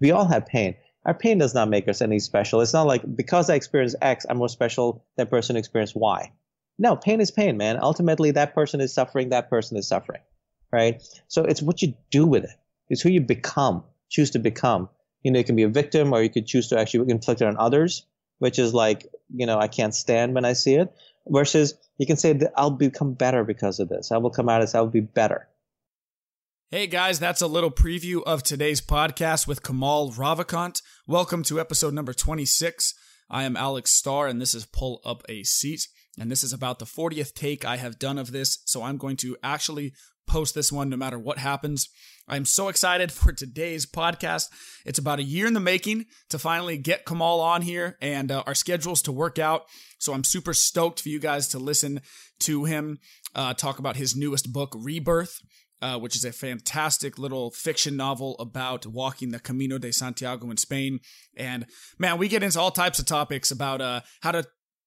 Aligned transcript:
We 0.00 0.10
all 0.10 0.26
have 0.26 0.46
pain. 0.46 0.76
Our 1.04 1.14
pain 1.14 1.38
does 1.38 1.54
not 1.54 1.68
make 1.68 1.88
us 1.88 2.02
any 2.02 2.18
special. 2.18 2.60
It's 2.60 2.72
not 2.72 2.86
like 2.86 3.02
because 3.16 3.48
I 3.48 3.54
experience 3.54 3.94
X, 4.00 4.26
I'm 4.28 4.38
more 4.38 4.48
special 4.48 5.04
than 5.16 5.26
person 5.26 5.56
who 5.56 5.58
experienced 5.60 5.96
Y. 5.96 6.32
No, 6.78 6.96
pain 6.96 7.20
is 7.20 7.30
pain, 7.30 7.56
man. 7.56 7.78
Ultimately, 7.80 8.32
that 8.32 8.54
person 8.54 8.80
is 8.80 8.92
suffering. 8.94 9.30
That 9.30 9.50
person 9.50 9.76
is 9.76 9.88
suffering, 9.88 10.20
right? 10.72 11.02
So 11.26 11.44
it's 11.44 11.62
what 11.62 11.82
you 11.82 11.94
do 12.10 12.26
with 12.26 12.44
it. 12.44 12.50
It's 12.88 13.00
who 13.00 13.10
you 13.10 13.20
become, 13.20 13.84
choose 14.08 14.30
to 14.32 14.38
become. 14.38 14.88
You 15.22 15.32
know, 15.32 15.38
you 15.38 15.44
can 15.44 15.56
be 15.56 15.64
a 15.64 15.68
victim, 15.68 16.12
or 16.12 16.22
you 16.22 16.30
could 16.30 16.46
choose 16.46 16.68
to 16.68 16.78
actually 16.78 17.10
inflict 17.10 17.42
it 17.42 17.48
on 17.48 17.56
others, 17.58 18.06
which 18.38 18.58
is 18.58 18.72
like, 18.72 19.06
you 19.34 19.46
know, 19.46 19.58
I 19.58 19.66
can't 19.68 19.94
stand 19.94 20.34
when 20.34 20.44
I 20.44 20.52
see 20.52 20.74
it. 20.74 20.92
Versus, 21.26 21.74
you 21.98 22.06
can 22.06 22.16
say 22.16 22.32
that 22.32 22.52
I'll 22.56 22.70
become 22.70 23.14
better 23.14 23.44
because 23.44 23.80
of 23.80 23.88
this. 23.88 24.12
I 24.12 24.18
will 24.18 24.30
come 24.30 24.48
out 24.48 24.62
as 24.62 24.74
I 24.74 24.80
will 24.80 24.88
be 24.88 25.00
better. 25.00 25.48
Hey 26.70 26.86
guys, 26.86 27.18
that's 27.18 27.40
a 27.40 27.46
little 27.46 27.70
preview 27.70 28.22
of 28.24 28.42
today's 28.42 28.82
podcast 28.82 29.46
with 29.46 29.62
Kamal 29.62 30.12
Ravikant. 30.12 30.82
Welcome 31.06 31.42
to 31.44 31.58
episode 31.58 31.94
number 31.94 32.12
26. 32.12 32.92
I 33.30 33.44
am 33.44 33.56
Alex 33.56 33.92
Starr, 33.92 34.26
and 34.26 34.38
this 34.38 34.52
is 34.52 34.66
Pull 34.66 35.00
Up 35.02 35.22
a 35.30 35.44
Seat. 35.44 35.88
And 36.20 36.30
this 36.30 36.44
is 36.44 36.52
about 36.52 36.78
the 36.78 36.84
40th 36.84 37.32
take 37.32 37.64
I 37.64 37.78
have 37.78 37.98
done 37.98 38.18
of 38.18 38.32
this. 38.32 38.58
So 38.66 38.82
I'm 38.82 38.98
going 38.98 39.16
to 39.16 39.34
actually 39.42 39.94
post 40.26 40.54
this 40.54 40.70
one 40.70 40.90
no 40.90 40.98
matter 40.98 41.18
what 41.18 41.38
happens. 41.38 41.88
I'm 42.28 42.44
so 42.44 42.68
excited 42.68 43.10
for 43.12 43.32
today's 43.32 43.86
podcast. 43.86 44.48
It's 44.84 44.98
about 44.98 45.20
a 45.20 45.24
year 45.24 45.46
in 45.46 45.54
the 45.54 45.60
making 45.60 46.04
to 46.28 46.38
finally 46.38 46.76
get 46.76 47.06
Kamal 47.06 47.40
on 47.40 47.62
here 47.62 47.96
and 48.02 48.30
uh, 48.30 48.42
our 48.46 48.54
schedules 48.54 49.00
to 49.02 49.12
work 49.12 49.38
out. 49.38 49.62
So 49.98 50.12
I'm 50.12 50.22
super 50.22 50.52
stoked 50.52 51.00
for 51.00 51.08
you 51.08 51.18
guys 51.18 51.48
to 51.48 51.58
listen 51.58 52.02
to 52.40 52.66
him 52.66 52.98
uh, 53.34 53.54
talk 53.54 53.78
about 53.78 53.96
his 53.96 54.14
newest 54.14 54.52
book, 54.52 54.74
Rebirth. 54.76 55.40
Uh, 55.80 55.96
which 55.96 56.16
is 56.16 56.24
a 56.24 56.32
fantastic 56.32 57.18
little 57.18 57.52
fiction 57.52 57.96
novel 57.96 58.34
about 58.40 58.84
walking 58.84 59.30
the 59.30 59.38
Camino 59.38 59.78
de 59.78 59.92
Santiago 59.92 60.50
in 60.50 60.56
Spain. 60.56 60.98
And 61.36 61.66
man, 62.00 62.18
we 62.18 62.26
get 62.26 62.42
into 62.42 62.58
all 62.58 62.72
types 62.72 62.98
of 62.98 63.06
topics 63.06 63.52
about 63.52 63.80
uh, 63.80 64.00
how 64.20 64.32
to, 64.32 64.44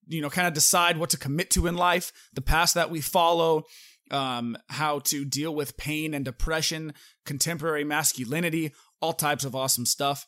you 0.08 0.20
know, 0.20 0.30
kind 0.30 0.50
of 0.50 0.54
decide 0.54 0.98
what 0.98 1.10
to 1.12 1.18
commit 1.18 1.50
to 1.52 1.66
in 1.68 1.76
life, 1.76 2.12
the 2.34 2.42
path 2.42 2.74
that 2.74 2.90
we 2.90 3.00
follow, 3.00 3.64
um, 4.12 4.58
how 4.68 5.00
to 5.00 5.24
deal 5.24 5.56
with 5.56 5.78
pain 5.78 6.14
and 6.14 6.26
depression, 6.26 6.94
contemporary 7.26 7.86
masculinity, 7.86 8.74
all 9.02 9.14
types 9.14 9.46
of 9.46 9.56
awesome 9.56 9.86
stuff. 9.86 10.28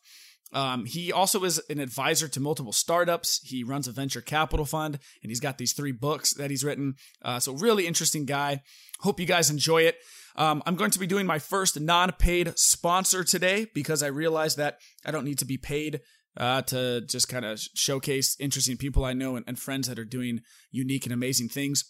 Um, 0.53 0.85
he 0.85 1.11
also 1.11 1.43
is 1.43 1.59
an 1.69 1.79
advisor 1.79 2.27
to 2.27 2.39
multiple 2.39 2.71
startups. 2.71 3.41
He 3.43 3.63
runs 3.63 3.87
a 3.87 3.91
venture 3.91 4.21
capital 4.21 4.65
fund, 4.65 4.99
and 5.21 5.31
he's 5.31 5.39
got 5.39 5.57
these 5.57 5.73
three 5.73 5.91
books 5.91 6.33
that 6.35 6.51
he's 6.51 6.63
written. 6.63 6.95
Uh, 7.21 7.39
so, 7.39 7.53
really 7.53 7.87
interesting 7.87 8.25
guy. 8.25 8.61
Hope 8.99 9.19
you 9.19 9.25
guys 9.25 9.49
enjoy 9.49 9.81
it. 9.81 9.95
Um, 10.35 10.63
I'm 10.65 10.75
going 10.75 10.91
to 10.91 10.99
be 10.99 11.07
doing 11.07 11.25
my 11.25 11.39
first 11.39 11.79
non 11.79 12.11
paid 12.13 12.53
sponsor 12.57 13.23
today 13.23 13.67
because 13.73 14.01
I 14.01 14.07
realized 14.07 14.57
that 14.57 14.79
I 15.05 15.11
don't 15.11 15.25
need 15.25 15.39
to 15.39 15.45
be 15.45 15.57
paid 15.57 16.01
uh, 16.37 16.61
to 16.63 17.01
just 17.01 17.29
kind 17.29 17.45
of 17.45 17.59
showcase 17.75 18.35
interesting 18.39 18.77
people 18.77 19.05
I 19.05 19.13
know 19.13 19.35
and, 19.35 19.45
and 19.47 19.59
friends 19.59 19.87
that 19.87 19.99
are 19.99 20.05
doing 20.05 20.41
unique 20.71 21.05
and 21.05 21.13
amazing 21.13 21.49
things. 21.49 21.83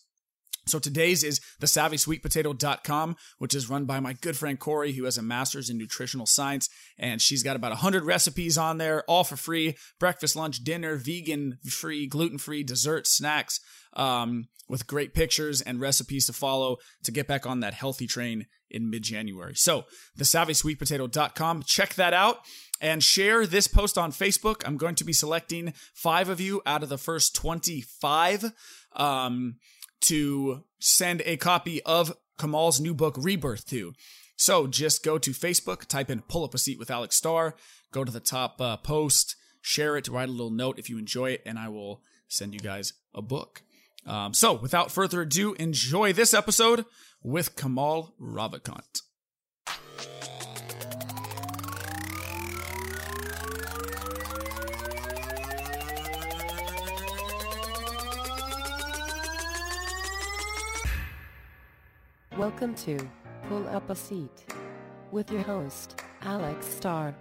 So 0.66 0.80
today's 0.80 1.24
is 1.24 1.42
the 1.60 1.68
savvysweetpotato.com, 1.68 3.18
which 3.38 3.54
is 3.54 3.70
run 3.70 3.84
by 3.86 4.00
my 4.00 4.14
good 4.14 4.38
friend 4.38 4.58
Corey, 4.58 4.94
who 4.94 5.04
has 5.04 5.18
a 5.18 5.22
master's 5.22 5.70
in 5.70 5.78
nutritional 5.78 6.26
science. 6.26 6.70
And 6.98 7.22
she's 7.22 7.44
got 7.44 7.58
about 7.58 7.72
100 7.72 8.06
recipes 8.06 8.58
on 8.58 8.78
there, 8.78 9.04
all 9.10 9.26
for 9.26 9.36
free 9.36 9.76
breakfast, 10.00 10.36
lunch, 10.36 10.64
dinner, 10.64 10.96
vegan 10.96 11.58
free, 11.70 12.08
gluten 12.08 12.38
free, 12.38 12.64
dessert, 12.64 13.08
snacks, 13.08 13.60
um, 13.96 14.48
with 14.70 14.88
great 14.88 15.14
pictures 15.14 15.62
and 15.62 15.80
recipes 15.80 16.26
to 16.28 16.34
follow 16.34 16.78
to 17.04 17.12
get 17.12 17.28
back 17.28 17.46
on 17.46 17.60
that 17.60 17.74
healthy 17.74 18.08
train 18.08 18.48
in 18.70 18.90
mid 18.90 19.04
January. 19.04 19.56
So 19.56 19.86
the 20.16 20.24
savvysweetpotato.com, 20.24 21.64
check 21.64 21.94
that 21.96 22.14
out 22.14 22.40
and 22.82 23.04
share 23.04 23.46
this 23.46 23.68
post 23.68 23.98
on 23.98 24.12
Facebook. 24.12 24.64
I'm 24.66 24.78
going 24.78 24.96
to 24.96 25.04
be 25.04 25.14
selecting 25.14 25.74
five 25.94 26.30
of 26.30 26.40
you 26.42 26.62
out 26.66 26.84
of 26.84 26.90
the 26.90 26.98
first 26.98 27.36
25. 27.36 28.52
Um, 28.96 29.56
to 30.04 30.64
send 30.80 31.22
a 31.26 31.38
copy 31.38 31.82
of 31.84 32.16
Kamal's 32.38 32.80
new 32.80 32.94
book, 32.94 33.16
Rebirth, 33.18 33.66
to. 33.68 33.94
So 34.36 34.68
just 34.68 35.04
go 35.04 35.18
to 35.18 35.32
Facebook, 35.32 35.86
type 35.86 36.10
in 36.10 36.22
Pull 36.22 36.44
Up 36.44 36.54
a 36.54 36.58
Seat 36.58 36.78
with 36.78 36.92
Alex 36.92 37.16
Starr, 37.16 37.56
go 37.92 38.04
to 38.04 38.12
the 38.12 38.20
top 38.20 38.60
uh, 38.60 38.78
post, 38.78 39.36
share 39.62 39.96
it, 39.96 40.08
write 40.08 40.30
a 40.30 40.32
little 40.32 40.52
note 40.52 40.78
if 40.78 40.90
you 40.90 40.98
enjoy 40.98 41.32
it, 41.32 41.42
and 41.46 41.58
I 41.58 41.70
will 41.70 42.02
send 42.28 42.54
you 42.54 42.60
guys 42.60 42.94
a 43.14 43.22
book. 43.22 43.62
Um, 44.06 44.34
so 44.34 44.54
without 44.54 44.92
further 44.92 45.22
ado, 45.22 45.54
enjoy 45.54 46.14
this 46.14 46.34
episode 46.34 46.86
with 47.22 47.56
Kamal 47.56 48.14
Ravikant. 48.22 49.02
Welcome 62.38 62.74
to 62.76 62.98
Pull 63.48 63.68
Up 63.70 63.90
a 63.90 63.96
Seat 63.96 64.46
with 65.12 65.32
your 65.32 65.44
host, 65.44 66.02
Alex 66.24 66.66
Starr. 66.66 67.16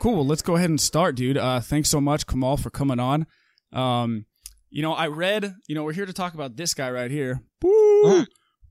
Cool. 0.00 0.14
Well, 0.16 0.26
Let's 0.26 0.42
go 0.42 0.56
ahead 0.56 0.70
and 0.70 0.80
start, 0.80 1.14
dude. 1.14 1.36
Uh, 1.38 1.60
thanks 1.60 1.90
so 1.90 2.00
much, 2.00 2.26
Kamal, 2.26 2.56
for 2.56 2.70
coming 2.70 2.98
on. 2.98 3.26
Um, 3.72 4.24
you 4.70 4.82
know, 4.82 4.92
I 4.92 5.08
read. 5.08 5.54
You 5.68 5.74
know, 5.74 5.84
we're 5.84 5.92
here 5.92 6.06
to 6.06 6.12
talk 6.12 6.34
about 6.34 6.56
this 6.56 6.74
guy 6.74 6.90
right 6.90 7.10
here. 7.10 7.42
Woo! 7.62 8.02
Mm. 8.04 8.26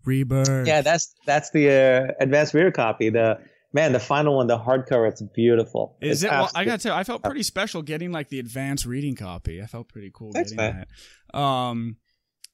Rebirth. 0.06 0.68
Yeah, 0.68 0.82
that's 0.82 1.14
that's 1.26 1.52
the 1.52 1.70
uh, 1.70 2.14
advanced 2.20 2.54
reader 2.54 2.72
copy. 2.72 3.10
The 3.10 3.38
man, 3.74 3.92
the 3.92 4.00
final 4.00 4.38
one, 4.38 4.48
the 4.48 4.58
hardcover, 4.58 5.08
it's 5.08 5.22
beautiful. 5.22 5.98
Is 6.02 6.24
It's 6.24 6.32
it? 6.32 6.36
Well, 6.36 6.50
I 6.56 6.66
gotta 6.66 6.82
tell 6.82 6.96
you, 6.96 7.00
I 7.00 7.04
felt 7.04 7.22
pretty 7.24 7.44
special 7.44 7.82
getting 7.82 8.12
like 8.12 8.30
the 8.30 8.40
advanced 8.40 8.86
reading 8.86 9.16
copy. 9.16 9.62
I 9.62 9.66
felt 9.66 9.90
pretty 9.90 10.12
cool 10.14 10.32
Thanks, 10.32 10.52
getting 10.52 10.74
man. 10.78 10.86
that. 11.34 11.38
Um, 11.38 11.98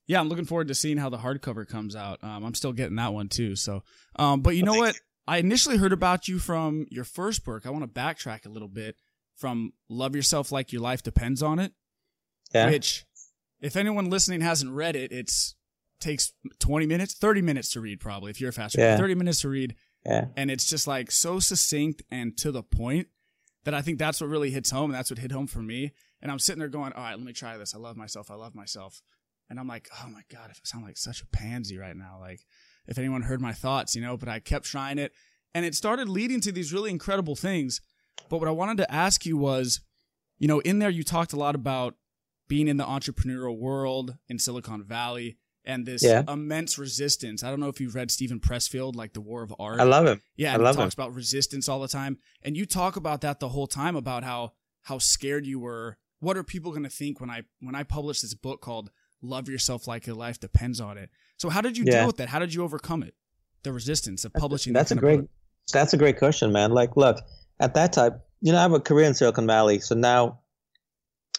yeah, 0.08 0.20
I'm 0.20 0.28
looking 0.28 0.46
forward 0.46 0.68
to 0.68 0.76
seeing 0.76 0.98
how 0.98 1.10
the 1.10 1.18
hardcover 1.18 1.68
comes 1.68 1.96
out. 1.96 2.24
Um, 2.24 2.44
I'm 2.44 2.56
still 2.56 2.74
getting 2.74 2.96
that 2.98 3.14
one 3.14 3.30
too. 3.30 3.56
So, 3.56 3.84
um, 4.18 4.42
but 4.42 4.56
you 4.56 4.64
know 4.64 4.74
what? 4.74 5.00
I 5.28 5.38
initially 5.38 5.78
heard 5.78 5.94
about 5.94 6.28
you 6.28 6.40
from 6.40 6.86
your 6.90 7.04
first 7.04 7.44
book. 7.44 7.66
I 7.66 7.70
want 7.70 7.84
to 7.84 8.00
backtrack 8.00 8.46
a 8.46 8.50
little 8.50 8.68
bit 8.68 8.96
from 9.36 9.74
"Love 9.90 10.16
Yourself 10.16 10.52
Like 10.52 10.72
Your 10.72 10.82
Life 10.82 11.04
Depends 11.04 11.42
on 11.42 11.60
It," 11.60 11.74
yeah. 12.54 12.70
which, 12.70 13.06
if 13.62 13.76
anyone 13.76 14.10
listening 14.10 14.42
hasn't 14.42 14.72
read 14.72 14.96
it, 14.96 15.12
it's 15.12 15.56
takes 16.00 16.34
20 16.60 16.86
minutes, 16.86 17.16
30 17.16 17.42
minutes 17.42 17.72
to 17.72 17.82
read 17.82 18.00
probably 18.00 18.30
if 18.30 18.40
you're 18.40 18.50
a 18.50 18.54
fast 18.54 18.76
reader. 18.76 18.90
Yeah. 18.90 18.98
30 18.98 19.16
minutes 19.16 19.42
to 19.42 19.50
read 19.50 19.76
yeah. 20.06 20.26
and 20.36 20.52
it's 20.52 20.66
just 20.66 20.88
like 20.88 21.10
so 21.10 21.40
succinct 21.40 22.04
and 22.12 22.38
to 22.38 22.52
the 22.52 22.62
point 22.62 23.08
that 23.64 23.74
I 23.74 23.82
think 23.82 23.98
that's 23.98 24.22
what 24.22 24.30
really 24.30 24.52
hits 24.52 24.72
home. 24.72 24.92
And 24.92 24.94
that's 24.94 25.10
what 25.10 25.20
hit 25.20 25.32
home 25.32 25.48
for 25.48 25.60
me. 25.60 25.92
And 26.22 26.32
I'm 26.32 26.40
sitting 26.40 26.60
there 26.60 26.70
going, 26.70 26.94
all 26.94 27.04
right, 27.04 27.18
let 27.18 27.26
me 27.26 27.34
try 27.34 27.58
this. 27.58 27.76
I 27.76 27.80
love 27.80 27.98
myself. 27.98 28.32
I 28.32 28.36
love 28.36 28.56
myself. 28.56 29.02
And 29.50 29.60
I'm 29.60 29.68
like, 29.68 29.90
oh 30.04 30.10
my 30.10 30.22
God, 30.32 30.50
I 30.50 30.54
sound 30.64 30.86
like 30.86 30.98
such 30.98 31.22
a 31.22 31.28
pansy 31.28 31.78
right 31.78 31.96
now. 31.96 32.18
Like, 32.20 32.42
if 32.88 32.98
anyone 32.98 33.24
heard 33.24 33.42
my 33.42 33.54
thoughts, 33.54 33.96
you 33.96 34.02
know, 34.02 34.18
but 34.18 34.30
I 34.30 34.40
kept 34.40 34.66
trying 34.66 34.98
it. 34.98 35.12
And 35.54 35.66
it 35.66 35.76
started 35.76 36.10
leading 36.10 36.42
to 36.42 36.52
these 36.52 36.74
really 36.74 36.90
incredible 36.92 37.36
things. 37.36 37.82
But 38.30 38.40
what 38.40 38.48
I 38.48 38.52
wanted 38.52 38.78
to 38.78 38.92
ask 38.92 39.26
you 39.26 39.38
was, 39.38 39.82
you 40.38 40.48
know, 40.48 40.60
in 40.60 40.80
there 40.80 40.90
you 40.90 41.04
talked 41.04 41.34
a 41.34 41.38
lot 41.38 41.56
about 41.56 41.96
being 42.48 42.68
in 42.68 42.78
the 42.78 42.84
entrepreneurial 42.86 43.58
world 43.58 44.18
in 44.28 44.38
Silicon 44.38 44.84
Valley 44.84 45.38
and 45.64 45.86
this 45.86 46.04
Yeah. 46.04 46.24
immense 46.28 46.78
resistance. 46.78 47.44
I 47.44 47.50
don't 47.50 47.60
know 47.60 47.70
if 47.70 47.80
you've 47.82 47.96
read 47.96 48.12
Steven 48.12 48.40
Pressfield, 48.40 48.96
like 48.96 49.14
The 49.14 49.22
War 49.22 49.42
of 49.42 49.54
Art. 49.58 49.80
I 49.80 49.84
love 49.84 50.06
him. 50.06 50.22
Yeah, 50.36 50.54
I 50.54 50.58
love 50.58 50.76
he 50.76 50.82
talks 50.84 50.94
him. 50.94 51.02
about 51.02 51.16
resistance 51.16 51.68
all 51.68 51.80
the 51.80 51.88
time, 51.88 52.20
and 52.44 52.56
you 52.56 52.66
talk 52.66 52.96
about 52.98 53.22
that 53.22 53.40
the 53.40 53.50
whole 53.50 53.68
time 53.68 53.96
about 53.96 54.24
how 54.24 54.54
how 54.84 55.00
scared 55.00 55.48
you 55.48 55.58
were. 55.60 55.98
What 56.20 56.38
are 56.38 56.44
people 56.44 56.72
going 56.72 56.84
to 56.84 56.90
think 56.90 57.20
when 57.20 57.32
I 57.32 57.44
when 57.60 57.74
I 57.74 57.82
publish 57.84 58.22
this 58.22 58.36
book 58.36 58.62
called 58.62 58.92
"Love 59.26 59.50
Yourself 59.50 59.88
Like 59.88 60.08
Your 60.08 60.16
Life 60.16 60.40
Depends 60.40 60.80
on 60.80 60.98
It"? 60.98 61.10
So 61.38 61.50
how 61.50 61.62
did 61.62 61.78
you 61.78 61.84
Yeah. 61.86 62.00
deal 62.00 62.08
with 62.08 62.18
that? 62.18 62.30
How 62.30 62.40
did 62.40 62.54
you 62.54 62.64
overcome 62.64 63.04
it? 63.04 63.14
The 63.64 63.74
resistance 63.74 64.24
of 64.26 64.34
publishing. 64.34 64.74
That's 64.74 64.92
a 64.92 64.96
that 64.96 65.02
great. 65.02 65.22
That's 65.74 65.94
a 65.94 65.98
great 65.98 66.18
question, 66.20 66.52
man. 66.52 66.72
Like, 66.72 66.96
look, 66.96 67.18
at 67.60 67.74
that 67.74 67.94
time, 67.94 68.22
you 68.42 68.52
know, 68.52 68.60
I 68.60 68.62
have 68.62 68.74
a 68.74 68.80
career 68.80 69.06
in 69.08 69.16
Silicon 69.16 69.48
Valley, 69.48 69.80
so 69.80 69.96
now, 69.96 70.40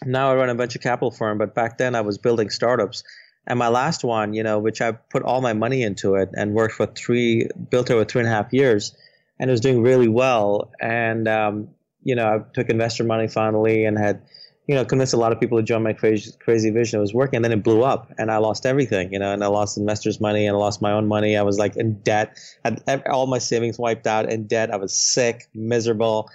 now 0.04 0.30
I 0.30 0.34
run 0.34 0.48
a 0.50 0.54
venture 0.54 0.80
capital 0.80 1.10
firm. 1.12 1.38
But 1.38 1.54
back 1.54 1.78
then, 1.78 1.94
I 1.94 2.00
was 2.00 2.18
building 2.18 2.50
startups, 2.50 3.04
and 3.46 3.58
my 3.58 3.68
last 3.68 4.02
one, 4.02 4.34
you 4.34 4.42
know, 4.42 4.58
which 4.58 4.80
I 4.80 4.92
put 4.92 5.22
all 5.22 5.40
my 5.40 5.52
money 5.52 5.82
into 5.82 6.16
it 6.16 6.30
and 6.36 6.54
worked 6.54 6.74
for 6.74 6.86
three, 6.86 7.48
built 7.70 7.90
over 7.90 8.04
three 8.04 8.22
and 8.22 8.28
a 8.28 8.32
half 8.32 8.52
years, 8.52 8.94
and 9.38 9.48
it 9.48 9.52
was 9.52 9.60
doing 9.60 9.82
really 9.82 10.08
well. 10.08 10.72
And 10.80 11.28
um, 11.28 11.68
you 12.02 12.14
know, 12.16 12.26
I 12.26 12.38
took 12.54 12.68
investor 12.68 13.04
money 13.04 13.28
finally, 13.28 13.84
and 13.84 13.96
had, 13.96 14.22
you 14.66 14.74
know, 14.74 14.84
convinced 14.84 15.14
a 15.14 15.16
lot 15.16 15.32
of 15.32 15.38
people 15.38 15.58
to 15.58 15.62
join 15.62 15.82
my 15.82 15.92
crazy, 15.92 16.32
crazy 16.40 16.70
vision. 16.70 16.98
It 16.98 17.00
was 17.00 17.14
working, 17.14 17.36
and 17.36 17.44
then 17.44 17.52
it 17.52 17.62
blew 17.62 17.82
up, 17.82 18.12
and 18.18 18.30
I 18.30 18.38
lost 18.38 18.66
everything, 18.66 19.12
you 19.12 19.18
know, 19.18 19.32
and 19.32 19.44
I 19.44 19.46
lost 19.46 19.78
investors' 19.78 20.20
money, 20.20 20.46
and 20.46 20.56
I 20.56 20.58
lost 20.58 20.82
my 20.82 20.92
own 20.92 21.06
money. 21.06 21.36
I 21.36 21.42
was 21.42 21.58
like 21.58 21.76
in 21.76 22.00
debt, 22.00 22.36
had 22.64 22.82
all 23.06 23.26
my 23.26 23.38
savings 23.38 23.78
wiped 23.78 24.06
out 24.06 24.30
in 24.30 24.46
debt. 24.46 24.72
I 24.72 24.76
was 24.76 24.92
sick, 24.92 25.48
miserable. 25.54 26.28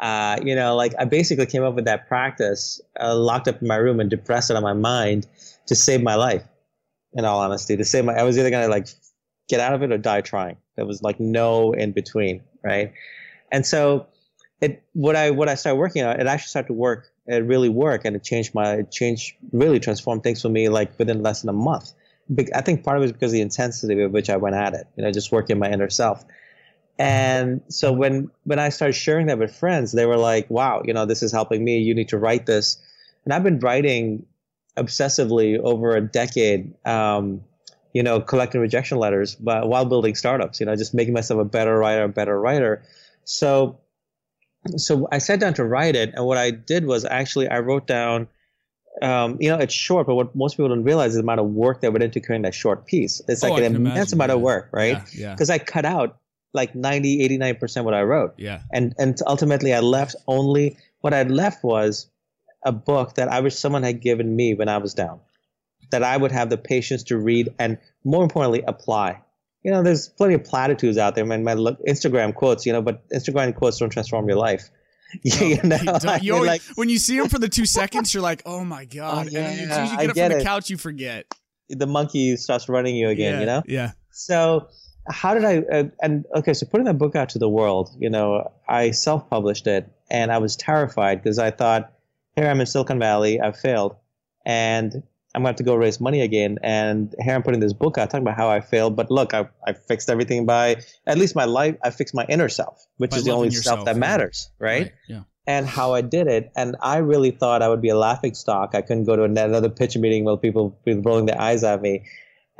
Uh, 0.00 0.38
you 0.44 0.54
know, 0.54 0.76
like 0.76 0.94
I 0.98 1.04
basically 1.04 1.46
came 1.46 1.62
up 1.62 1.74
with 1.74 1.84
that 1.86 2.08
practice, 2.08 2.80
uh, 3.00 3.16
locked 3.16 3.48
up 3.48 3.60
in 3.62 3.68
my 3.68 3.76
room 3.76 4.00
and 4.00 4.10
depressed 4.10 4.50
it 4.50 4.56
on 4.56 4.62
my 4.62 4.72
mind 4.72 5.26
to 5.66 5.74
save 5.74 6.02
my 6.02 6.14
life. 6.14 6.42
In 7.14 7.24
all 7.24 7.40
honesty, 7.40 7.76
to 7.76 7.84
save 7.84 8.04
my, 8.04 8.12
I 8.12 8.22
was 8.22 8.38
either 8.38 8.50
gonna 8.50 8.68
like 8.68 8.86
get 9.48 9.60
out 9.60 9.72
of 9.72 9.82
it 9.82 9.90
or 9.90 9.98
die 9.98 10.20
trying. 10.20 10.58
There 10.76 10.84
was 10.84 11.02
like 11.02 11.18
no 11.18 11.72
in 11.72 11.92
between, 11.92 12.42
right? 12.62 12.92
And 13.50 13.64
so, 13.64 14.06
it 14.60 14.82
what 14.92 15.16
I 15.16 15.30
what 15.30 15.48
I 15.48 15.54
started 15.54 15.78
working 15.78 16.04
on, 16.04 16.20
it 16.20 16.26
actually 16.26 16.48
started 16.48 16.68
to 16.68 16.74
work. 16.74 17.10
It 17.28 17.44
really 17.44 17.68
worked, 17.68 18.04
and 18.06 18.16
it 18.16 18.24
changed 18.24 18.54
my 18.54 18.74
it 18.76 18.90
changed 18.90 19.36
really 19.52 19.78
transformed 19.78 20.22
things 20.22 20.42
for 20.42 20.48
me 20.48 20.68
like 20.68 20.98
within 20.98 21.22
less 21.22 21.42
than 21.42 21.50
a 21.50 21.52
month. 21.52 21.92
I 22.54 22.60
think 22.62 22.84
part 22.84 22.96
of 22.96 23.02
it 23.02 23.06
is 23.06 23.12
because 23.12 23.30
of 23.30 23.34
the 23.34 23.40
intensity 23.40 23.94
with 23.94 24.12
which 24.12 24.28
I 24.28 24.36
went 24.36 24.56
at 24.56 24.74
it. 24.74 24.86
You 24.96 25.04
know, 25.04 25.12
just 25.12 25.32
working 25.32 25.58
my 25.58 25.70
inner 25.70 25.88
self. 25.88 26.24
And 26.98 27.62
so 27.68 27.92
when 27.92 28.30
when 28.44 28.58
I 28.58 28.70
started 28.70 28.94
sharing 28.94 29.26
that 29.26 29.38
with 29.38 29.54
friends, 29.54 29.92
they 29.92 30.06
were 30.06 30.16
like, 30.16 30.50
"Wow, 30.50 30.82
you 30.84 30.92
know, 30.92 31.06
this 31.06 31.22
is 31.22 31.30
helping 31.30 31.64
me. 31.64 31.78
You 31.78 31.94
need 31.94 32.08
to 32.08 32.18
write 32.18 32.46
this." 32.46 32.78
And 33.24 33.32
I've 33.32 33.44
been 33.44 33.60
writing 33.60 34.26
obsessively 34.76 35.58
over 35.58 35.96
a 35.96 36.00
decade. 36.00 36.74
Um, 36.86 37.42
you 37.94 38.02
know, 38.02 38.20
collecting 38.20 38.60
rejection 38.60 38.98
letters, 38.98 39.34
but 39.34 39.68
while 39.68 39.84
building 39.84 40.14
startups. 40.14 40.60
You 40.60 40.66
know, 40.66 40.76
just 40.76 40.94
making 40.94 41.14
myself 41.14 41.40
a 41.40 41.44
better 41.44 41.78
writer, 41.78 42.04
a 42.04 42.08
better 42.08 42.38
writer. 42.40 42.82
So, 43.24 43.78
so 44.76 45.08
I 45.10 45.18
sat 45.18 45.40
down 45.40 45.54
to 45.54 45.64
write 45.64 45.96
it, 45.96 46.12
and 46.14 46.24
what 46.26 46.38
I 46.38 46.50
did 46.50 46.84
was 46.84 47.04
actually 47.04 47.48
I 47.48 47.60
wrote 47.60 47.86
down. 47.86 48.28
Um, 49.00 49.36
you 49.40 49.48
know, 49.48 49.58
it's 49.58 49.74
short, 49.74 50.08
but 50.08 50.16
what 50.16 50.34
most 50.34 50.56
people 50.56 50.70
don't 50.70 50.82
realize 50.82 51.10
is 51.10 51.16
the 51.16 51.22
amount 51.22 51.38
of 51.38 51.46
work 51.46 51.82
that 51.82 51.92
went 51.92 52.02
into 52.02 52.20
creating 52.20 52.42
that 52.42 52.54
short 52.54 52.84
piece. 52.86 53.22
It's 53.28 53.44
Oh, 53.44 53.50
like 53.50 53.62
I 53.62 53.66
an 53.66 53.76
immense 53.76 54.12
amount 54.12 54.32
of 54.32 54.40
work, 54.40 54.70
right? 54.72 54.98
Yeah. 55.14 55.34
Because 55.34 55.50
I 55.50 55.58
cut 55.58 55.84
out 55.84 56.18
like 56.52 56.74
90, 56.74 57.28
89% 57.28 57.84
what 57.84 57.94
I 57.94 58.02
wrote. 58.02 58.34
Yeah. 58.38 58.62
And 58.72 58.94
and 58.98 59.16
ultimately 59.24 59.72
I 59.72 59.80
left 59.80 60.16
only 60.26 60.78
what 61.00 61.14
I 61.14 61.22
left 61.22 61.62
was 61.62 62.10
a 62.64 62.72
book 62.72 63.14
that 63.14 63.28
I 63.28 63.38
wish 63.40 63.54
someone 63.54 63.84
had 63.84 64.00
given 64.00 64.34
me 64.34 64.54
when 64.54 64.68
I 64.68 64.78
was 64.78 64.94
down. 64.94 65.20
That 65.90 66.02
I 66.02 66.16
would 66.16 66.32
have 66.32 66.50
the 66.50 66.58
patience 66.58 67.04
to 67.04 67.16
read 67.18 67.54
and 67.58 67.78
more 68.02 68.24
importantly 68.24 68.62
apply. 68.66 69.20
You 69.64 69.72
know, 69.72 69.82
there's 69.82 70.08
plenty 70.08 70.34
of 70.34 70.44
platitudes 70.44 70.98
out 70.98 71.14
there, 71.14 71.24
man. 71.26 71.42
My 71.44 71.54
look, 71.54 71.78
Instagram 71.86 72.34
quotes, 72.34 72.64
you 72.64 72.72
know, 72.72 72.80
but 72.82 73.08
Instagram 73.10 73.54
quotes 73.54 73.78
don't 73.78 73.90
transform 73.90 74.28
your 74.28 74.38
life. 74.38 74.70
you 75.22 75.60
know, 75.62 75.76
You 75.82 75.92
you 76.20 76.34
always- 76.34 76.46
like 76.48 76.62
when 76.76 76.88
you 76.88 76.98
see 76.98 77.18
them 77.18 77.28
for 77.28 77.38
the 77.38 77.48
two 77.48 77.64
seconds, 77.66 78.12
you're 78.12 78.22
like, 78.22 78.42
"Oh 78.46 78.62
my 78.64 78.84
god!" 79.00 79.26
and 79.28 79.36
then 79.36 79.68
as 79.70 79.74
soon 79.74 79.84
as 79.84 79.90
you 79.92 79.96
yeah, 79.96 80.00
I 80.02 80.06
get 80.06 80.10
up 80.10 80.30
from 80.32 80.38
the 80.38 80.44
couch, 80.44 80.70
you 80.70 80.76
forget. 80.76 81.26
the 81.70 81.86
monkey 81.86 82.36
starts 82.36 82.68
running 82.68 82.94
you 82.96 83.08
again. 83.08 83.34
yeah, 83.34 83.40
You 83.40 83.46
know. 83.46 83.62
Yeah. 83.66 83.90
So 84.10 84.68
how 85.10 85.32
did 85.34 85.44
I? 85.44 85.58
Uh, 85.58 85.84
and 86.02 86.24
okay, 86.36 86.52
so 86.54 86.66
putting 86.66 86.84
that 86.84 86.98
book 86.98 87.16
out 87.16 87.30
to 87.30 87.38
the 87.38 87.48
world, 87.48 87.90
you 87.98 88.10
know, 88.10 88.52
I 88.68 88.90
self-published 88.90 89.66
it, 89.66 89.90
and 90.10 90.30
I 90.30 90.38
was 90.38 90.56
terrified 90.56 91.22
because 91.22 91.38
I 91.38 91.50
thought, 91.52 91.90
here 92.36 92.46
I'm 92.46 92.60
in 92.60 92.66
Silicon 92.66 92.98
Valley, 92.98 93.40
I've 93.40 93.58
failed, 93.58 93.96
and 94.44 95.02
I'm 95.38 95.44
going 95.44 95.54
to 95.54 95.58
have 95.58 95.64
to 95.64 95.70
go 95.70 95.76
raise 95.76 96.00
money 96.00 96.20
again. 96.20 96.58
And 96.62 97.14
here 97.20 97.34
I'm 97.34 97.42
putting 97.42 97.60
this 97.60 97.72
book 97.72 97.96
out, 97.96 98.10
talking 98.10 98.26
about 98.26 98.36
how 98.36 98.48
I 98.50 98.60
failed. 98.60 98.96
But 98.96 99.10
look, 99.10 99.32
I, 99.34 99.48
I 99.66 99.72
fixed 99.72 100.10
everything 100.10 100.46
by 100.46 100.82
at 101.06 101.16
least 101.16 101.34
my 101.36 101.44
life. 101.44 101.76
I 101.84 101.90
fixed 101.90 102.14
my 102.14 102.26
inner 102.28 102.48
self, 102.48 102.84
which 102.96 103.12
By 103.12 103.18
is 103.18 103.24
the 103.24 103.30
only 103.30 103.48
loving 103.48 103.62
self 103.62 103.84
that 103.86 103.96
matters, 103.96 104.50
right? 104.58 104.92
Yeah. 105.08 105.22
and 105.46 105.66
how 105.66 105.94
I 105.94 106.02
did 106.02 106.26
it. 106.26 106.50
And 106.56 106.76
I 106.82 106.98
really 106.98 107.30
thought 107.30 107.62
I 107.62 107.68
would 107.68 107.80
be 107.80 107.88
a 107.88 107.96
laughing 107.96 108.34
stock. 108.34 108.74
I 108.74 108.82
couldn't 108.82 109.04
go 109.04 109.16
to 109.16 109.22
another 109.24 109.70
pitch 109.70 109.96
meeting 109.96 110.24
while 110.24 110.36
people 110.36 110.78
be 110.84 110.94
rolling 110.94 111.26
their 111.26 111.40
eyes 111.40 111.64
at 111.64 111.80
me. 111.80 112.04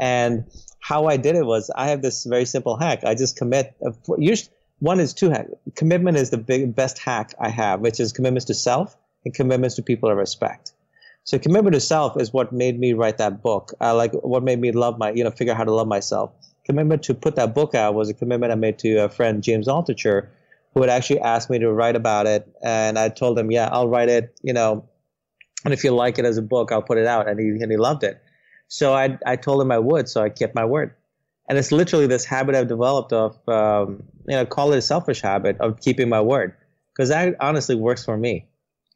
And 0.00 0.44
how 0.80 1.06
I 1.06 1.16
did 1.16 1.34
it 1.36 1.44
was 1.44 1.70
I 1.74 1.88
have 1.88 2.00
this 2.02 2.24
very 2.24 2.44
simple 2.46 2.76
hack. 2.78 3.04
I 3.04 3.14
just 3.14 3.36
commit. 3.36 3.74
uh, 3.84 3.90
Usually, 4.16 4.50
one 4.78 5.00
is 5.00 5.12
two 5.12 5.28
hack. 5.30 5.46
Commitment 5.74 6.16
is 6.16 6.30
the 6.30 6.38
big, 6.38 6.74
best 6.74 6.98
hack 6.98 7.34
I 7.40 7.48
have, 7.48 7.80
which 7.80 7.98
is 7.98 8.12
commitments 8.12 8.44
to 8.46 8.54
self 8.54 8.96
and 9.24 9.34
commitments 9.34 9.74
to 9.76 9.82
people 9.82 10.08
I 10.08 10.12
respect. 10.12 10.72
So 11.28 11.38
commitment 11.38 11.74
to 11.74 11.80
self 11.80 12.18
is 12.18 12.32
what 12.32 12.54
made 12.54 12.80
me 12.80 12.94
write 12.94 13.18
that 13.18 13.42
book. 13.42 13.74
I 13.82 13.90
like 13.90 14.14
what 14.14 14.42
made 14.42 14.58
me 14.58 14.72
love 14.72 14.96
my, 14.96 15.10
you 15.10 15.22
know, 15.22 15.30
figure 15.30 15.52
out 15.52 15.58
how 15.58 15.64
to 15.64 15.74
love 15.74 15.86
myself. 15.86 16.30
Commitment 16.64 17.02
to 17.02 17.12
put 17.12 17.36
that 17.36 17.54
book 17.54 17.74
out 17.74 17.94
was 17.94 18.08
a 18.08 18.14
commitment 18.14 18.50
I 18.50 18.54
made 18.54 18.78
to 18.78 19.04
a 19.04 19.10
friend, 19.10 19.42
James 19.42 19.68
Altucher, 19.68 20.28
who 20.72 20.80
had 20.80 20.88
actually 20.88 21.20
asked 21.20 21.50
me 21.50 21.58
to 21.58 21.70
write 21.70 21.96
about 21.96 22.26
it. 22.26 22.48
And 22.64 22.98
I 22.98 23.10
told 23.10 23.38
him, 23.38 23.50
yeah, 23.50 23.68
I'll 23.70 23.88
write 23.88 24.08
it, 24.08 24.40
you 24.42 24.54
know, 24.54 24.88
and 25.66 25.74
if 25.74 25.84
you 25.84 25.90
like 25.90 26.18
it 26.18 26.24
as 26.24 26.38
a 26.38 26.42
book, 26.42 26.72
I'll 26.72 26.80
put 26.80 26.96
it 26.96 27.06
out. 27.06 27.28
And 27.28 27.38
he, 27.38 27.48
and 27.62 27.70
he 27.70 27.76
loved 27.76 28.04
it. 28.04 28.22
So 28.68 28.94
I, 28.94 29.18
I 29.26 29.36
told 29.36 29.60
him 29.60 29.70
I 29.70 29.80
would. 29.80 30.08
So 30.08 30.22
I 30.22 30.30
kept 30.30 30.54
my 30.54 30.64
word. 30.64 30.94
And 31.46 31.58
it's 31.58 31.72
literally 31.72 32.06
this 32.06 32.24
habit 32.24 32.54
I've 32.54 32.68
developed 32.68 33.12
of, 33.12 33.46
um, 33.46 34.02
you 34.26 34.34
know, 34.34 34.46
call 34.46 34.72
it 34.72 34.78
a 34.78 34.80
selfish 34.80 35.20
habit 35.20 35.60
of 35.60 35.78
keeping 35.80 36.08
my 36.08 36.22
word. 36.22 36.54
Because 36.94 37.10
that 37.10 37.36
honestly 37.38 37.74
works 37.74 38.02
for 38.02 38.16
me. 38.16 38.47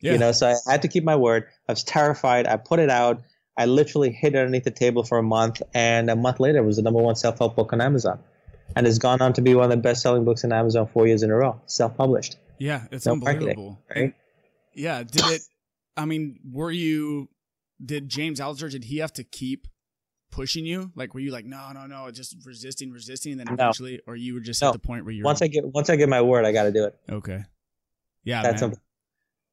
Yeah. 0.03 0.13
You 0.13 0.19
know, 0.19 0.33
so 0.33 0.49
I 0.67 0.71
had 0.73 0.83
to 0.83 0.89
keep 0.89 1.05
my 1.05 1.17
word. 1.17 1.47
I 1.69 1.73
was 1.73 1.85
terrified. 1.85 2.47
I 2.47 2.57
put 2.57 2.79
it 2.81 2.91
out. 2.91 3.23
I 3.57 3.67
literally 3.67 4.11
hid 4.11 4.35
it 4.35 4.39
underneath 4.39 4.65
the 4.65 4.71
table 4.71 5.05
for 5.05 5.17
a 5.19 5.23
month. 5.23 5.63
And 5.75 6.11
a 6.11 6.17
month 6.17 6.41
later, 6.41 6.59
it 6.59 6.65
was 6.67 6.77
the 6.77 6.83
number 6.83 7.01
one 7.01 7.15
self 7.17 7.39
help 7.39 7.57
book 7.57 7.73
on 7.73 7.81
Amazon. 7.81 8.19
And 8.75 8.87
it's 8.87 8.99
gone 8.99 9.21
on 9.23 9.33
to 9.35 9.43
be 9.43 9.55
one 9.55 9.65
of 9.65 9.71
the 9.71 9.77
best 9.77 10.03
selling 10.03 10.25
books 10.25 10.45
on 10.45 10.53
Amazon 10.53 10.87
four 10.93 11.07
years 11.07 11.23
in 11.23 11.31
a 11.31 11.35
row, 11.37 11.61
self 11.67 11.97
published. 11.97 12.37
Yeah, 12.59 12.87
it's 12.91 13.07
No 13.07 13.13
unbelievable. 13.13 13.81
right? 13.95 14.15
Yeah, 14.75 15.03
did 15.03 15.25
it? 15.27 15.43
I 15.97 16.05
mean, 16.07 16.41
were 16.51 16.71
you? 16.71 17.29
Did 17.85 18.09
James 18.09 18.41
Altucher? 18.41 18.71
Did 18.71 18.85
he 18.85 18.99
have 18.99 19.13
to 19.15 19.25
keep 19.25 19.67
pushing 20.31 20.65
you? 20.65 20.91
Like, 20.95 21.13
were 21.13 21.21
you 21.21 21.31
like, 21.33 21.45
no, 21.45 21.71
no, 21.75 21.87
no, 21.87 22.11
just 22.11 22.35
resisting, 22.47 22.91
resisting, 22.91 23.33
and 23.33 23.41
then 23.41 23.47
No. 23.49 23.55
eventually, 23.65 24.01
or 24.07 24.17
you 24.17 24.33
were 24.35 24.41
just 24.41 24.63
No. 24.63 24.69
at 24.69 24.73
the 24.73 24.79
point 24.79 25.05
where 25.05 25.13
you're 25.13 25.25
Once 25.25 25.43
I 25.43 25.49
get 25.49 25.65
once 25.67 25.91
I 25.91 25.97
get 25.97 26.09
my 26.09 26.23
word, 26.23 26.47
I 26.47 26.53
got 26.53 26.63
to 26.65 26.73
do 26.73 26.85
it. 26.85 26.97
okay? 27.11 27.45
Yeah, 28.25 28.43
That's 28.43 28.63
man. 28.63 28.75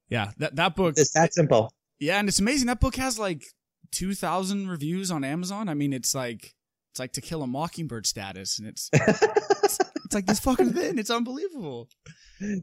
Yeah, 0.10 0.32
that 0.38 0.56
that 0.56 0.76
book. 0.76 0.96
It's 0.98 1.12
that 1.12 1.34
simple. 1.34 1.72
Yeah, 2.00 2.20
and 2.20 2.28
it's 2.28 2.40
amazing. 2.40 2.68
That 2.68 2.80
book 2.80 2.96
has 2.96 3.20
like 3.20 3.44
two 3.92 4.14
thousand 4.14 4.70
reviews 4.70 5.12
on 5.12 5.24
Amazon. 5.24 5.70
I 5.70 5.74
mean, 5.74 5.94
it's 5.94 6.16
like 6.16 6.56
it's 6.92 7.00
like 7.00 7.14
To 7.14 7.22
Kill 7.22 7.44
a 7.44 7.48
Mockingbird 7.48 8.06
status, 8.06 8.60
and 8.60 8.68
it's 8.68 8.90
it's, 8.94 9.80
it's 10.06 10.16
like 10.16 10.26
this 10.26 10.40
fucking 10.40 10.74
thing. 10.74 10.98
It's 10.98 11.10
unbelievable. 11.10 11.90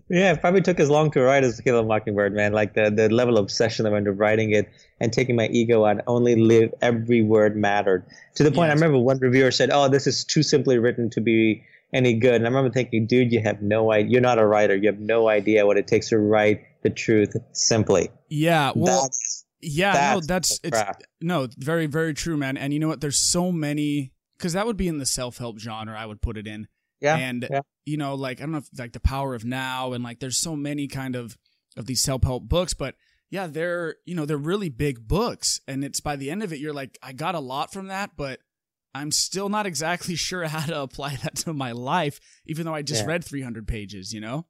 Yeah, 0.09 0.33
it 0.33 0.41
probably 0.41 0.63
took 0.63 0.81
as 0.81 0.89
long 0.89 1.11
to 1.13 1.21
write 1.21 1.45
as 1.45 1.57
To 1.57 1.63
Kill 1.63 1.79
a 1.79 1.85
Mockingbird, 1.85 2.35
man. 2.35 2.53
Like 2.53 2.75
the, 2.75 2.91
the 2.91 3.09
level 3.11 3.37
of 3.37 3.45
obsession 3.45 3.85
that 3.85 3.93
went 3.93 4.07
into 4.07 4.19
writing 4.19 4.53
it 4.53 4.69
and 5.01 5.13
taking 5.13 5.37
my 5.37 5.49
ego 5.49 5.85
on 5.85 6.03
only 6.07 6.35
live 6.35 6.73
every 6.81 7.23
word 7.23 7.57
mattered. 7.57 8.07
To 8.37 8.43
the 8.43 8.51
point 8.51 8.71
I 8.71 8.75
remember 8.75 8.99
one 8.99 9.19
reviewer 9.19 9.51
said, 9.51 9.71
Oh, 9.71 9.89
this 9.89 10.07
is 10.07 10.25
too 10.25 10.43
simply 10.43 10.79
written 10.79 11.11
to 11.11 11.21
be 11.21 11.63
any 11.93 12.15
good. 12.15 12.35
And 12.35 12.47
I 12.47 12.49
remember 12.49 12.73
thinking, 12.73 13.07
dude, 13.07 13.33
you 13.33 13.41
have 13.43 13.63
no 13.63 13.93
idea 13.93 14.13
you're 14.13 14.21
not 14.21 14.39
a 14.39 14.47
writer. 14.47 14.75
You 14.75 14.89
have 14.89 14.99
no 14.99 15.29
idea 15.29 15.67
what 15.67 15.77
it 15.77 15.87
takes 15.87 16.09
to 16.09 16.19
write 16.19 16.65
the 16.89 16.95
truth 16.95 17.35
simply. 17.53 18.09
Yeah, 18.29 18.73
well, 18.75 19.03
that's 19.03 19.45
yeah, 19.61 19.93
no, 20.15 20.21
that's 20.21 20.27
that's 20.27 20.61
it's 20.63 20.71
crap. 20.83 21.03
no, 21.21 21.49
very 21.59 21.87
very 21.87 22.15
true, 22.15 22.37
man. 22.37 22.57
And 22.57 22.73
you 22.73 22.79
know 22.81 22.89
what? 22.89 23.01
There's 23.01 23.19
so 23.21 23.51
many 23.53 24.13
because 24.39 24.53
that 24.53 24.67
would 24.67 24.77
be 24.77 24.89
in 24.89 24.99
the 24.99 25.07
self 25.07 25.39
help 25.39 25.59
genre. 25.59 25.99
I 25.99 26.07
would 26.07 26.21
put 26.23 26.37
it 26.37 26.47
in. 26.47 26.69
yeah. 27.01 27.17
and 27.17 27.47
yeah. 27.51 27.61
you 27.85 27.97
know 27.99 28.15
like 28.15 28.39
i 28.41 28.45
don't 28.45 28.53
know 28.53 28.59
if 28.59 28.69
like 28.79 28.93
the 28.93 29.01
power 29.01 29.35
of 29.35 29.45
now 29.45 29.93
and 29.93 30.03
like 30.03 30.19
there's 30.19 30.39
so 30.39 30.57
many 30.57 30.89
kind 30.89 31.15
of 31.15 31.37
of 31.77 31.85
these 31.85 32.01
self-help 32.03 32.45
books 32.49 32.73
but 32.73 32.95
yeah 33.31 33.47
they're 33.47 33.97
you 34.07 34.15
know 34.15 34.25
they're 34.25 34.39
really 34.39 34.71
big 34.71 35.07
books 35.07 35.61
and 35.69 35.85
it's 35.85 36.01
by 36.01 36.17
the 36.17 36.31
end 36.31 36.43
of 36.43 36.55
it 36.55 36.59
you're 36.59 36.73
like 36.73 36.97
i 37.03 37.13
got 37.13 37.35
a 37.35 37.39
lot 37.41 37.71
from 37.71 37.89
that 37.89 38.13
but 38.17 38.41
i'm 38.95 39.11
still 39.13 39.51
not 39.51 39.67
exactly 39.67 40.15
sure 40.29 40.45
how 40.47 40.65
to 40.65 40.81
apply 40.81 41.17
that 41.23 41.37
to 41.37 41.53
my 41.53 41.73
life 41.73 42.19
even 42.47 42.65
though 42.65 42.75
i 42.75 42.81
just 42.81 43.03
Yeah. 43.03 43.09
read 43.09 43.25
300 43.25 43.69
pages 43.69 44.15
you 44.15 44.21
know 44.23 44.47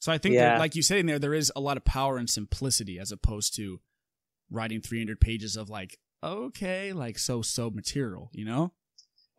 so 0.00 0.10
i 0.10 0.18
think 0.18 0.34
Yeah. 0.34 0.54
that 0.54 0.58
like 0.58 0.74
you 0.74 0.82
said 0.82 0.98
in 0.98 1.06
there 1.06 1.20
there 1.20 1.34
is 1.34 1.52
a 1.54 1.60
lot 1.60 1.76
of 1.76 1.84
power 1.84 2.16
and 2.18 2.28
simplicity 2.28 2.98
as 2.98 3.12
opposed 3.12 3.54
to 3.56 3.78
writing 4.50 4.80
300 4.80 5.20
pages 5.20 5.56
of 5.56 5.70
like 5.70 5.98
okay 6.24 6.92
like 6.92 7.18
so 7.18 7.40
so 7.42 7.70
material 7.70 8.28
you 8.32 8.44
know 8.44 8.72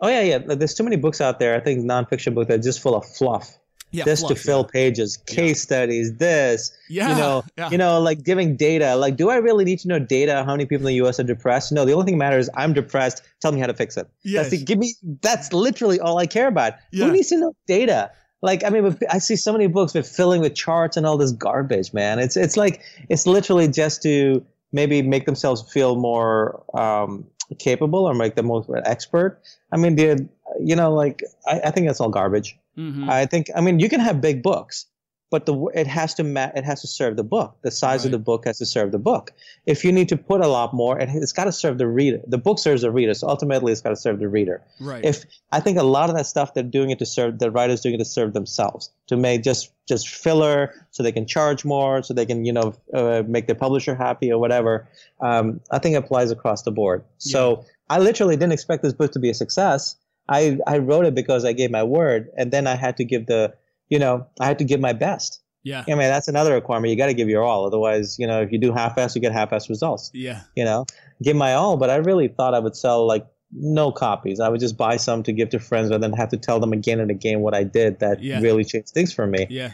Oh 0.04 0.08
yeah, 0.08 0.22
yeah. 0.22 0.56
There's 0.56 0.74
too 0.74 0.84
many 0.84 0.96
books 0.96 1.22
out 1.22 1.38
there. 1.38 1.54
I 1.56 1.60
think 1.60 1.86
nonfiction 1.86 2.34
books 2.34 2.48
that 2.48 2.56
are 2.60 2.64
just 2.64 2.80
full 2.82 2.96
of 2.96 3.06
fluff. 3.06 3.56
yeah 3.92 4.04
just 4.04 4.28
to 4.30 4.34
fill 4.34 4.64
pages, 4.64 5.18
case 5.28 5.62
studies, 5.62 6.18
this, 6.18 6.72
yeah, 6.90 7.10
you 7.12 7.16
know, 7.18 7.44
yeah. 7.56 7.70
you 7.70 7.78
know, 7.78 8.00
like 8.02 8.24
giving 8.24 8.56
data. 8.56 8.96
Like, 8.96 9.16
do 9.16 9.30
I 9.30 9.36
really 9.36 9.64
need 9.64 9.78
to 9.82 9.88
know 9.90 10.00
data? 10.00 10.44
How 10.44 10.54
many 10.54 10.66
people 10.66 10.88
in 10.88 10.94
the 10.94 10.96
U.S. 11.06 11.20
are 11.20 11.24
depressed? 11.24 11.72
No, 11.72 11.86
the 11.86 11.94
only 11.94 12.06
thing 12.06 12.16
that 12.16 12.26
matters. 12.26 12.50
I'm 12.56 12.74
depressed. 12.74 13.22
Tell 13.42 13.52
me 13.52 13.60
how 13.60 13.68
to 13.68 13.76
fix 13.76 13.96
it. 13.96 14.08
Yes. 14.24 14.50
That's 14.50 14.58
the, 14.62 14.66
give 14.66 14.80
me. 14.80 14.96
That's 15.22 15.54
literally 15.54 16.00
all 16.00 16.18
I 16.18 16.26
care 16.26 16.48
about. 16.48 16.74
Yeah. 16.92 17.06
Who 17.06 17.12
needs 17.12 17.28
to 17.30 17.38
know 17.38 17.54
data? 17.68 18.10
Like, 18.42 18.64
I 18.64 18.70
mean, 18.70 18.98
I 19.10 19.20
see 19.20 19.36
so 19.36 19.52
many 19.52 19.68
books 19.68 19.94
with 19.94 20.08
filling 20.08 20.42
with 20.42 20.56
charts 20.56 20.98
and 20.98 21.06
all 21.06 21.18
this 21.18 21.32
garbage, 21.32 21.94
man. 21.94 22.20
It's 22.20 22.36
it's 22.36 22.58
like 22.58 22.82
it's 23.10 23.28
literally 23.28 23.68
just 23.68 24.02
to 24.04 24.44
maybe 24.72 25.02
make 25.02 25.26
themselves 25.26 25.62
feel 25.72 25.96
more 25.96 26.64
um, 26.74 27.26
capable 27.60 28.06
or 28.06 28.14
make 28.14 28.36
them 28.36 28.48
more 28.48 28.66
expert. 28.86 29.40
I 29.72 29.78
mean, 29.78 29.96
the 29.96 30.28
you 30.60 30.76
know, 30.76 30.94
like 30.94 31.24
I, 31.46 31.62
I 31.66 31.72
think 31.72 31.88
that's 31.88 32.00
all 32.02 32.10
garbage. 32.10 32.58
Mhm. 32.78 33.10
I 33.10 33.26
think, 33.26 33.48
I 33.56 33.62
mean, 33.62 33.80
you 33.80 33.90
can 33.90 34.00
have 34.00 34.22
big 34.22 34.42
books. 34.42 34.86
But 35.32 35.46
the 35.46 35.56
it 35.74 35.88
has 35.88 36.14
to 36.16 36.24
ma- 36.24 36.52
it 36.54 36.66
has 36.66 36.82
to 36.82 36.88
serve 36.88 37.16
the 37.16 37.24
book. 37.24 37.56
The 37.62 37.72
size 37.72 38.04
of 38.06 38.12
the 38.12 38.20
book 38.20 38.46
has 38.46 38.58
to 38.58 38.66
serve 38.66 38.92
the 38.92 39.00
book. 39.00 39.32
If 39.66 39.86
you 39.86 39.92
need 39.94 40.10
to 40.10 40.18
put 40.18 40.42
a 40.42 40.48
lot 40.48 40.74
more, 40.74 41.00
it, 41.00 41.10
it's 41.14 41.32
got 41.32 41.46
to 41.46 41.54
serve 41.54 41.78
the 41.78 41.88
reader. 41.88 42.20
The 42.28 42.38
book 42.38 42.60
serves 42.60 42.82
the 42.82 42.92
reader, 42.92 43.14
so 43.14 43.30
ultimately 43.30 43.72
it's 43.72 43.82
got 43.82 43.92
to 43.92 43.96
serve 43.96 44.20
the 44.20 44.28
reader. 44.28 44.62
Right. 44.82 45.04
If 45.04 45.24
I 45.52 45.62
think 45.62 45.78
a 45.80 45.84
lot 45.84 46.10
of 46.10 46.18
that 46.18 46.28
stuff 46.28 46.54
they're 46.54 46.64
doing 46.64 46.90
it 46.92 47.00
to 47.00 47.06
serve 47.06 47.40
the 47.40 47.50
writers 47.50 47.80
doing 47.80 47.96
it 47.96 48.00
to 48.00 48.06
serve 48.06 48.34
themselves 48.34 48.92
to 49.08 49.16
make 49.16 49.42
just 49.42 49.72
just 49.88 50.10
filler 50.10 50.74
so 50.92 51.02
they 51.02 51.12
can 51.14 51.26
charge 51.26 51.66
more 51.66 52.04
so 52.04 52.14
they 52.14 52.26
can 52.26 52.44
you 52.44 52.54
know 52.54 52.76
uh, 52.94 53.24
make 53.26 53.48
their 53.48 53.56
publisher 53.56 53.96
happy 53.96 54.32
or 54.32 54.38
whatever. 54.38 54.88
Um, 55.22 55.62
I 55.72 55.80
think 55.80 55.96
it 55.96 56.00
applies 56.00 56.30
across 56.32 56.64
the 56.64 56.72
board. 56.72 57.06
So 57.18 57.66
I 57.90 58.00
literally 58.00 58.36
didn't 58.36 58.54
expect 58.54 58.84
this 58.84 58.94
book 58.94 59.14
to 59.14 59.20
be 59.20 59.30
a 59.30 59.34
success. 59.34 59.96
I 60.28 60.60
I 60.68 60.80
wrote 60.80 61.06
it 61.06 61.16
because 61.16 61.46
I 61.46 61.54
gave 61.54 61.72
my 61.72 61.84
word, 61.84 62.30
and 62.38 62.52
then 62.52 62.68
I 62.68 62.76
had 62.76 62.98
to 62.98 63.06
give 63.06 63.28
the 63.28 63.54
you 63.92 64.00
know 64.00 64.26
I 64.40 64.46
had 64.48 64.58
to 64.60 64.66
give 64.66 64.80
my 64.80 64.94
best. 64.94 65.40
yeah. 65.64 65.84
I 65.88 65.92
mean 65.92 66.10
that's 66.16 66.28
another 66.28 66.54
requirement. 66.56 66.90
You 66.92 66.98
got 66.98 67.08
to 67.14 67.14
give 67.14 67.30
your 67.30 67.44
all, 67.44 67.68
otherwise 67.68 68.18
you 68.18 68.26
know 68.26 68.42
if 68.42 68.52
you 68.52 68.58
do 68.58 68.72
half-ass, 68.74 69.14
you 69.16 69.22
get 69.22 69.32
half-ass 69.34 69.70
results 69.70 70.10
Yeah. 70.16 70.42
you 70.56 70.66
know, 70.66 70.86
give 71.22 71.36
my 71.36 71.54
all. 71.54 71.78
But 71.78 71.90
I 71.92 71.98
really 71.98 72.28
thought 72.30 72.56
I 72.56 72.60
would 72.66 72.76
sell 72.76 73.06
like 73.06 73.28
no 73.54 73.92
copies. 73.92 74.40
I 74.40 74.48
would 74.50 74.62
just 74.62 74.78
buy 74.78 74.96
some 74.98 75.24
to 75.24 75.34
give 75.34 75.50
to 75.50 75.60
friends, 75.60 75.90
but 75.90 76.00
then 76.02 76.14
have 76.14 76.30
to 76.30 76.38
tell 76.38 76.60
them 76.62 76.72
again 76.74 77.00
and 77.02 77.12
again 77.12 77.42
what 77.42 77.54
I 77.54 77.64
did 77.66 78.00
that 78.00 78.24
Yeah. 78.24 78.40
really 78.40 78.64
changed 78.64 78.90
things 78.94 79.12
for 79.14 79.28
me. 79.28 79.46
Yeah. 79.50 79.74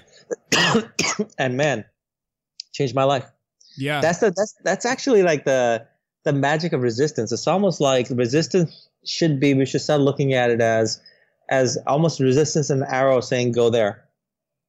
and 1.38 1.58
man, 1.58 1.86
changed 2.74 2.96
my 2.96 3.04
life. 3.04 3.26
Yeah. 3.78 4.02
That's 4.02 4.20
the 4.20 4.32
that's 4.36 4.56
that's 4.64 4.86
actually 4.86 5.22
like 5.24 5.46
the 5.46 5.86
the 6.26 6.34
magic 6.34 6.74
of 6.74 6.82
resistance. 6.82 7.32
It's 7.32 7.48
almost 7.48 7.80
like 7.80 8.08
resistance 8.10 8.90
should 9.06 9.40
be. 9.40 9.54
We 9.54 9.66
should 9.66 9.82
start 9.82 10.02
looking 10.02 10.34
at 10.34 10.50
it 10.50 10.60
as 10.62 11.00
as 11.50 11.78
almost 11.88 12.20
resistance 12.20 12.70
and 12.70 12.84
arrow 12.84 13.22
saying 13.22 13.52
go 13.54 13.70
there, 13.70 14.04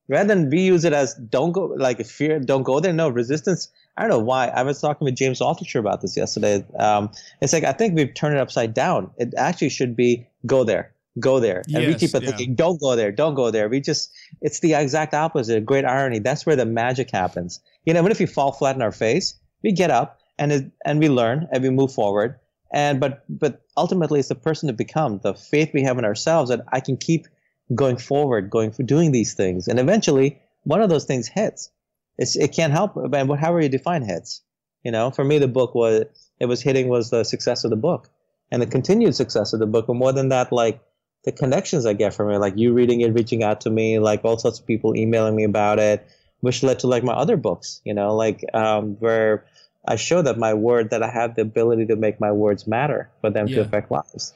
rather 0.08 0.34
than 0.34 0.50
we 0.50 0.60
use 0.60 0.84
it 0.84 0.92
as 0.92 1.14
don't 1.14 1.52
go 1.52 1.66
like 1.76 2.04
fear 2.06 2.40
don't 2.40 2.62
go 2.62 2.80
there. 2.80 2.92
No 2.92 3.08
resistance. 3.08 3.70
I 3.96 4.02
don't 4.02 4.10
know 4.10 4.18
why. 4.18 4.48
I 4.48 4.62
was 4.62 4.80
talking 4.80 5.04
with 5.04 5.16
James 5.16 5.40
Altucher 5.40 5.80
about 5.80 6.00
this 6.00 6.16
yesterday. 6.16 6.64
Um, 6.78 7.10
it's 7.40 7.52
like 7.52 7.64
I 7.64 7.72
think 7.72 7.94
we've 7.94 8.12
turned 8.14 8.36
it 8.36 8.40
upside 8.40 8.74
down. 8.74 9.10
It 9.18 9.34
actually 9.36 9.70
should 9.70 9.96
be 9.96 10.26
go 10.46 10.64
there, 10.64 10.92
go 11.20 11.40
there, 11.40 11.62
and 11.74 11.86
we 11.86 11.94
keep 11.94 12.14
on 12.14 12.22
yeah. 12.22 12.30
thinking 12.30 12.54
don't 12.54 12.80
go 12.80 12.96
there, 12.96 13.12
don't 13.12 13.34
go 13.34 13.50
there. 13.50 13.68
We 13.68 13.80
just 13.80 14.10
it's 14.40 14.60
the 14.60 14.74
exact 14.74 15.14
opposite. 15.14 15.64
Great 15.64 15.84
irony. 15.84 16.18
That's 16.20 16.46
where 16.46 16.56
the 16.56 16.66
magic 16.66 17.10
happens. 17.10 17.60
You 17.84 17.94
know, 17.94 18.00
even 18.00 18.12
if 18.12 18.20
you 18.20 18.26
fall 18.26 18.52
flat 18.52 18.76
in 18.76 18.82
our 18.82 18.92
face, 18.92 19.34
we 19.62 19.72
get 19.72 19.90
up 19.90 20.20
and 20.38 20.52
it, 20.52 20.70
and 20.84 21.00
we 21.00 21.08
learn 21.08 21.48
and 21.52 21.62
we 21.62 21.70
move 21.70 21.92
forward. 21.92 22.38
And 22.72 23.00
but 23.00 23.24
but 23.28 23.62
ultimately, 23.76 24.20
it's 24.20 24.28
the 24.28 24.34
person 24.34 24.66
to 24.68 24.72
become, 24.72 25.20
the 25.22 25.34
faith 25.34 25.70
we 25.72 25.82
have 25.82 25.98
in 25.98 26.04
ourselves 26.04 26.50
that 26.50 26.60
I 26.70 26.80
can 26.80 26.96
keep 26.96 27.26
going 27.74 27.96
forward, 27.96 28.50
going 28.50 28.70
for 28.72 28.82
doing 28.82 29.12
these 29.12 29.34
things, 29.34 29.68
and 29.68 29.78
eventually 29.78 30.40
one 30.64 30.82
of 30.82 30.88
those 30.90 31.04
things 31.04 31.28
hits. 31.28 31.70
It's 32.16 32.36
it 32.36 32.52
can't 32.52 32.72
help. 32.72 32.94
but 32.94 33.26
however 33.38 33.60
you 33.60 33.68
define 33.68 34.02
hits, 34.02 34.42
you 34.82 34.90
know, 34.90 35.10
for 35.10 35.24
me 35.24 35.38
the 35.38 35.48
book 35.48 35.74
was 35.74 36.04
it 36.40 36.46
was 36.46 36.60
hitting 36.62 36.88
was 36.88 37.10
the 37.10 37.24
success 37.24 37.64
of 37.64 37.70
the 37.70 37.76
book 37.76 38.10
and 38.50 38.60
the 38.62 38.66
continued 38.66 39.14
success 39.14 39.52
of 39.52 39.60
the 39.60 39.66
book. 39.66 39.86
But 39.86 39.94
more 39.94 40.12
than 40.12 40.30
that, 40.30 40.50
like 40.52 40.80
the 41.24 41.32
connections 41.32 41.84
I 41.86 41.92
get 41.92 42.14
from 42.14 42.30
it, 42.30 42.38
like 42.38 42.56
you 42.56 42.72
reading 42.72 43.00
it, 43.02 43.12
reaching 43.12 43.42
out 43.42 43.60
to 43.62 43.70
me, 43.70 43.98
like 43.98 44.24
all 44.24 44.38
sorts 44.38 44.58
of 44.60 44.66
people 44.66 44.96
emailing 44.96 45.36
me 45.36 45.44
about 45.44 45.78
it, 45.78 46.06
which 46.40 46.62
led 46.62 46.78
to 46.80 46.86
like 46.86 47.04
my 47.04 47.12
other 47.12 47.36
books, 47.36 47.80
you 47.84 47.92
know, 47.94 48.14
like 48.16 48.44
um, 48.54 48.96
where 49.00 49.44
I 49.86 49.96
show 49.96 50.22
that 50.22 50.38
my 50.38 50.54
word, 50.54 50.90
that 50.90 51.02
I 51.02 51.10
have 51.10 51.34
the 51.36 51.42
ability 51.42 51.86
to 51.86 51.96
make 51.96 52.20
my 52.20 52.32
words 52.32 52.66
matter 52.66 53.10
for 53.20 53.30
them 53.30 53.46
Yeah. 53.48 53.56
to 53.56 53.60
affect 53.62 53.90
lives. 53.90 54.32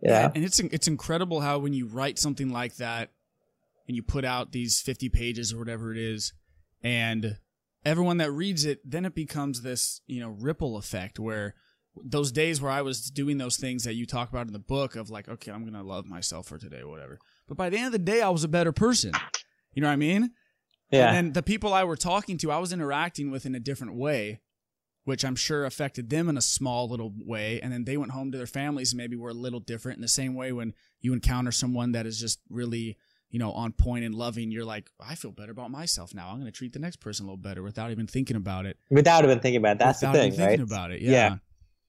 Yeah. 0.00 0.30
And 0.34 0.44
it's 0.44 0.60
it's 0.60 0.88
incredible 0.88 1.40
how 1.40 1.58
when 1.58 1.72
you 1.72 1.86
write 1.86 2.18
something 2.18 2.50
like 2.50 2.76
that 2.76 3.10
and 3.86 3.96
you 3.96 4.02
put 4.02 4.24
out 4.24 4.52
these 4.52 4.80
50 4.80 5.08
pages 5.08 5.52
or 5.52 5.58
whatever 5.58 5.92
it 5.92 5.98
is 5.98 6.32
and 6.82 7.38
everyone 7.84 8.18
that 8.18 8.30
reads 8.30 8.64
it 8.64 8.80
then 8.84 9.04
it 9.04 9.14
becomes 9.14 9.62
this, 9.62 10.00
you 10.06 10.20
know, 10.20 10.28
ripple 10.28 10.76
effect 10.76 11.18
where 11.18 11.54
those 12.04 12.30
days 12.30 12.60
where 12.60 12.70
I 12.70 12.82
was 12.82 13.10
doing 13.10 13.38
those 13.38 13.56
things 13.56 13.84
that 13.84 13.94
you 13.94 14.06
talk 14.06 14.28
about 14.28 14.46
in 14.46 14.52
the 14.52 14.58
book 14.60 14.94
of 14.94 15.10
like, 15.10 15.28
okay, 15.28 15.50
I'm 15.50 15.62
going 15.62 15.74
to 15.74 15.82
love 15.82 16.06
myself 16.06 16.46
for 16.46 16.58
today 16.58 16.80
or 16.80 16.88
whatever. 16.88 17.18
But 17.48 17.56
by 17.56 17.70
the 17.70 17.76
end 17.76 17.86
of 17.86 17.92
the 17.92 17.98
day 17.98 18.22
I 18.22 18.28
was 18.28 18.44
a 18.44 18.48
better 18.48 18.72
person. 18.72 19.12
You 19.74 19.82
know 19.82 19.88
what 19.88 19.94
I 19.94 19.96
mean? 19.96 20.30
Yeah. 20.90 21.08
And 21.08 21.16
then 21.16 21.32
the 21.32 21.42
people 21.42 21.74
I 21.74 21.84
were 21.84 21.96
talking 21.96 22.38
to, 22.38 22.50
I 22.50 22.58
was 22.58 22.72
interacting 22.72 23.30
with 23.30 23.46
in 23.46 23.54
a 23.54 23.60
different 23.60 23.94
way, 23.94 24.40
which 25.08 25.24
I'm 25.24 25.36
sure 25.36 25.64
affected 25.64 26.10
them 26.10 26.28
in 26.28 26.36
a 26.36 26.42
small 26.42 26.86
little 26.88 27.12
way. 27.24 27.60
And 27.62 27.72
then 27.72 27.84
they 27.84 27.96
went 27.96 28.12
home 28.12 28.30
to 28.32 28.36
their 28.36 28.46
families 28.46 28.92
and 28.92 28.98
maybe 28.98 29.16
were 29.16 29.30
a 29.30 29.34
little 29.34 29.58
different 29.58 29.96
in 29.96 30.02
the 30.02 30.08
same 30.08 30.34
way 30.34 30.52
when 30.52 30.74
you 31.00 31.14
encounter 31.14 31.50
someone 31.50 31.92
that 31.92 32.04
is 32.04 32.20
just 32.20 32.40
really, 32.50 32.98
you 33.30 33.38
know, 33.38 33.50
on 33.52 33.72
point 33.72 34.04
and 34.04 34.14
loving, 34.14 34.50
you're 34.50 34.66
like, 34.66 34.90
I 35.00 35.14
feel 35.14 35.32
better 35.32 35.50
about 35.50 35.70
myself 35.70 36.12
now. 36.14 36.28
I'm 36.28 36.34
going 36.34 36.44
to 36.44 36.52
treat 36.52 36.74
the 36.74 36.78
next 36.78 36.96
person 36.96 37.24
a 37.24 37.26
little 37.28 37.38
better 37.38 37.62
without 37.62 37.90
even 37.90 38.06
thinking 38.06 38.36
about 38.36 38.66
it. 38.66 38.76
Without 38.90 39.24
even 39.24 39.40
thinking 39.40 39.60
about 39.60 39.76
it. 39.76 39.78
That's 39.78 40.02
without 40.02 40.12
the 40.12 40.18
even 40.26 40.30
thing, 40.32 40.40
right? 40.40 40.48
thinking 40.58 40.66
about 40.66 40.90
it. 40.90 41.00
Yeah. 41.00 41.10
Yeah. 41.10 41.36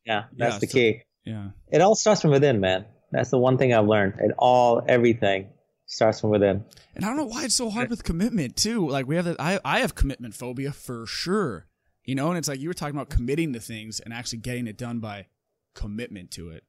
Yeah. 0.05 0.23
That's 0.37 0.53
Yeah, 0.55 0.59
the 0.59 0.67
so- 0.67 0.73
key. 0.73 1.01
Yeah. 1.25 1.47
It 1.71 1.81
all 1.81 1.95
starts 1.95 2.21
from 2.21 2.31
within, 2.31 2.61
man. 2.61 2.85
That's 3.11 3.29
the 3.31 3.37
one 3.37 3.57
thing 3.57 3.73
I've 3.73 3.85
learned. 3.85 4.13
It 4.19 4.31
all, 4.37 4.81
everything 4.87 5.49
starts 5.87 6.21
from 6.21 6.29
within. 6.29 6.63
And 6.95 7.03
I 7.03 7.07
don't 7.09 7.17
know 7.17 7.25
why 7.25 7.43
it's 7.43 7.55
so 7.55 7.69
hard 7.69 7.89
with 7.89 8.03
commitment 8.03 8.55
too. 8.55 8.87
Like 8.87 9.07
we 9.07 9.15
have 9.17 9.25
that 9.25 9.41
I 9.41 9.59
I 9.65 9.79
have 9.79 9.95
commitment 9.95 10.35
phobia 10.35 10.71
for 10.71 11.05
sure. 11.05 11.65
You 12.09 12.15
know, 12.15 12.29
and 12.29 12.39
it's 12.39 12.47
like 12.47 12.59
you 12.59 12.67
were 12.67 12.73
talking 12.73 12.95
about 12.95 13.11
committing 13.11 13.53
to 13.53 13.59
things 13.59 13.99
and 13.99 14.11
actually 14.11 14.39
getting 14.39 14.65
it 14.65 14.79
done 14.79 14.97
by 14.97 15.27
commitment 15.75 16.31
to 16.31 16.49
it. 16.49 16.63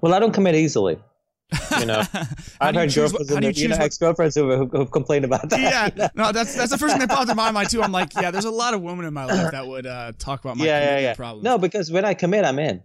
Well, 0.00 0.14
I 0.14 0.20
don't 0.20 0.30
commit 0.30 0.54
easily. 0.54 0.96
You 1.80 1.86
know, 1.86 2.04
I've 2.60 2.76
you 2.76 2.88
girlfriends, 2.94 3.32
and 3.32 3.44
you 3.46 3.50
you 3.50 3.66
know, 3.66 3.74
what- 3.74 3.84
ex-girlfriends 3.84 4.36
who 4.36 4.48
have, 4.50 4.70
who've 4.70 4.90
complained 4.92 5.24
about 5.24 5.50
that. 5.50 5.58
yeah, 5.98 6.08
no, 6.14 6.30
that's 6.30 6.54
that's 6.54 6.70
the 6.70 6.78
first 6.78 6.92
thing 6.92 7.00
that 7.00 7.10
popped 7.10 7.28
in 7.28 7.36
my 7.36 7.50
mind 7.50 7.68
too. 7.70 7.82
I'm 7.82 7.90
like, 7.90 8.14
yeah, 8.14 8.30
there's 8.30 8.44
a 8.44 8.50
lot 8.52 8.72
of 8.72 8.80
women 8.80 9.06
in 9.06 9.12
my 9.12 9.24
life 9.24 9.50
that 9.50 9.66
would 9.66 9.88
uh, 9.88 10.12
talk 10.20 10.44
about 10.44 10.56
my 10.56 10.64
yeah, 10.64 10.70
yeah, 10.70 10.78
commitment 10.78 11.02
yeah. 11.02 11.14
problems. 11.14 11.44
No, 11.44 11.58
because 11.58 11.90
when 11.90 12.04
I 12.04 12.14
commit, 12.14 12.44
I'm 12.44 12.60
in. 12.60 12.80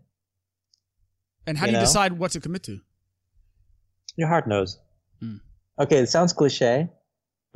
and 1.45 1.55
how 1.59 1.67
you 1.67 1.73
do 1.73 1.73
you 1.73 1.77
know? 1.81 1.85
decide 1.85 2.13
what 2.13 2.31
to 2.31 2.39
commit 2.41 2.63
to? 2.63 2.79
Your 4.15 4.27
heart 4.27 4.47
knows. 4.47 4.79
Hmm. 5.19 5.35
Okay, 5.77 5.97
it 5.97 6.09
sounds 6.09 6.33
cliche, 6.33 6.89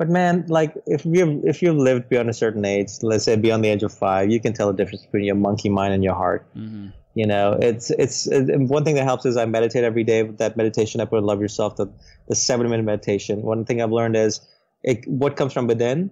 but 0.00 0.08
man, 0.08 0.46
like 0.48 0.74
if 0.86 1.04
you 1.04 1.42
if 1.44 1.60
you've 1.60 1.76
lived 1.76 2.08
beyond 2.08 2.30
a 2.30 2.32
certain 2.32 2.64
age, 2.64 2.88
let's 3.02 3.24
say 3.24 3.36
beyond 3.36 3.62
the 3.62 3.68
age 3.68 3.82
of 3.82 3.92
five, 3.92 4.30
you 4.30 4.40
can 4.40 4.54
tell 4.54 4.68
the 4.68 4.72
difference 4.72 5.04
between 5.04 5.24
your 5.24 5.34
monkey 5.34 5.68
mind 5.68 5.92
and 5.92 6.02
your 6.02 6.14
heart. 6.14 6.46
Mm-hmm. 6.56 6.86
You 7.14 7.26
know, 7.26 7.58
it's 7.60 7.90
it's 7.90 8.26
it, 8.26 8.58
one 8.60 8.82
thing 8.82 8.94
that 8.94 9.04
helps 9.04 9.26
is 9.26 9.36
I 9.36 9.44
meditate 9.44 9.84
every 9.84 10.02
day. 10.04 10.22
With 10.22 10.38
That 10.38 10.56
meditation 10.56 11.02
I 11.02 11.04
put 11.04 11.22
love 11.22 11.42
yourself, 11.42 11.76
the 11.76 11.92
the 12.28 12.34
seven 12.34 12.70
minute 12.70 12.84
meditation. 12.84 13.42
One 13.42 13.66
thing 13.66 13.82
I've 13.82 13.92
learned 13.92 14.16
is 14.16 14.40
it, 14.82 15.06
what 15.06 15.36
comes 15.36 15.52
from 15.52 15.66
within, 15.66 16.10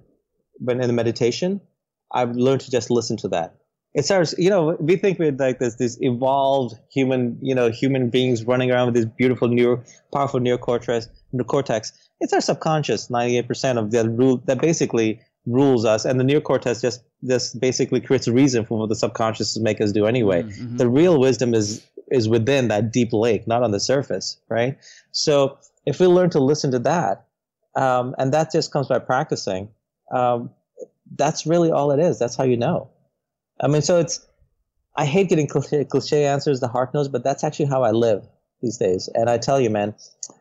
but 0.60 0.78
in 0.78 0.86
the 0.86 0.92
meditation, 0.92 1.62
I've 2.12 2.36
learned 2.36 2.60
to 2.66 2.70
just 2.70 2.90
listen 2.90 3.16
to 3.18 3.28
that. 3.28 3.54
It 3.94 4.04
starts, 4.04 4.34
you 4.36 4.50
know, 4.50 4.76
we 4.78 4.96
think 4.96 5.18
we're 5.18 5.32
like 5.32 5.60
this 5.60 5.76
this 5.76 5.96
evolved 6.02 6.74
human, 6.92 7.38
you 7.40 7.54
know, 7.54 7.70
human 7.70 8.10
beings 8.10 8.44
running 8.44 8.70
around 8.70 8.88
with 8.88 8.96
this 8.96 9.06
beautiful 9.06 9.48
new, 9.48 9.82
powerful 10.12 10.40
neocortex. 10.40 11.08
Cortex. 11.46 11.92
It's 12.20 12.32
our 12.32 12.40
subconscious, 12.40 13.10
ninety 13.10 13.38
eight 13.38 13.46
percent 13.48 13.78
of 13.78 13.90
the 13.90 14.08
rule 14.08 14.38
that 14.46 14.60
basically 14.60 15.20
rules 15.46 15.84
us, 15.84 16.04
and 16.04 16.18
the 16.20 16.24
neocortex 16.24 16.82
just 16.82 17.02
just 17.26 17.58
basically 17.60 18.00
creates 18.00 18.26
a 18.26 18.32
reason 18.32 18.64
for 18.64 18.78
what 18.78 18.88
the 18.88 18.94
subconscious 18.94 19.58
make 19.58 19.80
us 19.80 19.90
do 19.92 20.06
anyway 20.06 20.42
Mhm. 20.44 20.78
the 20.78 20.88
real 20.88 21.18
wisdom 21.18 21.54
is 21.54 21.82
is 22.10 22.28
within 22.28 22.68
that 22.68 22.90
deep 22.92 23.12
lake, 23.12 23.46
not 23.46 23.62
on 23.62 23.70
the 23.70 23.80
surface, 23.80 24.38
right? 24.48 24.78
So 25.12 25.58
if 25.84 26.00
we 26.00 26.06
learn 26.06 26.30
to 26.30 26.38
listen 26.40 26.70
to 26.72 26.78
that, 26.80 27.26
um, 27.76 28.14
and 28.18 28.32
that 28.32 28.50
just 28.50 28.72
comes 28.72 28.88
by 28.88 28.98
practicing, 28.98 29.68
um, 30.10 30.50
that's 31.16 31.44
really 31.46 31.70
all 31.70 31.90
it 31.92 32.00
is. 32.00 32.18
That's 32.18 32.34
how 32.36 32.44
you 32.44 32.56
know. 32.56 32.88
I 33.60 33.68
mean, 33.68 33.82
so 33.82 33.98
it's. 33.98 34.24
I 34.96 35.04
hate 35.04 35.28
getting 35.28 35.46
cliche, 35.46 35.84
cliche 35.84 36.24
answers. 36.26 36.60
The 36.60 36.68
heart 36.68 36.92
knows, 36.94 37.08
but 37.08 37.22
that's 37.22 37.44
actually 37.44 37.66
how 37.66 37.82
I 37.84 37.90
live 37.92 38.26
these 38.62 38.76
days. 38.78 39.08
And 39.14 39.28
I 39.30 39.38
tell 39.38 39.60
you, 39.60 39.70
man, 39.70 39.94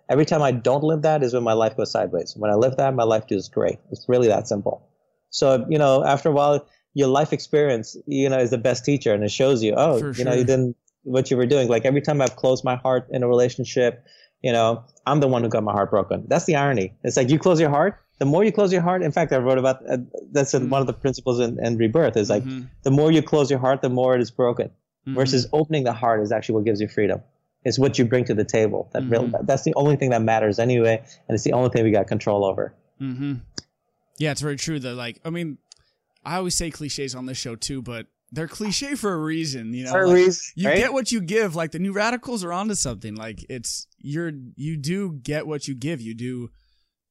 every 0.09 0.25
time 0.25 0.41
I 0.41 0.51
don't 0.51 0.83
live 0.83 1.01
that 1.03 1.23
is 1.23 1.33
when 1.33 1.43
my 1.43 1.53
life 1.53 1.77
goes 1.77 1.91
sideways. 1.91 2.35
When 2.35 2.51
I 2.51 2.55
live 2.55 2.77
that, 2.77 2.93
my 2.95 3.03
life 3.03 3.27
does 3.27 3.49
great. 3.49 3.79
It's 3.91 4.05
really 4.07 4.27
that 4.27 4.47
simple. 4.47 4.87
So 5.29 5.65
you 5.69 5.77
know, 5.77 6.03
after 6.03 6.29
a 6.29 6.31
while, 6.31 6.65
your 6.93 7.07
life 7.09 7.31
experience, 7.33 7.95
you 8.07 8.29
know, 8.29 8.39
is 8.39 8.49
the 8.49 8.57
best 8.57 8.83
teacher, 8.85 9.13
and 9.13 9.23
it 9.23 9.31
shows 9.31 9.63
you, 9.63 9.73
oh, 9.77 9.99
For 9.99 10.13
you 10.13 10.23
know, 10.23 10.33
you 10.33 10.43
didn't 10.43 10.75
what 11.03 11.29
you 11.31 11.37
were 11.37 11.45
doing. 11.45 11.67
Like 11.67 11.85
every 11.85 12.01
time 12.01 12.21
I've 12.21 12.35
closed 12.35 12.63
my 12.63 12.75
heart 12.75 13.07
in 13.11 13.23
a 13.23 13.27
relationship, 13.27 14.03
you 14.41 14.51
know, 14.51 14.83
I'm 15.05 15.19
the 15.19 15.27
one 15.27 15.43
who 15.43 15.49
got 15.49 15.63
my 15.63 15.71
heart 15.71 15.89
broken. 15.89 16.25
That's 16.27 16.45
the 16.45 16.55
irony. 16.55 16.93
It's 17.03 17.17
like 17.17 17.29
you 17.29 17.39
close 17.39 17.59
your 17.59 17.69
heart. 17.69 17.99
The 18.19 18.25
more 18.25 18.43
you 18.43 18.51
close 18.51 18.73
your 18.73 18.81
heart, 18.81 19.03
in 19.03 19.11
fact, 19.11 19.31
I 19.31 19.37
wrote 19.37 19.59
about 19.59 19.77
uh, 19.89 19.97
that's 20.31 20.53
Mm. 20.53 20.69
one 20.69 20.81
of 20.81 20.87
the 20.87 20.93
principles 20.93 21.39
in, 21.39 21.63
in 21.63 21.77
rebirth. 21.77 22.17
Is 22.17 22.29
like 22.29 22.43
Mhm. 22.43 22.67
the 22.83 22.91
more 22.91 23.11
you 23.11 23.21
close 23.21 23.49
your 23.51 23.59
heart, 23.59 23.81
the 23.81 23.89
more 23.89 24.15
it 24.15 24.21
is 24.21 24.31
broken. 24.31 24.71
Mhm. 25.07 25.15
Versus 25.15 25.47
opening 25.53 25.83
the 25.83 25.93
heart 25.93 26.21
is 26.21 26.31
actually 26.31 26.55
what 26.55 26.65
gives 26.65 26.81
you 26.81 26.87
freedom. 26.87 27.21
It's 27.67 27.77
what 27.77 27.99
you 27.99 28.05
bring 28.05 28.25
to 28.25 28.33
the 28.33 28.43
table. 28.45 28.89
That 28.93 29.03
real, 29.09 29.23
Mhm. 29.27 29.45
that's 29.45 29.63
the 29.63 29.73
only 29.75 29.95
thing 29.97 30.09
that 30.11 30.21
matters 30.21 30.57
anyway, 30.59 30.97
and 31.27 31.35
it's 31.35 31.43
the 31.43 31.53
only 31.53 31.69
thing 31.69 31.83
we 31.83 31.91
got 31.91 32.07
control 32.07 32.45
over. 32.45 32.73
Mm-hmm. 33.01 33.33
Yeah, 34.17 34.31
it's 34.31 34.41
very 34.41 34.55
true. 34.57 34.79
That 34.79 34.95
like, 34.95 35.19
I 35.25 35.29
mean, 35.29 35.57
I 36.25 36.37
always 36.37 36.55
say 36.55 36.71
cliches 36.71 37.13
on 37.13 37.25
this 37.25 37.37
show 37.37 37.55
too, 37.55 37.81
but 37.81 38.07
they're 38.31 38.47
cliche 38.47 38.95
for 38.95 39.13
a 39.13 39.17
reason. 39.17 39.73
You 39.73 39.85
know, 39.85 39.91
For 39.91 40.03
a 40.03 40.11
reason, 40.13 40.41
you 40.55 40.67
right? 40.67 40.77
get 40.77 40.91
what 40.93 41.11
you 41.11 41.21
give. 41.21 41.55
Like 41.55 41.71
the 41.71 41.79
new 41.79 41.93
radicals 41.93 42.43
are 42.43 42.51
onto 42.51 42.75
something. 42.75 43.15
Like 43.15 43.45
it's 43.49 43.87
you're 43.99 44.31
you 44.55 44.77
do 44.77 45.13
get 45.21 45.45
what 45.47 45.67
you 45.67 45.75
give. 45.75 46.01
You 46.01 46.13
do 46.13 46.49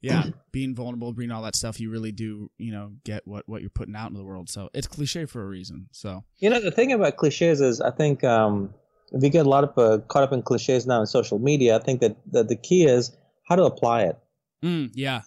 yeah, 0.03 0.25
being 0.53 0.75
vulnerable, 0.75 1.13
bringing 1.13 1.33
all 1.35 1.43
that 1.43 1.57
stuff, 1.57 1.81
you 1.81 1.91
really 1.91 2.13
do, 2.13 2.51
you 2.59 2.71
know, 2.73 2.93
get 3.05 3.27
what 3.27 3.49
what 3.49 3.61
you're 3.63 3.71
putting 3.71 3.97
out 3.97 4.09
into 4.09 4.19
the 4.19 4.25
world. 4.27 4.51
So 4.51 4.69
it's 4.75 4.87
cliche 4.87 5.25
for 5.25 5.43
a 5.43 5.47
reason. 5.47 5.87
So 5.93 6.25
you 6.39 6.51
know, 6.51 6.61
the 6.61 6.71
thing 6.71 6.93
about 6.93 7.17
cliches 7.17 7.61
is, 7.61 7.81
I 7.81 7.91
think 7.93 8.23
um, 8.25 8.75
we 9.13 9.31
get 9.31 9.47
a 9.47 9.49
lot 9.49 9.65
of 9.65 9.79
uh, 9.79 9.99
caught 10.09 10.23
up 10.23 10.33
in 10.33 10.43
cliches 10.43 10.87
now 10.87 11.01
in 11.01 11.07
social 11.07 11.39
media. 11.39 11.77
I 11.77 11.79
think 11.79 12.01
that, 12.01 12.17
that 12.33 12.49
the 12.49 12.57
key 12.57 12.85
is 12.85 13.17
how 13.49 13.57
to 13.57 13.65
apply 13.65 14.03
it. 14.03 14.19
mm, 14.63 14.91
yeah, 14.95 15.23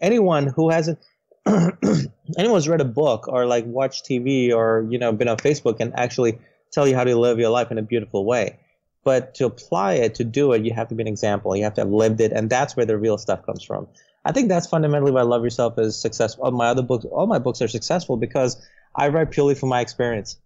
Anyone 0.00 0.46
who 0.46 0.70
hasn't, 0.70 0.98
anyone's 2.38 2.68
read 2.68 2.80
a 2.80 2.84
book 2.84 3.28
or 3.28 3.46
like 3.46 3.64
watched 3.66 4.04
TV 4.04 4.54
or 4.54 4.86
you 4.90 4.98
know 4.98 5.12
been 5.12 5.28
on 5.28 5.36
Facebook 5.36 5.78
can 5.78 5.92
actually 5.94 6.38
tell 6.72 6.86
you 6.86 6.94
how 6.94 7.04
to 7.04 7.16
live 7.16 7.38
your 7.38 7.50
life 7.50 7.70
in 7.70 7.78
a 7.78 7.82
beautiful 7.82 8.24
way. 8.24 8.58
But 9.04 9.34
to 9.36 9.46
apply 9.46 9.94
it, 9.94 10.16
to 10.16 10.24
do 10.24 10.52
it, 10.52 10.64
you 10.64 10.72
have 10.74 10.88
to 10.88 10.94
be 10.94 11.02
an 11.02 11.08
example. 11.08 11.56
You 11.56 11.64
have 11.64 11.74
to 11.74 11.80
have 11.82 11.90
lived 11.90 12.20
it, 12.20 12.32
and 12.32 12.50
that's 12.50 12.76
where 12.76 12.84
the 12.84 12.98
real 12.98 13.16
stuff 13.16 13.44
comes 13.46 13.64
from. 13.64 13.86
I 14.24 14.32
think 14.32 14.48
that's 14.48 14.66
fundamentally 14.66 15.12
why 15.12 15.22
Love 15.22 15.44
Yourself 15.44 15.78
is 15.78 15.98
successful. 15.98 16.44
All 16.44 16.50
my 16.50 16.66
other 16.68 16.82
books, 16.82 17.06
all 17.06 17.26
my 17.26 17.38
books 17.38 17.62
are 17.62 17.68
successful 17.68 18.16
because 18.16 18.60
I 18.94 19.08
write 19.08 19.30
purely 19.30 19.54
from 19.54 19.70
my 19.70 19.80
experience. 19.80 20.38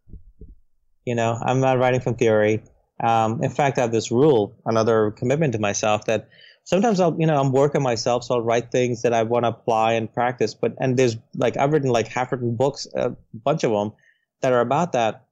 You 1.04 1.16
know, 1.16 1.36
I'm 1.40 1.60
not 1.60 1.78
writing 1.78 2.00
from 2.00 2.14
theory. 2.14 2.62
Um, 3.00 3.42
in 3.42 3.50
fact, 3.50 3.78
I 3.78 3.82
have 3.82 3.92
this 3.92 4.10
rule, 4.10 4.56
another 4.64 5.10
commitment 5.10 5.52
to 5.54 5.58
myself 5.58 6.04
that 6.06 6.28
sometimes 6.64 7.00
I'll, 7.00 7.16
you 7.18 7.26
know, 7.26 7.40
I'm 7.40 7.52
working 7.52 7.82
myself, 7.82 8.24
so 8.24 8.34
I'll 8.34 8.42
write 8.42 8.70
things 8.70 9.02
that 9.02 9.12
I 9.12 9.22
want 9.22 9.44
to 9.44 9.48
apply 9.48 9.94
and 9.94 10.12
practice. 10.12 10.54
But 10.54 10.74
and 10.78 10.96
there's 10.96 11.16
like 11.34 11.56
I've 11.56 11.72
written 11.72 11.90
like 11.90 12.08
half 12.08 12.32
written 12.32 12.56
books, 12.56 12.86
a 12.94 13.14
bunch 13.32 13.64
of 13.64 13.72
them 13.72 13.92
that 14.40 14.52
are 14.52 14.60
about 14.60 14.92
that, 14.92 15.26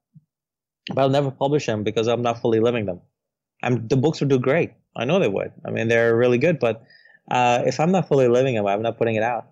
but 0.89 1.03
I'll 1.03 1.11
never 1.11 1.31
publish 1.31 1.67
them 1.67 1.85
because 1.85 2.09
I'm 2.09 2.23
not 2.23 2.41
fully 2.41 2.61
living 2.61 2.87
them. 2.87 3.01
I'm 3.63 3.87
the 3.87 3.97
books 3.97 4.21
would 4.21 4.31
do 4.31 4.39
great. 4.39 4.73
I 4.97 5.05
know 5.05 5.21
they 5.21 5.29
would. 5.29 5.53
I 5.65 5.71
mean, 5.71 5.89
they're 5.89 6.17
really 6.17 6.39
good, 6.39 6.59
but 6.59 6.83
uh, 7.31 7.63
if 7.65 7.79
I'm 7.79 7.93
not 7.93 8.09
fully 8.09 8.29
living 8.29 8.57
them, 8.57 8.67
I'm 8.67 8.83
not 8.83 8.99
putting 8.99 9.15
it 9.15 9.23
out. 9.23 9.47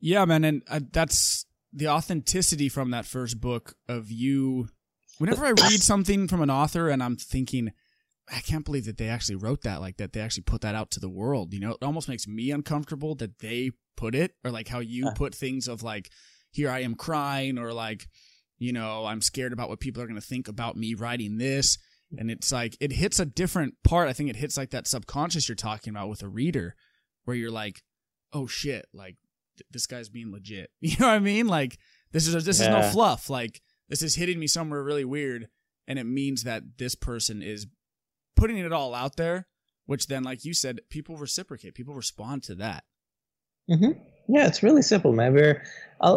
Yeah, 0.00 0.24
man, 0.24 0.44
and 0.44 0.62
uh, 0.68 0.80
that's 0.92 1.44
the 1.72 1.88
authenticity 1.88 2.68
from 2.68 2.90
that 2.92 3.04
first 3.04 3.40
book 3.40 3.74
of 3.88 4.10
you. 4.10 4.68
Whenever 5.20 5.44
I 5.44 5.50
read 5.50 5.82
something 5.82 6.28
from 6.28 6.40
an 6.42 6.50
author 6.50 6.88
and 6.88 7.02
I'm 7.02 7.16
thinking, 7.16 7.72
I 8.32 8.40
can't 8.40 8.64
believe 8.64 8.86
that 8.86 8.96
they 8.96 9.08
actually 9.08 9.36
wrote 9.36 9.62
that 9.62 9.80
like 9.80 9.96
that. 9.98 10.12
They 10.12 10.20
actually 10.20 10.44
put 10.44 10.60
that 10.62 10.74
out 10.74 10.90
to 10.92 11.00
the 11.00 11.08
world. 11.10 11.52
You 11.52 11.60
know, 11.60 11.72
it 11.72 11.82
almost 11.82 12.08
makes 12.08 12.26
me 12.26 12.50
uncomfortable 12.50 13.14
that 13.16 13.38
they 13.40 13.72
put 13.96 14.14
it 14.14 14.32
or 14.44 14.50
like 14.50 14.68
how 14.68 14.78
you 14.78 15.08
Uh. 15.08 15.12
put 15.14 15.34
things 15.34 15.68
of 15.68 15.82
like, 15.82 16.10
here 16.52 16.70
I 16.70 16.80
am 16.80 16.94
crying 16.94 17.58
or 17.58 17.72
like, 17.72 18.06
you 18.58 18.72
know, 18.72 19.04
I'm 19.04 19.20
scared 19.20 19.52
about 19.52 19.68
what 19.68 19.80
people 19.80 20.02
are 20.02 20.06
going 20.06 20.20
to 20.20 20.26
think 20.26 20.48
about 20.48 20.76
me 20.76 20.94
writing 20.94 21.38
this. 21.38 21.76
And 22.18 22.30
it's 22.30 22.50
like, 22.50 22.76
it 22.80 22.92
hits 22.92 23.20
a 23.20 23.24
different 23.24 23.74
part. 23.84 24.08
I 24.08 24.12
think 24.12 24.30
it 24.30 24.36
hits 24.36 24.56
like 24.56 24.70
that 24.70 24.88
subconscious 24.88 25.48
you're 25.48 25.54
talking 25.56 25.90
about 25.92 26.08
with 26.08 26.22
a 26.22 26.28
reader 26.28 26.74
where 27.24 27.36
you're 27.36 27.50
like, 27.52 27.82
oh 28.32 28.46
shit, 28.46 28.86
like 28.92 29.16
th- 29.58 29.66
this 29.70 29.86
guy's 29.86 30.08
being 30.08 30.32
legit. 30.32 30.70
You 30.80 30.96
know 30.98 31.06
what 31.06 31.14
I 31.14 31.18
mean? 31.20 31.46
Like 31.46 31.78
this 32.12 32.26
is 32.26 32.44
this 32.44 32.60
is 32.60 32.66
no 32.68 32.82
fluff. 32.90 33.30
Like 33.30 33.60
this 33.90 34.00
is 34.02 34.14
hitting 34.14 34.38
me 34.38 34.46
somewhere 34.46 34.82
really 34.82 35.04
weird, 35.04 35.48
and 35.86 35.98
it 35.98 36.04
means 36.04 36.44
that 36.44 36.62
this 36.78 36.94
person 36.94 37.42
is 37.42 37.66
putting 38.36 38.56
it 38.56 38.72
all 38.72 38.94
out 38.94 39.16
there. 39.16 39.46
Which 39.86 40.06
then, 40.06 40.22
like 40.22 40.44
you 40.44 40.54
said, 40.54 40.80
people 40.88 41.16
reciprocate. 41.16 41.74
People 41.74 41.94
respond 41.94 42.44
to 42.44 42.54
that. 42.56 42.84
hmm 43.68 43.90
Yeah, 44.28 44.46
it's 44.46 44.62
really 44.62 44.82
simple, 44.82 45.12
man. 45.12 45.34
We're 45.34 45.64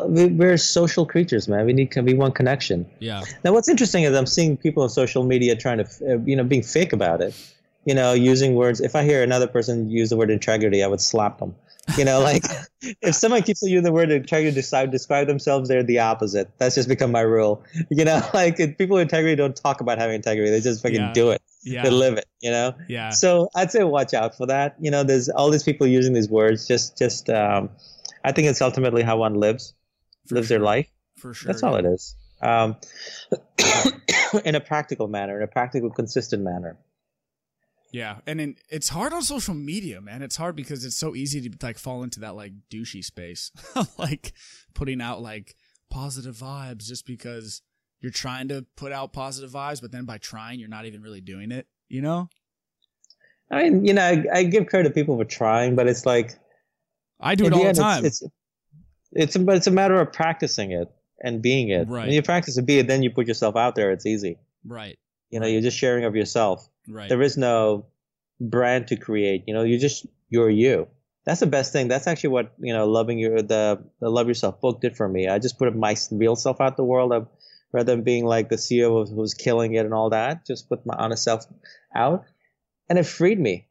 we- 0.08 0.28
we're 0.28 0.58
social 0.58 1.06
creatures, 1.08 1.48
man. 1.48 1.66
We 1.66 1.74
need 1.74 1.92
to. 1.94 2.02
we 2.02 2.14
want 2.14 2.36
connection. 2.36 2.86
Yeah. 3.00 3.24
Now, 3.44 3.52
what's 3.54 3.68
interesting 3.68 4.04
is 4.04 4.16
I'm 4.16 4.28
seeing 4.28 4.58
people 4.58 4.84
on 4.84 4.90
social 4.90 5.24
media 5.24 5.56
trying 5.56 5.80
to, 5.80 5.86
uh, 5.86 6.18
you 6.24 6.36
know, 6.36 6.44
being 6.44 6.62
fake 6.64 6.94
about 6.94 7.22
it. 7.22 7.34
You 7.86 7.96
know, 7.96 8.14
using 8.14 8.54
words. 8.56 8.80
If 8.80 8.96
I 8.96 9.04
hear 9.04 9.24
another 9.24 9.48
person 9.48 9.90
use 9.90 10.10
the 10.12 10.18
word 10.18 10.30
integrity, 10.30 10.84
I 10.84 10.88
would 10.88 11.02
slap 11.02 11.40
them. 11.40 11.56
You 11.98 12.06
know, 12.06 12.22
like 12.22 12.44
if 13.02 13.16
someone 13.16 13.42
keeps 13.44 13.62
using 13.62 13.84
the 13.84 13.92
word 13.92 14.12
integrity 14.12 14.52
to 14.52 14.56
describe, 14.56 14.92
describe 14.92 15.28
themselves, 15.28 15.70
they're 15.70 15.84
the 15.84 16.00
opposite. 16.00 16.50
That's 16.58 16.76
just 16.76 16.88
become 16.88 17.12
my 17.12 17.22
rule. 17.22 17.64
You 17.90 18.06
know, 18.06 18.22
like 18.34 18.58
people 18.78 18.96
with 18.96 19.02
integrity 19.02 19.36
don't 19.36 19.56
talk 19.56 19.82
about 19.82 19.98
having 19.98 20.16
integrity; 20.16 20.50
they 20.50 20.62
just 20.62 20.82
fucking 20.82 20.96
Yeah. 21.00 21.14
do 21.14 21.32
it. 21.32 21.42
Yeah. 21.64 21.84
They 21.84 21.90
live 21.90 22.18
it. 22.18 22.26
You 22.42 22.52
know. 22.52 22.74
Yeah. 22.88 23.10
So 23.10 23.50
I'd 23.56 23.72
say 23.72 23.84
watch 23.84 24.14
out 24.14 24.36
for 24.36 24.46
that. 24.48 24.76
You 24.80 24.92
know, 24.92 25.04
there's 25.04 25.30
all 25.30 25.50
these 25.50 25.64
people 25.64 25.88
using 25.88 26.14
these 26.14 26.30
words. 26.30 26.68
Just, 26.68 26.98
just. 26.98 27.30
Um, 27.30 27.70
I 28.24 28.32
think 28.32 28.48
it's 28.48 28.62
ultimately 28.62 29.04
how 29.04 29.18
one 29.18 29.34
lives, 29.36 29.74
For 30.28 30.36
lives 30.36 30.50
their 30.50 30.60
life. 30.60 30.88
For 31.18 31.34
sure. 31.34 31.52
That's 31.52 31.64
all 31.64 31.76
it 31.76 31.86
is. 31.86 32.16
Um, 32.42 32.78
in 34.46 34.56
a 34.56 34.60
practical 34.62 35.08
manner, 35.08 35.38
in 35.38 35.44
a 35.44 35.48
practical, 35.48 35.90
consistent 35.90 36.44
manner. 36.44 36.78
Yeah, 37.94 38.18
and 38.26 38.42
in, 38.42 38.56
it's 38.70 38.90
hard 38.90 39.14
on 39.14 39.22
social 39.22 39.54
media, 39.54 40.02
man. 40.02 40.24
It's 40.24 40.36
hard 40.36 40.56
because 40.56 40.84
it's 40.84 40.98
so 40.98 41.16
easy 41.16 41.48
to 41.48 41.58
like 41.62 41.78
fall 41.78 42.02
into 42.02 42.22
that 42.22 42.36
like 42.36 42.54
douchey 42.72 43.06
space, 43.06 43.52
like 44.00 44.34
putting 44.74 45.00
out 45.00 45.22
like 45.22 45.56
positive 45.92 46.36
vibes 46.36 46.88
just 46.88 47.06
because 47.06 47.62
you're 48.02 48.12
trying 48.12 48.48
to 48.48 48.66
put 48.76 48.92
out 48.92 49.14
positive 49.14 49.52
vibes, 49.52 49.80
but 49.80 49.92
then 49.92 50.06
by 50.06 50.18
trying, 50.18 50.60
you're 50.60 50.70
not 50.70 50.86
even 50.86 51.04
really 51.04 51.22
doing 51.22 51.52
it. 51.52 51.68
You 51.88 52.02
know? 52.02 52.30
I 53.52 53.70
mean, 53.70 53.86
you 53.86 53.94
know, 53.94 54.02
I, 54.02 54.24
I 54.34 54.44
give 54.44 54.66
credit 54.66 54.90
to 54.90 54.94
people 54.96 55.16
for 55.16 55.26
trying, 55.26 55.76
but 55.76 55.88
it's 55.88 56.08
like 56.08 56.34
I 57.20 57.36
do 57.36 57.46
it 57.46 57.54
all 57.54 57.60
the 57.60 57.68
end, 57.68 57.78
time. 57.78 58.06
It's, 58.06 58.24
it's 58.24 58.32
it's 59.12 59.36
a, 59.36 59.40
but 59.40 59.56
it's 59.56 59.68
a 59.68 59.72
matter 59.72 60.00
of 60.00 60.12
practicing 60.12 60.72
it 60.72 60.92
and 61.22 61.44
being 61.44 61.70
it. 61.70 61.88
Right. 61.88 62.06
When 62.06 62.14
you 62.14 62.24
practice 62.24 62.58
and 62.58 62.66
be 62.66 62.80
it, 62.80 62.88
then 62.88 63.04
you 63.04 63.12
put 63.12 63.28
yourself 63.28 63.56
out 63.56 63.76
there. 63.76 63.92
It's 63.92 64.08
easy. 64.08 64.40
right, 64.66 64.98
You 65.30 65.40
know, 65.40 65.46
you're 65.46 65.62
just 65.62 65.78
sharing 65.78 66.06
of 66.06 66.16
yourself. 66.16 66.68
Right. 66.88 67.10
There 67.10 67.22
is 67.22 67.38
no 67.38 67.86
brand 68.40 68.88
to 68.88 68.96
create. 68.96 69.44
You 69.48 69.54
know, 69.54 69.64
you 69.64 69.78
just 69.80 70.06
you're 70.30 70.50
you. 70.50 70.88
That's 71.26 71.40
the 71.40 71.48
best 71.48 71.72
thing. 71.72 71.88
That's 71.88 72.08
actually 72.08 72.32
what 72.32 72.54
you 72.60 72.74
know, 72.74 72.88
loving 72.88 73.20
your 73.20 73.42
the 73.42 73.84
the 74.00 74.10
love 74.10 74.28
yourself 74.28 74.60
book 74.60 74.82
did 74.82 74.96
for 74.96 75.08
me. 75.08 75.28
I 75.28 75.40
just 75.40 75.58
put 75.58 75.74
my 75.76 75.96
real 76.12 76.36
self 76.36 76.60
out 76.60 76.78
the 76.78 76.84
world. 76.84 77.14
I, 77.14 77.22
rather 77.72 77.96
than 77.96 78.04
being 78.04 78.26
like 78.26 78.50
the 78.50 78.56
CEO 78.56 79.10
who 79.10 79.16
was 79.16 79.34
killing 79.34 79.74
it 79.74 79.86
and 79.86 79.94
all 79.94 80.12
that, 80.12 80.46
just 80.46 80.70
put 80.70 80.86
my 80.86 80.96
honest 80.96 81.24
self 81.24 81.46
out, 81.96 82.26
and 82.90 83.00
it 83.00 83.06
freed 83.06 83.40
me. 83.40 83.68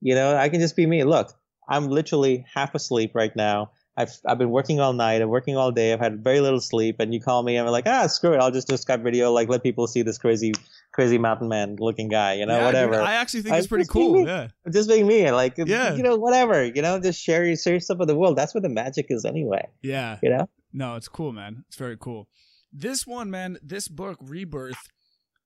You 0.00 0.14
know, 0.14 0.36
I 0.36 0.48
can 0.48 0.60
just 0.60 0.76
be 0.76 0.86
me. 0.86 1.04
Look, 1.04 1.32
I'm 1.68 1.88
literally 1.88 2.46
half 2.52 2.74
asleep 2.74 3.12
right 3.14 3.34
now. 3.34 3.72
I've 4.00 4.12
I've 4.26 4.38
been 4.38 4.50
working 4.50 4.80
all 4.80 4.92
night. 4.92 5.20
I'm 5.22 5.28
working 5.28 5.56
all 5.56 5.70
day. 5.72 5.92
I've 5.92 6.00
had 6.00 6.22
very 6.24 6.40
little 6.40 6.60
sleep, 6.60 6.96
and 7.00 7.12
you 7.14 7.20
call 7.20 7.42
me, 7.42 7.56
and 7.56 7.66
I'm 7.66 7.72
like, 7.72 7.86
ah, 7.86 8.06
screw 8.06 8.34
it. 8.34 8.38
I'll 8.38 8.50
just 8.50 8.68
do 8.68 8.74
a 8.74 8.78
Skype 8.78 9.02
video, 9.02 9.32
like 9.32 9.48
let 9.48 9.62
people 9.62 9.86
see 9.86 10.02
this 10.02 10.18
crazy, 10.18 10.52
crazy 10.92 11.18
mountain 11.18 11.48
man 11.48 11.76
looking 11.78 12.08
guy. 12.08 12.34
You 12.34 12.46
know, 12.46 12.54
Yeah, 12.56 12.72
dude, 12.72 12.90
whatever. 12.90 13.02
I 13.02 13.14
actually 13.14 13.42
think 13.42 13.54
I 13.54 13.58
it's 13.58 13.66
pretty 13.66 13.86
cool. 13.88 14.26
Yeah. 14.26 14.48
just 14.72 14.88
being 14.88 15.06
me, 15.06 15.30
like 15.30 15.54
Yeah. 15.58 15.94
you 15.94 16.02
know, 16.02 16.16
whatever. 16.16 16.64
You 16.64 16.82
know, 16.82 16.98
just 17.00 17.22
share 17.22 17.44
your 17.44 17.56
share 17.56 17.78
stuff 17.80 17.98
with 17.98 18.08
the 18.08 18.16
world. 18.16 18.36
That's 18.36 18.54
where 18.54 18.62
the 18.62 18.68
magic 18.68 19.06
is, 19.10 19.24
anyway. 19.24 19.66
Yeah. 19.82 20.18
You 20.22 20.30
know. 20.30 20.48
No, 20.72 20.96
it's 20.96 21.08
cool, 21.08 21.32
man. 21.32 21.64
It's 21.68 21.76
very 21.76 21.96
cool. 21.98 22.28
This 22.72 23.06
one, 23.06 23.30
man, 23.30 23.58
this 23.62 23.88
book, 23.88 24.18
Rebirth, 24.20 24.88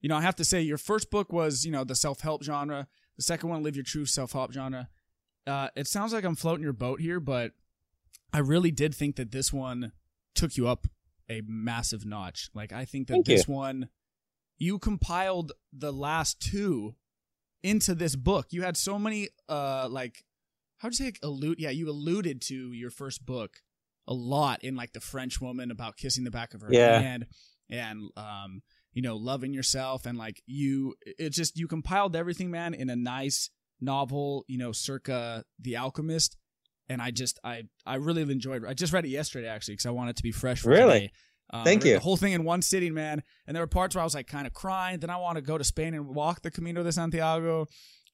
you 0.03 0.09
know, 0.11 0.17
I 0.17 0.21
have 0.21 0.37
to 0.37 0.45
say, 0.45 0.61
your 0.61 0.77
first 0.77 1.11
book 1.11 1.33
was, 1.33 1.65
you 1.65 1.73
know, 1.73 1.85
the 1.85 1.95
self 1.95 2.21
help 2.21 2.43
genre. 2.45 2.87
The 3.17 3.23
second 3.23 3.49
one, 3.49 3.63
Live 3.63 3.77
Your 3.77 3.85
True 3.85 4.05
Self 4.05 4.33
Help 4.33 4.53
genre. 4.53 4.89
Uh, 5.47 5.69
it 5.77 5.87
sounds 5.87 6.13
like 6.13 6.25
I'm 6.25 6.35
floating 6.37 6.63
your 6.63 6.73
boat 6.73 7.01
here, 7.01 7.21
but 7.21 7.53
I 8.35 8.39
really 8.39 8.71
did 8.71 8.95
think 8.95 9.17
that 9.17 9.31
this 9.31 9.53
one 9.53 9.93
took 10.35 10.57
you 10.57 10.69
up 10.69 10.87
a 11.31 11.41
massive 11.47 12.05
notch. 12.05 12.51
Like, 12.53 12.73
I 12.73 12.85
think 12.85 13.07
that 13.09 13.15
Thank 13.15 13.27
this 13.27 13.49
you. 13.49 13.55
one, 13.55 13.89
you 14.59 14.79
compiled 14.79 15.53
the 15.73 15.93
last 15.93 16.41
two 16.41 16.97
into 17.63 17.95
this 17.95 18.17
book. 18.17 18.49
You 18.51 18.63
had 18.63 18.77
so 18.77 18.99
many, 18.99 19.29
uh, 19.49 19.89
like, 19.91 20.25
how'd 20.79 20.93
you 20.93 20.97
say, 20.97 21.05
like, 21.07 21.19
allude? 21.23 21.59
Yeah, 21.61 21.71
you 21.71 21.89
alluded 21.89 22.43
to 22.43 22.73
your 22.73 22.91
first 22.91 23.25
book 23.25 23.63
a 24.07 24.13
lot 24.13 24.63
in 24.63 24.75
like 24.77 24.93
the 24.93 25.01
French 25.01 25.41
woman 25.41 25.71
about 25.71 25.97
kissing 25.97 26.25
the 26.25 26.31
back 26.31 26.53
of 26.53 26.61
her 26.61 26.69
Yeah. 26.71 26.99
hand 26.99 27.27
and 27.71 28.11
um 28.19 28.61
you 28.93 29.01
know 29.01 29.17
loving 29.17 29.55
yourself 29.55 30.05
and 30.05 30.19
like 30.19 30.43
you 30.47 30.95
it 31.07 31.31
just 31.31 31.57
you 31.59 31.67
compiled 31.67 32.15
everything 32.15 32.51
man 32.51 32.75
in 32.75 32.91
a 32.91 32.97
nice 32.97 33.49
novel 33.81 34.45
you 34.47 34.59
know 34.59 34.73
circa 34.73 35.43
The 35.59 35.79
Alchemist 35.79 36.37
and 36.89 37.01
I 37.03 37.11
just 37.11 37.39
I 37.45 37.65
I 37.87 37.97
really 37.97 38.23
enjoyed 38.23 38.65
I 38.67 38.75
just 38.75 38.93
read 38.93 39.05
it 39.05 39.09
yesterday 39.11 39.49
actually 39.49 39.75
because 39.75 39.87
I 39.87 39.91
want 39.91 40.11
it 40.11 40.17
to 40.17 40.23
be 40.23 40.33
fresh 40.33 40.61
for 40.61 40.71
Really? 40.71 41.01
today. 41.01 41.13
Um, 41.51 41.65
Thank 41.65 41.85
you. 41.85 41.95
The 41.95 42.01
whole 42.01 42.17
thing 42.17 42.33
in 42.33 42.43
one 42.45 42.63
sitting, 42.63 42.95
man. 42.95 43.23
And 43.47 43.55
there 43.55 43.63
were 43.63 43.67
parts 43.69 43.95
where 43.95 44.01
I 44.01 44.05
was 44.05 44.15
like 44.15 44.27
kind 44.27 44.47
of 44.47 44.53
crying. 44.55 44.99
Then 45.01 45.11
I 45.11 45.17
want 45.19 45.37
to 45.37 45.43
go 45.43 45.59
to 45.59 45.65
Spain 45.65 45.93
and 45.95 46.07
walk 46.09 46.41
the 46.43 46.51
Camino 46.51 46.83
de 46.83 46.91
Santiago, 46.91 47.67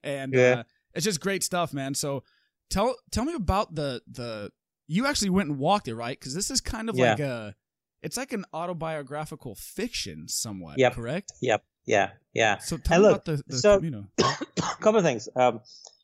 and 0.03 0.33
Yeah. 0.35 0.41
uh, 0.41 0.63
it's 0.95 1.05
just 1.05 1.21
great 1.21 1.45
stuff, 1.45 1.73
man. 1.73 1.95
So 1.95 2.25
tell 2.71 2.97
tell 3.13 3.25
me 3.25 3.35
about 3.35 3.75
the 3.75 4.03
the 4.11 4.51
you 4.89 5.07
actually 5.07 5.31
went 5.31 5.49
and 5.49 5.59
walked 5.59 5.87
it, 5.87 5.95
right? 5.95 6.19
Because 6.19 6.35
this 6.35 6.51
is 6.51 6.61
kind 6.61 6.89
of 6.89 6.97
Yeah. 6.97 7.11
like 7.11 7.21
a 7.21 7.55
it's 8.03 8.17
like 8.17 8.33
an 8.33 8.45
autobiographical 8.53 9.55
fiction, 9.55 10.27
somewhat. 10.27 10.79
Yep. 10.79 10.95
Correct. 10.95 11.33
Yep. 11.41 11.63
Yeah. 11.87 12.11
Yeah. 12.35 12.59
So 12.59 12.77
tell 12.79 12.97
And 12.97 13.03
me 13.05 13.09
look, 13.11 13.23
about 13.23 13.25
the, 13.39 13.43
the 13.47 13.59
so- 13.59 13.77
Camino. 13.79 14.07
a 14.19 14.23
couple 14.81 14.97
of 14.97 15.05
things. 15.05 15.29
Um, 15.37 15.61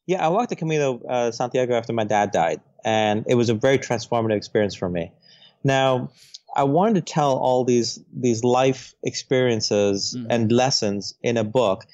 yeah, 0.06 0.24
I 0.24 0.28
walked 0.28 0.50
the 0.50 0.56
Camino 0.56 1.00
uh, 1.08 1.30
Santiago 1.30 1.74
after 1.74 1.92
my 1.92 2.04
dad 2.04 2.30
died, 2.30 2.60
and 2.84 3.24
it 3.28 3.34
was 3.34 3.48
a 3.48 3.54
very 3.54 3.78
transformative 3.78 4.36
experience 4.36 4.74
for 4.74 4.88
me. 4.88 5.12
Now, 5.64 6.10
I 6.54 6.62
wanted 6.64 6.94
to 7.06 7.12
tell 7.12 7.36
all 7.36 7.64
these 7.64 7.98
these 8.14 8.42
life 8.44 8.94
experiences 9.04 10.16
Mhm. 10.16 10.26
and 10.30 10.52
lessons 10.52 11.14
in 11.22 11.36
a 11.36 11.44
book, 11.44 11.84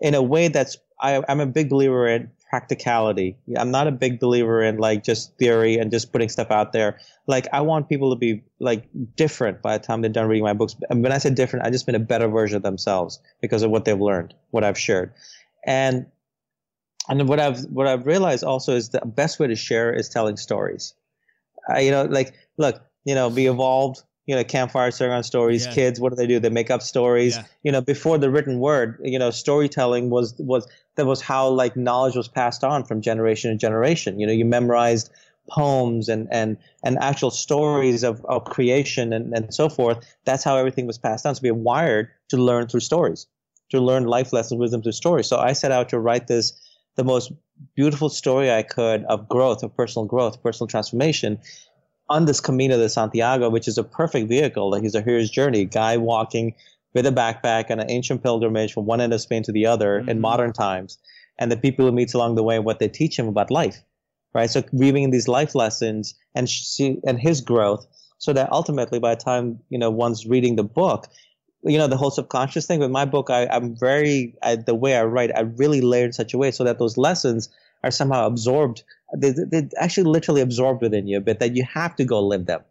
in 0.00 0.14
a 0.14 0.22
way 0.22 0.48
that's 0.48 0.76
I, 1.00 1.22
I'm 1.28 1.40
a 1.40 1.46
big 1.46 1.68
believer 1.68 2.06
in 2.06 2.30
practicality. 2.48 3.36
I'm 3.58 3.70
not 3.70 3.86
a 3.86 3.90
big 3.90 4.20
believer 4.20 4.62
in 4.62 4.78
like 4.78 5.02
just 5.02 5.36
theory 5.36 5.76
and 5.76 5.90
just 5.90 6.12
putting 6.12 6.28
stuff 6.28 6.50
out 6.50 6.72
there. 6.72 6.98
Like 7.26 7.46
I 7.52 7.60
want 7.60 7.88
people 7.88 8.10
to 8.10 8.16
be 8.16 8.42
like 8.60 8.84
different 9.16 9.60
by 9.62 9.76
the 9.76 9.84
time 9.84 10.00
they're 10.00 10.10
done 10.10 10.28
reading 10.28 10.44
my 10.44 10.52
books. 10.54 10.76
And 10.88 11.02
when 11.02 11.12
I 11.12 11.18
say 11.18 11.30
different, 11.30 11.66
I 11.66 11.70
just 11.70 11.86
mean 11.86 11.96
a 11.96 11.98
better 11.98 12.28
version 12.28 12.56
of 12.56 12.62
themselves 12.62 13.20
because 13.42 13.62
of 13.62 13.70
what 13.70 13.84
they've 13.84 14.00
learned, 14.00 14.32
what 14.52 14.62
I've 14.64 14.78
shared. 14.78 15.12
And 15.66 16.06
and 17.08 17.28
what 17.28 17.40
I've 17.40 17.60
what 17.64 17.86
I've 17.86 18.06
realized 18.06 18.44
also 18.44 18.74
is 18.74 18.90
the 18.90 19.00
best 19.04 19.38
way 19.38 19.46
to 19.46 19.56
share 19.56 19.92
is 19.92 20.08
telling 20.08 20.36
stories. 20.36 20.94
Uh, 21.68 21.78
you 21.78 21.90
know, 21.90 22.04
like 22.04 22.34
look, 22.56 22.80
you 23.04 23.14
know, 23.14 23.30
be 23.30 23.46
evolved. 23.46 24.02
You 24.28 24.34
know, 24.34 24.42
campfire 24.42 24.90
on 25.12 25.22
stories. 25.22 25.66
Yeah. 25.66 25.72
Kids, 25.72 26.00
what 26.00 26.10
do 26.10 26.16
they 26.16 26.26
do? 26.26 26.40
They 26.40 26.48
make 26.48 26.68
up 26.68 26.82
stories. 26.82 27.36
Yeah. 27.36 27.44
You 27.62 27.70
know, 27.70 27.80
before 27.80 28.18
the 28.18 28.28
written 28.28 28.58
word, 28.58 28.98
you 29.04 29.20
know, 29.20 29.30
storytelling 29.30 30.10
was 30.10 30.34
was 30.38 30.66
that 30.96 31.06
was 31.06 31.20
how 31.20 31.46
like 31.48 31.76
knowledge 31.76 32.16
was 32.16 32.26
passed 32.26 32.64
on 32.64 32.82
from 32.82 33.00
generation 33.00 33.52
to 33.52 33.56
generation. 33.56 34.18
You 34.18 34.26
know, 34.26 34.32
you 34.32 34.44
memorized 34.44 35.12
poems 35.48 36.08
and 36.08 36.26
and 36.32 36.56
and 36.82 36.98
actual 36.98 37.30
stories 37.30 38.02
of, 38.02 38.24
of 38.24 38.44
creation 38.46 39.12
and, 39.12 39.32
and 39.32 39.54
so 39.54 39.68
forth. 39.68 40.04
That's 40.24 40.42
how 40.42 40.56
everything 40.56 40.88
was 40.88 40.98
passed 40.98 41.24
on. 41.24 41.36
So 41.36 41.40
we 41.44 41.50
are 41.50 41.54
wired 41.54 42.08
to 42.30 42.36
learn 42.36 42.66
through 42.66 42.80
stories, 42.80 43.28
to 43.70 43.80
learn 43.80 44.06
life 44.06 44.32
lessons, 44.32 44.58
wisdom 44.58 44.82
through 44.82 44.90
stories. 44.90 45.28
So 45.28 45.38
I 45.38 45.52
set 45.52 45.70
out 45.70 45.88
to 45.90 46.00
write 46.00 46.26
this 46.26 46.52
the 46.96 47.04
most 47.04 47.32
beautiful 47.74 48.08
story 48.08 48.50
I 48.50 48.62
could 48.62 49.04
of 49.04 49.28
growth, 49.28 49.62
of 49.62 49.74
personal 49.76 50.06
growth, 50.06 50.42
personal 50.42 50.66
transformation 50.66 51.38
on 52.08 52.24
this 52.24 52.40
Camino 52.40 52.76
de 52.76 52.88
Santiago, 52.88 53.50
which 53.50 53.68
is 53.68 53.78
a 53.78 53.84
perfect 53.84 54.28
vehicle. 54.28 54.70
Like 54.70 54.82
he's 54.82 54.94
a 54.94 55.02
hero's 55.02 55.30
journey, 55.30 55.64
guy 55.64 55.96
walking 55.96 56.54
with 56.94 57.06
a 57.06 57.10
backpack 57.10 57.70
on 57.70 57.80
an 57.80 57.90
ancient 57.90 58.22
pilgrimage 58.22 58.72
from 58.72 58.86
one 58.86 59.00
end 59.00 59.12
of 59.12 59.20
Spain 59.20 59.42
to 59.44 59.52
the 59.52 59.66
other 59.66 60.00
mm-hmm. 60.00 60.08
in 60.08 60.20
modern 60.20 60.52
times, 60.52 60.98
and 61.38 61.52
the 61.52 61.56
people 61.56 61.84
who 61.84 61.92
meets 61.92 62.14
along 62.14 62.34
the 62.34 62.42
way 62.42 62.56
and 62.56 62.64
what 62.64 62.78
they 62.78 62.88
teach 62.88 63.18
him 63.18 63.28
about 63.28 63.50
life, 63.50 63.82
right? 64.34 64.48
So 64.48 64.62
weaving 64.72 65.02
in 65.02 65.10
these 65.10 65.28
life 65.28 65.54
lessons 65.54 66.14
and 66.34 66.48
see, 66.48 66.98
and 67.06 67.20
his 67.20 67.40
growth, 67.40 67.86
so 68.18 68.32
that 68.32 68.50
ultimately 68.50 68.98
by 68.98 69.14
the 69.14 69.20
time 69.20 69.60
you 69.68 69.78
know 69.78 69.90
one's 69.90 70.26
reading 70.26 70.56
the 70.56 70.64
book, 70.64 71.08
you 71.66 71.78
know 71.78 71.86
the 71.86 71.96
whole 71.96 72.10
subconscious 72.10 72.66
thing 72.66 72.80
with 72.80 72.90
my 72.90 73.04
book 73.04 73.30
I, 73.30 73.46
i'm 73.46 73.76
very 73.76 74.34
I, 74.42 74.56
the 74.56 74.74
way 74.74 74.96
i 74.96 75.04
write 75.04 75.30
i 75.36 75.40
really 75.40 75.80
layer 75.80 76.06
in 76.06 76.12
such 76.12 76.34
a 76.34 76.38
way 76.38 76.50
so 76.50 76.64
that 76.64 76.78
those 76.78 76.96
lessons 76.96 77.48
are 77.84 77.90
somehow 77.90 78.26
absorbed. 78.26 78.82
They, 79.16 79.30
they're 79.30 79.68
actually 79.78 80.10
literally 80.10 80.40
absorbed 80.40 80.82
within 80.82 81.06
you 81.06 81.20
but 81.20 81.38
that 81.40 81.54
you 81.54 81.64
have 81.64 81.94
to 81.96 82.04
go 82.04 82.20
live 82.20 82.46
them. 82.46 82.62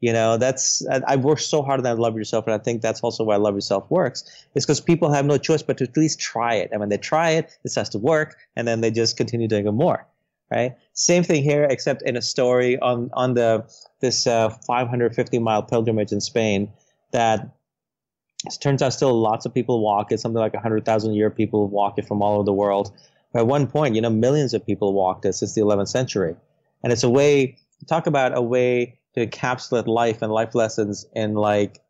You 0.00 0.12
know 0.12 0.38
that's 0.38 0.86
I, 0.88 1.02
I 1.06 1.16
worked 1.16 1.42
so 1.42 1.62
hard 1.62 1.80
on 1.80 1.84
that 1.84 1.98
love 1.98 2.16
yourself 2.16 2.46
and 2.46 2.54
i 2.54 2.58
think 2.58 2.80
that's 2.80 3.00
also 3.00 3.22
why 3.22 3.36
love 3.36 3.54
yourself 3.54 3.90
works 3.90 4.24
is 4.54 4.64
because 4.64 4.80
people 4.80 5.12
have 5.12 5.26
no 5.26 5.36
choice 5.36 5.62
but 5.62 5.76
to 5.78 5.84
at 5.84 5.96
least 5.96 6.18
try 6.18 6.54
it. 6.54 6.70
And 6.72 6.80
when 6.80 6.88
they 6.88 6.96
try 6.96 7.30
it 7.30 7.58
it 7.64 7.70
starts 7.70 7.90
to 7.90 7.98
work 7.98 8.36
and 8.56 8.66
then 8.66 8.80
they 8.80 8.90
just 8.90 9.16
continue 9.16 9.46
doing 9.46 9.66
it 9.66 9.72
more 9.72 10.06
right? 10.50 10.74
Same 10.94 11.22
thing 11.22 11.44
here 11.44 11.62
except 11.64 12.02
in 12.02 12.16
a 12.16 12.22
story 12.22 12.78
on 12.80 13.10
on 13.12 13.34
the 13.34 13.64
this 14.00 14.26
uh, 14.26 14.48
550 14.48 15.38
mile 15.38 15.62
pilgrimage 15.62 16.12
in 16.12 16.20
spain 16.20 16.72
that 17.12 17.54
it 18.46 18.56
turns 18.60 18.82
out 18.82 18.92
still 18.92 19.12
lots 19.20 19.44
of 19.46 19.52
people 19.52 19.82
walk 19.82 20.12
it. 20.12 20.20
Something 20.20 20.40
like 20.40 20.54
100,000 20.54 21.10
a 21.10 21.14
year 21.14 21.30
people 21.30 21.68
walk 21.68 21.98
it 21.98 22.06
from 22.06 22.22
all 22.22 22.36
over 22.36 22.44
the 22.44 22.52
world. 22.52 22.92
But 23.32 23.40
at 23.40 23.46
one 23.46 23.66
point, 23.66 23.94
you 23.94 24.00
know, 24.00 24.10
millions 24.10 24.54
of 24.54 24.64
people 24.64 24.92
walked 24.92 25.24
it 25.24 25.34
since 25.34 25.54
the 25.54 25.60
11th 25.60 25.88
century. 25.88 26.36
And 26.82 26.92
it's 26.92 27.02
a 27.02 27.10
way, 27.10 27.58
talk 27.86 28.06
about 28.06 28.36
a 28.36 28.40
way 28.40 28.98
to 29.14 29.26
encapsulate 29.26 29.86
life 29.86 30.22
and 30.22 30.32
life 30.32 30.54
lessons 30.54 31.06
in 31.14 31.34
like 31.34 31.80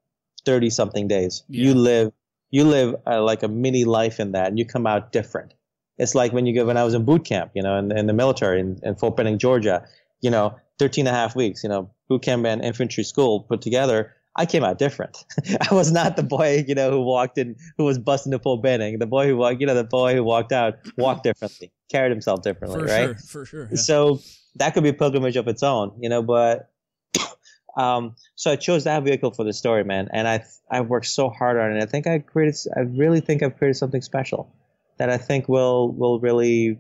30 0.45 0.71
something 0.71 1.09
days. 1.09 1.45
Yeah. 1.49 1.67
You 1.67 1.75
live, 1.75 2.13
you 2.51 2.65
live 2.65 2.97
uh, 3.07 3.23
like 3.23 3.43
a 3.43 3.49
mini 3.49 3.85
life 3.85 4.19
in 4.19 4.33
that 4.33 4.49
and 4.49 4.59
you 4.59 4.67
come 4.67 4.87
out 4.87 5.13
different. 5.13 5.55
It's 5.99 6.15
like 6.15 6.33
when 6.33 6.47
you 6.47 6.55
go, 6.55 6.65
when 6.65 6.77
I 6.77 6.85
was 6.85 6.95
in 6.95 7.05
boot 7.05 7.25
camp, 7.25 7.53
you 7.55 7.63
know, 7.63 7.79
in, 7.79 7.97
in 7.97 8.07
the 8.07 8.15
military 8.15 8.61
in, 8.61 8.81
in 8.83 8.97
Fort 8.97 9.17
Benning, 9.17 9.39
Georgia, 9.39 9.87
you 10.21 10.31
know, 10.31 10.57
13 10.79 11.07
and 11.07 11.15
a 11.15 11.19
half 11.19 11.37
weeks, 11.37 11.63
you 11.63 11.69
know, 11.69 11.91
boot 12.09 12.23
camp 12.23 12.47
and 12.47 12.65
infantry 12.65 13.05
school 13.05 13.41
put 13.41 13.61
together 13.61 14.15
I 14.37 14.47
came 14.47 14.63
out 14.63 14.79
different. 14.79 15.25
I 15.71 15.75
was 15.75 15.91
not 15.91 16.17
the 16.17 16.23
boy, 16.23 16.65
you 16.67 16.75
know, 16.75 16.91
who 16.91 17.03
walked 17.03 17.37
in, 17.39 17.57
who 17.77 17.85
was 17.85 17.99
busting 17.99 18.31
the 18.31 18.39
Fort 18.39 18.63
Benning. 18.63 18.99
The 18.99 19.07
boy 19.07 19.27
who 19.27 19.37
walked, 19.37 19.61
you 19.61 19.67
know, 19.67 19.75
the 19.75 19.85
boy 19.85 20.15
who 20.15 20.23
walked 20.23 20.53
out 20.53 20.79
walked 20.97 21.25
differently, 21.25 21.73
carried 21.91 22.11
himself 22.11 22.43
differently, 22.43 22.81
for 22.81 22.87
right? 22.87 23.07
Sure, 23.07 23.15
for 23.15 23.45
sure. 23.45 23.69
Yeah. 23.71 23.77
So 23.77 24.21
that 24.57 24.75
could 24.75 24.83
be 24.83 24.91
a 24.91 24.95
pilgrimage 24.95 25.37
of 25.37 25.49
its 25.49 25.63
own, 25.63 25.93
you 26.01 26.09
know. 26.09 26.23
But 26.23 26.71
um, 27.77 28.15
so 28.37 28.53
I 28.53 28.57
chose 28.57 28.85
that 28.85 29.03
vehicle 29.03 29.33
for 29.33 29.45
the 29.45 29.53
story, 29.53 29.85
man, 29.85 30.09
and 30.13 30.29
I 30.29 30.45
I 30.71 30.83
worked 30.83 31.07
so 31.07 31.29
hard 31.31 31.59
on 31.59 31.77
it. 31.77 31.83
I 31.83 31.87
think 31.87 32.07
I 32.07 32.21
created, 32.21 32.57
I 32.77 32.81
really 32.81 33.21
think 33.21 33.43
I've 33.43 33.57
created 33.57 33.75
something 33.75 34.03
special 34.03 34.55
that 34.99 35.11
I 35.11 35.19
think 35.19 35.49
will 35.49 35.91
will 35.93 36.21
really, 36.21 36.79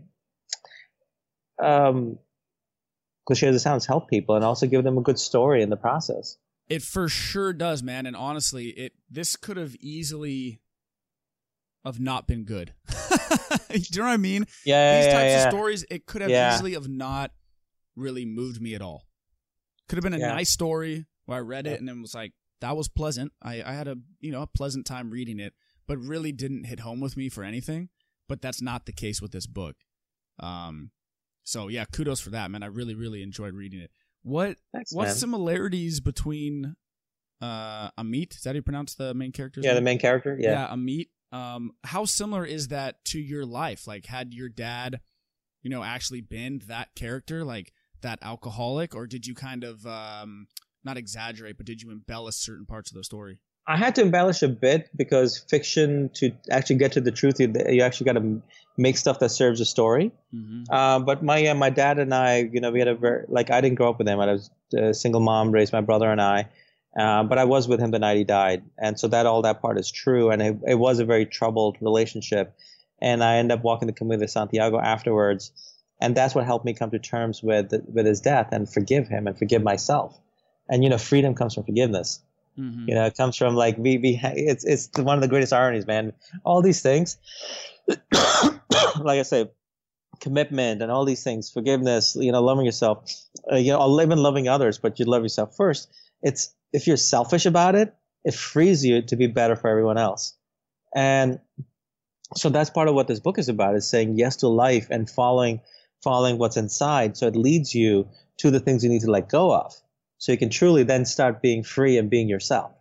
um, 1.60 2.18
cliche 3.26 3.48
as 3.48 3.56
it 3.56 3.60
sounds, 3.60 3.86
help 3.86 4.08
people 4.08 4.36
and 4.36 4.44
also 4.44 4.68
give 4.68 4.84
them 4.84 4.98
a 4.98 5.02
good 5.02 5.18
story 5.18 5.62
in 5.62 5.70
the 5.70 5.76
process. 5.76 6.36
It 6.70 6.82
for 6.82 7.08
sure 7.08 7.52
does, 7.52 7.82
man. 7.82 8.06
And 8.06 8.16
honestly, 8.16 8.68
it 8.68 8.92
this 9.10 9.36
could 9.36 9.56
have 9.56 9.74
easily 9.80 10.60
have 11.84 11.98
not 12.00 12.26
been 12.26 12.44
good. 12.44 12.72
Do 12.88 13.76
you 13.76 14.00
know 14.00 14.04
what 14.04 14.12
I 14.12 14.16
mean? 14.16 14.46
Yeah. 14.64 14.98
These 14.98 15.06
yeah, 15.06 15.12
types 15.12 15.30
yeah. 15.30 15.44
of 15.44 15.50
stories, 15.50 15.84
it 15.90 16.06
could 16.06 16.22
have 16.22 16.30
yeah. 16.30 16.54
easily 16.54 16.74
have 16.74 16.88
not 16.88 17.32
really 17.96 18.24
moved 18.24 18.62
me 18.62 18.74
at 18.74 18.82
all. 18.82 19.06
Could 19.88 19.96
have 19.96 20.04
been 20.04 20.14
a 20.14 20.18
nice 20.18 20.50
story 20.50 21.06
where 21.26 21.38
I 21.38 21.40
read 21.40 21.66
it 21.66 21.80
and 21.80 21.88
it 21.88 22.00
was 22.00 22.14
like 22.14 22.32
that 22.60 22.76
was 22.76 22.88
pleasant. 22.88 23.32
I, 23.42 23.62
I 23.64 23.72
had 23.72 23.88
a 23.88 23.96
you 24.20 24.30
know 24.30 24.42
a 24.42 24.46
pleasant 24.46 24.86
time 24.86 25.10
reading 25.10 25.40
it, 25.40 25.54
but 25.88 25.98
really 25.98 26.30
didn't 26.30 26.64
hit 26.64 26.80
home 26.80 27.00
with 27.00 27.16
me 27.16 27.28
for 27.28 27.42
anything. 27.42 27.88
But 28.28 28.40
that's 28.40 28.62
not 28.62 28.86
the 28.86 28.92
case 28.92 29.20
with 29.20 29.32
this 29.32 29.48
book. 29.48 29.74
Um, 30.38 30.92
so 31.42 31.66
yeah, 31.66 31.84
kudos 31.84 32.20
for 32.20 32.30
that, 32.30 32.50
man. 32.50 32.62
I 32.62 32.66
really 32.66 32.94
really 32.94 33.22
enjoyed 33.22 33.54
reading 33.54 33.80
it. 33.80 33.90
What 34.22 34.56
Thanks, 34.72 34.92
what 34.92 35.06
man. 35.06 35.14
similarities 35.14 36.00
between 36.00 36.76
uh 37.40 37.90
Amit? 37.92 38.36
Is 38.36 38.42
that 38.42 38.50
how 38.50 38.56
you 38.56 38.62
pronounce 38.62 38.94
the 38.94 39.14
main 39.14 39.32
character? 39.32 39.60
Yeah, 39.62 39.70
name? 39.70 39.76
the 39.76 39.82
main 39.82 39.98
character. 39.98 40.36
Yeah, 40.38 40.52
yeah, 40.52 40.74
Amit. 40.74 41.08
Um, 41.32 41.72
how 41.84 42.04
similar 42.04 42.44
is 42.44 42.68
that 42.68 43.04
to 43.06 43.20
your 43.20 43.46
life? 43.46 43.86
Like, 43.86 44.06
had 44.06 44.34
your 44.34 44.48
dad, 44.48 45.00
you 45.62 45.70
know, 45.70 45.82
actually 45.82 46.20
been 46.22 46.60
that 46.66 46.94
character, 46.96 47.44
like 47.44 47.72
that 48.02 48.18
alcoholic, 48.22 48.94
or 48.94 49.06
did 49.06 49.26
you 49.26 49.34
kind 49.34 49.64
of 49.64 49.86
um 49.86 50.48
not 50.84 50.96
exaggerate, 50.96 51.56
but 51.56 51.66
did 51.66 51.82
you 51.82 51.90
embellish 51.90 52.36
certain 52.36 52.66
parts 52.66 52.90
of 52.90 52.96
the 52.96 53.04
story? 53.04 53.40
I 53.70 53.76
had 53.76 53.94
to 53.94 54.02
embellish 54.02 54.42
a 54.42 54.48
bit 54.48 54.90
because 54.96 55.38
fiction 55.38 56.10
to 56.14 56.32
actually 56.50 56.76
get 56.76 56.90
to 56.92 57.00
the 57.00 57.12
truth, 57.12 57.38
you, 57.38 57.52
you 57.68 57.82
actually 57.82 58.06
got 58.06 58.20
to 58.20 58.42
make 58.76 58.96
stuff 58.96 59.20
that 59.20 59.28
serves 59.28 59.60
a 59.60 59.64
story. 59.64 60.10
Mm-hmm. 60.34 60.64
Uh, 60.68 60.98
but 60.98 61.22
my 61.22 61.46
uh, 61.46 61.54
my 61.54 61.70
dad 61.70 62.00
and 62.00 62.12
I, 62.12 62.50
you 62.52 62.60
know, 62.60 62.72
we 62.72 62.80
had 62.80 62.88
a 62.88 62.96
very 62.96 63.26
like 63.28 63.52
I 63.52 63.60
didn't 63.60 63.76
grow 63.76 63.90
up 63.90 63.98
with 63.98 64.08
him. 64.08 64.18
I 64.18 64.26
was 64.26 64.50
a 64.76 64.92
single 64.92 65.20
mom, 65.20 65.52
raised 65.52 65.72
my 65.72 65.82
brother 65.82 66.10
and 66.10 66.20
I. 66.20 66.48
Uh, 66.98 67.22
but 67.22 67.38
I 67.38 67.44
was 67.44 67.68
with 67.68 67.78
him 67.78 67.92
the 67.92 68.00
night 68.00 68.16
he 68.16 68.24
died, 68.24 68.64
and 68.76 68.98
so 68.98 69.06
that 69.06 69.24
all 69.24 69.42
that 69.42 69.62
part 69.62 69.78
is 69.78 69.88
true. 69.88 70.30
And 70.30 70.42
it, 70.42 70.56
it 70.66 70.74
was 70.74 70.98
a 70.98 71.04
very 71.04 71.24
troubled 71.24 71.76
relationship. 71.80 72.52
And 73.00 73.22
I 73.22 73.36
ended 73.36 73.56
up 73.56 73.62
walking 73.62 73.86
the 73.86 73.92
Camino 73.92 74.18
de 74.18 74.26
Santiago 74.26 74.80
afterwards, 74.80 75.52
and 76.00 76.16
that's 76.16 76.34
what 76.34 76.44
helped 76.44 76.64
me 76.64 76.74
come 76.74 76.90
to 76.90 76.98
terms 76.98 77.40
with 77.40 77.72
with 77.86 78.06
his 78.06 78.20
death 78.20 78.48
and 78.50 78.68
forgive 78.68 79.06
him 79.06 79.28
and 79.28 79.38
forgive 79.38 79.62
myself. 79.62 80.18
And 80.68 80.82
you 80.82 80.90
know, 80.90 80.98
freedom 80.98 81.36
comes 81.36 81.54
from 81.54 81.62
forgiveness. 81.62 82.20
Mm-hmm. 82.60 82.88
You 82.88 82.94
know, 82.94 83.06
it 83.06 83.16
comes 83.16 83.36
from 83.36 83.54
like 83.54 83.78
we, 83.78 83.96
we 83.98 84.20
it's 84.22 84.64
it's 84.64 84.90
one 84.98 85.16
of 85.16 85.22
the 85.22 85.28
greatest 85.28 85.52
ironies, 85.52 85.86
man. 85.86 86.12
All 86.44 86.60
these 86.60 86.82
things, 86.82 87.16
like 87.88 89.18
I 89.18 89.22
say, 89.22 89.50
commitment 90.20 90.82
and 90.82 90.92
all 90.92 91.06
these 91.06 91.24
things, 91.24 91.50
forgiveness, 91.50 92.16
you 92.20 92.32
know, 92.32 92.42
loving 92.42 92.66
yourself, 92.66 93.10
uh, 93.50 93.56
you 93.56 93.72
know, 93.72 94.00
even 94.00 94.18
loving 94.18 94.48
others, 94.48 94.78
but 94.78 94.98
you 94.98 95.06
love 95.06 95.22
yourself 95.22 95.56
first. 95.56 95.90
It's 96.22 96.54
if 96.72 96.86
you're 96.86 96.98
selfish 96.98 97.46
about 97.46 97.76
it, 97.76 97.94
it 98.24 98.34
frees 98.34 98.84
you 98.84 99.02
to 99.02 99.16
be 99.16 99.26
better 99.26 99.56
for 99.56 99.68
everyone 99.68 99.96
else, 99.96 100.36
and 100.94 101.40
so 102.36 102.50
that's 102.50 102.70
part 102.70 102.88
of 102.88 102.94
what 102.94 103.08
this 103.08 103.20
book 103.20 103.38
is 103.38 103.48
about: 103.48 103.74
is 103.74 103.88
saying 103.88 104.18
yes 104.18 104.36
to 104.36 104.48
life 104.48 104.88
and 104.90 105.08
following 105.08 105.62
following 106.02 106.36
what's 106.36 106.58
inside. 106.58 107.16
So 107.16 107.26
it 107.26 107.36
leads 107.36 107.74
you 107.74 108.08
to 108.38 108.50
the 108.50 108.60
things 108.60 108.84
you 108.84 108.90
need 108.90 109.02
to 109.02 109.10
let 109.10 109.30
go 109.30 109.54
of 109.54 109.74
so 110.20 110.32
you 110.32 110.38
can 110.38 110.50
truly 110.50 110.84
then 110.84 111.06
start 111.06 111.40
being 111.40 111.64
free 111.64 111.96
and 111.98 112.10
being 112.10 112.28
yourself. 112.28 112.72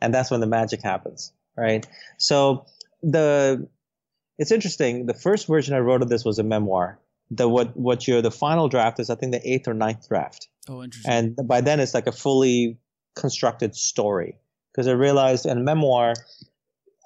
And 0.00 0.12
that's 0.12 0.30
when 0.30 0.40
the 0.40 0.46
magic 0.46 0.82
happens, 0.82 1.32
right? 1.56 1.86
So 2.18 2.66
the, 3.02 3.66
it's 4.38 4.52
interesting. 4.52 5.06
The 5.06 5.14
first 5.14 5.46
version 5.46 5.74
I 5.74 5.78
wrote 5.78 6.02
of 6.02 6.10
this 6.10 6.24
was 6.24 6.38
a 6.38 6.42
memoir. 6.42 7.00
The, 7.30 7.48
what, 7.48 7.74
what 7.76 8.06
your, 8.06 8.20
the 8.20 8.30
final 8.30 8.68
draft 8.68 9.00
is, 9.00 9.08
I 9.08 9.14
think 9.14 9.32
the 9.32 9.50
eighth 9.50 9.68
or 9.68 9.74
ninth 9.74 10.06
draft. 10.06 10.48
Oh, 10.68 10.82
interesting. 10.82 11.10
And 11.10 11.48
by 11.48 11.62
then 11.62 11.80
it's 11.80 11.94
like 11.94 12.06
a 12.06 12.12
fully 12.12 12.78
constructed 13.16 13.74
story. 13.74 14.36
Because 14.70 14.86
I 14.86 14.92
realized 14.92 15.46
in 15.46 15.56
a 15.56 15.62
memoir, 15.62 16.12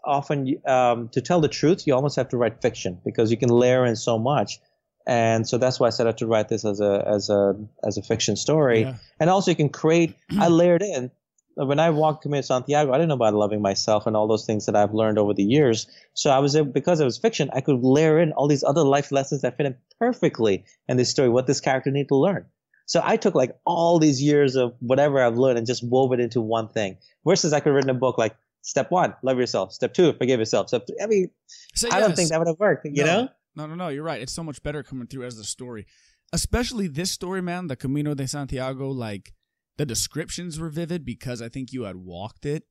often 0.04 0.60
um, 0.66 1.10
to 1.10 1.20
tell 1.20 1.40
the 1.40 1.48
truth, 1.48 1.86
you 1.86 1.94
almost 1.94 2.16
have 2.16 2.30
to 2.30 2.36
write 2.36 2.60
fiction 2.60 3.00
because 3.04 3.30
you 3.30 3.36
can 3.36 3.50
layer 3.50 3.86
in 3.86 3.94
so 3.94 4.18
much 4.18 4.58
and 5.06 5.48
so 5.48 5.58
that's 5.58 5.78
why 5.78 5.86
I 5.86 5.90
set 5.90 6.06
out 6.06 6.18
to 6.18 6.26
write 6.26 6.48
this 6.48 6.64
as 6.64 6.80
a 6.80 7.04
as 7.06 7.30
a 7.30 7.54
as 7.84 7.96
a 7.96 8.02
fiction 8.02 8.36
story. 8.36 8.82
Yeah. 8.82 8.94
And 9.20 9.30
also, 9.30 9.50
you 9.50 9.56
can 9.56 9.68
create. 9.68 10.14
I 10.38 10.48
layered 10.48 10.82
in 10.82 11.10
when 11.56 11.80
I 11.80 11.88
walked 11.88 12.22
Camino 12.22 12.42
Santiago, 12.42 12.92
I 12.92 12.96
didn't 12.96 13.08
know 13.08 13.14
about 13.14 13.32
loving 13.32 13.62
myself 13.62 14.06
and 14.06 14.14
all 14.14 14.28
those 14.28 14.44
things 14.44 14.66
that 14.66 14.76
I've 14.76 14.92
learned 14.92 15.18
over 15.18 15.32
the 15.32 15.42
years. 15.42 15.86
So 16.12 16.30
I 16.30 16.38
was 16.40 16.54
able, 16.54 16.70
because 16.70 17.00
it 17.00 17.04
was 17.04 17.16
fiction, 17.16 17.48
I 17.54 17.62
could 17.62 17.82
layer 17.82 18.20
in 18.20 18.32
all 18.32 18.46
these 18.46 18.62
other 18.62 18.82
life 18.84 19.10
lessons 19.10 19.40
that 19.40 19.56
fit 19.56 19.64
in 19.64 19.74
perfectly 19.98 20.66
in 20.86 20.98
this 20.98 21.08
story, 21.08 21.30
what 21.30 21.46
this 21.46 21.60
character 21.60 21.90
need 21.90 22.08
to 22.08 22.14
learn. 22.16 22.44
So 22.84 23.00
I 23.02 23.16
took 23.16 23.34
like 23.34 23.56
all 23.64 23.98
these 23.98 24.22
years 24.22 24.54
of 24.54 24.74
whatever 24.80 25.18
I've 25.24 25.38
learned 25.38 25.56
and 25.56 25.66
just 25.66 25.82
wove 25.82 26.12
it 26.12 26.20
into 26.20 26.42
one 26.42 26.68
thing. 26.68 26.98
Versus 27.24 27.54
I 27.54 27.60
could 27.60 27.70
have 27.70 27.76
written 27.76 27.90
a 27.90 27.94
book 27.94 28.18
like 28.18 28.36
step 28.60 28.90
one, 28.90 29.14
love 29.22 29.38
yourself. 29.38 29.72
Step 29.72 29.94
two, 29.94 30.12
forgive 30.12 30.38
yourself. 30.38 30.68
Step 30.68 30.86
three, 30.86 30.96
I 31.02 31.06
mean, 31.06 31.30
Say 31.74 31.88
I 31.90 32.00
don't 32.00 32.14
think 32.14 32.28
that 32.30 32.38
would 32.38 32.48
have 32.48 32.58
worked, 32.58 32.84
you 32.84 33.02
No. 33.02 33.22
know? 33.22 33.28
No, 33.56 33.66
no, 33.66 33.74
no. 33.74 33.88
You're 33.88 34.04
right. 34.04 34.20
It's 34.20 34.32
so 34.34 34.44
much 34.44 34.62
better 34.62 34.82
coming 34.82 35.06
through 35.06 35.24
as 35.24 35.36
the 35.36 35.44
story, 35.44 35.86
especially 36.32 36.86
this 36.88 37.10
story, 37.10 37.40
man. 37.40 37.66
The 37.68 37.76
Camino 37.76 38.14
de 38.14 38.28
Santiago. 38.28 38.90
Like 38.90 39.32
the 39.78 39.86
descriptions 39.86 40.60
were 40.60 40.68
vivid 40.68 41.04
because 41.04 41.40
I 41.42 41.48
think 41.48 41.72
you 41.72 41.84
had 41.84 41.96
walked 41.96 42.44
it. 42.46 42.64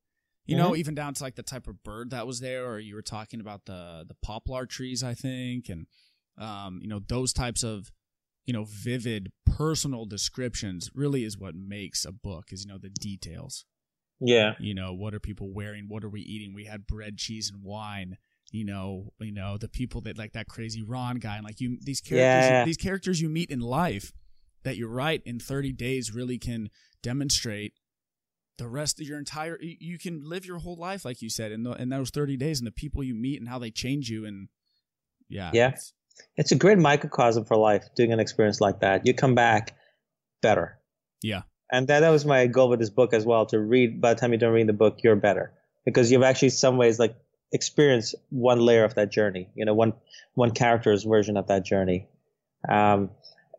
You 0.47 0.57
know, 0.57 0.75
even 0.75 0.93
down 0.93 1.15
to 1.15 1.23
like 1.23 1.33
the 1.35 1.41
type 1.41 1.67
of 1.67 1.81
bird 1.83 2.11
that 2.11 2.27
was 2.27 2.39
there, 2.39 2.67
or 2.67 2.77
you 2.79 2.93
were 2.93 3.01
talking 3.01 3.39
about 3.39 3.65
the 3.65 4.05
the 4.07 4.15
poplar 4.21 4.67
trees, 4.67 5.03
I 5.03 5.15
think, 5.15 5.69
and 5.69 5.87
um, 6.37 6.79
you 6.83 6.87
know 6.87 6.99
those 6.99 7.33
types 7.33 7.63
of 7.63 7.91
you 8.45 8.53
know 8.53 8.63
vivid 8.67 9.31
personal 9.47 10.05
descriptions 10.05 10.91
really 10.93 11.23
is 11.23 11.35
what 11.35 11.55
makes 11.55 12.05
a 12.05 12.11
book. 12.11 12.49
Is 12.51 12.63
you 12.63 12.71
know 12.71 12.77
the 12.77 12.89
details 12.91 13.65
Yeah. 14.19 14.53
you 14.59 14.75
know 14.75 14.93
what 14.93 15.15
are 15.15 15.19
people 15.19 15.51
wearing 15.51 15.85
what 15.87 16.03
are 16.03 16.09
we 16.09 16.21
eating 16.21 16.53
we 16.53 16.65
had 16.65 16.85
bread 16.85 17.17
cheese 17.17 17.49
and 17.51 17.63
wine 17.63 18.17
you 18.55 18.65
know 18.65 19.11
you 19.19 19.31
know 19.31 19.57
the 19.57 19.67
people 19.67 20.01
that 20.01 20.17
like 20.17 20.33
that 20.33 20.47
crazy 20.47 20.81
ron 20.81 21.17
guy 21.17 21.35
and 21.37 21.45
like 21.45 21.59
you 21.61 21.77
these 21.81 22.01
characters 22.01 22.49
Yeah. 22.49 22.65
these 22.65 22.77
characters 22.77 23.21
you 23.21 23.29
meet 23.29 23.49
in 23.49 23.59
life 23.59 24.11
that 24.63 24.77
you're 24.77 24.89
right 24.89 25.21
in 25.25 25.39
30 25.39 25.71
days 25.73 26.11
really 26.13 26.37
can 26.39 26.69
demonstrate 27.03 27.73
the 28.57 28.67
rest 28.67 28.99
of 29.01 29.07
your 29.07 29.19
entire 29.19 29.57
you, 29.61 29.75
you 29.79 29.97
can 29.99 30.21
live 30.23 30.45
your 30.45 30.59
whole 30.59 30.77
life 30.77 31.03
like 31.05 31.21
you 31.21 31.29
said 31.29 31.51
in, 31.51 31.63
the, 31.63 31.71
in 31.73 31.89
those 31.89 32.09
30 32.09 32.37
days 32.37 32.59
and 32.59 32.67
the 32.67 32.71
people 32.71 33.03
you 33.03 33.13
meet 33.13 33.39
and 33.39 33.49
how 33.49 33.59
they 33.59 33.71
change 33.71 34.09
you 34.09 34.25
and 34.25 34.47
yeah 35.29 35.51
Yeah. 35.53 35.67
it's- 35.69 35.93
It's 36.37 36.51
a 36.53 36.55
great 36.55 36.77
microcosm 36.77 37.43
for 37.43 37.57
life, 37.57 37.83
doing 37.97 38.13
an 38.13 38.21
experience 38.21 38.61
like 38.61 38.79
that. 38.79 39.05
You 39.05 39.13
come 39.13 39.35
back 39.35 39.75
better. 40.41 40.79
yeah 41.21 41.41
And 41.69 41.87
that, 41.89 41.99
that 42.01 42.09
was 42.09 42.23
my 42.25 42.47
goal 42.47 42.69
with 42.69 42.79
this 42.79 42.89
book 42.99 43.11
as 43.13 43.25
well, 43.25 43.45
to 43.47 43.59
read, 43.59 43.99
by 43.99 44.13
the 44.13 44.19
time 44.21 44.31
you're 44.31 44.39
done 44.39 44.53
reading 44.53 44.67
the 44.67 44.79
book, 44.83 44.99
you're 45.03 45.17
better. 45.17 45.51
Because 45.83 46.09
you've 46.11 46.23
actually, 46.23 46.51
some 46.51 46.77
ways, 46.77 46.99
like, 46.99 47.15
experienced 47.51 48.15
one 48.29 48.59
layer 48.59 48.83
of 48.83 48.95
that 48.95 49.11
journey, 49.11 49.49
you 49.55 49.65
know, 49.65 49.73
one, 49.73 49.93
one 50.33 50.51
character's 50.51 51.03
version 51.03 51.37
of 51.37 51.47
that 51.47 51.65
journey. 51.65 52.07
Um, 52.67 53.11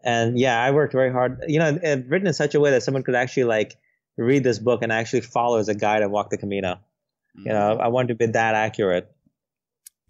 and 0.04 0.38
yeah, 0.38 0.62
I 0.62 0.70
worked 0.70 0.92
very 0.92 1.12
hard, 1.12 1.44
you 1.48 1.58
know, 1.58 1.78
and 1.82 2.10
written 2.10 2.26
in 2.26 2.34
such 2.34 2.54
a 2.54 2.60
way 2.60 2.70
that 2.72 2.82
someone 2.82 3.02
could 3.02 3.14
actually, 3.14 3.44
like, 3.44 3.76
read 4.16 4.44
this 4.44 4.58
book 4.58 4.82
and 4.82 4.92
actually 4.92 5.20
follow 5.22 5.58
as 5.58 5.68
a 5.68 5.74
guide 5.74 6.02
and 6.02 6.10
walk 6.12 6.30
the 6.30 6.38
Camino. 6.38 6.80
You 7.34 7.52
know, 7.52 7.78
I 7.78 7.88
wanted 7.88 8.08
to 8.08 8.14
be 8.14 8.32
that 8.32 8.54
accurate. 8.54 9.10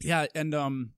Yeah, 0.00 0.26
and 0.34 0.54
um, 0.54 0.90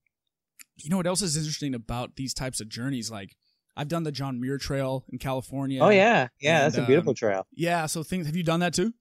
you 0.77 0.91
know 0.91 0.99
what 0.99 1.07
else 1.07 1.23
is 1.23 1.39
interesting 1.39 1.75
about 1.75 2.17
these 2.17 2.35
types 2.35 2.61
of 2.61 2.69
journeys? 2.69 3.11
Like, 3.11 3.35
I've 3.77 3.89
done 3.89 4.03
the 4.03 4.13
John 4.13 4.39
Muir 4.39 4.59
Trail 4.59 5.07
in 5.09 5.19
California. 5.19 5.81
Oh, 5.81 5.89
yeah. 5.89 6.29
Yeah, 6.41 6.65
And, 6.65 6.75
that's 6.75 6.77
a 6.83 6.87
beautiful 6.87 7.13
um, 7.13 7.15
trail. 7.15 7.47
yeah. 7.55 7.87
So 7.87 8.03
things. 8.03 8.27
Have 8.27 8.37
you 8.37 8.43
done 8.43 8.61
that 8.61 8.75
too? 8.75 8.93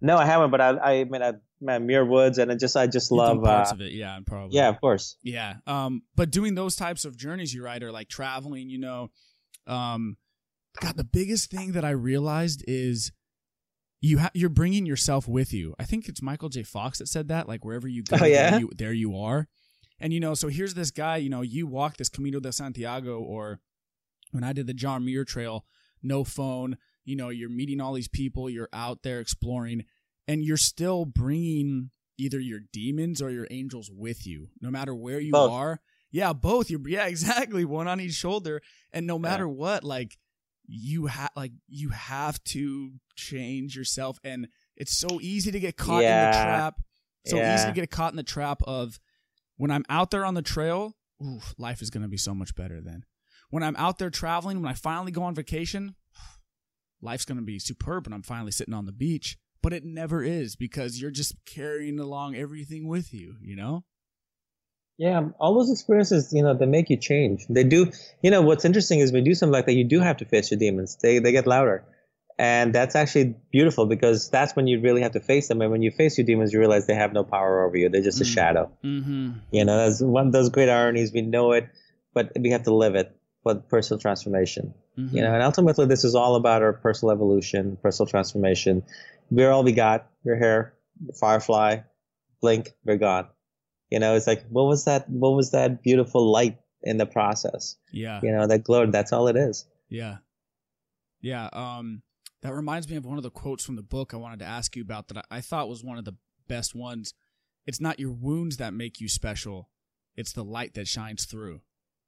No, 0.00 0.16
I 0.16 0.26
haven't, 0.26 0.50
but 0.50 0.60
I, 0.60 0.78
I 0.78 1.04
mean, 1.04 1.22
I, 1.22 1.32
man, 1.64 1.86
Muir 1.86 2.04
Woods, 2.04 2.38
and 2.38 2.52
I 2.52 2.54
just, 2.54 2.76
I 2.76 2.86
just 2.86 3.10
You've 3.10 3.18
love, 3.18 3.42
parts 3.42 3.72
uh, 3.72 3.74
of 3.74 3.80
it. 3.80 3.92
Yeah, 3.92 4.18
probably. 4.26 4.56
yeah, 4.56 4.68
of 4.68 4.80
course. 4.80 5.16
Yeah. 5.22 5.54
Um, 5.66 6.02
but 6.14 6.30
doing 6.30 6.54
those 6.54 6.76
types 6.76 7.04
of 7.04 7.16
journeys, 7.16 7.52
you 7.54 7.64
right, 7.64 7.82
are 7.82 7.92
like 7.92 8.08
traveling. 8.08 8.68
You 8.70 8.78
know, 8.78 9.10
um, 9.66 10.16
God, 10.80 10.96
the 10.96 11.04
biggest 11.04 11.50
thing 11.50 11.72
that 11.72 11.84
I 11.84 11.90
realized 11.90 12.64
is 12.68 13.12
you 14.00 14.18
ha- 14.18 14.30
you're 14.34 14.50
bringing 14.50 14.86
yourself 14.86 15.26
with 15.26 15.52
you. 15.52 15.74
I 15.78 15.84
think 15.84 16.08
it's 16.08 16.20
Michael 16.22 16.48
J. 16.50 16.62
Fox 16.62 16.98
that 16.98 17.08
said 17.08 17.28
that. 17.28 17.48
Like 17.48 17.64
wherever 17.64 17.88
you 17.88 18.02
go, 18.02 18.18
Oh, 18.20 18.24
yeah? 18.26 18.50
there, 18.50 18.60
you, 18.60 18.70
there 18.76 18.92
you 18.92 19.16
are. 19.16 19.48
And 19.98 20.12
you 20.12 20.20
know, 20.20 20.34
so 20.34 20.48
here's 20.48 20.74
this 20.74 20.90
guy. 20.90 21.16
You 21.16 21.30
know, 21.30 21.42
you 21.42 21.66
walk 21.66 21.96
this 21.96 22.08
Camino 22.08 22.40
de 22.40 22.52
Santiago, 22.52 23.18
or 23.18 23.60
when 24.32 24.44
I 24.44 24.52
did 24.52 24.66
the 24.66 24.74
John 24.74 25.04
Muir 25.04 25.24
Trail, 25.24 25.64
no 26.02 26.24
phone. 26.24 26.76
You 27.06 27.16
know, 27.16 27.28
you're 27.28 27.50
meeting 27.50 27.80
all 27.80 27.92
these 27.92 28.08
people. 28.08 28.50
You're 28.50 28.68
out 28.72 29.02
there 29.02 29.20
exploring, 29.20 29.84
and 30.26 30.44
you're 30.44 30.56
still 30.56 31.04
bringing 31.04 31.90
either 32.18 32.38
your 32.38 32.60
demons 32.72 33.20
or 33.20 33.30
your 33.30 33.46
angels 33.50 33.90
with 33.92 34.26
you, 34.26 34.48
no 34.60 34.70
matter 34.70 34.94
where 34.94 35.20
you 35.20 35.32
Both. 35.32 35.50
are. 35.50 35.80
Yeah, 36.10 36.32
both. 36.32 36.70
You 36.70 36.80
yeah, 36.86 37.06
exactly. 37.08 37.64
One 37.64 37.88
on 37.88 38.00
each 38.00 38.12
shoulder, 38.12 38.62
and 38.92 39.06
no 39.06 39.18
matter 39.18 39.48
what, 39.48 39.82
like 39.82 40.16
you 40.66 41.06
have 41.06 41.30
like 41.34 41.52
you 41.68 41.88
have 41.88 42.42
to 42.44 42.92
change 43.16 43.76
yourself, 43.76 44.18
and 44.22 44.46
it's 44.76 44.96
so 44.96 45.20
easy 45.20 45.50
to 45.50 45.58
get 45.58 45.76
caught 45.76 46.04
in 46.04 46.30
the 46.30 46.36
trap. 46.36 46.80
So 47.26 47.38
easy 47.38 47.66
to 47.66 47.72
get 47.72 47.90
caught 47.90 48.12
in 48.12 48.16
the 48.16 48.22
trap 48.22 48.62
of 48.64 49.00
when 49.56 49.70
I'm 49.70 49.84
out 49.88 50.10
there 50.10 50.24
on 50.24 50.34
the 50.34 50.42
trail. 50.42 50.94
Ooh, 51.20 51.40
life 51.58 51.82
is 51.82 51.90
gonna 51.90 52.08
be 52.08 52.16
so 52.16 52.34
much 52.34 52.54
better 52.54 52.80
then. 52.80 53.04
When 53.50 53.62
I'm 53.62 53.76
out 53.76 53.98
there 53.98 54.10
traveling, 54.10 54.62
when 54.62 54.70
I 54.70 54.74
finally 54.74 55.10
go 55.10 55.22
on 55.24 55.34
vacation, 55.34 55.96
life's 57.02 57.24
gonna 57.24 57.42
be 57.42 57.58
superb. 57.58 58.06
When 58.06 58.12
I'm 58.12 58.22
finally 58.22 58.52
sitting 58.52 58.74
on 58.74 58.86
the 58.86 58.92
beach, 58.92 59.36
but 59.64 59.72
it 59.72 59.84
never 59.84 60.22
is 60.22 60.54
because 60.54 61.00
you're 61.00 61.10
just 61.10 61.34
carrying 61.44 61.98
along 61.98 62.36
everything 62.36 62.86
with 62.86 63.12
you. 63.12 63.34
You 63.42 63.56
know. 63.56 63.84
Yeah, 64.96 65.30
all 65.40 65.54
those 65.54 65.72
experiences, 65.72 66.32
you 66.32 66.44
know, 66.44 66.54
they 66.56 66.66
make 66.66 66.88
you 66.88 66.96
change. 66.96 67.46
They 67.50 67.64
do. 67.64 67.90
You 68.22 68.30
know, 68.30 68.42
what's 68.42 68.64
interesting 68.64 69.00
is 69.00 69.10
when 69.10 69.24
you 69.26 69.32
do 69.32 69.34
something 69.34 69.52
like 69.52 69.66
that, 69.66 69.74
you 69.74 69.82
do 69.82 69.98
have 69.98 70.18
to 70.18 70.24
face 70.24 70.52
your 70.52 70.58
demons. 70.60 70.96
They 71.02 71.18
they 71.18 71.32
get 71.32 71.48
louder, 71.48 71.84
and 72.38 72.72
that's 72.72 72.94
actually 72.94 73.34
beautiful 73.50 73.86
because 73.86 74.30
that's 74.30 74.54
when 74.54 74.68
you 74.68 74.80
really 74.80 75.02
have 75.02 75.12
to 75.12 75.20
face 75.20 75.48
them. 75.48 75.60
And 75.62 75.72
when 75.72 75.82
you 75.82 75.90
face 75.90 76.16
your 76.16 76.24
demons, 76.26 76.52
you 76.52 76.60
realize 76.60 76.86
they 76.86 76.94
have 76.94 77.12
no 77.12 77.24
power 77.24 77.64
over 77.66 77.76
you. 77.76 77.88
They're 77.88 78.02
just 78.02 78.20
a 78.20 78.24
Mm. 78.24 78.34
shadow. 78.34 78.70
Mm-hmm. 78.84 79.30
You 79.50 79.64
know, 79.64 79.76
that's 79.78 80.00
one 80.00 80.28
of 80.28 80.32
those 80.32 80.50
great 80.50 80.68
ironies. 80.68 81.12
We 81.12 81.22
know 81.22 81.50
it, 81.52 81.68
but 82.12 82.30
we 82.38 82.50
have 82.50 82.62
to 82.64 82.74
live 82.74 82.94
it 82.94 83.10
for 83.42 83.56
personal 83.56 83.98
transformation. 84.00 84.74
mm-hmm. 84.96 85.16
You 85.16 85.22
know, 85.24 85.34
and 85.34 85.42
ultimately, 85.42 85.86
this 85.86 86.04
is 86.04 86.14
all 86.14 86.36
about 86.36 86.62
our 86.62 86.72
personal 86.72 87.12
evolution, 87.12 87.76
personal 87.82 88.06
transformation. 88.06 88.84
We're 89.30 89.50
all 89.50 89.64
we 89.64 89.72
got. 89.72 90.10
We're 90.24 90.38
here. 90.38 90.74
Firefly, 91.18 91.78
blink, 92.40 92.72
we're 92.84 92.96
gone. 92.96 93.28
You 93.90 93.98
know, 93.98 94.14
it's 94.14 94.26
like, 94.26 94.44
what 94.48 94.64
was 94.64 94.84
that? 94.84 95.08
What 95.08 95.30
was 95.30 95.50
that 95.52 95.82
beautiful 95.82 96.30
light 96.30 96.58
in 96.82 96.96
the 96.96 97.06
process? 97.06 97.76
Yeah. 97.92 98.20
You 98.22 98.32
know, 98.32 98.46
that 98.46 98.64
glowed. 98.64 98.92
That's 98.92 99.12
all 99.12 99.28
it 99.28 99.36
is. 99.36 99.66
Yeah. 99.88 100.18
Yeah. 101.20 101.48
Um, 101.52 102.02
that 102.42 102.54
reminds 102.54 102.88
me 102.88 102.96
of 102.96 103.06
one 103.06 103.16
of 103.16 103.22
the 103.22 103.30
quotes 103.30 103.64
from 103.64 103.76
the 103.76 103.82
book 103.82 104.12
I 104.12 104.18
wanted 104.18 104.40
to 104.40 104.44
ask 104.44 104.76
you 104.76 104.82
about 104.82 105.08
that 105.08 105.18
I, 105.18 105.38
I 105.38 105.40
thought 105.40 105.68
was 105.68 105.82
one 105.82 105.98
of 105.98 106.04
the 106.04 106.16
best 106.48 106.74
ones. 106.74 107.14
It's 107.66 107.80
not 107.80 107.98
your 107.98 108.12
wounds 108.12 108.58
that 108.58 108.74
make 108.74 109.00
you 109.00 109.08
special, 109.08 109.70
it's 110.16 110.32
the 110.32 110.44
light 110.44 110.74
that 110.74 110.86
shines 110.86 111.24
through. 111.24 111.62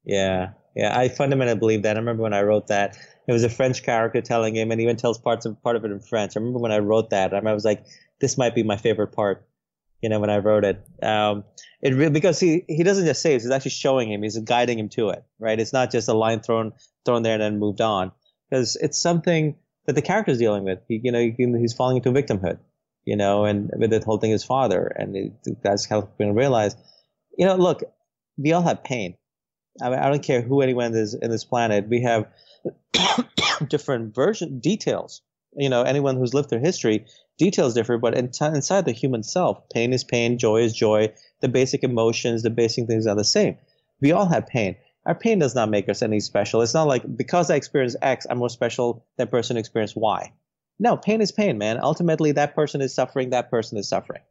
Yeah, 0.07 0.51
yeah. 0.73 0.97
I 0.97 1.09
fundamentally 1.09 1.59
believe 1.59 1.83
that. 1.83 1.97
I 1.97 1.99
remember 1.99 2.23
when 2.23 2.33
I 2.33 2.41
wrote 2.41 2.67
that. 2.67 2.97
It 3.27 3.33
was 3.33 3.43
a 3.43 3.49
French 3.49 3.83
character 3.83 4.21
telling 4.21 4.55
him, 4.55 4.71
and 4.71 4.79
he 4.79 4.85
even 4.85 4.95
tells 4.95 5.17
parts 5.19 5.45
of 5.45 5.61
part 5.61 5.75
of 5.75 5.83
it 5.83 5.91
in 5.91 5.99
French. 5.99 6.35
I 6.35 6.39
remember 6.39 6.59
when 6.59 6.71
I 6.71 6.79
wrote 6.79 7.09
that. 7.09 7.33
I 7.33 7.53
was 7.53 7.65
like, 7.65 7.85
this 8.21 8.37
might 8.37 8.55
be 8.55 8.63
my 8.63 8.77
favorite 8.77 9.09
part. 9.09 9.45
You 10.01 10.09
know, 10.09 10.19
when 10.19 10.29
I 10.29 10.37
wrote 10.37 10.63
it, 10.63 10.81
um, 11.03 11.43
it 11.81 11.93
really 11.93 12.11
because 12.11 12.39
he 12.39 12.63
he 12.67 12.83
doesn't 12.83 13.05
just 13.05 13.21
say 13.21 13.35
it; 13.35 13.41
he's 13.41 13.51
actually 13.51 13.71
showing 13.71 14.11
him, 14.11 14.23
he's 14.23 14.37
guiding 14.39 14.79
him 14.79 14.89
to 14.89 15.09
it. 15.09 15.23
Right? 15.39 15.59
It's 15.59 15.73
not 15.73 15.91
just 15.91 16.07
a 16.07 16.13
line 16.13 16.39
thrown 16.39 16.71
thrown 17.03 17.23
there 17.23 17.33
and 17.33 17.41
then 17.41 17.59
moved 17.59 17.81
on, 17.81 18.11
because 18.49 18.77
it's 18.77 18.97
something 18.97 19.55
that 19.87 19.93
the 19.93 20.01
character's 20.01 20.37
dealing 20.37 20.63
with. 20.63 20.79
He, 20.87 21.01
you 21.03 21.11
know, 21.11 21.19
he, 21.19 21.35
he's 21.59 21.73
falling 21.73 21.97
into 21.97 22.11
victimhood. 22.11 22.59
You 23.05 23.15
know, 23.17 23.45
and 23.45 23.71
with 23.75 23.89
the 23.89 23.99
whole 23.99 24.19
thing 24.19 24.31
his 24.31 24.43
father, 24.43 24.85
and 24.85 25.33
that's 25.63 25.85
helping 25.85 26.29
him 26.29 26.35
realize. 26.35 26.75
You 27.37 27.45
know, 27.45 27.55
look, 27.55 27.83
we 28.37 28.53
all 28.53 28.61
have 28.63 28.83
pain. 28.83 29.15
I, 29.81 29.89
mean, 29.89 29.99
I 29.99 30.09
don't 30.09 30.23
care 30.23 30.41
who 30.41 30.61
anyone 30.61 30.95
is 30.95 31.13
in 31.13 31.29
this 31.29 31.43
planet. 31.43 31.87
We 31.87 32.01
have 32.01 32.27
different 33.67 34.13
version 34.15 34.59
details. 34.59 35.21
You 35.55 35.69
know, 35.69 35.81
anyone 35.83 36.17
who's 36.17 36.33
lived 36.33 36.49
through 36.49 36.59
history, 36.59 37.05
details 37.37 37.73
differ, 37.73 37.97
but 37.97 38.15
in 38.15 38.31
inside 38.41 38.85
the 38.85 38.91
human 38.91 39.23
self, 39.23 39.69
pain 39.69 39.93
is 39.93 40.03
pain, 40.03 40.37
joy 40.37 40.61
is 40.61 40.73
joy. 40.73 41.13
The 41.41 41.47
basic 41.47 41.83
emotions, 41.83 42.43
the 42.43 42.49
basic 42.49 42.87
things 42.87 43.07
are 43.07 43.15
the 43.15 43.23
same. 43.23 43.57
We 44.01 44.11
all 44.11 44.27
have 44.27 44.47
pain. 44.47 44.75
Our 45.05 45.15
pain 45.15 45.39
does 45.39 45.55
not 45.55 45.69
make 45.69 45.89
us 45.89 46.01
any 46.01 46.19
special. 46.19 46.61
It's 46.61 46.73
not 46.73 46.87
like 46.87 47.03
because 47.15 47.49
I 47.49 47.55
experience 47.55 47.95
X, 48.01 48.27
I'm 48.29 48.39
more 48.39 48.49
special 48.49 49.05
than 49.17 49.29
person 49.29 49.57
experienced 49.57 49.95
Y. 49.95 50.33
No, 50.79 50.97
pain 50.97 51.21
is 51.21 51.31
pain, 51.31 51.57
man. 51.57 51.79
Ultimately, 51.81 52.33
that 52.33 52.53
person 52.53 52.81
is 52.81 52.93
suffering. 52.93 53.31
That 53.31 53.49
person 53.49 53.77
is 53.77 53.89
suffering, 53.89 54.21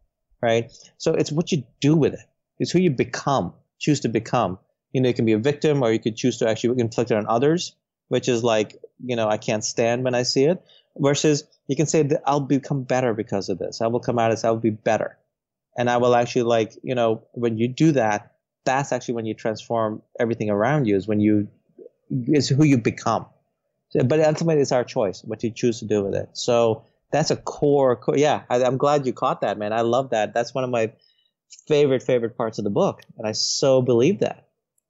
right? 0.42 0.70
So 0.98 1.14
it's 1.14 1.32
what 1.32 1.50
you 1.50 1.64
do 1.80 1.96
with 1.96 2.14
it. 2.14 2.20
It's 2.58 2.70
who 2.70 2.78
you 2.78 2.90
become, 2.90 3.54
choose 3.78 4.00
to 4.00 4.08
become 4.08 4.58
you 4.96 5.02
know, 5.02 5.08
you 5.08 5.14
can 5.14 5.26
be 5.26 5.34
a 5.34 5.38
victim 5.38 5.82
or 5.82 5.92
you 5.92 5.98
could 5.98 6.16
choose 6.16 6.38
to 6.38 6.48
actually 6.48 6.80
inflict 6.80 7.10
it 7.10 7.18
on 7.18 7.26
others, 7.28 7.76
which 8.08 8.30
is 8.30 8.42
like, 8.42 8.80
you 9.04 9.14
know, 9.14 9.28
I 9.28 9.36
can't 9.36 9.62
stand 9.62 10.04
when 10.04 10.14
I 10.14 10.22
see 10.22 10.44
it. 10.44 10.64
Versus 10.96 11.44
you 11.68 11.76
can 11.76 11.84
say 11.84 12.02
that 12.02 12.22
I'll 12.24 12.40
become 12.40 12.82
better 12.82 13.12
because 13.12 13.50
of 13.50 13.58
this. 13.58 13.82
I 13.82 13.88
will 13.88 14.00
come 14.00 14.18
out 14.18 14.32
as 14.32 14.42
I'll 14.42 14.56
be 14.56 14.70
better. 14.70 15.18
And 15.76 15.90
I 15.90 15.98
will 15.98 16.16
actually 16.16 16.44
like, 16.44 16.72
you 16.82 16.94
know, 16.94 17.24
when 17.32 17.58
you 17.58 17.68
do 17.68 17.92
that, 17.92 18.32
that's 18.64 18.90
actually 18.90 19.16
when 19.16 19.26
you 19.26 19.34
transform 19.34 20.00
everything 20.18 20.48
around 20.48 20.86
you 20.86 20.96
is 20.96 21.06
when 21.06 21.20
you, 21.20 21.48
is 22.10 22.48
who 22.48 22.64
you 22.64 22.78
become. 22.78 23.26
So, 23.90 24.02
but 24.02 24.20
ultimately 24.20 24.62
it's 24.62 24.72
our 24.72 24.82
choice, 24.84 25.22
what 25.22 25.44
you 25.44 25.50
choose 25.50 25.80
to 25.80 25.84
do 25.84 26.04
with 26.04 26.14
it. 26.14 26.30
So 26.32 26.84
that's 27.10 27.30
a 27.30 27.36
core, 27.36 27.96
core 27.96 28.16
yeah 28.16 28.44
I, 28.50 28.64
i'm 28.64 28.78
glad 28.78 29.06
you 29.06 29.12
caught 29.12 29.42
that 29.42 29.58
man 29.58 29.72
i 29.72 29.82
love 29.82 30.10
that 30.10 30.34
that's 30.34 30.52
one 30.52 30.64
of 30.64 30.70
my 30.70 30.92
favorite 31.68 32.02
favorite 32.02 32.36
parts 32.36 32.58
of 32.58 32.64
the 32.64 32.70
book 32.70 33.02
and 33.16 33.28
i 33.28 33.32
so 33.32 33.80
believe 33.80 34.18
that 34.20 34.45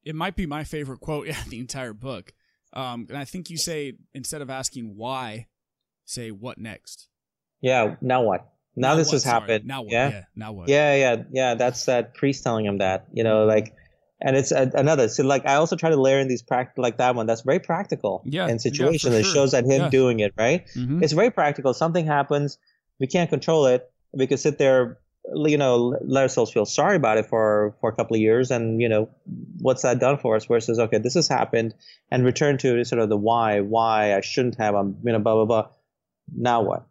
it 0.06 0.14
might 0.14 0.36
be 0.36 0.46
my 0.46 0.64
favorite 0.64 1.00
quote 1.00 1.26
yeah 1.30 1.42
the 1.48 1.58
entire 1.60 1.92
book 1.92 2.32
um, 2.72 3.06
and 3.10 3.18
i 3.18 3.24
think 3.24 3.50
you 3.50 3.58
say 3.58 3.92
instead 4.14 4.40
of 4.40 4.48
asking 4.48 4.96
why 4.96 5.46
say 6.06 6.30
what 6.30 6.56
next 6.58 7.08
yeah 7.60 7.96
now 8.00 8.22
what 8.22 8.52
now, 8.76 8.88
now 8.90 8.94
this 8.96 9.08
what? 9.08 9.12
has 9.14 9.22
Sorry. 9.24 9.40
happened 9.40 9.66
now 9.66 9.82
what 9.82 9.92
yeah? 9.92 10.08
yeah 10.10 10.22
now 10.34 10.52
what 10.52 10.68
yeah 10.68 10.94
yeah 10.94 11.22
yeah 11.30 11.54
that's 11.54 11.84
that 11.86 12.14
priest 12.14 12.42
telling 12.44 12.64
him 12.64 12.78
that 12.78 13.06
you 13.12 13.24
know 13.24 13.44
like 13.44 13.74
and 14.20 14.36
it's 14.36 14.52
a, 14.52 14.70
another 14.74 15.08
so 15.08 15.22
like 15.24 15.44
i 15.46 15.54
also 15.56 15.76
try 15.76 15.90
to 15.90 16.00
layer 16.00 16.18
in 16.18 16.28
these 16.28 16.42
practical 16.42 16.82
like 16.82 16.96
that 16.98 17.14
one 17.14 17.26
that's 17.26 17.42
very 17.42 17.58
practical 17.58 18.22
Yeah, 18.24 18.44
in 18.46 18.52
yeah, 18.52 18.56
situations 18.58 19.14
it 19.14 19.24
sure. 19.24 19.34
shows 19.34 19.52
that 19.52 19.64
him 19.64 19.82
Yeah. 19.82 19.88
doing 19.90 20.20
it 20.20 20.32
right 20.38 20.66
Mhm. 20.74 21.02
it's 21.02 21.12
very 21.12 21.30
practical 21.30 21.74
something 21.74 22.06
happens 22.06 22.58
we 22.98 23.06
can't 23.06 23.28
control 23.28 23.66
it 23.66 23.90
we 24.12 24.26
could 24.26 24.40
sit 24.40 24.56
there 24.58 24.98
you 25.34 25.58
know 25.58 25.98
let 26.02 26.22
ourselves 26.22 26.52
feel 26.52 26.64
sorry 26.64 26.96
about 26.96 27.18
it 27.18 27.26
for 27.26 27.74
for 27.80 27.90
a 27.90 27.94
couple 27.94 28.14
of 28.14 28.20
years 28.20 28.50
and 28.50 28.80
you 28.80 28.88
know 28.88 29.08
what's 29.58 29.82
that 29.82 29.98
done 29.98 30.16
for 30.16 30.36
us 30.36 30.44
versus 30.46 30.78
okay 30.78 30.98
this 30.98 31.14
has 31.14 31.26
happened 31.26 31.74
and 32.10 32.24
return 32.24 32.58
to 32.58 32.84
sort 32.84 33.00
of 33.00 33.08
the 33.08 33.16
why 33.16 33.60
why 33.60 34.14
i 34.14 34.20
shouldn't 34.20 34.56
have 34.56 34.74
i'm 34.74 34.96
you 35.04 35.12
know 35.12 35.18
blah 35.18 35.34
blah 35.34 35.44
blah. 35.44 35.68
Now 36.34 36.62
what? 36.62 36.86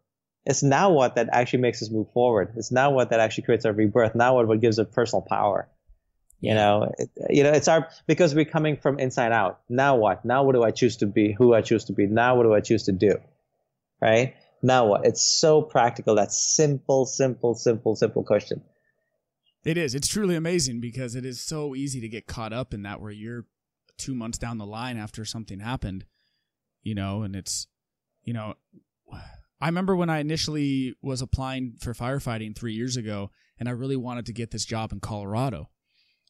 It's 0.46 0.64
now 0.64 0.92
what 0.92 1.16
that 1.16 1.30
actually 1.32 1.60
makes 1.60 1.82
us 1.82 1.90
move 1.90 2.12
forward. 2.14 2.54
It's 2.56 2.72
now 2.72 2.92
what 2.92 3.10
that 3.10 3.20
actually 3.20 3.44
creates 3.44 3.66
our 3.66 3.74
rebirth. 3.74 4.16
Now 4.16 4.36
what 4.36 4.48
what 4.48 4.62
gives 4.62 4.80
it 4.80 4.92
personal 4.92 5.22
power. 5.22 5.68
You 6.40 6.54
know 6.54 6.92
it, 6.98 7.10
you 7.30 7.44
know 7.44 7.52
it's 7.52 7.68
our 7.68 7.90
because 8.06 8.36
we're 8.36 8.46
coming 8.46 8.78
from 8.78 9.00
inside 9.00 9.32
out. 9.32 9.62
Now 9.70 9.96
what? 9.96 10.24
Now 10.26 10.44
what 10.44 10.54
do 10.54 10.64
i 10.64 10.72
choose 10.72 10.98
to 10.98 11.06
be? 11.06 11.34
Who 11.34 11.54
i 11.54 11.62
choose 11.62 11.86
to 11.86 11.94
be? 11.94 12.06
Now 12.06 12.36
what 12.36 12.44
do 12.44 12.54
i 12.54 12.60
choose 12.60 12.84
to 12.84 12.92
do? 12.92 13.16
Right 14.02 14.36
now 14.66 14.86
what 14.86 15.06
it's 15.06 15.24
so 15.40 15.62
practical 15.62 16.16
that 16.16 16.32
simple 16.32 17.06
simple 17.06 17.54
simple 17.54 17.96
simple 17.96 18.24
question 18.24 18.62
It 19.66 19.78
is. 19.78 19.96
It's 19.96 20.08
truly 20.08 20.36
amazing 20.36 20.80
because 20.80 21.16
it 21.16 21.26
is 21.26 21.42
so 21.42 21.76
easy 21.76 22.00
to 22.02 22.08
get 22.08 22.28
caught 22.28 22.54
up 22.54 22.74
in 22.74 22.84
that 22.84 23.02
where 23.02 23.12
you're 23.12 23.46
two 23.98 24.14
months 24.14 24.38
down 24.38 24.60
the 24.60 24.66
line 24.66 24.98
after 24.98 25.26
something 25.26 25.60
happened, 25.60 26.06
you 26.84 26.94
know, 26.94 27.24
and 27.24 27.36
it's, 27.36 27.68
you 28.24 28.34
know, 28.34 28.54
I 29.60 29.68
remember 29.68 29.96
when 29.96 30.10
I 30.10 30.20
initially 30.20 30.96
was 31.02 31.22
applying 31.22 31.78
for 31.80 31.94
firefighting 31.94 32.56
three 32.56 32.74
years 32.74 32.98
ago 32.98 33.32
and 33.60 33.68
I 33.68 33.72
really 33.72 33.96
wanted 33.96 34.26
to 34.28 34.34
get 34.34 34.52
this 34.52 34.66
job 34.66 34.92
in 34.92 35.00
Colorado. 35.00 35.70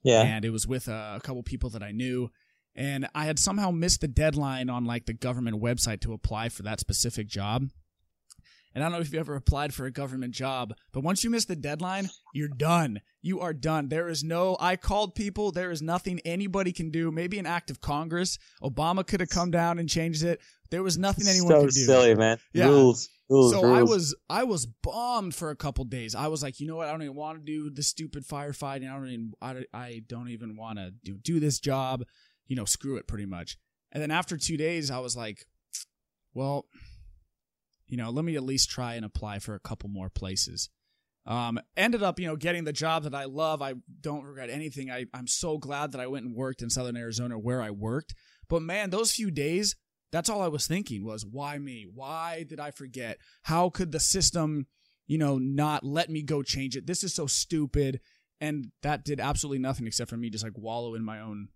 yeah 0.04 0.22
And 0.22 0.46
it 0.46 0.52
was 0.52 0.68
with 0.68 0.88
a, 0.88 1.16
a 1.18 1.22
couple 1.22 1.44
people 1.44 1.70
that 1.72 1.84
I 1.84 1.92
knew. 1.92 2.30
And 2.76 3.08
I 3.16 3.26
had 3.26 3.40
somehow 3.40 3.72
missed 3.72 4.02
the 4.02 4.08
deadline 4.08 4.70
on 4.70 4.86
like 4.86 5.06
the 5.06 5.14
government 5.14 5.62
website 5.62 6.02
to 6.02 6.14
apply 6.14 6.50
for 6.50 6.64
that 6.64 6.80
specific 6.80 7.28
job. 7.28 7.70
And 8.76 8.84
I 8.84 8.88
don't 8.88 8.98
know 8.98 9.02
if 9.02 9.12
you 9.14 9.20
ever 9.20 9.36
applied 9.36 9.74
for 9.74 9.86
a 9.86 9.92
government 9.92 10.34
job, 10.36 10.74
but 10.92 11.02
once 11.02 11.24
you 11.24 11.30
miss 11.30 11.46
the 11.46 11.56
deadline, 11.56 12.10
you're 12.34 12.50
done. 12.50 13.00
You 13.22 13.40
are 13.40 13.54
done. 13.54 13.88
There 13.88 14.10
is 14.10 14.22
no, 14.24 14.58
I 14.60 14.76
called 14.76 15.16
people. 15.16 15.52
There 15.52 15.72
is 15.72 15.82
nothing 15.82 16.20
anybody 16.26 16.74
can 16.74 16.92
do. 16.92 17.10
Maybe 17.10 17.40
an 17.40 17.46
act 17.46 17.72
of 17.72 17.80
Congress. 17.80 18.38
Obama 18.62 19.08
could 19.08 19.22
have 19.22 19.30
come 19.30 19.50
down 19.50 19.80
and 19.80 19.90
changed 19.90 20.24
it. 20.24 20.42
There 20.72 20.84
was 20.84 20.98
nothing 20.98 21.26
anyone 21.28 21.52
so 21.52 21.62
could 21.62 21.74
do. 21.74 21.80
So 21.86 22.02
silly 22.02 22.16
man 22.16 22.38
Yeah. 22.54 22.68
rules 22.68 23.08
rules 23.30 23.54
So 23.54 23.64
rules. 23.64 23.78
I 23.80 23.84
was 23.84 24.16
I 24.30 24.44
was 24.44 24.66
bummed 24.66 25.34
for 25.34 25.52
a 25.52 25.56
couple 25.56 25.86
days. 25.86 26.14
I 26.14 26.28
was 26.28 26.44
like, 26.44 26.60
you 26.60 26.68
know 26.68 26.76
what? 26.76 26.90
I 26.90 26.92
don't 26.92 27.02
even 27.04 27.16
want 27.16 27.40
to 27.40 27.46
do 27.46 27.70
the 27.70 27.82
stupid 27.82 28.28
firefighting. 28.28 28.92
I 28.92 28.96
don't 28.98 29.08
even 29.08 29.34
I, 29.42 29.64
I 29.74 30.04
don't 30.06 30.30
even 30.30 30.58
want 30.58 30.80
to 30.80 30.92
do 30.92 31.14
do 31.16 31.40
this 31.40 31.60
job. 31.60 32.04
You 32.48 32.58
know, 32.58 32.66
screw 32.66 32.98
it, 32.98 33.08
pretty 33.08 33.26
much. 33.26 33.58
And 33.94 34.04
then 34.04 34.12
after 34.12 34.36
two 34.38 34.58
days, 34.58 34.92
I 34.92 35.00
was 35.00 35.16
like, 35.16 35.46
well, 36.34 36.66
you 37.88 37.98
know, 37.98 38.10
let 38.10 38.26
me 38.26 38.36
at 38.36 38.44
least 38.44 38.70
try 38.70 38.96
and 38.96 39.06
apply 39.06 39.40
for 39.40 39.56
a 39.56 39.60
couple 39.60 39.90
more 39.90 40.10
places. 40.10 40.70
Um, 41.28 41.60
ended 41.76 42.04
up, 42.04 42.20
you 42.20 42.28
know, 42.28 42.36
getting 42.36 42.66
the 42.66 42.74
job 42.74 43.04
that 43.04 43.16
I 43.16 43.26
love. 43.26 43.62
I 43.62 43.74
don't 44.02 44.24
regret 44.24 44.50
anything. 44.50 44.92
I, 44.92 45.06
I'm 45.14 45.28
so 45.28 45.58
glad 45.58 45.92
that 45.92 46.02
I 46.02 46.08
went 46.08 46.26
and 46.26 46.36
worked 46.36 46.62
in 46.62 46.70
Southern 46.70 46.98
Arizona 46.98 47.40
where 47.40 47.62
I 47.62 47.72
worked. 47.72 48.14
But 48.48 48.62
man, 48.62 48.92
those 48.92 49.12
few 49.12 49.32
days, 49.32 49.76
that's 50.12 50.30
all 50.30 50.42
I 50.42 50.48
was 50.48 50.68
thinking 50.68 51.04
was, 51.04 51.26
why 51.26 51.58
me? 51.58 51.88
Why 51.92 52.46
did 52.48 52.60
I 52.60 52.72
forget? 52.72 53.18
How 53.44 53.70
could 53.70 53.92
the 53.92 54.00
system, 54.00 54.68
you 55.08 55.18
know, 55.18 55.40
not 55.40 55.84
let 55.84 56.10
me 56.10 56.22
go 56.22 56.44
change 56.44 56.76
it? 56.76 56.86
This 56.86 57.04
is 57.04 57.16
so 57.16 57.26
stupid. 57.26 58.02
And 58.40 58.72
that 58.84 59.04
did 59.04 59.20
absolutely 59.20 59.60
nothing 59.60 59.88
except 59.88 60.10
for 60.10 60.18
me 60.18 60.30
just 60.30 60.44
like 60.44 60.58
wallow 60.58 60.94
in 60.94 61.04
my 61.04 61.20
own. 61.22 61.48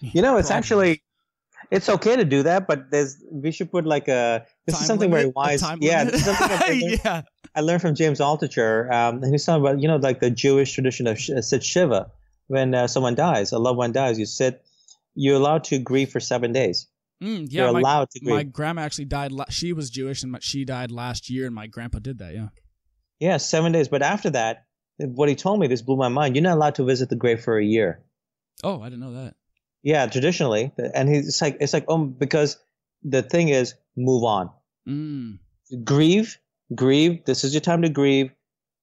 you 0.00 0.22
know 0.22 0.36
it's 0.36 0.50
actually 0.50 1.02
it's 1.70 1.88
okay 1.88 2.16
to 2.16 2.24
do 2.24 2.42
that 2.42 2.66
but 2.66 2.90
there's 2.90 3.22
we 3.30 3.50
should 3.50 3.70
put 3.70 3.84
like 3.84 4.08
a 4.08 4.46
this 4.66 4.74
Time 4.74 4.82
is 4.82 4.86
something 4.86 5.10
very 5.10 5.22
limit? 5.22 5.36
A 5.36 5.38
wise 5.38 5.64
yeah 5.80 6.04
this 6.04 6.26
is 6.26 6.36
something 6.36 6.58
I 6.60 6.70
learned- 6.80 7.00
yeah. 7.04 7.22
I 7.54 7.60
learned 7.60 7.80
from 7.80 7.94
James 7.94 8.20
Altucher. 8.20 8.92
Um, 8.92 9.22
he's 9.22 9.46
talking 9.46 9.62
about, 9.62 9.80
you 9.80 9.88
know, 9.88 9.96
like 9.96 10.20
the 10.20 10.30
Jewish 10.30 10.74
tradition 10.74 11.06
of 11.06 11.18
sh- 11.18 11.30
sit 11.40 11.64
shiva. 11.64 12.10
When 12.48 12.74
uh, 12.74 12.86
someone 12.86 13.14
dies, 13.14 13.50
a 13.52 13.58
loved 13.58 13.78
one 13.78 13.92
dies, 13.92 14.18
you 14.18 14.26
sit, 14.26 14.62
you're 15.14 15.36
allowed 15.36 15.64
to 15.64 15.78
grieve 15.78 16.10
for 16.10 16.20
seven 16.20 16.52
days. 16.52 16.86
Mm, 17.24 17.46
yeah. 17.50 17.62
you're 17.64 17.72
my, 17.72 17.80
allowed 17.80 18.10
to 18.10 18.20
grieve. 18.20 18.34
my 18.34 18.42
grandma 18.42 18.82
actually 18.82 19.06
died. 19.06 19.32
La- 19.32 19.46
she 19.48 19.72
was 19.72 19.88
Jewish 19.88 20.22
and 20.22 20.32
my, 20.32 20.38
she 20.42 20.66
died 20.66 20.90
last 20.90 21.30
year, 21.30 21.46
and 21.46 21.54
my 21.54 21.66
grandpa 21.66 21.98
did 21.98 22.18
that. 22.18 22.34
Yeah. 22.34 22.48
yeah, 23.20 23.38
seven 23.38 23.72
days. 23.72 23.88
But 23.88 24.02
after 24.02 24.28
that, 24.30 24.66
what 24.98 25.30
he 25.30 25.34
told 25.34 25.58
me, 25.58 25.66
this 25.66 25.80
blew 25.80 25.96
my 25.96 26.08
mind. 26.08 26.36
You're 26.36 26.42
not 26.42 26.58
allowed 26.58 26.74
to 26.74 26.84
visit 26.84 27.08
the 27.08 27.16
grave 27.16 27.42
for 27.42 27.56
a 27.58 27.64
year. 27.64 28.04
Oh, 28.62 28.82
I 28.82 28.90
didn't 28.90 29.00
know 29.00 29.14
that. 29.14 29.34
Yeah, 29.86 30.06
traditionally. 30.06 30.72
And 30.94 31.08
he's 31.08 31.40
like, 31.40 31.58
it's 31.60 31.72
like, 31.72 31.84
oh, 31.86 32.06
because 32.06 32.58
the 33.04 33.22
thing 33.22 33.50
is, 33.50 33.76
move 33.96 34.24
on. 34.24 34.50
Mm. 34.88 35.38
Grieve, 35.84 36.38
grieve. 36.74 37.24
This 37.24 37.44
is 37.44 37.54
your 37.54 37.60
time 37.60 37.82
to 37.82 37.88
grieve. 37.88 38.32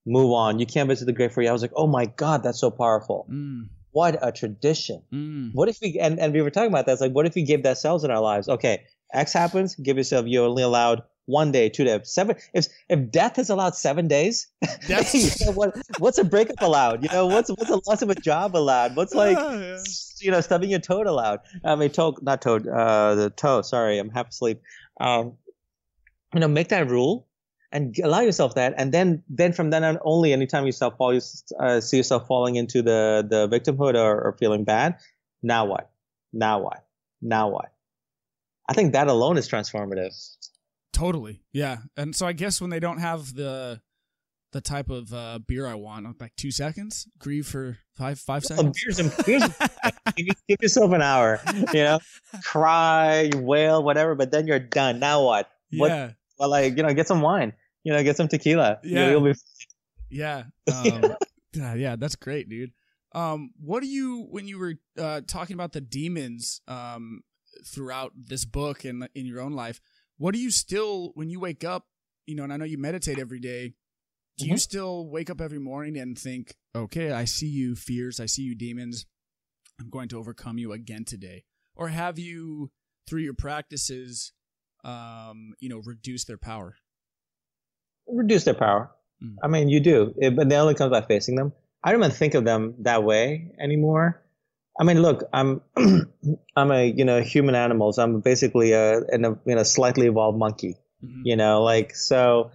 Move 0.06 0.32
on. 0.32 0.58
You 0.58 0.64
can't 0.64 0.88
visit 0.88 1.04
the 1.04 1.12
grave 1.12 1.30
for 1.30 1.42
year. 1.42 1.50
I 1.50 1.52
was 1.52 1.60
like, 1.60 1.74
oh 1.76 1.86
my 1.86 2.06
God, 2.06 2.42
that's 2.42 2.58
so 2.58 2.70
powerful. 2.70 3.26
Mm. 3.30 3.68
What 3.90 4.18
a 4.22 4.32
tradition. 4.32 5.02
Mm. 5.12 5.50
What 5.52 5.68
if 5.68 5.76
we 5.82 5.98
and, 6.00 6.18
and 6.18 6.32
we 6.32 6.40
were 6.40 6.50
talking 6.50 6.70
about 6.70 6.86
that? 6.86 6.92
It's 6.92 7.02
like, 7.02 7.12
what 7.12 7.26
if 7.26 7.34
we 7.34 7.42
give 7.42 7.64
that 7.64 7.76
cells 7.76 8.02
in 8.02 8.10
our 8.10 8.22
lives? 8.22 8.48
Okay, 8.48 8.84
X 9.12 9.34
happens, 9.34 9.74
give 9.74 9.98
yourself 9.98 10.24
you're 10.26 10.48
only 10.48 10.62
allowed 10.62 11.02
one 11.26 11.52
day, 11.52 11.68
two 11.68 11.84
days, 11.84 12.10
seven. 12.10 12.36
If 12.52 12.66
if 12.88 13.10
death 13.10 13.38
is 13.38 13.50
allowed 13.50 13.74
seven 13.74 14.08
days, 14.08 14.46
you 14.88 14.96
know, 15.44 15.52
what 15.52 15.76
what's 15.98 16.18
a 16.18 16.24
breakup 16.24 16.60
allowed? 16.60 17.02
You 17.02 17.08
know, 17.10 17.26
what's 17.26 17.50
what's 17.50 17.70
a 17.70 17.80
loss 17.88 18.02
of 18.02 18.10
a 18.10 18.14
job 18.14 18.56
allowed? 18.56 18.96
What's 18.96 19.14
like 19.22 19.36
Ah, 19.38 19.52
yeah. 19.52 19.78
you 20.20 20.30
know 20.30 20.40
stubbing 20.40 20.70
your 20.70 20.80
toe 20.80 21.02
allowed? 21.02 21.40
I 21.64 21.76
mean, 21.76 21.90
toe, 21.90 22.16
not 22.22 22.42
toad, 22.42 22.66
uh, 22.68 23.14
the 23.14 23.30
toe. 23.30 23.62
Sorry, 23.62 23.98
I'm 23.98 24.10
half 24.10 24.28
asleep. 24.28 24.60
Um, 25.00 25.34
you 26.34 26.40
know, 26.40 26.48
make 26.48 26.68
that 26.68 26.88
rule 26.90 27.26
and 27.72 27.96
allow 27.98 28.20
yourself 28.20 28.54
that, 28.56 28.74
and 28.76 28.92
then 28.92 29.22
then 29.28 29.52
from 29.52 29.70
then 29.70 29.82
on, 29.84 29.98
only 30.04 30.32
anytime 30.32 30.66
you 30.66 30.72
self 30.72 30.96
fall, 30.96 31.14
you 31.14 31.20
uh, 31.58 31.80
see 31.80 31.96
yourself 31.96 32.26
falling 32.26 32.56
into 32.56 32.82
the 32.82 33.26
the 33.28 33.48
victimhood 33.48 33.94
or, 33.94 34.20
or 34.20 34.36
feeling 34.38 34.64
bad. 34.64 34.96
Now 35.42 35.64
what? 35.66 35.90
Now 36.32 36.60
what? 36.60 36.84
Now 37.22 37.48
what? 37.48 37.72
I 38.68 38.72
think 38.74 38.92
that 38.92 39.08
alone 39.08 39.36
is 39.36 39.48
transformative. 39.48 40.12
Totally. 40.94 41.42
Yeah. 41.52 41.78
And 41.96 42.14
so 42.14 42.26
I 42.26 42.32
guess 42.32 42.60
when 42.60 42.70
they 42.70 42.80
don't 42.80 42.98
have 42.98 43.34
the 43.34 43.80
the 44.52 44.60
type 44.60 44.88
of 44.88 45.12
uh, 45.12 45.40
beer 45.44 45.66
I 45.66 45.74
want, 45.74 46.20
like 46.20 46.34
two 46.36 46.52
seconds, 46.52 47.08
grieve 47.18 47.46
for 47.46 47.78
five 47.96 48.20
five 48.20 48.44
seconds. 48.44 48.80
beers 48.80 49.24
beers. 49.24 49.42
just 49.42 50.16
give 50.48 50.62
yourself 50.62 50.92
an 50.92 51.02
hour. 51.02 51.40
You 51.72 51.82
know, 51.82 51.98
cry, 52.44 53.30
wail, 53.34 53.82
whatever. 53.82 54.14
But 54.14 54.30
then 54.30 54.46
you're 54.46 54.60
done. 54.60 55.00
Now 55.00 55.24
what? 55.24 55.50
What? 55.72 55.88
yeah. 55.88 56.10
Well, 56.38 56.50
like 56.50 56.76
you 56.76 56.84
know, 56.84 56.94
get 56.94 57.08
some 57.08 57.20
wine. 57.20 57.52
You 57.82 57.92
know, 57.92 58.02
get 58.04 58.16
some 58.16 58.28
tequila. 58.28 58.78
Yeah. 58.84 59.10
you'll 59.10 59.20
be 59.20 59.34
Yeah. 60.08 60.44
Um, 60.72 61.16
yeah, 61.52 61.74
yeah, 61.74 61.96
that's 61.96 62.16
great, 62.16 62.48
dude. 62.48 62.72
Um, 63.12 63.50
what 63.60 63.80
do 63.80 63.88
you 63.88 64.26
when 64.30 64.46
you 64.46 64.58
were 64.58 64.74
uh, 64.98 65.22
talking 65.26 65.54
about 65.54 65.72
the 65.72 65.80
demons 65.80 66.60
um, 66.68 67.22
throughout 67.66 68.12
this 68.16 68.44
book 68.44 68.84
and 68.84 69.08
in 69.16 69.26
your 69.26 69.40
own 69.40 69.52
life? 69.52 69.80
What 70.16 70.34
do 70.34 70.40
you 70.40 70.50
still 70.50 71.12
when 71.14 71.28
you 71.30 71.40
wake 71.40 71.64
up? 71.64 71.86
You 72.26 72.34
know, 72.36 72.44
and 72.44 72.52
I 72.52 72.56
know 72.56 72.64
you 72.64 72.78
meditate 72.78 73.18
every 73.18 73.40
day. 73.40 73.74
Do 74.38 74.46
you 74.46 74.54
Mhm. 74.54 74.60
still 74.60 75.08
wake 75.08 75.30
up 75.30 75.40
every 75.40 75.58
morning 75.58 75.96
and 75.96 76.18
think, 76.18 76.56
"Okay, 76.74 77.12
I 77.12 77.24
see 77.24 77.46
you, 77.48 77.76
fears. 77.76 78.18
I 78.18 78.26
see 78.26 78.42
you, 78.42 78.54
demons. 78.54 79.06
I'm 79.78 79.90
going 79.90 80.08
to 80.08 80.18
overcome 80.18 80.58
you 80.58 80.72
again 80.72 81.04
today"? 81.04 81.44
Or 81.76 81.88
have 81.88 82.18
you, 82.18 82.72
through 83.06 83.22
your 83.22 83.34
practices, 83.34 84.32
um, 84.82 85.54
you 85.60 85.68
know, 85.68 85.78
reduce 85.78 86.24
their 86.24 86.38
power? 86.38 86.76
reduce 88.06 88.44
their 88.44 88.54
power. 88.54 88.90
Mm. 89.22 89.36
I 89.42 89.48
mean, 89.48 89.68
you 89.70 89.80
do, 89.80 90.14
it, 90.18 90.36
but 90.36 90.50
they 90.50 90.56
only 90.56 90.74
comes 90.74 90.90
by 90.90 91.00
facing 91.00 91.36
them. 91.36 91.54
I 91.82 91.90
don't 91.90 92.00
even 92.02 92.10
think 92.10 92.34
of 92.34 92.44
them 92.44 92.74
that 92.80 93.02
way 93.02 93.50
anymore. 93.58 94.22
I 94.78 94.84
mean, 94.84 95.02
look, 95.02 95.24
I'm 95.32 95.60
I'm 96.56 96.70
a 96.70 96.84
you 96.84 97.04
know 97.04 97.20
human 97.20 97.54
animals. 97.54 97.98
I'm 97.98 98.20
basically 98.20 98.72
a 98.72 99.02
in 99.12 99.24
a 99.24 99.38
you 99.46 99.54
know 99.54 99.62
slightly 99.62 100.06
evolved 100.06 100.38
monkey. 100.38 100.76
Mhm. 101.04 101.22
You 101.24 101.36
know, 101.36 101.62
like 101.62 101.94
so. 101.94 102.50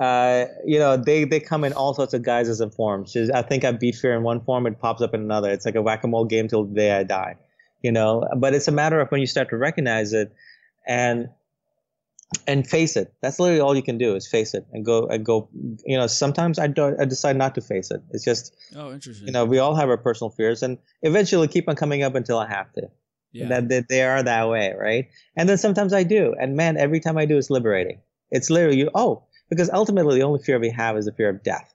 Uh, 0.00 0.46
you 0.64 0.78
know, 0.78 0.96
they 0.96 1.24
they 1.24 1.40
come 1.40 1.64
in 1.64 1.72
all 1.72 1.92
sorts 1.92 2.14
of 2.14 2.22
guises 2.22 2.60
and 2.60 2.72
forms. 2.72 3.12
Just, 3.12 3.32
I 3.34 3.42
think 3.42 3.64
I 3.64 3.72
beat 3.72 3.96
fear 3.96 4.14
in 4.14 4.22
one 4.22 4.40
form, 4.44 4.64
it 4.68 4.78
pops 4.78 5.02
up 5.02 5.12
in 5.12 5.20
another. 5.20 5.50
It's 5.50 5.66
like 5.66 5.74
a 5.74 5.82
whack 5.82 6.04
a 6.04 6.06
mole 6.06 6.24
game 6.24 6.46
till 6.46 6.64
the 6.66 6.72
day 6.72 6.92
I 6.92 7.02
die. 7.02 7.34
You 7.82 7.90
know, 7.90 8.24
but 8.36 8.54
it's 8.54 8.68
a 8.68 8.72
matter 8.72 9.00
of 9.00 9.08
when 9.10 9.20
you 9.20 9.26
start 9.26 9.50
to 9.50 9.56
recognize 9.56 10.12
it, 10.12 10.32
and 10.86 11.30
and 12.46 12.66
face 12.66 12.96
it. 12.96 13.12
That's 13.22 13.38
literally 13.40 13.60
all 13.60 13.74
you 13.74 13.82
can 13.82 13.96
do 13.98 14.14
is 14.14 14.26
face 14.28 14.54
it 14.54 14.66
and 14.72 14.84
go 14.84 15.06
and 15.06 15.24
go. 15.24 15.48
You 15.86 15.96
know, 15.98 16.06
sometimes 16.06 16.58
I 16.58 16.66
don't. 16.66 17.00
I 17.00 17.04
decide 17.04 17.36
not 17.36 17.54
to 17.54 17.60
face 17.60 17.90
it. 17.90 18.02
It's 18.10 18.24
just 18.24 18.54
Oh, 18.76 18.92
interesting. 18.92 19.26
you 19.26 19.32
know 19.32 19.44
we 19.44 19.58
all 19.58 19.74
have 19.74 19.88
our 19.88 19.96
personal 19.96 20.30
fears, 20.30 20.62
and 20.62 20.78
eventually 21.02 21.48
keep 21.48 21.68
on 21.68 21.76
coming 21.76 22.02
up 22.02 22.14
until 22.14 22.38
I 22.38 22.48
have 22.48 22.72
to. 22.74 22.88
yeah. 23.32 23.48
That, 23.48 23.68
that 23.70 23.88
they 23.88 24.02
are 24.02 24.22
that 24.22 24.48
way, 24.48 24.74
right? 24.78 25.08
And 25.36 25.48
then 25.48 25.58
sometimes 25.58 25.92
I 25.92 26.02
do, 26.02 26.34
and 26.38 26.54
man, 26.56 26.76
every 26.76 27.00
time 27.00 27.16
I 27.18 27.24
do, 27.26 27.36
it's 27.38 27.50
liberating. 27.50 28.00
It's 28.30 28.50
literally 28.50 28.78
you. 28.78 28.90
Oh, 28.94 29.24
because 29.48 29.70
ultimately 29.70 30.16
the 30.18 30.24
only 30.26 30.42
fear 30.42 30.58
we 30.58 30.70
have 30.70 30.96
is 30.98 31.06
the 31.06 31.12
fear 31.12 31.30
of 31.30 31.42
death. 31.42 31.72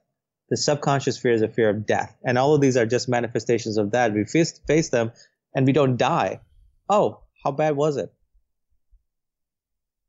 The 0.50 0.58
subconscious 0.58 1.18
fear 1.18 1.32
is 1.34 1.42
a 1.42 1.48
fear 1.48 1.70
of 1.70 1.86
death, 1.88 2.16
and 2.24 2.38
all 2.38 2.54
of 2.54 2.62
these 2.62 2.78
are 2.78 2.86
just 2.86 3.10
manifestations 3.10 3.78
of 3.78 3.92
that. 3.92 4.14
We 4.14 4.26
face 4.26 4.60
face 4.68 4.90
them, 4.90 5.12
and 5.56 5.66
we 5.66 5.74
don't 5.74 5.98
die. 5.98 6.42
Oh, 6.90 7.22
how 7.44 7.52
bad 7.52 7.76
was 7.76 7.98
it? 7.98 8.14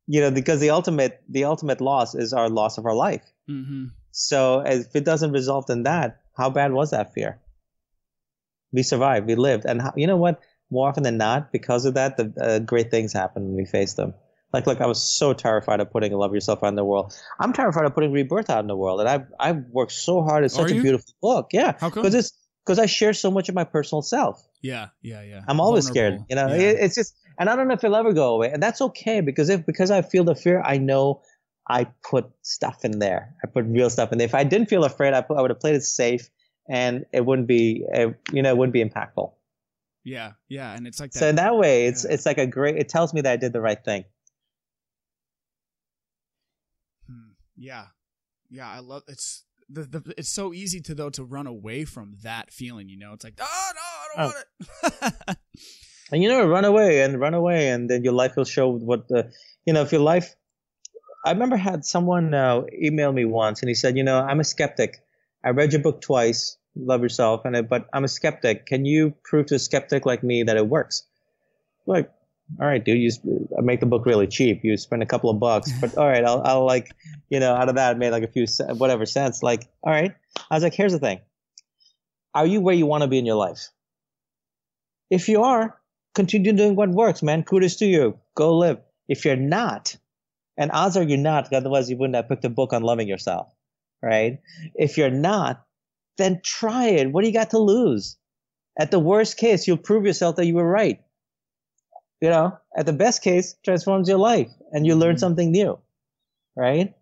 You 0.07 0.21
know, 0.21 0.31
because 0.31 0.59
the 0.59 0.69
ultimate 0.69 1.21
the 1.29 1.45
ultimate 1.45 1.81
loss 1.81 2.15
is 2.15 2.33
our 2.33 2.49
loss 2.49 2.77
of 2.77 2.85
our 2.85 2.95
life. 2.95 3.23
mm-hmm. 3.49 3.85
So 4.11 4.61
if 4.61 4.95
it 4.95 5.03
doesn't 5.03 5.33
result 5.33 5.69
in 5.69 5.83
that, 5.83 6.21
how 6.37 6.49
bad 6.49 6.71
was 6.71 6.91
that 6.91 7.13
fear? 7.13 7.39
We 8.71 8.81
survived, 8.83 9.27
we 9.27 9.35
lived, 9.35 9.65
and 9.65 9.81
how, 9.81 9.93
you 9.95 10.07
know 10.07 10.17
what? 10.17 10.39
More 10.69 10.87
often 10.87 11.03
than 11.03 11.17
not, 11.17 11.51
because 11.51 11.85
of 11.85 11.95
that, 11.95 12.17
the 12.17 12.33
uh, 12.41 12.59
great 12.59 12.91
things 12.91 13.13
happen 13.13 13.45
when 13.45 13.55
we 13.55 13.65
face 13.65 13.93
them. 13.93 14.13
Like, 14.53 14.67
look, 14.67 14.79
I 14.79 14.85
was 14.85 15.03
so 15.03 15.33
terrified 15.33 15.81
of 15.81 15.91
putting 15.91 16.13
"Love 16.13 16.33
Yourself" 16.33 16.63
out 16.63 16.69
in 16.69 16.75
the 16.75 16.85
world. 16.85 17.13
I'm 17.39 17.51
terrified 17.51 17.85
of 17.85 17.93
putting 17.93 18.13
"Rebirth" 18.13 18.49
out 18.49 18.59
in 18.61 18.67
the 18.67 18.75
world, 18.75 19.01
and 19.01 19.09
I've 19.09 19.27
I've 19.37 19.65
worked 19.69 19.91
so 19.91 20.21
hard. 20.21 20.45
It's 20.45 20.55
such 20.55 20.71
a 20.71 20.81
beautiful 20.81 21.13
book, 21.21 21.49
yeah, 21.51 21.73
because 21.73 22.15
it's 22.15 22.31
because 22.65 22.79
I 22.79 22.85
share 22.85 23.11
so 23.13 23.29
much 23.29 23.49
of 23.49 23.55
my 23.55 23.65
personal 23.65 24.01
self. 24.01 24.47
Yeah, 24.65 24.87
yeah, 25.01 25.21
yeah. 25.21 25.41
I'm 25.47 25.59
always 25.59 25.85
scared. 25.85 26.25
You 26.29 26.35
know, 26.35 26.47
Yeah. 26.47 26.83
it's 26.85 26.95
just, 26.95 27.15
and 27.37 27.49
I 27.49 27.55
don't 27.55 27.67
know 27.67 27.75
if 27.75 27.83
it'll 27.83 27.95
ever 27.95 28.13
go 28.13 28.33
away, 28.35 28.49
and 28.51 28.61
that's 28.63 28.81
okay 28.81 29.21
because 29.21 29.49
if 29.49 29.65
because 29.65 29.91
I 29.91 30.01
feel 30.01 30.23
the 30.23 30.33
fear, 30.33 30.61
I 30.65 30.77
know 30.79 31.21
I 31.69 31.85
put 32.09 32.25
stuff 32.41 32.83
in 32.83 32.97
there. 32.99 33.35
I 33.43 33.47
put 33.47 33.65
real 33.65 33.89
stuff 33.89 34.11
in 34.11 34.17
there. 34.17 34.25
If 34.25 34.33
I 34.33 34.43
didn't 34.43 34.69
feel 34.69 34.83
afraid, 34.83 35.13
I, 35.13 35.21
put, 35.21 35.37
I 35.37 35.41
would 35.41 35.51
have 35.51 35.59
played 35.59 35.75
it 35.75 35.83
safe, 35.83 36.29
and 36.67 37.05
it 37.13 37.23
wouldn't 37.27 37.47
be, 37.47 37.85
uh, 37.93 38.09
you 38.33 38.41
know, 38.41 38.49
it 38.49 38.57
wouldn't 38.57 38.73
be 38.73 38.83
impactful. 38.83 39.33
yeah, 40.03 40.31
yeah, 40.49 40.73
and 40.75 40.87
it's 40.87 40.99
like 40.99 41.11
that. 41.11 41.19
So 41.19 41.27
in 41.29 41.35
that 41.35 41.55
way, 41.57 41.85
it's 41.85 42.03
Yeah. 42.05 42.13
it's 42.13 42.25
like 42.25 42.39
a 42.39 42.47
great. 42.47 42.75
It 42.77 42.89
tells 42.89 43.13
me 43.13 43.21
that 43.21 43.31
I 43.33 43.37
did 43.37 43.53
the 43.53 43.61
right 43.61 43.81
thing. 43.83 44.05
Hmm. 47.07 47.31
Yeah, 47.55 47.85
yeah. 48.49 48.69
I 48.69 48.79
love 48.79 49.03
it's 49.07 49.43
the, 49.69 49.83
the 49.83 50.13
it's 50.17 50.29
so 50.29 50.53
easy 50.53 50.79
to 50.81 50.95
though 50.95 51.09
to 51.11 51.23
run 51.23 51.47
away 51.47 51.85
from 51.85 52.15
that 52.23 52.51
feeling. 52.51 52.87
You 52.89 52.97
know, 52.97 53.13
it's 53.13 53.23
like 53.23 53.35
oh 53.39 53.71
no, 53.75 53.81
I 54.17 54.21
don't 54.23 54.33
want 54.33 55.29
it. 55.29 55.37
And 56.11 56.21
you 56.21 56.29
know, 56.29 56.45
run 56.47 56.65
away 56.65 57.01
and 57.01 57.19
run 57.19 57.33
away, 57.33 57.69
and 57.69 57.89
then 57.89 58.03
your 58.03 58.13
life 58.13 58.35
will 58.35 58.45
show 58.45 58.69
what 58.69 59.07
the, 59.07 59.31
you 59.65 59.73
know, 59.73 59.81
if 59.81 59.91
your 59.91 60.01
life. 60.01 60.35
I 61.25 61.31
remember 61.31 61.57
had 61.57 61.83
someone 61.83 62.33
uh, 62.35 62.61
email 62.71 63.11
me 63.11 63.25
once, 63.25 63.61
and 63.63 63.69
he 63.69 63.73
said, 63.73 63.97
you 63.97 64.03
know, 64.03 64.19
I'm 64.19 64.39
a 64.39 64.43
skeptic. 64.43 64.97
I 65.43 65.49
read 65.49 65.73
your 65.73 65.81
book 65.81 66.01
twice, 66.01 66.57
Love 66.75 67.01
Yourself, 67.01 67.41
and 67.45 67.55
it, 67.55 67.67
but 67.67 67.87
I'm 67.91 68.03
a 68.03 68.07
skeptic. 68.07 68.67
Can 68.67 68.85
you 68.85 69.15
prove 69.23 69.47
to 69.47 69.55
a 69.55 69.59
skeptic 69.59 70.05
like 70.05 70.23
me 70.23 70.43
that 70.43 70.55
it 70.57 70.67
works? 70.67 71.07
Like, 71.87 72.11
all 72.61 72.67
right, 72.67 72.83
dude, 72.85 72.99
you 72.99 73.07
s- 73.07 73.19
I 73.57 73.61
make 73.61 73.79
the 73.79 73.87
book 73.87 74.05
really 74.05 74.27
cheap. 74.27 74.61
You 74.63 74.77
spend 74.77 75.01
a 75.01 75.07
couple 75.07 75.31
of 75.31 75.39
bucks, 75.39 75.71
but 75.81 75.97
all 75.97 76.07
right, 76.07 76.23
I'll, 76.23 76.43
I'll 76.45 76.65
like, 76.65 76.93
you 77.29 77.39
know, 77.39 77.55
out 77.55 77.69
of 77.69 77.75
that, 77.75 77.95
I 77.95 77.97
made 77.97 78.11
like 78.11 78.23
a 78.23 78.27
few 78.31 78.45
ce- 78.45 78.61
whatever 78.77 79.07
cents. 79.07 79.41
Like, 79.41 79.67
all 79.83 79.91
right, 79.91 80.13
I 80.51 80.55
was 80.55 80.61
like, 80.63 80.75
here's 80.75 80.93
the 80.93 80.99
thing: 80.99 81.21
Are 82.35 82.45
you 82.45 82.61
where 82.61 82.75
you 82.75 82.85
want 82.85 83.01
to 83.01 83.07
be 83.07 83.17
in 83.17 83.25
your 83.25 83.35
life? 83.37 83.69
If 85.09 85.29
you 85.29 85.43
are, 85.43 85.77
continue 86.13 86.53
doing 86.53 86.75
what 86.75 86.89
works, 86.89 87.21
man. 87.23 87.43
Kudos 87.43 87.75
to 87.77 87.85
you. 87.85 88.19
Go 88.35 88.57
live. 88.57 88.79
If 89.07 89.25
you're 89.25 89.35
not, 89.35 89.95
and 90.57 90.71
odds 90.71 90.97
are 90.97 91.03
you're 91.03 91.17
not, 91.17 91.51
otherwise 91.53 91.89
you 91.89 91.97
wouldn't 91.97 92.15
have 92.15 92.29
picked 92.29 92.45
a 92.45 92.49
book 92.49 92.73
on 92.73 92.81
loving 92.81 93.07
yourself, 93.07 93.53
right? 94.01 94.39
If 94.73 94.97
you're 94.97 95.11
not, 95.11 95.63
then 96.17 96.41
try 96.43 96.87
it. 96.87 97.11
What 97.11 97.21
do 97.21 97.27
you 97.27 97.33
got 97.33 97.51
to 97.51 97.59
lose? 97.59 98.17
At 98.79 98.89
the 98.91 98.99
worst 98.99 99.37
case, 99.37 99.67
you'll 99.67 99.77
prove 99.77 100.05
yourself 100.05 100.37
that 100.37 100.45
you 100.45 100.55
were 100.55 100.67
right. 100.67 101.01
You 102.21 102.29
know, 102.29 102.57
at 102.75 102.85
the 102.85 102.93
best 102.93 103.21
case, 103.21 103.55
transforms 103.63 104.07
your 104.09 104.17
life 104.17 104.49
and 104.71 104.85
you 104.87 104.95
learn 104.95 105.15
Mhm. 105.15 105.19
something 105.19 105.51
new, 105.51 105.77
right? 106.55 106.95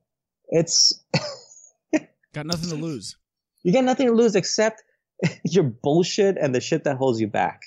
It's 0.50 1.02
Got 2.34 2.48
nothing 2.48 2.70
to 2.70 2.76
lose. 2.76 3.16
you 3.64 3.72
got 3.72 3.84
nothing 3.84 4.08
to 4.08 4.14
lose 4.14 4.36
except 4.36 4.84
your 5.46 5.64
bullshit 5.64 6.38
and 6.38 6.54
the 6.54 6.60
shit 6.60 6.84
that 6.86 6.98
holds 6.98 7.22
you 7.22 7.28
back. 7.28 7.62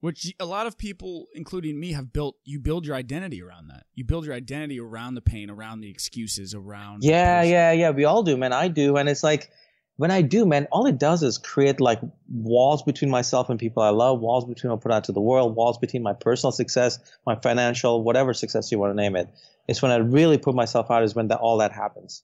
Which 0.00 0.32
a 0.38 0.44
lot 0.44 0.66
of 0.66 0.76
people, 0.76 1.26
including 1.34 1.80
me, 1.80 1.92
have 1.92 2.12
built. 2.12 2.36
You 2.44 2.60
build 2.60 2.86
your 2.86 2.94
identity 2.96 3.42
around 3.42 3.68
that. 3.68 3.86
You 3.94 4.04
build 4.04 4.26
your 4.26 4.34
identity 4.34 4.78
around 4.78 5.14
the 5.14 5.22
pain, 5.22 5.50
around 5.50 5.80
the 5.80 5.90
excuses, 5.90 6.54
around. 6.54 7.02
Yeah, 7.02 7.42
yeah, 7.42 7.72
yeah. 7.72 7.90
We 7.90 8.04
all 8.04 8.22
do, 8.22 8.36
man. 8.36 8.52
I 8.52 8.68
do. 8.68 8.96
And 8.96 9.08
it's 9.08 9.22
like, 9.22 9.50
when 9.96 10.10
I 10.10 10.20
do, 10.20 10.44
man, 10.44 10.68
all 10.70 10.86
it 10.86 10.98
does 10.98 11.22
is 11.22 11.38
create 11.38 11.80
like 11.80 12.00
walls 12.28 12.82
between 12.82 13.10
myself 13.10 13.48
and 13.48 13.58
people 13.58 13.82
I 13.82 13.88
love, 13.88 14.20
walls 14.20 14.44
between 14.44 14.70
what 14.70 14.80
I 14.80 14.82
put 14.82 14.92
out 14.92 15.04
to 15.04 15.12
the 15.12 15.20
world, 15.22 15.56
walls 15.56 15.78
between 15.78 16.02
my 16.02 16.12
personal 16.12 16.52
success, 16.52 16.98
my 17.26 17.34
financial, 17.36 18.04
whatever 18.04 18.34
success 18.34 18.70
you 18.70 18.78
want 18.78 18.90
to 18.90 19.02
name 19.02 19.16
it. 19.16 19.28
It's 19.66 19.80
when 19.80 19.90
I 19.90 19.96
really 19.96 20.36
put 20.36 20.54
myself 20.54 20.90
out 20.90 21.02
is 21.02 21.14
when 21.14 21.28
that, 21.28 21.38
all 21.38 21.58
that 21.58 21.72
happens. 21.72 22.22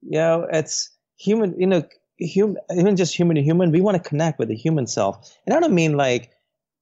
You 0.00 0.18
know, 0.18 0.46
it's 0.50 0.90
human, 1.18 1.60
you 1.60 1.66
know, 1.66 1.82
human, 2.16 2.56
even 2.74 2.96
just 2.96 3.14
human 3.14 3.36
to 3.36 3.42
human, 3.42 3.70
we 3.70 3.82
want 3.82 4.02
to 4.02 4.08
connect 4.08 4.38
with 4.38 4.48
the 4.48 4.56
human 4.56 4.86
self. 4.86 5.30
And 5.46 5.54
I 5.54 5.60
don't 5.60 5.74
mean 5.74 5.94
like, 5.94 6.30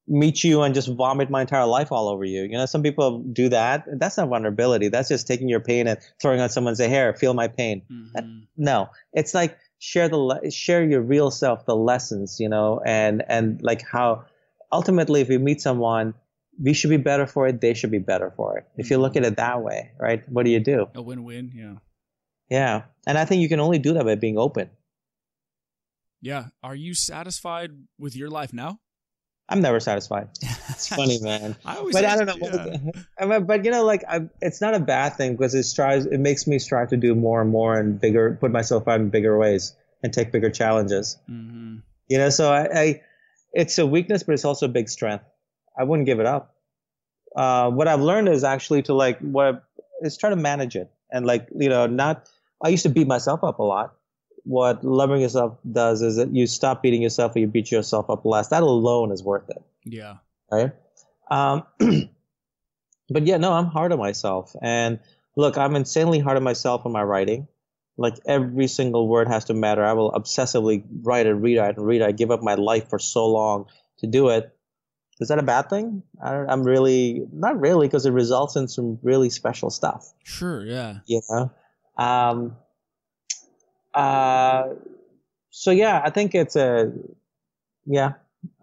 meet 0.09 0.45
you 0.45 0.63
and 0.63 0.75
just 0.75 0.89
vomit 0.89 1.31
my 1.31 1.41
entire 1.41 1.67
life 1.67 1.91
all 1.91 2.09
over 2.09 2.25
you. 2.25 2.43
You 2.43 2.57
know, 2.59 2.67
some 2.67 2.83
people 2.83 3.21
do 3.21 3.49
that. 3.49 3.85
That's 3.99 4.17
not 4.17 4.29
vulnerability. 4.29 4.89
That's 4.89 5.09
just 5.09 5.27
taking 5.27 5.49
your 5.49 5.61
pain 5.61 5.89
and 5.89 5.99
throwing 6.21 6.41
on 6.41 6.49
someone's 6.49 6.79
say, 6.79 6.89
"Here, 6.89 7.13
feel 7.15 7.35
my 7.35 7.49
pain." 7.49 7.83
Mhm. 7.91 8.47
No, 8.57 8.89
it's 9.13 9.35
like 9.35 9.59
share 9.79 10.09
the 10.09 10.17
le- 10.17 10.51
share 10.51 10.85
your 10.85 11.03
real 11.03 11.31
self, 11.31 11.67
the 11.67 11.77
lessons, 11.77 12.39
you 12.39 12.49
know, 12.49 12.81
and 12.87 13.23
and 13.29 13.61
like 13.63 13.83
how 13.83 14.25
ultimately, 14.73 15.21
if 15.23 15.29
we 15.29 15.39
meet 15.39 15.61
someone, 15.61 16.15
we 16.63 16.73
should 16.73 16.91
be 16.91 16.97
better 16.97 17.27
for 17.27 17.47
it. 17.49 17.61
They 17.61 17.75
should 17.75 17.91
be 17.91 17.99
better 17.99 18.31
for 18.37 18.59
it. 18.59 18.65
If 18.77 18.91
you 18.91 18.99
look 18.99 19.17
at 19.17 19.25
it 19.25 19.37
that 19.37 19.63
way, 19.63 19.91
right? 19.99 20.27
What 20.29 20.45
do 20.45 20.51
you 20.51 20.61
do? 20.61 20.87
A 20.95 21.03
win-win. 21.03 21.53
Yeah. 21.55 21.75
Yeah, 22.49 22.83
and 23.07 23.19
I 23.19 23.25
think 23.25 23.43
you 23.43 23.49
can 23.49 23.59
only 23.61 23.79
do 23.81 23.95
that 23.95 24.05
by 24.05 24.15
being 24.15 24.39
open. 24.39 24.71
Yeah. 26.21 26.47
Are 26.63 26.75
you 26.75 26.95
satisfied 26.95 27.73
with 27.99 28.17
your 28.17 28.31
life 28.31 28.53
now? 28.53 28.79
I'm 29.49 29.61
never 29.61 29.79
satisfied. 29.79 30.29
It's 30.71 30.89
funny, 30.89 31.19
man. 31.23 31.55
I 31.65 31.77
always. 31.77 31.95
but 31.95 32.05
I 32.05 32.17
don't 32.17 32.27
know. 32.27 32.83
yeah. 33.21 33.39
But 33.47 33.65
you 33.65 33.71
know, 33.71 33.85
like 33.85 34.03
I, 34.09 34.29
it's 34.43 34.61
not 34.61 34.75
a 34.75 34.81
bad 34.81 35.11
thing 35.17 35.33
because 35.37 35.55
it 35.55 35.63
strives. 35.65 36.07
It 36.07 36.19
makes 36.19 36.47
me 36.47 36.59
strive 36.59 36.89
to 36.91 36.97
do 36.97 37.15
more 37.15 37.41
and 37.41 37.51
more 37.51 37.79
and 37.79 38.01
bigger, 38.01 38.37
put 38.41 38.51
myself 38.51 38.89
out 38.89 39.01
in 39.01 39.09
bigger 39.11 39.39
ways 39.39 39.75
and 40.03 40.13
take 40.13 40.33
bigger 40.33 40.51
challenges. 40.51 41.19
Mhm. 41.31 41.83
You 42.09 42.19
know, 42.19 42.29
so 42.31 42.53
I, 42.53 42.81
I 42.81 43.03
it's 43.53 43.79
a 43.79 43.87
weakness, 43.87 44.23
but 44.23 44.33
it's 44.35 44.45
also 44.45 44.67
a 44.67 44.69
big 44.69 44.89
strength. 44.89 45.25
I 45.79 45.85
wouldn't 45.85 46.07
give 46.07 46.21
it 46.21 46.27
up. 46.27 46.55
Uh, 47.37 47.71
what 47.71 47.87
I've 47.87 48.01
learned 48.01 48.29
is 48.29 48.45
actually 48.45 48.83
to 48.83 48.95
like 48.95 49.19
what 49.21 49.63
is 50.03 50.17
try 50.17 50.31
to 50.31 50.37
manage 50.37 50.75
it 50.77 50.91
and 51.13 51.25
like 51.27 51.49
you 51.55 51.69
know 51.69 51.87
not. 51.87 52.29
I 52.65 52.69
used 52.69 52.83
to 52.85 52.89
beat 52.89 53.07
myself 53.07 53.45
up 53.45 53.59
a 53.59 53.63
lot. 53.63 53.96
What 54.47 54.85
loving 54.85 55.21
yourself 55.21 55.59
does 55.71 56.03
is 56.03 56.17
that 56.17 56.33
you 56.35 56.47
stop 56.47 56.83
beating 56.83 57.03
yourself 57.03 57.35
or 57.35 57.41
you 57.41 57.49
beat 57.49 57.73
yourself 57.73 58.09
up 58.09 58.25
less. 58.25 58.49
That 58.49 58.63
alone 58.63 59.11
is 59.11 59.23
worth 59.23 59.51
it 59.51 59.63
Yeah. 59.85 60.19
right? 60.53 60.71
Um, 61.29 61.65
but 63.11 63.27
yeah, 63.27 63.37
no, 63.39 63.53
I'm 63.53 63.67
hard 63.67 63.93
on 63.93 63.99
myself. 63.99 64.55
And 64.63 65.01
look, 65.37 65.59
I'm 65.59 65.75
insanely 65.77 66.19
hard 66.21 66.37
on 66.37 66.43
myself 66.45 66.87
in 66.87 66.93
my 66.93 67.03
writing. 67.03 67.49
Like 67.97 68.15
every 68.27 68.69
single 68.69 69.09
word 69.09 69.27
has 69.29 69.47
to 69.47 69.55
matter. 69.55 69.85
I 69.85 69.95
will 69.95 70.13
obsessively 70.13 70.85
write 71.03 71.27
and 71.27 71.43
read 71.43 71.57
it 71.57 71.77
and 71.77 71.87
read 71.87 72.03
it. 72.03 72.07
I 72.07 72.13
give 72.13 72.31
up 72.31 72.43
my 72.43 72.55
life 72.55 72.89
for 72.91 72.99
so 72.99 73.27
long 73.27 73.67
to 73.99 74.07
do 74.07 74.29
it. 74.29 74.53
Is 75.19 75.29
that 75.29 75.39
a 75.39 75.43
bad 75.43 75.71
thing? 75.71 76.03
I 76.23 76.31
don't, 76.31 76.49
I'm 76.51 76.63
really 76.63 77.27
not 77.33 77.59
really 77.59 77.89
because 77.89 78.05
it 78.05 78.11
results 78.13 78.55
in 78.55 78.69
some 78.69 78.99
really 79.03 79.31
special 79.31 79.71
stuff. 79.71 80.13
Sure. 80.25 80.65
Yeah. 80.65 80.99
You 81.07 81.23
know. 81.31 81.51
Um, 81.97 82.57
uh, 83.97 84.75
so 85.51 85.71
yeah, 85.71 86.03
I 86.05 86.11
think 86.11 86.35
it's 86.35 86.57
a 86.57 86.93
yeah. 87.87 88.13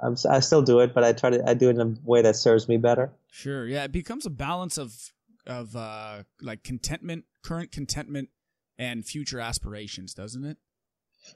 I'm, 0.02 0.16
I 0.30 0.40
still 0.40 0.62
do 0.62 0.80
it, 0.80 0.94
but 0.94 1.04
I 1.04 1.12
try 1.12 1.32
to 1.32 1.50
I 1.50 1.56
do 1.56 1.70
it 1.70 1.76
in 1.76 1.82
a 1.82 1.96
way 2.04 2.22
that 2.22 2.36
serves 2.36 2.70
me 2.70 2.78
better. 2.78 3.12
Sure. 3.32 3.66
Yeah. 3.68 3.84
It 3.84 3.92
becomes 3.92 4.26
a 4.26 4.30
balance 4.30 4.78
of 4.78 5.12
of 5.46 5.76
uh 5.76 6.24
like 6.42 6.64
contentment, 6.64 7.26
current 7.44 7.72
contentment, 7.72 8.30
and 8.78 9.06
future 9.06 9.40
aspirations, 9.40 10.14
doesn't 10.14 10.46
it? 10.46 10.58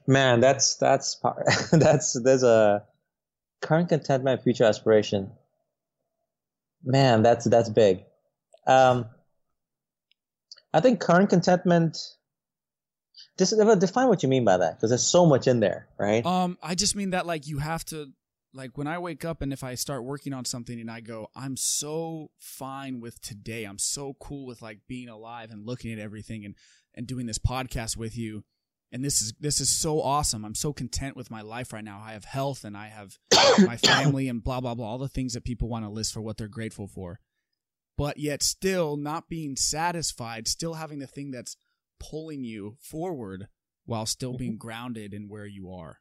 Man, 0.05 0.39
that's 0.39 0.75
that's 0.75 1.15
part- 1.15 1.45
that's 1.71 2.13
there's 2.21 2.43
a 2.43 2.83
current 3.61 3.89
contentment, 3.89 4.43
future 4.43 4.63
aspiration. 4.63 5.31
Man, 6.83 7.23
that's 7.23 7.45
that's 7.45 7.69
big. 7.69 8.03
Um, 8.65 9.07
I 10.73 10.81
think 10.81 10.99
current 10.99 11.29
contentment. 11.29 11.97
Just 13.37 13.53
define 13.79 14.07
what 14.07 14.23
you 14.23 14.29
mean 14.29 14.45
by 14.45 14.57
that, 14.57 14.77
because 14.77 14.89
there's 14.89 15.05
so 15.05 15.25
much 15.25 15.47
in 15.47 15.59
there, 15.59 15.87
right? 15.97 16.25
Um, 16.25 16.57
I 16.61 16.75
just 16.75 16.95
mean 16.95 17.11
that 17.11 17.25
like 17.25 17.47
you 17.47 17.59
have 17.59 17.85
to 17.85 18.11
like 18.53 18.77
when 18.77 18.87
I 18.87 18.97
wake 18.97 19.23
up 19.23 19.41
and 19.41 19.53
if 19.53 19.63
I 19.63 19.75
start 19.75 20.03
working 20.03 20.33
on 20.33 20.43
something 20.43 20.79
and 20.79 20.89
I 20.89 20.99
go, 20.99 21.29
I'm 21.35 21.55
so 21.55 22.31
fine 22.39 22.99
with 22.99 23.21
today. 23.21 23.65
I'm 23.65 23.77
so 23.77 24.15
cool 24.19 24.45
with 24.45 24.61
like 24.61 24.79
being 24.87 25.09
alive 25.09 25.51
and 25.51 25.65
looking 25.65 25.93
at 25.93 25.99
everything 25.99 26.43
and 26.43 26.55
and 26.95 27.05
doing 27.05 27.27
this 27.27 27.37
podcast 27.37 27.95
with 27.95 28.17
you. 28.17 28.43
And 28.91 29.03
this 29.05 29.21
is 29.21 29.33
this 29.39 29.61
is 29.61 29.69
so 29.69 30.01
awesome. 30.01 30.43
I'm 30.43 30.55
so 30.55 30.73
content 30.73 31.15
with 31.15 31.29
my 31.29 31.41
life 31.41 31.71
right 31.71 31.83
now. 31.83 32.01
I 32.03 32.13
have 32.13 32.25
health 32.25 32.63
and 32.63 32.75
I 32.75 32.87
have 32.87 33.17
my 33.59 33.77
family 33.77 34.27
and 34.27 34.43
blah 34.43 34.61
blah 34.61 34.73
blah 34.73 34.87
all 34.87 34.97
the 34.97 35.07
things 35.07 35.33
that 35.33 35.43
people 35.43 35.69
want 35.69 35.85
to 35.85 35.91
list 35.91 36.13
for 36.13 36.21
what 36.21 36.37
they're 36.37 36.47
grateful 36.47 36.87
for. 36.87 37.19
But 37.97 38.17
yet 38.17 38.43
still 38.43 38.95
not 38.95 39.27
being 39.29 39.55
satisfied, 39.55 40.47
still 40.47 40.75
having 40.75 40.99
the 40.99 41.07
thing 41.07 41.31
that's 41.31 41.57
pulling 41.99 42.43
you 42.43 42.77
forward 42.81 43.47
while 43.85 44.05
still 44.05 44.37
being 44.37 44.51
Mm-hmm. 44.53 44.57
grounded 44.67 45.13
in 45.13 45.27
where 45.29 45.45
you 45.45 45.71
are. 45.71 45.99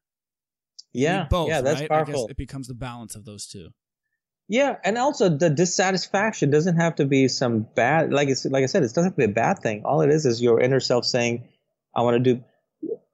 Yeah, 0.93 1.27
both, 1.29 1.49
yeah, 1.49 1.61
that's 1.61 1.81
right? 1.81 1.89
Powerful. 1.91 2.27
it 2.29 2.37
becomes 2.37 2.69
the 2.69 2.75
balance 2.75 3.15
of 3.17 3.25
those 3.25 3.47
two. 3.47 3.69
Yeah, 4.49 4.77
and 4.85 4.97
also 4.97 5.29
the 5.29 5.51
dissatisfaction 5.51 6.51
doesn't 6.51 6.77
have 6.77 6.95
to 6.97 7.05
be 7.05 7.29
some 7.29 7.67
bad. 7.75 8.13
Like 8.13 8.29
it's 8.29 8.45
like 8.47 8.63
I 8.63 8.67
said, 8.67 8.83
it 8.83 8.87
doesn't 8.87 9.05
have 9.05 9.13
to 9.13 9.19
be 9.19 9.25
a 9.25 9.29
bad 9.29 9.59
thing. 9.59 9.83
All 9.85 10.01
it 10.01 10.11
is 10.11 10.25
is 10.25 10.41
your 10.41 10.61
inner 10.61 10.81
self 10.81 11.05
saying, 11.05 11.49
"I 11.95 12.03
want 12.03 12.23
to 12.25 12.35
do, 12.35 12.45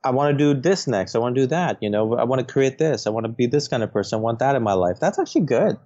I 0.05 0.11
want 0.11 0.37
to 0.37 0.55
do 0.55 0.61
this 0.61 0.87
next. 0.87 1.15
I 1.15 1.19
want 1.19 1.35
to 1.35 1.41
do 1.41 1.47
that. 1.49 1.79
You 1.83 1.91
know, 1.91 2.15
I 2.15 2.25
want 2.25 2.47
to 2.47 2.53
create 2.53 2.79
this. 2.79 3.07
I 3.07 3.11
want 3.11 3.25
to 3.25 3.33
be 3.33 3.47
this 3.47 3.67
kind 3.67 3.83
of 3.83 3.93
person. 3.93 4.19
I 4.19 4.23
want 4.23 4.41
that 4.41 4.55
in 4.57 4.63
my 4.63 4.75
life." 4.75 4.99
That's 5.01 5.19
actually 5.19 5.47
good. 5.47 5.79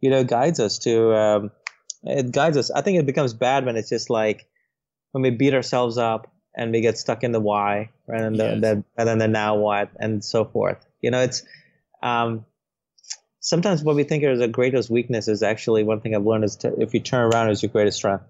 You 0.00 0.10
know, 0.10 0.20
it 0.20 0.28
guides 0.28 0.60
us 0.60 0.78
to. 0.80 1.14
Um, 1.14 1.50
it 2.04 2.32
guides 2.32 2.56
us. 2.56 2.70
I 2.70 2.80
think 2.80 2.98
it 2.98 3.06
becomes 3.06 3.34
bad 3.34 3.66
when 3.66 3.76
it's 3.76 3.88
just 3.88 4.08
like 4.08 4.46
when 5.10 5.22
we 5.22 5.30
beat 5.30 5.52
ourselves 5.54 5.98
up 5.98 6.31
and 6.54 6.72
we 6.72 6.80
get 6.80 6.98
stuck 6.98 7.24
in 7.24 7.32
the 7.32 7.40
why? 7.40 7.90
And 8.08 8.38
the, 8.38 8.44
Yes. 8.44 8.60
the 8.60 8.84
and 8.96 9.08
then 9.08 9.18
the 9.18 9.28
now 9.28 9.56
what 9.56 9.90
and 9.98 10.24
so 10.24 10.44
forth. 10.44 10.84
You 11.00 11.10
know, 11.10 11.20
it's. 11.22 11.42
Um, 12.02 12.46
sometimes 13.42 13.82
what 13.82 13.96
we 13.96 14.04
think 14.04 14.24
is 14.24 14.40
our 14.40 14.48
greatest 14.48 14.88
weakness 14.88 15.28
is 15.28 15.42
actually 15.42 15.82
one 15.84 16.00
thing 16.00 16.14
I've 16.14 16.24
learned 16.24 16.44
is 16.44 16.56
to, 16.56 16.80
if 16.80 16.94
you 16.94 17.00
turn 17.00 17.32
around 17.32 17.50
is 17.50 17.62
your 17.62 17.70
greatest 17.70 17.98
strength. 17.98 18.24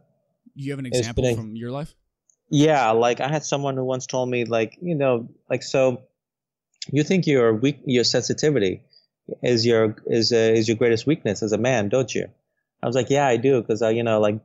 You 0.55 0.73
have 0.73 0.79
an 0.79 0.87
example 0.87 1.23
been 1.23 1.37
from 1.37 1.57
your 1.57 1.70
life? 1.70 1.95
Yeah, 2.51 2.91
like 2.91 3.20
I 3.20 3.29
had 3.29 3.45
someone 3.45 3.77
who 3.77 3.85
once 3.85 4.07
told 4.07 4.29
me, 4.29 4.45
like 4.45 4.77
you 4.83 4.95
know, 4.95 5.29
like 5.49 5.62
so, 5.62 6.03
you 6.91 7.03
think 7.03 7.27
your 7.27 7.55
weak, 7.55 7.81
your 7.87 8.05
sensitivity 8.05 8.83
is 9.43 9.64
your 9.64 9.97
is 10.07 10.33
uh, 10.33 10.37
is 10.37 10.68
your 10.68 10.77
greatest 10.77 11.07
weakness 11.07 11.43
as 11.43 11.53
a 11.53 11.59
man, 11.59 11.89
don't 11.89 12.14
you? 12.14 12.29
I 12.83 12.87
was 12.87 12.97
like, 12.97 13.11
yeah, 13.11 13.27
I 13.27 13.37
do, 13.37 13.61
because 13.61 13.81
I, 13.81 13.91
you 13.91 14.03
know, 14.03 14.20
like, 14.20 14.41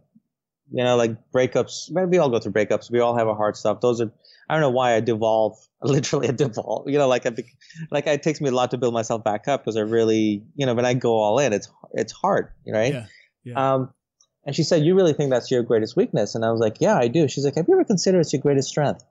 you 0.71 0.83
know, 0.83 0.95
like 0.95 1.15
breakups. 1.31 1.89
We 2.09 2.17
all 2.17 2.29
go 2.29 2.39
through 2.39 2.53
breakups. 2.53 2.91
We 2.91 2.99
all 2.99 3.17
have 3.17 3.27
our 3.27 3.35
hard 3.35 3.55
stuff. 3.55 3.81
Those 3.81 4.01
are, 4.01 4.11
I 4.49 4.53
don't 4.53 4.61
know 4.61 4.69
why 4.69 4.95
I 4.95 4.99
devolve. 4.99 5.57
Literally, 5.81 6.29
I 6.29 6.31
devolve. 6.31 6.89
You 6.89 6.97
know, 6.97 7.07
like 7.07 7.25
I, 7.25 7.31
like 7.91 8.07
it 8.07 8.23
takes 8.23 8.41
me 8.41 8.49
a 8.49 8.51
lot 8.51 8.71
to 8.71 8.77
build 8.77 8.93
myself 8.93 9.23
back 9.23 9.47
up 9.47 9.63
because 9.63 9.77
I 9.77 9.81
really, 9.81 10.43
you 10.55 10.65
know, 10.65 10.73
when 10.73 10.85
I 10.85 10.93
go 10.93 11.13
all 11.13 11.39
in, 11.39 11.53
it's 11.53 11.69
it's 11.93 12.11
hard, 12.11 12.51
right? 12.67 12.93
Yeah. 12.93 13.05
Yeah. 13.43 13.73
Um, 13.73 13.93
and 14.45 14.55
she 14.55 14.63
said, 14.63 14.83
"You 14.83 14.95
really 14.95 15.13
think 15.13 15.29
that's 15.29 15.51
your 15.51 15.61
greatest 15.61 15.95
weakness?" 15.95 16.33
And 16.33 16.43
I 16.43 16.51
was 16.51 16.59
like, 16.59 16.77
"Yeah, 16.79 16.97
I 16.97 17.09
do." 17.09 17.27
She's 17.27 17.45
like, 17.45 17.55
"Have 17.55 17.67
you 17.67 17.75
ever 17.75 17.83
considered 17.83 18.21
it's 18.21 18.33
your 18.33 18.41
greatest 18.41 18.69
strength?" 18.69 19.03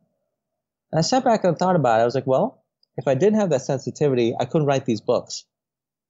And 0.91 0.99
I 0.99 1.03
sat 1.03 1.25
back 1.25 1.45
and 1.45 1.57
thought 1.57 1.77
about 1.77 2.01
it. 2.01 2.03
I 2.03 2.05
was 2.05 2.15
like, 2.15 2.27
"Well, 2.27 2.65
if 2.97 3.07
I 3.07 3.15
didn't 3.15 3.39
have 3.39 3.51
that 3.51 3.63
sensitivity, 3.63 4.35
I 4.39 4.47
couldn't 4.47 4.67
write 4.67 4.87
these 4.87 5.01
books 5.01 5.45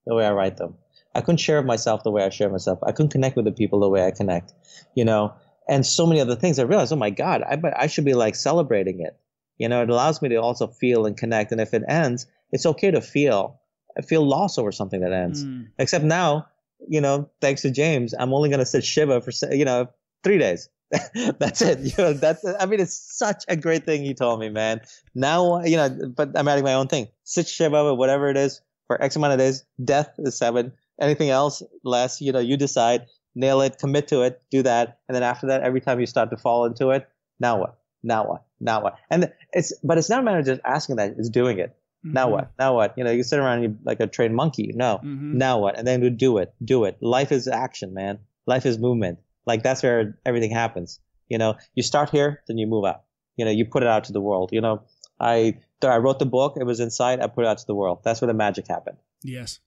the 0.07 0.15
way 0.15 0.25
I 0.25 0.33
write 0.33 0.57
them. 0.57 0.77
I 1.17 1.21
couldn't 1.21 1.39
share 1.39 1.63
myself 1.63 2.03
the 2.03 2.11
way 2.11 2.25
I 2.25 2.31
share 2.31 2.51
myself. 2.51 2.79
I 2.83 2.93
couldn't 2.93 3.13
connect 3.13 3.37
with 3.37 3.45
the 3.45 3.53
people 3.53 3.81
the 3.81 3.89
way 3.89 4.07
I 4.07 4.11
connect, 4.11 4.53
you 4.95 5.05
know." 5.05 5.35
And 5.69 5.85
so 5.85 6.07
many 6.07 6.21
other 6.21 6.37
things. 6.37 6.61
I 6.61 6.63
realized, 6.63 6.93
oh 6.93 6.97
my 6.97 7.11
God, 7.11 7.43
I 7.43 7.59
I 7.77 7.87
should 7.89 8.05
be 8.05 8.15
like 8.15 8.37
celebrating 8.37 9.01
it. 9.01 9.19
You 9.59 9.69
know, 9.69 9.83
it 9.83 9.91
allows 9.91 10.21
me 10.21 10.29
to 10.31 10.37
also 10.37 10.67
feel 10.67 11.07
and 11.07 11.17
connect. 11.17 11.53
And 11.53 11.61
if 11.61 11.73
it 11.73 11.83
ends, 11.89 12.27
it's 12.53 12.67
okay 12.67 12.91
to 12.91 13.01
feel. 13.01 13.61
I 13.99 14.03
feel 14.03 14.27
loss 14.27 14.59
over 14.59 14.73
something 14.73 15.01
that 15.01 15.13
ends. 15.13 15.45
Mm. 15.45 15.69
Except 15.79 16.05
now, 16.05 16.47
you 16.89 17.01
know, 17.01 17.31
thanks 17.41 17.63
to 17.63 17.71
James, 17.71 18.15
I'm 18.19 18.35
only 18.35 18.51
going 18.51 18.61
to 18.61 18.67
sit 18.67 18.85
Shiva 18.85 19.21
for, 19.23 19.33
you 19.53 19.65
know, 19.65 19.89
three 20.23 20.39
days. 20.39 20.69
that's 21.39 21.63
it. 21.63 21.81
You 21.81 21.93
know, 21.99 22.13
that's, 22.13 22.45
I 22.61 22.67
mean, 22.67 22.81
it's 22.81 22.95
such 22.95 23.45
a 23.49 23.57
great 23.57 23.85
thing 23.85 24.05
he 24.05 24.15
told 24.15 24.39
me, 24.39 24.51
man. 24.51 24.83
Now, 25.15 25.63
you 25.65 25.77
know, 25.77 25.89
but 26.15 26.39
I'm 26.39 26.47
adding 26.47 26.65
my 26.65 26.75
own 26.75 26.89
thing. 26.89 27.09
Sit 27.25 27.49
Shiva 27.49 27.91
with 27.91 27.99
whatever 27.99 28.29
it 28.29 28.37
is 28.37 28.61
for 28.87 29.03
X 29.03 29.17
amount 29.17 29.33
of 29.33 29.39
days. 29.39 29.65
Death 29.83 30.11
is 30.19 30.37
seven. 30.37 30.73
Anything 31.01 31.31
else 31.31 31.63
less, 31.85 32.21
you 32.21 32.33
know, 32.33 32.39
you 32.39 32.57
decide, 32.57 33.07
nail 33.35 33.61
it, 33.61 33.79
commit 33.79 34.09
to 34.09 34.23
it, 34.23 34.41
do 34.51 34.63
that. 34.63 34.99
And 35.09 35.15
then 35.15 35.23
after 35.23 35.47
that, 35.49 35.63
every 35.63 35.81
time 35.81 36.01
you 36.01 36.07
start 36.07 36.31
to 36.31 36.37
fall 36.37 36.65
into 36.65 36.91
it, 36.91 37.09
now 37.39 37.59
what? 37.59 37.79
Now 38.03 38.27
what? 38.29 38.45
Now 38.61 38.83
what? 38.83 38.97
And 39.11 39.31
it's, 39.53 39.73
but 39.85 39.99
it's 39.99 40.09
not 40.09 40.21
a 40.21 40.23
matter 40.23 40.39
of 40.39 40.47
just 40.47 40.61
asking 40.65 40.97
that, 40.97 41.15
it's 41.19 41.29
doing 41.29 41.59
it. 41.59 41.77
Now 42.05 42.29
Mhm. 42.29 42.33
what? 42.33 42.51
Now 42.59 42.75
what? 42.75 42.95
You 42.97 43.05
know, 43.05 43.11
you 43.11 43.23
sit 43.25 43.39
around 43.41 43.63
and 43.63 43.65
you, 43.65 43.79
like 43.85 44.01
a 44.01 44.07
trained 44.07 44.35
monkey. 44.37 44.73
No. 44.75 45.01
Mhm. 45.03 45.35
Now 45.35 45.59
what? 45.59 45.77
And 45.77 45.87
then 45.87 46.03
you 46.03 46.11
do 46.11 46.39
it. 46.39 46.55
Do 46.65 46.85
it. 46.85 46.97
Life 47.03 47.33
is 47.33 47.49
action, 47.49 47.93
man. 47.93 48.19
Life 48.47 48.65
is 48.65 48.79
movement. 48.79 49.19
Like 49.45 49.63
that's 49.63 49.83
where 49.83 50.19
everything 50.25 50.51
happens. 50.53 51.01
You 51.29 51.39
know, 51.39 51.57
you 51.75 51.83
start 51.83 52.11
here, 52.11 52.43
then 52.47 52.59
you 52.59 52.67
move 52.69 52.85
out. 52.85 53.03
You 53.37 53.45
know, 53.45 53.51
you 53.51 53.65
put 53.65 53.83
it 53.83 53.89
out 53.89 54.05
to 54.05 54.13
the 54.13 54.21
world. 54.21 54.51
You 54.53 54.61
know, 54.61 54.83
I 55.21 55.59
I 55.83 55.97
wrote 55.99 56.19
the 56.21 56.27
book. 56.27 56.57
It 56.61 56.65
was 56.65 56.81
inside. 56.81 57.21
I 57.21 57.27
put 57.27 57.45
it 57.45 57.49
out 57.49 57.59
to 57.59 57.67
the 57.67 57.75
world. 57.75 58.01
That's 58.05 58.21
where 58.21 58.29
the 58.29 58.35
magic 58.35 58.69
happened. 58.69 58.99
Yes. 59.23 59.59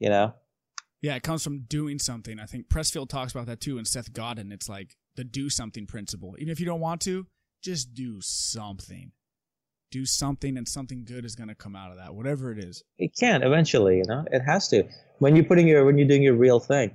You 0.00 0.08
know. 0.10 0.34
Yeah, 1.04 1.16
it 1.16 1.22
comes 1.22 1.44
from 1.44 1.66
doing 1.68 1.98
something. 1.98 2.40
I 2.40 2.46
think 2.46 2.70
Pressfield 2.70 3.10
talks 3.10 3.30
about 3.30 3.44
that 3.44 3.60
too, 3.60 3.76
and 3.76 3.86
Seth 3.86 4.14
Godin. 4.14 4.50
It's 4.50 4.70
like 4.70 4.96
the 5.16 5.22
do 5.22 5.50
something 5.50 5.86
principle. 5.86 6.34
Even 6.38 6.50
if 6.50 6.58
you 6.58 6.64
don't 6.64 6.80
want 6.80 7.02
to, 7.02 7.26
just 7.62 7.92
do 7.92 8.22
something. 8.22 9.12
Do 9.90 10.06
something, 10.06 10.56
and 10.56 10.66
something 10.66 11.04
good 11.04 11.26
is 11.26 11.36
going 11.36 11.50
to 11.50 11.54
come 11.54 11.76
out 11.76 11.90
of 11.90 11.98
that, 11.98 12.14
whatever 12.14 12.52
it 12.52 12.58
is. 12.58 12.82
It 12.96 13.14
can 13.20 13.42
eventually. 13.42 13.98
You 13.98 14.04
know, 14.06 14.24
it 14.32 14.40
has 14.46 14.68
to. 14.68 14.84
When 15.18 15.36
you're 15.36 15.44
putting 15.44 15.68
your 15.68 15.84
when 15.84 15.98
you're 15.98 16.08
doing 16.08 16.22
your 16.22 16.36
real 16.36 16.58
thing. 16.58 16.94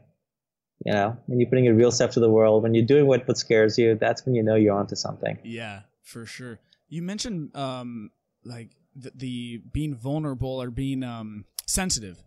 You 0.86 0.94
know, 0.94 1.16
when 1.28 1.40
you're 1.40 1.50
putting 1.50 1.66
your 1.66 1.76
real 1.76 1.92
stuff 1.92 2.10
to 2.14 2.20
the 2.20 2.32
world, 2.32 2.64
when 2.64 2.74
you're 2.74 2.88
doing 2.88 3.06
what 3.06 3.28
what 3.28 3.38
scares 3.38 3.78
you, 3.78 3.94
that's 3.94 4.26
when 4.26 4.34
you 4.34 4.42
know 4.42 4.56
you're 4.56 4.76
onto 4.76 4.96
something. 4.96 5.38
Yeah, 5.44 5.82
for 6.02 6.26
sure. 6.26 6.60
You 6.88 7.04
mentioned 7.04 7.56
um 7.56 8.10
like 8.44 8.72
the, 8.96 9.12
the 9.14 9.62
being 9.72 9.94
vulnerable 9.94 10.60
or 10.60 10.72
being 10.72 11.04
um 11.04 11.46
sensitive. 11.68 12.24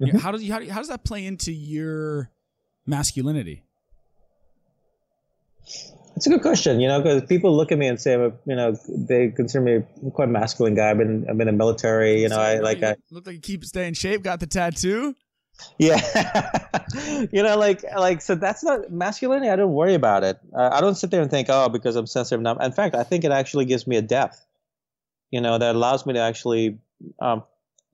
Mhm. 0.00 0.20
How 0.20 0.30
does 0.32 0.46
how, 0.48 0.58
do- 0.60 0.70
how 0.70 0.78
does 0.78 0.88
that 0.88 1.04
play 1.04 1.26
into 1.26 1.52
your 1.52 2.30
masculinity? 2.86 3.64
It's 6.16 6.26
a 6.26 6.30
good 6.30 6.42
question, 6.42 6.80
you 6.80 6.88
know, 6.88 7.00
because 7.00 7.22
people 7.26 7.56
look 7.56 7.70
at 7.70 7.78
me 7.78 7.86
and 7.86 8.00
say, 8.00 8.14
I'm 8.14 8.20
a, 8.22 8.32
you 8.44 8.56
know, 8.56 8.76
they 8.88 9.28
consider 9.28 9.62
me 9.62 9.84
a 10.06 10.10
quite 10.10 10.28
masculine 10.28 10.74
guy. 10.74 10.90
I've 10.90 10.98
been, 10.98 11.26
I've 11.30 11.38
been 11.38 11.46
in 11.46 11.54
the 11.54 11.58
military, 11.58 12.22
you 12.22 12.28
know, 12.28 12.40
I 12.40 12.56
So, 12.56 12.62
like, 12.62 12.80
you 12.80 12.86
I, 12.86 12.90
look, 12.90 12.98
look 13.12 13.26
like 13.26 13.34
you 13.36 13.40
keep 13.40 13.64
staying 13.64 13.88
in 13.88 13.94
shape. 13.94 14.22
Got 14.24 14.40
the 14.40 14.48
tattoo. 14.48 15.14
yeah, 15.78 16.00
you 17.32 17.42
know, 17.42 17.56
like, 17.56 17.84
like, 17.96 18.20
so 18.20 18.34
that's 18.34 18.64
not 18.64 18.90
masculinity. 18.90 19.48
I 19.48 19.54
don't 19.54 19.72
worry 19.72 19.94
about 19.94 20.24
it. 20.24 20.38
Uh, 20.56 20.70
I 20.72 20.80
don't 20.80 20.96
sit 20.96 21.12
there 21.12 21.22
and 21.22 21.30
think, 21.30 21.48
oh, 21.50 21.68
because 21.68 21.94
I'm 21.94 22.06
sensitive 22.08 22.40
now. 22.40 22.56
In 22.56 22.72
fact, 22.72 22.96
I 22.96 23.04
think 23.04 23.22
it 23.24 23.30
actually 23.30 23.66
gives 23.66 23.86
me 23.86 23.96
a 23.96 24.02
depth, 24.02 24.44
you 25.30 25.40
know, 25.40 25.56
that 25.56 25.76
allows 25.76 26.04
me 26.04 26.14
to 26.14 26.20
actually, 26.20 26.78
um, 27.20 27.44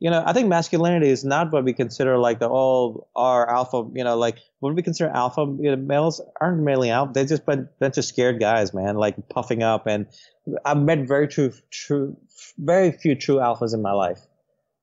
you 0.00 0.10
know, 0.10 0.22
I 0.26 0.32
think 0.32 0.48
masculinity 0.48 1.08
is 1.08 1.24
not 1.24 1.52
what 1.52 1.64
we 1.64 1.72
consider 1.72 2.18
like 2.18 2.40
the 2.40 2.48
all 2.48 3.08
our 3.14 3.48
alpha, 3.48 3.88
you 3.94 4.04
know, 4.04 4.16
like 4.16 4.38
what 4.58 4.74
we 4.74 4.82
consider 4.82 5.10
alpha 5.10 5.42
you 5.60 5.70
know, 5.70 5.76
males 5.76 6.20
aren't 6.40 6.60
really 6.60 6.90
alpha. 6.90 7.12
They're 7.14 7.24
just 7.24 7.42
a 7.46 7.68
bunch 7.78 7.98
of 7.98 8.04
scared 8.04 8.40
guys, 8.40 8.74
man, 8.74 8.96
like 8.96 9.28
puffing 9.28 9.62
up. 9.62 9.86
And 9.86 10.06
I've 10.64 10.78
met 10.78 11.06
very 11.06 11.28
true, 11.28 11.52
true, 11.70 12.16
very 12.58 12.92
few 12.92 13.14
true 13.14 13.36
alphas 13.36 13.72
in 13.72 13.82
my 13.82 13.92
life, 13.92 14.20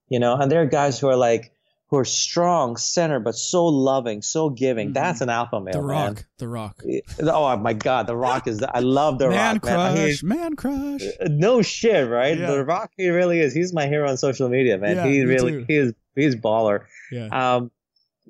you 0.09 0.19
know, 0.19 0.35
and 0.35 0.51
there 0.51 0.61
are 0.61 0.65
guys 0.65 0.99
who 0.99 1.07
are 1.07 1.17
like, 1.17 1.53
who 1.91 1.97
are 1.97 2.05
strong, 2.05 2.77
centered, 2.77 3.19
but 3.19 3.35
so 3.35 3.65
loving, 3.65 4.21
so 4.21 4.49
giving. 4.49 4.89
Mhm. 4.91 4.93
That's 4.93 5.19
an 5.19 5.29
alpha 5.29 5.59
male, 5.59 5.73
The 5.73 5.81
man. 5.81 5.87
Rock. 6.07 6.25
The 6.37 6.47
Rock. 6.47 6.83
Oh 7.21 7.57
my 7.57 7.73
God, 7.73 8.07
The 8.07 8.15
Rock 8.15 8.47
is. 8.47 8.59
The, 8.59 8.73
I 8.75 8.79
love 8.79 9.19
The 9.19 9.29
man 9.29 9.55
Rock, 9.55 9.65
man. 9.65 9.79
I 9.79 9.95
crush. 10.05 10.23
man 10.23 10.55
crush. 10.55 11.01
no 11.27 11.61
shit, 11.61 12.09
right? 12.09 12.37
Yeah. 12.37 12.49
The 12.51 12.63
Rock, 12.63 12.91
he 12.95 13.09
really 13.09 13.41
is. 13.41 13.53
He's 13.53 13.73
my 13.73 13.87
hero 13.87 14.09
on 14.09 14.15
social 14.17 14.47
media, 14.47 14.77
man. 14.77 14.95
Yeah, 14.95 15.05
he 15.07 15.21
really, 15.25 15.51
too. 15.51 15.65
he 15.67 15.75
is, 15.75 15.93
he's 16.15 16.35
baller. 16.35 16.85
Yeah. 17.11 17.27
Um, 17.55 17.71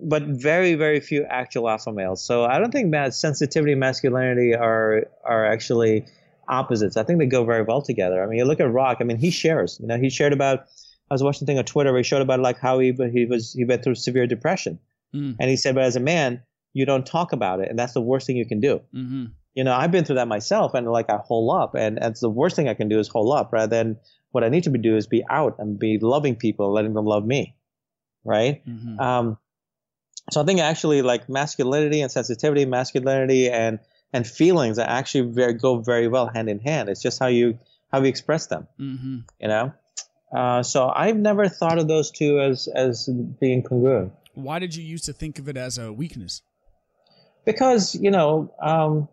but 0.03 0.23
very, 0.23 0.73
very 0.73 0.99
few 0.99 1.23
actual 1.25 1.69
alpha 1.69 1.91
males. 1.93 2.25
So 2.25 2.43
I 2.45 2.57
don't 2.57 2.71
think 2.71 2.91
that 2.93 3.13
sensitivity 3.13 3.73
and 3.73 3.79
masculinity 3.79 4.55
are 4.55 5.03
are 5.23 5.45
actually 5.45 6.07
opposites. 6.47 6.97
I 6.97 7.03
think 7.03 7.19
they 7.19 7.27
go 7.27 7.45
very 7.45 7.61
well 7.61 7.83
together. 7.83 8.23
I 8.23 8.25
mean, 8.25 8.39
you 8.39 8.45
look 8.45 8.59
at 8.59 8.71
Rock. 8.73 8.97
I 9.01 9.03
mean, 9.03 9.17
he 9.17 9.29
shares. 9.29 9.77
You 9.79 9.85
know, 9.87 9.97
he 9.99 10.09
shared 10.09 10.33
about. 10.33 10.65
I 11.11 11.13
was 11.13 11.21
watching 11.21 11.45
a 11.45 11.47
thing 11.47 11.57
on 11.59 11.65
Twitter 11.65 11.91
where 11.91 11.99
he 11.99 12.03
showed 12.03 12.21
about 12.23 12.39
like 12.39 12.57
how 12.57 12.79
he 12.79 12.93
he 13.13 13.25
was 13.25 13.53
he 13.53 13.65
went 13.65 13.83
through 13.83 13.95
severe 13.95 14.25
depression, 14.25 14.79
Mm. 15.13 15.35
and 15.39 15.49
he 15.49 15.57
said, 15.57 15.75
but 15.75 15.83
as 15.83 15.97
a 15.97 15.99
man, 15.99 16.41
you 16.73 16.85
don't 16.85 17.05
talk 17.05 17.33
about 17.33 17.59
it, 17.59 17.67
and 17.69 17.77
that's 17.77 17.93
the 17.93 18.01
worst 18.01 18.25
thing 18.25 18.37
you 18.37 18.47
can 18.47 18.61
do 18.61 18.81
hmm 18.93 19.25
you 19.53 19.65
know, 19.65 19.73
I've 19.73 19.91
been 19.91 20.05
through 20.05 20.15
that 20.15 20.29
myself 20.29 20.73
and 20.73 20.87
like 20.89 21.09
I 21.09 21.17
hole 21.17 21.51
up 21.51 21.75
and 21.75 21.99
it's 22.01 22.21
the 22.21 22.29
worst 22.29 22.55
thing 22.55 22.69
I 22.69 22.73
can 22.73 22.87
do 22.87 22.99
is 22.99 23.09
hole 23.09 23.33
up 23.33 23.51
rather 23.51 23.67
than 23.75 23.97
what 24.31 24.45
I 24.45 24.49
need 24.49 24.63
to 24.63 24.69
be 24.69 24.79
do 24.79 24.95
is 24.95 25.07
be 25.07 25.25
out 25.29 25.57
and 25.59 25.77
be 25.77 25.99
loving 25.99 26.37
people, 26.37 26.71
letting 26.71 26.93
them 26.93 27.05
love 27.05 27.25
me. 27.25 27.57
Right. 28.23 28.63
hmm 28.63 28.97
Um, 28.97 29.37
so 30.31 30.41
I 30.41 30.45
think 30.45 30.61
actually 30.61 31.01
like 31.01 31.27
masculinity 31.27 31.99
and 31.99 32.09
sensitivity, 32.09 32.63
masculinity 32.63 33.49
and, 33.49 33.79
and 34.13 34.25
feelings 34.25 34.79
are 34.79 34.87
actually 34.87 35.33
very, 35.33 35.53
go 35.55 35.79
very 35.79 36.07
well 36.07 36.27
hand 36.33 36.47
in 36.47 36.59
hand. 36.59 36.87
It's 36.87 37.01
just 37.01 37.19
how 37.19 37.27
you, 37.27 37.59
how 37.91 37.99
you 37.99 38.07
express 38.07 38.47
them, 38.47 38.69
hmm 38.77 39.17
you 39.41 39.49
know? 39.49 39.73
Uh, 40.35 40.63
so 40.63 40.89
I've 40.89 41.17
never 41.17 41.49
thought 41.49 41.77
of 41.77 41.87
those 41.87 42.11
two 42.11 42.39
as 42.39 42.67
as 42.67 43.07
being 43.39 43.63
congruent. 43.63 44.13
Why 44.33 44.59
did 44.59 44.75
you 44.75 44.83
used 44.83 45.05
to 45.05 45.13
think 45.13 45.39
of 45.39 45.49
it 45.49 45.57
as 45.57 45.77
a 45.77 45.91
weakness? 45.91 46.41
Because 47.45 47.95
you 47.95 48.11
know, 48.11 48.53
um, 48.61 49.09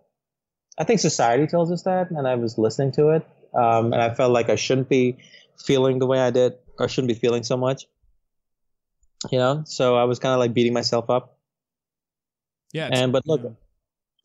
I 0.79 0.85
think 0.85 1.01
society 1.01 1.47
tells 1.47 1.73
us 1.73 1.83
that, 1.83 2.11
and 2.11 2.29
I 2.29 2.37
was 2.37 2.57
listening 2.57 2.93
to 2.93 3.11
it, 3.11 3.27
um, 3.55 3.93
and 3.93 4.01
I 4.01 4.14
felt 4.14 4.33
like 4.33 4.49
I 4.49 4.55
shouldn't 4.55 4.89
be 4.89 5.19
feeling 5.59 5.99
the 5.99 6.07
way 6.07 6.21
I 6.21 6.31
did, 6.31 6.55
or 6.79 6.89
shouldn't 6.89 7.09
be 7.09 7.19
feeling 7.19 7.43
so 7.43 7.57
much. 7.57 7.87
You 9.33 9.39
know, 9.39 9.62
so 9.66 9.97
I 9.97 10.05
was 10.05 10.21
kind 10.21 10.33
of 10.33 10.39
like 10.39 10.55
beating 10.55 10.73
myself 10.73 11.11
up. 11.11 11.37
Yeah. 12.73 12.89
And 12.93 13.11
but 13.11 13.27
look, 13.27 13.41
yeah. 13.43 13.51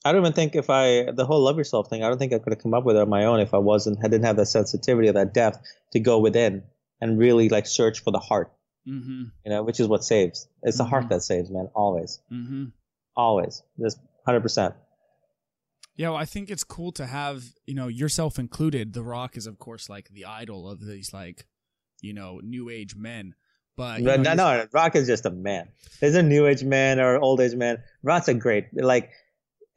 I 0.05 0.11
don't 0.11 0.21
even 0.21 0.33
think 0.33 0.55
if 0.55 0.69
I 0.69 1.11
the 1.11 1.25
whole 1.25 1.41
love 1.41 1.57
yourself 1.57 1.89
thing, 1.89 2.03
I 2.03 2.09
don't 2.09 2.19
think 2.19 2.33
I 2.33 2.39
could 2.39 2.53
have 2.53 2.61
come 2.61 2.75
up 2.75 2.83
with 2.83 2.97
it 2.97 3.01
on 3.01 3.09
my 3.09 3.25
own 3.25 3.39
if 3.39 3.55
I 3.55 3.57
wasn't 3.57 3.97
I 4.03 4.09
didn't 4.09 4.25
have 4.25 4.35
that 4.35 4.45
sensitivity 4.47 5.07
or 5.07 5.13
that 5.13 5.33
depth 5.33 5.59
to 5.93 5.99
go 5.99 6.19
within 6.19 6.61
and 7.03 7.17
really 7.19 7.49
like 7.49 7.67
search 7.67 7.97
for 8.03 8.11
the 8.11 8.19
heart, 8.29 8.49
Mhm. 8.87 9.31
you 9.45 9.49
know, 9.51 9.61
which 9.63 9.79
is 9.79 9.87
what 9.87 10.03
saves. 10.03 10.47
It's 10.63 10.77
the 10.77 10.85
heart 10.85 11.09
that 11.09 11.21
saves, 11.21 11.49
man, 11.51 11.67
always, 11.75 12.21
Mhm. 12.31 12.71
always, 13.15 13.61
just 13.83 13.99
hundred 14.25 14.41
percent. 14.41 14.73
Yeah, 15.95 16.09
well, 16.09 16.17
I 16.17 16.25
think 16.25 16.49
it's 16.49 16.63
cool 16.63 16.91
to 16.93 17.05
have, 17.05 17.43
you 17.67 17.75
know, 17.75 17.87
yourself 17.87 18.39
included. 18.39 18.93
The 18.93 19.03
Rock 19.03 19.37
is, 19.37 19.45
of 19.45 19.59
course, 19.59 19.89
like 19.89 20.09
the 20.09 20.25
idol 20.25 20.67
of 20.69 20.79
these, 20.85 21.13
like, 21.13 21.45
you 22.01 22.13
know, 22.13 22.39
new 22.43 22.69
age 22.69 22.95
men. 22.95 23.35
But 23.75 24.03
But 24.03 24.21
know, 24.21 24.33
no, 24.33 24.57
no, 24.57 24.67
Rock 24.71 24.95
is 24.95 25.07
just 25.07 25.25
a 25.25 25.29
man. 25.31 25.69
There's 25.99 26.15
a 26.15 26.23
new 26.23 26.47
age 26.47 26.63
man 26.63 26.99
or 26.99 27.17
old 27.19 27.41
age 27.41 27.55
man. 27.55 27.83
Rock's 28.03 28.27
a 28.27 28.33
great 28.33 28.65
like. 28.73 29.11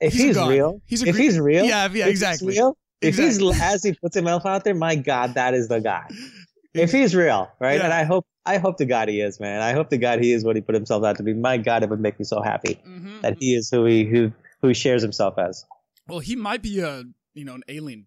If 0.01 0.13
He's 0.13 0.23
he's, 0.23 0.39
real, 0.39 0.83
He's 0.87 1.03
a 1.03 1.07
if 1.09 1.15
great- 1.15 1.25
he's 1.25 1.39
real, 1.41 1.65
Yeah, 1.65 1.85
yeah, 1.85 1.87
if 1.87 1.93
he's 1.93 2.07
exactly. 2.23 2.49
real, 2.49 2.77
if 3.01 3.17
he's 3.17 3.39
as 3.63 3.83
he 3.83 3.95
puts 3.95 4.15
himself 4.15 4.45
out 4.45 4.63
there, 4.65 4.75
my 4.75 4.95
God, 4.95 5.35
that 5.35 5.55
is 5.55 5.69
the 5.69 5.81
guy. 5.81 6.07
if 6.79 6.93
he's 6.93 7.15
real, 7.15 7.51
right? 7.61 7.79
Yeah. 7.79 7.85
And 7.85 7.93
I 7.93 8.05
hope, 8.05 8.27
I 8.45 8.59
hope 8.59 8.77
to 8.79 8.85
God 8.87 9.09
he 9.09 9.21
is, 9.21 9.41
man. 9.41 9.61
I 9.63 9.73
hope 9.73 9.91
to 9.91 9.99
God 9.99 10.21
he 10.23 10.33
is 10.33 10.45
what 10.45 10.57
he 10.57 10.63
put 10.63 10.75
himself 10.75 11.05
out 11.05 11.17
to 11.17 11.23
be. 11.23 11.35
My 11.35 11.57
God, 11.57 11.83
it 11.83 11.91
would 11.91 12.01
make 12.01 12.19
me 12.19 12.25
so 12.25 12.41
happy 12.43 12.79
Mhm. 12.87 13.23
that 13.23 13.37
he 13.41 13.55
is 13.55 13.71
who 13.71 13.85
he 13.85 14.05
who 14.05 14.33
who 14.63 14.69
he 14.69 14.75
shares 14.75 15.03
himself 15.03 15.39
as. 15.39 15.65
Well, 16.09 16.21
he 16.21 16.35
might 16.37 16.63
be 16.63 16.81
a, 16.81 17.05
you 17.35 17.45
know, 17.45 17.55
an 17.55 17.63
alien, 17.69 18.07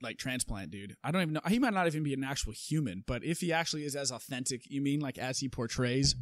like 0.00 0.18
transplant, 0.18 0.70
dude. 0.70 0.94
I 1.02 1.10
don't 1.10 1.20
even 1.22 1.34
know. 1.34 1.40
He 1.48 1.58
might 1.58 1.74
not 1.74 1.86
even 1.86 2.02
be 2.02 2.14
an 2.14 2.22
actual 2.24 2.52
human, 2.52 3.02
but 3.06 3.24
if 3.24 3.40
he 3.40 3.52
actually 3.52 3.84
is 3.84 3.96
as 3.96 4.10
authentic, 4.12 4.62
you 4.70 4.80
mean 4.80 5.00
like 5.00 5.18
as 5.18 5.38
he 5.40 5.48
portrays? 5.48 6.14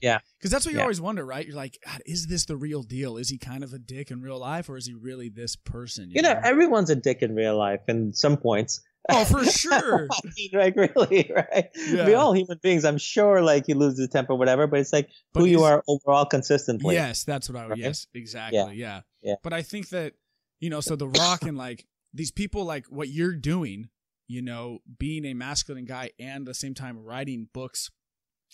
Yeah. 0.00 0.20
Because 0.38 0.50
that's 0.50 0.64
what 0.64 0.72
you 0.72 0.78
Yeah. 0.78 0.84
always 0.84 1.00
wonder, 1.00 1.24
right? 1.26 1.44
You're 1.46 1.56
like, 1.56 1.78
God, 1.84 2.02
is 2.06 2.26
this 2.26 2.44
the 2.44 2.56
real 2.56 2.82
deal? 2.82 3.16
Is 3.16 3.28
he 3.30 3.36
kind 3.38 3.64
of 3.64 3.72
a 3.72 3.78
dick 3.78 4.10
in 4.10 4.20
real 4.22 4.38
life, 4.38 4.68
or 4.68 4.76
is 4.76 4.86
he 4.86 4.94
really 4.94 5.28
this 5.28 5.56
person? 5.56 6.10
You 6.10 6.22
know, 6.22 6.38
everyone's 6.44 6.90
a 6.90 6.96
dick 6.96 7.22
in 7.22 7.34
real 7.34 7.56
life 7.58 7.80
in 7.88 8.12
some 8.12 8.36
points. 8.36 8.80
Oh, 9.08 9.24
for 9.24 9.44
sure. 9.44 10.08
I 10.12 10.30
mean, 10.36 10.50
like 10.52 10.76
really, 10.76 11.30
right? 11.36 11.68
Yeah. 11.74 12.06
We 12.06 12.14
all 12.14 12.32
human 12.32 12.58
beings. 12.62 12.84
I'm 12.84 12.98
sure, 12.98 13.42
like 13.42 13.68
you 13.68 13.74
lose 13.74 13.98
his 13.98 14.08
temper, 14.08 14.34
whatever. 14.34 14.66
But 14.66 14.80
it's 14.80 14.92
like 14.92 15.10
But 15.32 15.40
who 15.40 15.46
you 15.46 15.62
are 15.64 15.82
overall 15.88 16.26
consistently. 16.26 16.94
Yes, 16.94 17.24
that's 17.24 17.48
what 17.48 17.62
I. 17.62 17.68
Right? 17.68 17.78
Yes, 17.78 18.06
exactly. 18.14 18.76
Yeah. 18.76 19.00
Yeah. 19.22 19.34
But 19.42 19.52
I 19.52 19.62
think 19.62 19.88
that 19.90 20.14
you 20.60 20.70
know, 20.70 20.80
so 20.80 20.96
The 20.96 21.08
Rock 21.08 21.42
and 21.42 21.56
like 21.56 21.86
these 22.12 22.30
people, 22.30 22.64
like 22.64 22.86
what 22.86 23.08
you're 23.08 23.36
doing, 23.36 23.88
you 24.26 24.42
know, 24.42 24.78
being 24.98 25.24
a 25.24 25.34
masculine 25.34 25.84
guy 25.84 26.10
and 26.18 26.42
at 26.42 26.46
the 26.46 26.54
same 26.54 26.74
time 26.74 26.98
writing 26.98 27.48
books 27.52 27.90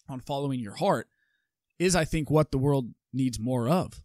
on 0.09 0.21
following 0.21 0.61
your 0.61 0.77
heart, 0.77 1.09
is 1.79 1.95
I 1.95 2.05
think 2.05 2.31
what 2.31 2.51
the 2.51 2.59
world 2.59 2.91
needs 3.13 3.39
more 3.39 3.69
of. 3.69 4.03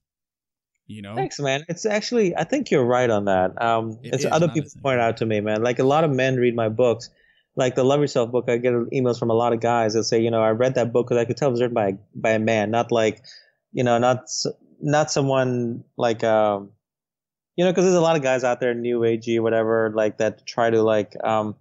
You 0.88 1.01
know. 1.01 1.15
Thanks, 1.15 1.39
man. 1.39 1.65
It's 1.67 1.85
actually, 1.85 2.35
I 2.35 2.45
think 2.45 2.71
you're 2.71 2.85
right 2.85 3.09
on 3.09 3.25
that. 3.25 3.61
Um, 3.61 3.99
It 4.03 4.15
it's 4.15 4.25
other 4.25 4.47
people 4.47 4.71
point 4.81 5.01
out 5.01 5.17
to 5.17 5.25
me, 5.25 5.41
man. 5.41 5.61
Like 5.61 5.79
a 5.79 5.83
lot 5.83 6.03
of 6.03 6.11
men 6.11 6.38
read 6.38 6.55
my 6.55 6.69
books, 6.69 7.09
like 7.57 7.75
the 7.75 7.83
Love 7.83 7.99
Yourself 7.99 8.31
book. 8.31 8.45
I 8.47 8.57
get 8.57 8.73
emails 8.93 9.19
from 9.19 9.29
a 9.29 9.33
lot 9.33 9.51
of 9.51 9.59
guys 9.59 9.93
that 9.93 10.05
say, 10.05 10.21
you 10.21 10.31
know, 10.31 10.41
I 10.41 10.51
read 10.51 10.75
that 10.75 10.93
book 10.93 11.07
because 11.07 11.21
I 11.21 11.25
could 11.25 11.35
tell 11.35 11.49
it 11.49 11.51
was 11.51 11.61
written 11.61 11.75
by 11.75 11.97
by 12.15 12.31
a 12.31 12.39
man, 12.39 12.71
not 12.71 12.91
like, 12.91 13.21
you 13.73 13.83
know, 13.83 13.97
not 13.97 14.29
not 14.81 15.11
someone 15.11 15.83
like, 15.97 16.23
um, 16.23 16.71
you 17.57 17.65
know, 17.65 17.71
because 17.71 17.83
there's 17.83 17.95
a 17.95 18.01
lot 18.01 18.15
of 18.15 18.21
guys 18.21 18.43
out 18.43 18.59
there, 18.59 18.73
new 18.73 18.99
agey, 18.99 19.41
whatever, 19.41 19.91
like 19.93 20.19
that 20.19 20.45
try 20.45 20.69
to 20.69 20.81
like, 20.81 21.15
um, 21.23 21.55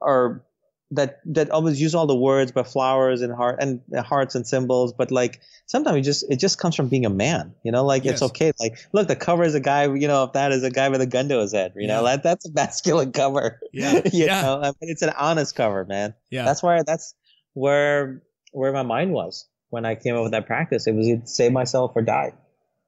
or 0.00 0.44
that 0.92 1.20
that 1.26 1.50
always 1.50 1.80
use 1.80 1.94
all 1.94 2.06
the 2.06 2.16
words, 2.16 2.50
but 2.52 2.66
flowers 2.66 3.20
and 3.20 3.32
heart 3.34 3.58
and 3.60 3.82
hearts 3.98 4.34
and 4.34 4.46
symbols, 4.46 4.94
but 4.94 5.10
like 5.10 5.40
sometimes 5.66 5.98
it 5.98 6.02
just 6.02 6.24
it 6.30 6.36
just 6.36 6.58
comes 6.58 6.74
from 6.74 6.88
being 6.88 7.04
a 7.04 7.10
man, 7.10 7.54
you 7.62 7.72
know. 7.72 7.84
Like 7.84 8.06
it's 8.06 8.22
okay. 8.22 8.52
Like 8.58 8.78
look, 8.92 9.06
the 9.06 9.16
cover 9.16 9.42
is 9.44 9.54
a 9.54 9.60
guy, 9.60 9.84
you 9.94 10.08
know, 10.08 10.24
if 10.24 10.32
that 10.32 10.50
is 10.52 10.62
a 10.64 10.70
guy 10.70 10.88
with 10.88 11.02
a 11.02 11.06
gun 11.06 11.28
to 11.28 11.40
his 11.40 11.52
head, 11.52 11.74
you 11.76 11.86
know, 11.88 12.04
that 12.04 12.22
that's 12.22 12.46
a 12.48 12.52
masculine 12.52 13.12
cover. 13.12 13.60
Yeah. 13.72 14.00
you 14.12 14.24
Yeah. 14.26 14.42
know, 14.42 14.60
I 14.62 14.66
mean, 14.66 14.90
it's 14.90 15.02
an 15.02 15.12
honest 15.16 15.54
cover, 15.54 15.84
man. 15.84 16.14
Yeah. 16.30 16.44
That's 16.46 16.62
where 16.62 16.82
that's 16.84 17.14
where 17.52 18.22
where 18.52 18.72
my 18.72 18.82
mind 18.82 19.12
was 19.12 19.46
when 19.68 19.84
I 19.84 19.94
came 19.94 20.16
up 20.16 20.22
with 20.22 20.32
that 20.32 20.46
practice. 20.46 20.86
It 20.86 20.92
was 20.94 21.06
either 21.06 21.26
save 21.26 21.52
myself 21.52 21.92
or 21.94 22.02
die. 22.02 22.32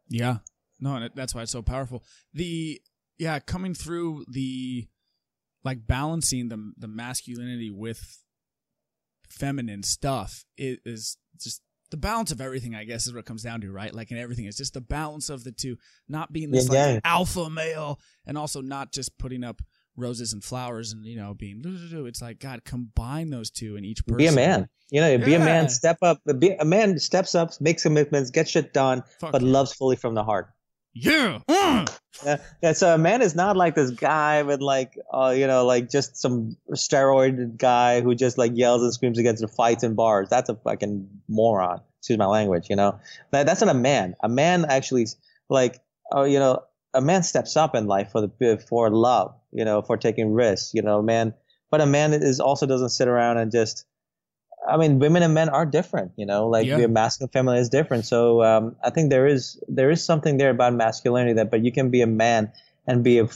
Yeah. 0.08 0.38
No, 0.80 0.94
and 0.96 1.10
that's 1.14 1.34
why 1.34 1.42
it's 1.42 1.52
so 1.52 1.60
powerful. 1.60 2.02
The 2.32 2.80
yeah, 3.18 3.38
coming 3.40 3.74
through 3.74 4.24
the 4.30 4.88
like 5.64 5.86
balancing 5.86 6.48
the 6.48 6.72
the 6.76 6.88
masculinity 6.88 7.70
with 7.70 8.22
feminine 9.28 9.82
stuff 9.82 10.44
it 10.56 10.80
is 10.84 11.16
just 11.40 11.62
the 11.90 11.96
balance 11.96 12.30
of 12.32 12.40
everything 12.40 12.74
i 12.74 12.84
guess 12.84 13.06
is 13.06 13.12
what 13.12 13.20
it 13.20 13.26
comes 13.26 13.42
down 13.42 13.60
to 13.60 13.70
right 13.70 13.94
like 13.94 14.10
in 14.10 14.18
everything 14.18 14.44
it's 14.44 14.56
just 14.56 14.74
the 14.74 14.80
balance 14.80 15.30
of 15.30 15.44
the 15.44 15.52
two 15.52 15.76
not 16.08 16.32
being 16.32 16.50
this 16.50 16.64
Yin 16.64 16.68
like 16.74 16.86
yang. 16.86 17.00
alpha 17.04 17.48
male 17.50 18.00
and 18.26 18.36
also 18.36 18.60
not 18.60 18.92
just 18.92 19.16
putting 19.18 19.44
up 19.44 19.62
roses 19.96 20.32
and 20.32 20.42
flowers 20.42 20.92
and 20.92 21.04
you 21.04 21.16
know 21.16 21.34
being 21.34 21.62
it's 21.64 22.22
like 22.22 22.38
god 22.38 22.64
combine 22.64 23.30
those 23.30 23.50
two 23.50 23.76
in 23.76 23.84
each 23.84 24.04
person 24.06 24.18
Be 24.18 24.26
a 24.26 24.32
man. 24.32 24.68
You 24.90 25.00
know, 25.00 25.18
be 25.18 25.34
a 25.34 25.38
man. 25.38 25.68
Step 25.68 25.98
up. 26.02 26.20
Be, 26.38 26.50
a 26.50 26.64
man 26.64 26.98
steps 26.98 27.36
up, 27.36 27.52
makes 27.60 27.84
commitments, 27.84 28.30
gets 28.30 28.50
shit 28.50 28.72
done, 28.72 29.04
Fuck 29.20 29.32
but 29.32 29.40
yeah. 29.40 29.52
loves 29.52 29.72
fully 29.72 29.94
from 29.94 30.14
the 30.14 30.24
heart. 30.24 30.50
Yeah 30.94 31.38
Mm. 31.48 31.98
Yeah, 32.24 32.36
yeah. 32.62 32.72
So 32.72 32.94
a 32.94 32.98
man 32.98 33.22
is 33.22 33.34
not 33.34 33.56
like 33.56 33.74
this 33.74 33.90
guy 33.90 34.42
with 34.42 34.60
like, 34.60 34.98
uh, 35.12 35.34
you 35.36 35.46
know, 35.46 35.64
like 35.64 35.90
just 35.90 36.16
some 36.16 36.56
steroid 36.72 37.56
guy 37.56 38.00
who 38.00 38.14
just 38.14 38.36
like 38.36 38.52
yells 38.54 38.82
and 38.82 38.92
screams 38.92 39.18
against 39.18 39.40
the 39.40 39.48
fights 39.48 39.84
in 39.84 39.94
bars. 39.94 40.28
That's 40.28 40.48
a 40.48 40.54
fucking 40.56 41.08
moron. 41.28 41.80
Excuse 41.98 42.18
my 42.18 42.26
language. 42.26 42.68
You 42.68 42.76
know, 42.76 42.98
that, 43.30 43.46
that's 43.46 43.60
not 43.60 43.70
a 43.70 43.78
man. 43.78 44.16
A 44.22 44.28
man 44.28 44.66
actually, 44.68 45.06
like, 45.48 45.80
oh, 46.12 46.24
you 46.24 46.38
know, 46.38 46.62
a 46.92 47.00
man 47.00 47.22
steps 47.22 47.56
up 47.56 47.74
in 47.74 47.86
life 47.86 48.10
for 48.10 48.20
the 48.20 48.64
for 48.68 48.90
love. 48.90 49.34
You 49.52 49.64
know, 49.64 49.82
for 49.82 49.96
taking 49.96 50.32
risks. 50.34 50.74
You 50.74 50.82
know, 50.82 50.98
a 50.98 51.02
man. 51.02 51.34
But 51.70 51.80
a 51.80 51.86
man 51.86 52.12
is 52.12 52.40
also 52.40 52.66
doesn't 52.66 52.90
sit 52.90 53.08
around 53.08 53.38
and 53.38 53.50
just. 53.50 53.86
I 54.68 54.76
mean, 54.76 54.98
women 54.98 55.22
and 55.22 55.32
men 55.34 55.48
are 55.48 55.64
different. 55.66 56.12
You 56.16 56.26
know, 56.26 56.48
like 56.48 56.66
Yeah. 56.66 56.76
the 56.78 56.88
masculine, 56.88 57.30
feminine 57.32 57.60
is 57.60 57.68
different. 57.68 58.04
So 58.06 58.42
um, 58.42 58.76
I 58.84 58.90
think 58.90 59.10
there 59.10 59.26
is 59.26 59.58
there 59.68 59.90
is 59.90 60.04
something 60.04 60.36
there 60.36 60.50
about 60.50 60.74
masculinity 60.74 61.34
that, 61.34 61.50
but 61.50 61.64
you 61.64 61.72
can 61.72 61.90
be 61.90 62.02
a 62.02 62.06
man 62.06 62.52
and 62.86 63.02
be 63.04 63.18
a. 63.18 63.28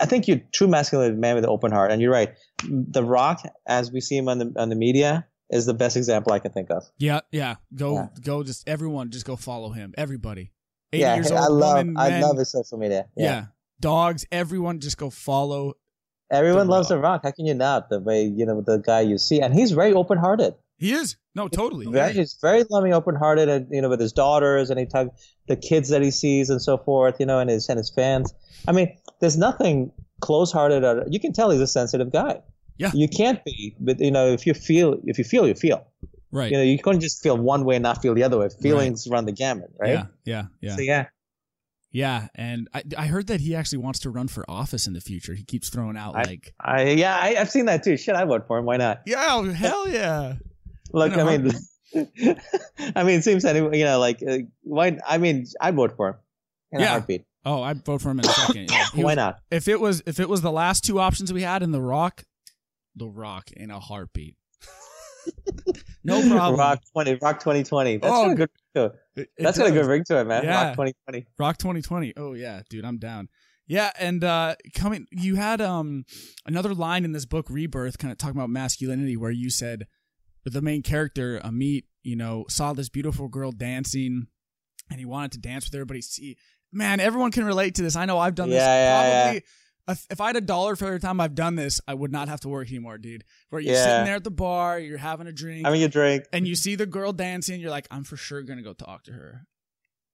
I 0.00 0.06
think 0.06 0.28
you're 0.28 0.40
true 0.52 0.68
masculine 0.68 1.18
man 1.20 1.34
with 1.34 1.44
an 1.44 1.50
open 1.50 1.72
heart, 1.72 1.90
and 1.90 2.00
you're 2.02 2.12
right. 2.12 2.34
The 2.68 3.02
Rock, 3.04 3.42
as 3.66 3.90
we 3.92 4.00
see 4.00 4.16
him 4.16 4.28
on 4.28 4.38
the 4.38 4.52
on 4.56 4.68
the 4.68 4.76
media, 4.76 5.26
is 5.50 5.66
the 5.66 5.74
best 5.74 5.96
example 5.96 6.32
I 6.32 6.38
can 6.38 6.52
think 6.52 6.70
of. 6.70 6.84
Yeah, 6.98 7.20
yeah. 7.32 7.56
Go, 7.74 7.94
Yeah. 7.94 8.06
go. 8.22 8.42
Just 8.42 8.68
everyone, 8.68 9.10
just 9.10 9.24
go 9.26 9.36
follow 9.36 9.70
him. 9.70 9.94
Everybody. 9.98 10.52
80 10.92 11.00
yeah, 11.00 11.14
years 11.16 11.30
I 11.32 11.46
old, 11.46 11.58
love 11.58 11.76
woman, 11.78 11.96
I 11.98 12.08
men. 12.10 12.22
love 12.22 12.38
his 12.38 12.50
social 12.50 12.78
media. 12.78 13.06
Yeah. 13.16 13.24
Yeah, 13.24 13.44
dogs. 13.80 14.26
Everyone, 14.32 14.80
just 14.80 14.96
go 14.96 15.10
follow. 15.10 15.74
everyone 16.30 16.66
The 16.66 16.72
loves 16.72 16.88
the 16.88 16.98
Rock. 16.98 17.20
How 17.24 17.30
can 17.30 17.46
you 17.46 17.54
not? 17.54 17.88
The 17.90 18.00
way 18.00 18.24
you 18.24 18.46
know 18.46 18.60
the 18.62 18.78
guy 18.78 19.00
you 19.00 19.18
see, 19.18 19.40
and 19.40 19.52
he's 19.54 19.72
very 19.72 19.92
open 19.92 20.18
hearted. 20.18 20.54
He 20.78 20.92
is 20.92 21.16
no, 21.34 21.48
totally. 21.48 21.86
Very, 21.86 22.12
he's 22.12 22.36
very 22.40 22.64
loving, 22.70 22.92
open 22.92 23.14
hearted, 23.14 23.48
and 23.48 23.66
you 23.70 23.82
know 23.82 23.88
with 23.88 24.00
his 24.00 24.12
daughters 24.12 24.70
and 24.70 24.78
he 24.78 24.86
talk 24.86 25.08
the 25.46 25.56
kids 25.56 25.88
that 25.90 26.02
he 26.02 26.10
sees 26.10 26.50
and 26.50 26.60
so 26.62 26.78
forth. 26.78 27.16
You 27.20 27.26
know, 27.26 27.38
and 27.38 27.50
his 27.50 27.68
and 27.68 27.78
his 27.78 27.90
fans. 27.90 28.32
I 28.66 28.72
mean, 28.72 28.96
there's 29.20 29.36
nothing 29.36 29.92
close 30.20 30.52
hearted. 30.52 30.84
Or, 30.84 31.04
you 31.08 31.20
can 31.20 31.32
tell 31.32 31.50
he's 31.50 31.60
a 31.60 31.66
sensitive 31.66 32.12
guy. 32.12 32.40
Yeah. 32.76 32.92
You 32.94 33.08
can't 33.08 33.44
be, 33.44 33.76
but 33.80 34.00
you 34.00 34.10
know, 34.10 34.28
if 34.28 34.46
you 34.46 34.54
feel, 34.54 35.00
if 35.04 35.18
you 35.18 35.24
feel, 35.24 35.46
you 35.46 35.54
feel. 35.54 35.86
Right. 36.30 36.50
You 36.50 36.58
know, 36.58 36.62
you 36.62 36.78
can't 36.78 37.00
just 37.00 37.22
feel 37.22 37.36
one 37.36 37.64
way 37.64 37.76
and 37.76 37.82
not 37.82 38.00
feel 38.02 38.14
the 38.14 38.22
other 38.22 38.38
way. 38.38 38.48
Feelings 38.60 39.08
run 39.10 39.24
the 39.26 39.32
gamut, 39.32 39.70
right? 39.78 39.90
Yeah. 39.90 40.06
Yeah. 40.24 40.44
Yeah. 40.60 40.76
So 40.76 40.82
yeah, 40.82 41.06
yeah. 41.90 42.28
And 42.34 42.68
I, 42.74 42.82
I 42.96 43.06
heard 43.06 43.26
that 43.28 43.40
he 43.40 43.54
actually 43.56 43.78
wants 43.78 43.98
to 44.00 44.10
run 44.10 44.28
for 44.28 44.44
office 44.48 44.86
in 44.86 44.92
the 44.92 45.00
future. 45.00 45.34
He 45.34 45.42
keeps 45.44 45.70
throwing 45.70 45.96
out 45.96 46.16
I- 46.16 46.22
like, 46.22 46.54
I 46.60 46.82
yeah, 46.90 47.16
I, 47.16 47.36
I've 47.36 47.50
seen 47.50 47.66
that 47.66 47.82
too. 47.82 47.96
Shit, 47.96 48.14
I 48.14 48.24
vote 48.24 48.46
for 48.46 48.58
him. 48.58 48.64
Why 48.66 48.76
not? 48.76 49.02
yeah, 49.06 49.26
oh, 49.30 49.44
hell 49.50 49.88
yeah. 49.88 50.34
Look, 50.92 51.14
a 51.16 51.20
I 51.22 51.38
mean, 51.38 51.52
I 52.96 53.02
mean, 53.04 53.18
it 53.18 53.24
seems 53.24 53.42
that 53.44 53.56
you 53.56 53.84
know, 53.84 53.98
like, 53.98 54.22
uh, 54.26 54.38
why? 54.62 54.98
I 55.06 55.18
mean, 55.18 55.46
I'd 55.60 55.74
vote 55.74 55.96
for 55.96 56.08
him 56.08 56.14
in 56.72 56.80
Yeah. 56.80 56.86
a 56.86 56.90
heartbeat. 56.90 57.24
Oh, 57.44 57.62
I'd 57.62 57.84
vote 57.84 58.02
for 58.02 58.10
him 58.10 58.20
in 58.20 58.26
a 58.26 58.28
second. 58.28 58.70
Yeah. 58.70 58.86
Why 58.94 59.02
was- 59.04 59.16
not? 59.16 59.38
If 59.50 59.68
it 59.68 59.80
was, 59.80 60.02
if 60.06 60.20
it 60.20 60.28
was 60.28 60.42
the 60.42 60.50
last 60.52 60.84
two 60.84 60.98
options 61.00 61.32
we 61.32 61.42
had 61.42 61.62
in 61.62 61.70
the 61.70 61.80
Rock, 61.80 62.24
the 62.94 63.06
Rock 63.08 63.50
in 63.52 63.70
a 63.70 63.78
heartbeat. 63.80 64.36
no 66.04 66.20
problem. 66.28 66.58
Rock 66.58 66.80
twenty, 66.92 67.14
Rock 67.22 67.40
twenty 67.40 67.64
twenty. 67.64 67.96
That's 67.98 68.12
Oh, 68.12 68.24
got 68.26 68.32
a 68.32 68.34
good. 68.34 68.40
ring 68.40 68.48
to 68.74 68.84
it. 68.84 68.92
It- 69.16 69.28
That's 69.38 69.58
got 69.58 69.68
a 69.68 69.72
good 69.72 69.86
ring 69.86 70.04
to 70.04 70.20
it, 70.20 70.24
man. 70.26 70.44
Yeah. 70.44 70.66
Rock 70.66 70.74
twenty 70.74 70.94
twenty. 71.06 71.26
Rock 71.38 71.58
2020. 71.58 72.14
Oh 72.16 72.32
yeah, 72.34 72.62
dude, 72.68 72.84
I'm 72.84 72.98
down. 72.98 73.28
Yeah, 73.66 73.90
and 73.98 74.24
uh 74.24 74.56
coming 74.74 75.06
you 75.10 75.36
had 75.36 75.60
um 75.60 76.04
another 76.46 76.74
line 76.74 77.04
in 77.04 77.12
this 77.12 77.26
book 77.26 77.46
Rebirth 77.50 77.98
kind 77.98 78.10
of 78.12 78.18
talking 78.18 78.36
about 78.36 78.50
masculinity 78.50 79.16
where 79.16 79.30
you 79.30 79.50
said 79.50 79.86
the 80.44 80.62
main 80.62 80.82
character, 80.82 81.40
Amit, 81.44 81.84
you 82.02 82.16
know, 82.16 82.44
saw 82.48 82.72
this 82.72 82.88
beautiful 82.88 83.28
girl 83.28 83.52
dancing, 83.52 84.26
and 84.90 84.98
he 84.98 85.04
wanted 85.06 85.32
to 85.32 85.38
dance 85.38 85.64
with 85.66 85.74
her, 85.78 85.84
but 85.84 85.96
he 85.96 86.02
see, 86.02 86.36
man, 86.72 87.00
everyone 87.00 87.30
can 87.32 87.44
relate 87.44 87.74
to 87.76 87.82
this. 87.82 87.96
I 87.96 88.04
know 88.06 88.18
I've 88.18 88.34
done 88.34 88.48
this 88.50 88.62
Yeah, 88.62 88.76
yeah, 88.76 89.22
probably. 89.24 89.36
if- 89.38 90.06
If 90.10 90.20
I 90.20 90.26
had 90.26 90.36
a 90.36 90.42
dollar 90.42 90.76
for 90.76 90.84
every 90.86 91.00
time 91.00 91.18
I've 91.18 91.34
done 91.34 91.54
this, 91.54 91.80
I 91.88 91.94
would 91.94 92.12
not 92.12 92.28
have 92.28 92.40
to 92.40 92.48
work 92.50 92.68
anymore, 92.68 92.98
dude. 92.98 93.24
Where 93.48 93.58
you're 93.58 93.72
Yeah. 93.74 93.84
sitting 93.84 94.04
there 94.04 94.16
at 94.16 94.24
the 94.24 94.30
bar, 94.30 94.78
you're 94.78 94.98
having 94.98 95.26
a 95.26 95.32
drink, 95.32 95.64
Having 95.64 95.82
a 95.82 95.88
drink. 95.88 96.24
and 96.30 96.46
you 96.46 96.54
see 96.56 96.74
the 96.74 96.84
girl 96.84 97.14
dancing, 97.14 97.58
you're 97.58 97.70
like, 97.70 97.86
I'm 97.90 98.04
for 98.04 98.18
sure 98.18 98.42
gonna 98.42 98.60
go 98.62 98.74
talk 98.74 99.04
to 99.04 99.12
her 99.12 99.46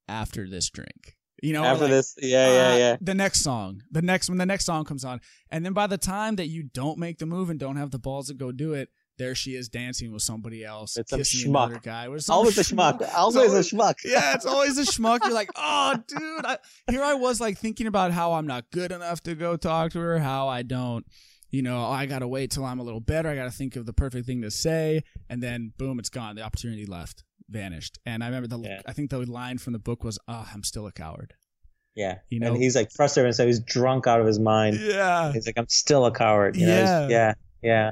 after 0.09 0.49
this 0.49 0.71
drink. 0.71 1.17
You 1.43 1.53
know, 1.55 1.65
After 1.65 1.85
like, 1.85 1.91
this, 1.91 2.15
yeah, 2.23 2.47
yeah, 2.47 2.73
uh, 2.73 2.77
yeah. 2.77 2.97
The 3.01 3.15
next 3.15 3.41
song, 3.41 3.83
the 3.91 4.01
next 4.01 4.29
when 4.29 4.39
the 4.39 4.47
next 4.47 4.65
song 4.65 4.85
comes 4.85 5.05
on, 5.05 5.21
and 5.51 5.65
then 5.67 5.73
by 5.73 5.87
the 5.89 5.99
time 5.99 6.37
that 6.37 6.47
you 6.47 6.63
don't 6.63 6.97
make 6.99 7.19
the 7.19 7.27
move 7.27 7.51
and 7.51 7.59
don't 7.59 7.77
have 7.77 7.91
the 7.91 7.99
balls 7.99 8.29
to 8.29 8.35
go 8.35 8.53
do 8.53 8.73
it, 8.75 8.89
there 9.19 9.35
she 9.35 9.55
is 9.55 9.69
dancing 9.69 10.13
with 10.13 10.23
somebody 10.23 10.65
else, 10.65 10.97
It's 10.97 11.13
kissing 11.13 11.51
schmuck. 11.53 11.67
another 11.67 11.81
guy. 11.83 12.17
Some 12.19 12.35
Always 12.37 12.59
a 12.59 12.63
schmuck. 12.63 13.09
Always 13.15 13.53
a 13.55 13.59
schmuck. 13.77 13.95
yeah, 14.05 14.35
it's 14.35 14.47
always 14.55 14.77
a 14.79 14.83
schmuck. 14.83 15.21
You're 15.25 15.33
like, 15.33 15.51
oh, 15.57 15.95
dude. 16.07 16.45
I, 16.47 16.59
here 16.91 17.03
I 17.03 17.15
was 17.15 17.41
like 17.41 17.59
thinking 17.59 17.87
about 17.87 18.11
how 18.13 18.33
I'm 18.33 18.47
not 18.47 18.71
good 18.73 18.91
enough 18.93 19.23
to 19.25 19.35
go 19.35 19.57
talk 19.57 19.93
to 19.93 20.01
her, 20.01 20.19
how 20.19 20.49
I 20.49 20.63
don't, 20.63 21.07
you 21.51 21.63
know, 21.63 21.79
oh, 21.87 21.91
I 21.91 22.07
gotta 22.07 22.27
wait 22.27 22.51
till 22.51 22.65
I'm 22.65 22.81
a 22.81 22.83
little 22.83 23.01
better. 23.01 23.29
I 23.29 23.37
gotta 23.37 23.51
think 23.53 23.77
of 23.77 23.87
the 23.87 23.93
perfect 23.93 24.27
thing 24.27 24.43
to 24.43 24.51
say, 24.51 25.03
and 25.31 25.43
then 25.43 25.73
boom, 25.79 25.99
it's 26.01 26.11
gone. 26.11 26.35
The 26.35 26.43
opportunity 26.43 26.85
left, 26.85 27.23
vanished. 27.49 27.99
And 28.05 28.25
I 28.25 28.27
remember 28.27 28.49
the, 28.49 28.59
Yeah. 28.59 28.81
I 28.87 28.93
think 28.93 29.11
the 29.11 29.19
line 29.21 29.59
from 29.59 29.73
the 29.73 29.79
book 29.79 30.03
was, 30.03 30.19
"Ah, 30.27 30.51
I'm 30.53 30.65
still 30.65 30.87
a 30.89 30.93
coward." 30.93 31.35
Yeah. 31.95 32.19
You 32.29 32.41
know, 32.41 32.55
and 32.55 32.57
he's 32.61 32.75
like 32.75 32.91
frustrated 32.91 33.27
and 33.29 33.37
so 33.37 33.47
he's 33.47 33.61
drunk 33.61 34.09
out 34.09 34.21
of 34.21 34.27
his 34.27 34.41
mind. 34.41 34.81
yeah, 34.81 35.33
He's 35.33 35.47
like, 35.47 35.57
I'm 35.57 35.69
still 35.69 36.07
a 36.07 36.11
coward. 36.11 36.57
You? 36.57 36.67
Yeah. 36.67 36.99
He's- 37.03 37.11
yeah. 37.13 37.35
Yeah. 37.63 37.91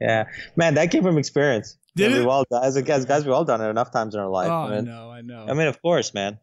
Yeah. 0.00 0.24
Man, 0.56 0.74
that 0.74 0.90
came 0.90 1.02
from 1.02 1.18
experience. 1.18 1.76
Did 1.96 2.10
Yeah, 2.10 2.16
it? 2.16 2.20
We've 2.20 2.28
all, 2.28 2.44
as, 2.62 2.76
as 2.76 3.04
guys, 3.04 3.24
we've 3.24 3.34
all 3.34 3.44
done 3.44 3.60
it 3.60 3.68
enough 3.68 3.90
times 3.90 4.14
in 4.14 4.20
our 4.20 4.28
life. 4.28 4.48
oh, 4.48 4.72
I 4.72 4.76
I 4.76 4.80
know, 4.80 5.10
I 5.10 5.20
know. 5.22 5.46
I 5.48 5.54
mean, 5.54 5.66
of 5.66 5.80
course, 5.82 6.14
man. 6.14 6.38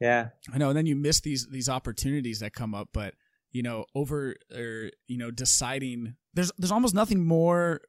Yeah. 0.00 0.28
I 0.52 0.58
know, 0.58 0.68
and 0.68 0.76
then 0.76 0.86
you 0.86 0.96
miss 0.96 1.20
these 1.20 1.48
these 1.50 1.68
opportunities 1.68 2.40
that 2.40 2.52
come 2.52 2.74
up, 2.74 2.88
but 2.92 3.14
you 3.52 3.62
know, 3.62 3.86
over 3.94 4.36
or 4.54 4.90
you 5.06 5.18
know, 5.18 5.30
deciding 5.30 6.16
there's 6.34 6.52
there's 6.58 6.72
almost 6.72 6.94
nothing 6.94 7.24
more 7.24 7.80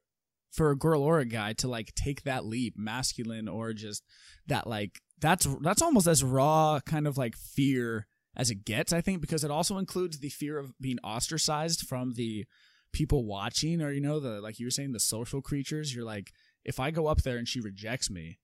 for 0.52 0.70
a 0.70 0.76
girl 0.76 1.02
or 1.02 1.18
a 1.18 1.26
guy 1.26 1.52
to 1.54 1.68
like 1.68 1.92
take 1.94 2.22
that 2.22 2.44
leap, 2.46 2.74
masculine 2.78 3.48
or 3.48 3.72
just 3.72 4.02
that 4.46 4.66
like 4.66 5.00
that's 5.20 5.46
that's 5.60 5.82
almost 5.82 6.06
as 6.06 6.24
raw 6.24 6.80
kind 6.86 7.06
of 7.06 7.18
like 7.18 7.36
fear 7.36 8.06
as 8.36 8.50
it 8.50 8.64
gets, 8.64 8.92
I 8.92 9.00
think, 9.00 9.20
because 9.20 9.44
it 9.44 9.50
also 9.50 9.78
includes 9.78 10.18
the 10.18 10.28
fear 10.28 10.58
of 10.58 10.72
being 10.80 10.98
ostracized 11.02 11.86
from 11.88 12.14
the 12.14 12.44
people 12.96 13.26
watching 13.26 13.82
or 13.82 13.92
you 13.92 14.00
know, 14.00 14.18
the 14.18 14.40
like 14.40 14.58
you 14.58 14.66
were 14.66 14.70
saying, 14.70 14.92
the 14.92 15.00
social 15.00 15.42
creatures. 15.42 15.94
You're 15.94 16.04
like, 16.04 16.32
if 16.64 16.80
I 16.80 16.90
go 16.90 17.06
up 17.06 17.22
there 17.22 17.36
and 17.36 17.46
she 17.46 17.60
rejects 17.60 18.10
me, 18.10 18.38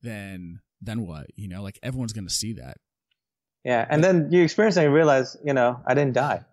then 0.00 0.60
then 0.80 1.06
what? 1.06 1.26
You 1.36 1.48
know, 1.48 1.62
like 1.62 1.78
everyone's 1.82 2.14
gonna 2.14 2.30
see 2.30 2.54
that. 2.54 2.78
Yeah. 3.62 3.86
And 3.88 4.02
then 4.02 4.32
you 4.32 4.42
experience 4.42 4.76
and 4.76 4.84
you 4.84 4.90
realize, 4.90 5.36
you 5.44 5.52
know, 5.52 5.80
I 5.86 5.94
didn't 5.94 6.14
die. 6.14 6.44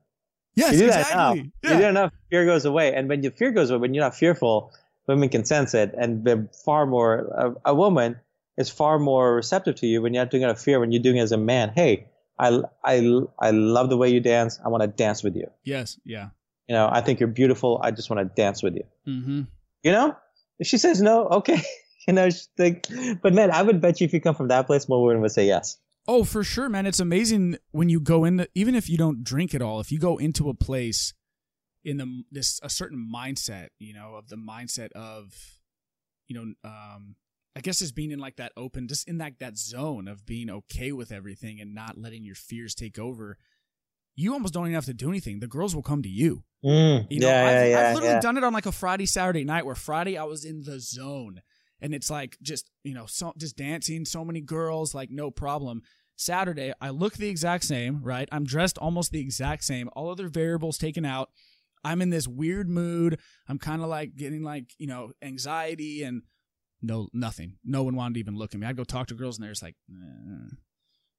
Yes, 0.56 0.74
you 0.74 0.80
do 0.80 0.88
that 0.88 1.16
now. 1.16 1.32
exactly. 1.32 1.52
You 1.64 1.78
do 1.78 1.88
enough, 1.88 2.14
fear 2.30 2.46
goes 2.46 2.66
away. 2.66 2.94
And 2.94 3.08
when 3.08 3.24
your 3.24 3.32
fear 3.32 3.52
goes 3.52 3.70
away, 3.70 3.80
when 3.80 3.94
you're 3.94 4.04
not 4.04 4.16
fearful, 4.16 4.74
women 5.08 5.30
can 5.30 5.46
sense 5.46 5.74
it. 5.74 5.96
And 5.98 6.26
they're 6.26 6.50
far 6.66 6.86
more, 6.86 7.56
a, 7.66 7.72
a 7.72 7.74
woman 7.74 8.20
is 8.58 8.70
far 8.70 9.00
more 9.00 9.36
receptive 9.36 9.76
to 9.76 9.88
you 9.88 10.02
when 10.02 10.14
you're 10.14 10.24
not 10.24 10.32
doing 10.32 10.44
it 10.44 10.48
out 10.48 10.52
of 10.52 10.62
fear, 10.62 10.80
when 10.80 10.92
you're 10.92 11.02
doing 11.02 11.18
it 11.18 11.22
as 11.22 11.32
a 11.32 11.38
man. 11.38 11.72
Hey, 11.74 12.08
I, 12.38 12.62
I, 12.84 13.22
I 13.40 13.52
love 13.52 13.90
the 13.90 13.98
way 13.98 14.10
you 14.10 14.20
dance. 14.20 14.60
I 14.64 14.68
want 14.68 14.82
to 14.84 14.88
dance 14.88 15.24
with 15.24 15.36
you. 15.36 15.50
Yes. 15.64 15.98
Yeah. 16.04 16.30
You 16.70 16.76
know, 16.76 16.88
I 16.92 17.02
think 17.02 17.20
you're 17.20 17.28
beautiful. 17.28 17.82
I 17.84 17.90
just 17.90 18.12
want 18.12 18.20
to 18.20 18.36
dance 18.40 18.62
with 18.62 18.76
you. 18.76 18.84
Mm-hmm. 19.08 19.42
You 19.82 19.92
know, 19.92 20.16
if 20.60 20.68
she 20.68 20.78
says 20.78 21.02
no, 21.02 21.26
okay. 21.26 21.60
you 22.08 22.14
know, 22.14 22.30
she's 22.30 22.48
like, 22.60 22.86
but 23.24 23.34
man, 23.34 23.50
I 23.50 23.64
would 23.64 23.82
bet 23.82 24.00
you 24.00 24.06
if 24.06 24.14
you 24.14 24.22
come 24.22 24.36
from 24.36 24.50
that 24.50 24.68
place, 24.68 24.88
more 24.88 25.04
women 25.04 25.24
would 25.24 25.32
say 25.32 25.48
yes. 25.48 25.78
Oh, 26.08 26.24
for 26.24 26.44
sure, 26.44 26.70
man. 26.70 26.86
It's 26.86 27.00
amazing 27.00 27.58
when 27.72 27.90
you 27.90 28.00
go 28.00 28.24
in, 28.24 28.46
even 28.54 28.76
if 28.76 28.88
you 28.88 28.98
don't 28.98 29.24
drink 29.24 29.56
at 29.56 29.64
all, 29.64 29.80
if 29.80 29.92
you 29.92 29.98
go 29.98 30.18
into 30.18 30.48
a 30.48 30.54
place 30.54 31.16
in 31.84 31.98
the 31.98 32.24
this 32.32 32.60
a 32.62 32.70
certain 32.70 33.10
mindset, 33.12 33.70
you 33.80 33.96
know, 33.96 34.14
of 34.14 34.30
the 34.30 34.36
mindset 34.36 34.92
of, 34.92 35.34
you 36.28 36.36
know, 36.36 36.70
um, 36.70 37.16
I 37.56 37.62
guess 37.62 37.80
just 37.80 37.96
being 37.96 38.12
in 38.12 38.20
like 38.20 38.36
that 38.36 38.52
open, 38.56 38.88
just 38.88 39.08
in 39.08 39.18
that 39.18 39.40
that 39.40 39.58
zone 39.58 40.08
of 40.08 40.24
being 40.24 40.52
okay 40.52 40.92
with 40.92 41.12
everything 41.12 41.60
and 41.60 41.74
not 41.74 41.98
letting 41.98 42.24
your 42.24 42.36
fears 42.36 42.76
take 42.76 43.00
over. 43.00 43.38
You 44.20 44.34
almost 44.34 44.54
don't 44.54 44.66
even 44.66 44.76
have 44.76 44.86
to 44.86 44.94
do 44.94 45.08
anything. 45.10 45.40
The 45.40 45.48
girls 45.48 45.74
will 45.74 45.82
come 45.82 46.04
to 46.04 46.10
you. 46.10 46.44
Mm, 46.64 47.08
You 47.10 47.22
know, 47.22 47.30
yeah, 47.30 47.46
I've, 47.46 47.54
yeah, 47.54 47.66
yeah, 47.66 47.80
I've 47.80 47.94
literally 47.96 48.16
yeah. 48.16 48.20
done 48.20 48.38
it 48.38 48.44
on 48.44 48.52
like 48.52 48.66
a 48.66 48.72
Friday, 48.74 49.06
Saturday 49.06 49.46
night 49.46 49.66
where 49.66 49.76
Friday 49.76 50.18
I 50.18 50.26
was 50.26 50.44
in 50.44 50.62
the 50.64 50.80
zone 50.82 51.42
and 51.80 51.96
it's 51.96 52.10
like 52.10 52.38
just, 52.42 52.70
you 52.84 52.94
know, 52.94 53.06
so 53.06 53.34
just 53.38 53.56
dancing, 53.56 54.04
so 54.04 54.26
many 54.26 54.42
girls, 54.42 54.94
like 54.94 55.10
no 55.10 55.32
problem. 55.32 55.84
Saturday, 56.18 56.74
I 56.82 56.90
look 56.90 57.14
the 57.14 57.30
exact 57.30 57.64
same, 57.64 58.04
right? 58.04 58.28
I'm 58.30 58.44
dressed 58.44 58.78
almost 58.78 59.14
the 59.14 59.22
exact 59.22 59.64
same. 59.64 59.90
All 59.94 60.10
other 60.10 60.28
variables 60.28 60.78
taken 60.78 61.06
out. 61.06 61.30
I'm 61.86 62.02
in 62.02 62.10
this 62.10 62.28
weird 62.28 62.68
mood. 62.70 63.20
I'm 63.48 63.58
kind 63.58 63.82
of 63.82 63.88
like 63.88 64.18
getting 64.18 64.44
like, 64.44 64.74
you 64.78 64.88
know, 64.88 65.14
anxiety 65.22 66.04
and 66.04 66.24
no, 66.82 67.08
nothing. 67.14 67.54
No 67.64 67.84
one 67.84 67.96
wanted 67.96 68.16
to 68.16 68.20
even 68.20 68.36
look 68.36 68.54
at 68.54 68.60
me. 68.60 68.68
I'd 68.68 68.76
go 68.76 68.84
talk 68.84 69.08
to 69.08 69.14
girls 69.14 69.38
and 69.38 69.46
they're 69.46 69.52
just 69.52 69.64
like, 69.64 69.76
eh. 69.90 70.56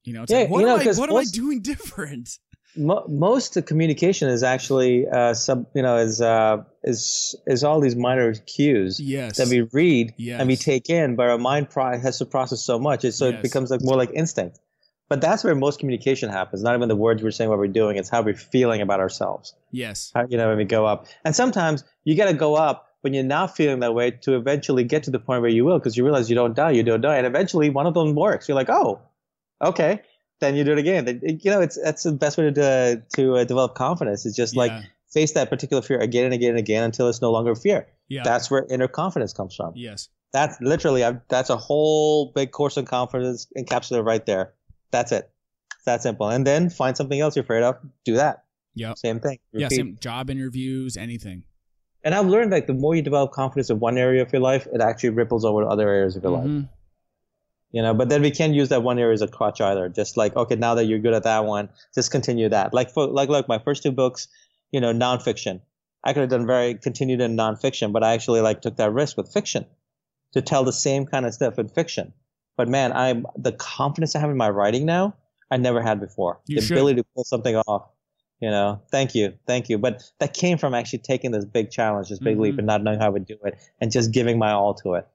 You 0.05 0.13
know, 0.13 0.23
it's 0.23 0.33
Yeah, 0.33 0.39
like, 0.41 0.51
what, 0.51 0.61
you 0.61 0.67
know, 0.67 0.79
am, 0.79 0.89
I, 0.89 0.93
what 0.93 1.11
am 1.11 1.17
I 1.17 1.25
doing 1.25 1.61
different? 1.63 2.39
Mo- 2.77 3.05
most 3.09 3.57
of 3.57 3.67
communication 3.67 4.29
is 4.29 4.43
actually 4.45 5.07
uh, 5.09 5.35
sub, 5.35 5.67
you 5.75 5.83
know, 5.83 5.97
is 5.97 6.21
uh, 6.21 6.59
is 6.85 7.35
is 7.47 7.65
all 7.65 7.81
these 7.81 7.97
minor 7.97 8.33
cues 8.35 9.01
Yes. 9.01 9.39
that 9.39 9.49
we 9.49 9.63
read 9.73 10.15
and 10.19 10.47
we 10.49 10.55
take 10.57 10.89
in, 10.89 11.17
but 11.17 11.29
our 11.29 11.39
mind 11.39 11.69
pro- 11.71 11.99
has 11.99 12.19
to 12.19 12.27
process 12.27 12.63
so 12.63 12.79
much, 12.79 13.01
so 13.03 13.07
Yes. 13.27 13.35
it 13.35 13.43
becomes 13.43 13.71
like 13.71 13.81
more 13.83 13.97
like 13.97 14.11
instinct. 14.15 14.61
But 15.09 15.21
that's 15.21 15.43
where 15.43 15.57
most 15.57 15.81
communication 15.81 16.31
happens. 16.31 16.63
Not 16.63 16.77
even 16.77 16.89
the 16.89 16.95
words 16.95 17.21
we're 17.25 17.33
saying, 17.33 17.51
what 17.51 17.59
we're 17.59 17.67
doing. 17.67 17.97
It's 17.97 18.09
how 18.09 18.23
we're 18.23 18.35
feeling 18.35 18.81
about 18.81 19.01
ourselves. 19.01 19.53
yes. 19.73 20.13
How, 20.15 20.25
you 20.29 20.37
know, 20.39 20.49
when 20.49 20.57
we 20.59 20.65
go 20.65 20.87
up, 20.87 21.07
and 21.25 21.35
sometimes 21.35 21.83
you 22.05 22.17
got 22.17 22.27
to 22.29 22.35
go 22.35 22.55
up 22.55 22.87
when 23.01 23.13
you're 23.15 23.25
not 23.25 23.57
feeling 23.57 23.81
that 23.81 23.93
way 23.95 24.13
to 24.13 24.37
eventually 24.37 24.85
get 24.85 25.03
to 25.05 25.11
the 25.11 25.19
point 25.19 25.41
where 25.43 25.51
you 25.51 25.65
will, 25.65 25.81
because 25.81 25.97
you 25.97 26.05
realize 26.05 26.31
you 26.31 26.37
don't 26.37 26.55
die, 26.55 26.71
you 26.71 26.85
don't 26.85 27.01
die, 27.01 27.17
and 27.17 27.27
eventually 27.27 27.71
one 27.71 27.87
of 27.89 27.95
them 27.95 28.15
works. 28.15 28.49
You're 28.49 28.55
like, 28.55 28.71
oh, 28.71 29.01
okay. 29.61 30.03
Then 30.41 30.57
you 30.57 30.65
do 30.65 30.73
it 30.73 30.79
again. 30.79 31.21
You 31.23 31.51
know, 31.51 31.61
it's 31.61 31.79
that's 31.83 32.03
the 32.05 32.13
best 32.13 32.39
way 32.39 32.51
to 32.51 33.03
to 33.17 33.37
uh, 33.37 33.45
develop 33.45 33.75
confidence. 33.75 34.25
It's 34.25 34.37
just 34.37 34.57
like 34.57 34.73
face 35.13 35.33
that 35.33 35.51
particular 35.51 35.83
fear 35.83 35.99
again 35.99 36.25
and 36.25 36.35
again 36.35 36.51
and 36.51 36.59
again 36.59 36.85
until 36.85 37.09
it's 37.09 37.21
no 37.21 37.31
longer 37.31 37.55
fear. 37.55 37.89
Yeah. 38.09 38.23
That's 38.25 38.51
where 38.51 38.65
inner 38.71 38.89
confidence 38.89 39.33
comes 39.33 39.55
from. 39.55 39.73
yes. 39.77 40.09
That's 40.33 40.57
literally 40.61 41.03
I've, 41.03 41.21
that's 41.29 41.51
a 41.51 41.57
whole 41.57 42.31
big 42.33 42.53
course 42.53 42.79
on 42.79 42.85
confidence 42.85 43.49
encapsulated 43.59 44.05
right 44.05 44.25
there. 44.25 44.55
That's 44.93 45.11
it. 45.11 45.29
It's 45.75 45.85
that 45.87 46.03
simple. 46.03 46.29
And 46.29 46.47
then 46.47 46.71
find 46.71 46.97
something 46.97 47.19
else 47.21 47.35
you're 47.35 47.43
afraid 47.43 47.65
of. 47.65 47.77
Do 48.05 48.15
that. 48.15 48.45
Yeah. 48.77 48.95
Same 48.95 49.19
thing. 49.19 49.41
Yeah, 49.53 49.67
same 49.69 49.99
job 50.01 50.31
interviews, 50.31 50.97
anything. 50.97 51.43
And 52.05 52.15
I've 52.15 52.27
learned 52.29 52.53
like 52.53 52.69
the 52.69 52.75
more 52.75 52.95
you 52.95 53.03
develop 53.03 53.33
confidence 53.33 53.71
in 53.71 53.81
one 53.81 53.99
area 53.99 54.23
of 54.23 54.33
your 54.33 54.41
life, 54.41 54.69
it 54.73 54.81
actually 54.81 55.11
ripples 55.11 55.45
over 55.45 55.63
to 55.63 55.67
other 55.69 55.89
areas 55.89 56.15
of 56.15 56.23
your 56.23 56.33
life. 56.33 56.65
You 57.73 57.83
know, 57.83 57.95
but 57.95 58.09
then 58.09 58.21
we 58.23 58.33
can't 58.33 58.53
use 58.53 58.69
that 58.71 58.83
one 58.83 58.99
area 58.99 59.13
as 59.15 59.23
a 59.23 59.29
crutch 59.29 59.61
either. 59.61 59.89
Just 59.89 60.17
like, 60.17 60.35
okay, 60.35 60.57
now 60.57 60.75
that 60.75 60.87
you're 60.87 60.99
good 60.99 61.15
at 61.15 61.23
that 61.23 61.45
one, 61.45 61.69
just 61.95 62.11
continue 62.11 62.49
that. 62.49 62.75
Like, 62.75 62.91
for, 62.91 63.07
like, 63.07 63.29
look, 63.29 63.47
my 63.49 63.59
first 63.61 63.83
two 63.85 63.93
books, 63.93 64.27
you 64.73 64.81
know, 64.81 64.93
nonfiction. 64.93 65.61
I 66.03 66.13
could 66.13 66.21
have 66.23 66.31
done 66.31 66.47
very 66.47 66.75
continued 66.75 67.21
in 67.21 67.37
nonfiction, 67.37 67.93
but 67.93 68.03
I 68.03 68.15
actually 68.15 68.41
like 68.41 68.61
took 68.63 68.77
that 68.77 68.93
risk 68.93 69.17
with 69.17 69.33
fiction 69.33 69.67
to 70.33 70.41
tell 70.43 70.65
the 70.65 70.73
same 70.73 71.07
kind 71.07 71.27
of 71.27 71.35
stuff 71.35 71.59
in 71.59 71.69
fiction. 71.69 72.13
But 72.57 72.69
man, 72.69 72.93
I'm 72.93 73.27
the 73.37 73.53
confidence 73.53 74.17
I 74.17 74.21
have 74.21 74.31
in 74.31 74.37
my 74.37 74.51
writing 74.51 74.85
now, 74.87 75.15
I 75.51 75.57
never 75.57 75.83
had 75.83 76.01
before. 76.01 76.41
You 76.47 76.57
the 76.57 76.63
should. 76.63 76.77
ability 76.77 77.03
to 77.03 77.07
pull 77.15 77.25
something 77.25 77.57
off. 77.57 77.91
You 78.41 78.51
know, 78.51 78.81
thank 78.91 79.15
you, 79.15 79.35
thank 79.47 79.69
you. 79.69 79.77
But 79.77 80.03
that 80.19 80.33
came 80.33 80.57
from 80.57 80.73
actually 80.73 81.01
taking 81.01 81.31
this 81.31 81.45
big 81.45 81.71
challenge, 81.71 82.09
this 82.09 82.19
big 82.19 82.39
leap, 82.41 82.55
Mhm. 82.55 82.59
and 82.59 82.67
not 82.67 82.83
knowing 82.83 82.99
how 82.99 83.07
I 83.07 83.11
would 83.11 83.27
do 83.27 83.37
it, 83.45 83.59
and 83.81 83.93
just 83.93 84.13
giving 84.13 84.39
my 84.39 84.53
all 84.53 84.73
to 84.75 84.95
it. 84.95 85.07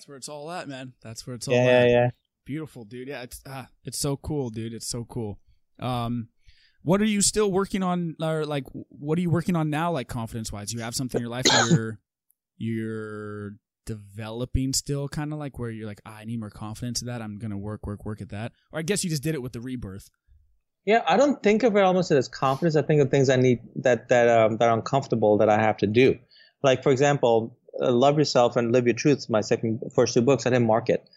That's 0.00 0.08
where 0.08 0.16
it's 0.16 0.30
all 0.30 0.50
at, 0.50 0.66
man. 0.66 0.94
That's 1.02 1.26
where 1.26 1.36
it's 1.36 1.46
all 1.46 1.52
Yeah, 1.52 1.60
at. 1.60 1.66
yeah, 1.66 1.86
yeah. 1.90 2.10
Beautiful, 2.46 2.84
dude. 2.84 3.06
Yeah, 3.08 3.20
it's 3.20 3.42
ah, 3.46 3.68
it's 3.84 3.98
so 3.98 4.16
cool, 4.16 4.48
dude. 4.48 4.72
It's 4.72 4.88
so 4.88 5.04
cool. 5.04 5.38
Um, 5.78 6.28
what 6.82 7.02
are 7.02 7.06
you 7.06 7.20
still 7.20 7.52
working 7.52 7.82
on? 7.82 8.16
Or 8.18 8.46
like, 8.46 8.64
what 8.72 9.18
are 9.18 9.20
you 9.20 9.28
working 9.28 9.56
on 9.56 9.68
now? 9.68 9.92
Like 9.92 10.08
confidence 10.08 10.50
wise, 10.50 10.72
you 10.72 10.80
have 10.80 10.94
something 10.94 11.18
in 11.18 11.22
your 11.22 11.30
life 11.30 11.44
where 11.50 11.68
you're 11.68 11.98
you're 12.56 13.50
developing 13.84 14.72
still, 14.72 15.06
kind 15.06 15.34
of 15.34 15.38
like 15.38 15.58
where 15.58 15.68
you're 15.68 15.86
like, 15.86 16.00
ah, 16.06 16.16
I 16.16 16.24
need 16.24 16.40
more 16.40 16.48
confidence 16.48 17.02
in 17.02 17.06
that. 17.08 17.20
I'm 17.20 17.38
gonna 17.38 17.58
work, 17.58 17.86
work, 17.86 18.06
work 18.06 18.22
at 18.22 18.30
that. 18.30 18.52
Or 18.72 18.78
I 18.78 18.82
guess 18.82 19.04
you 19.04 19.10
just 19.10 19.22
did 19.22 19.34
it 19.34 19.42
with 19.42 19.52
the 19.52 19.60
rebirth. 19.60 20.08
Yeah, 20.86 21.02
I 21.06 21.18
don't 21.18 21.42
think 21.42 21.62
of 21.62 21.76
it 21.76 21.82
almost 21.84 22.10
as 22.10 22.26
confidence. 22.26 22.74
I 22.74 22.80
think 22.80 23.02
of 23.02 23.10
things 23.10 23.28
I 23.28 23.36
need 23.36 23.58
that 23.76 24.08
that 24.08 24.30
um, 24.30 24.56
that 24.56 24.70
are 24.70 24.74
uncomfortable 24.74 25.36
that 25.38 25.50
I 25.50 25.60
have 25.60 25.76
to 25.78 25.86
do. 25.86 26.18
Like 26.62 26.82
for 26.82 26.90
example, 26.90 27.58
Love 27.78 28.18
Yourself 28.18 28.56
and 28.56 28.72
Live 28.72 28.86
Your 28.86 28.94
Truth. 28.94 29.30
My 29.30 29.40
second 29.40 29.80
first 29.94 30.14
two 30.14 30.22
books 30.22 30.46
I 30.46 30.50
didn't 30.50 30.66
market. 30.66 31.08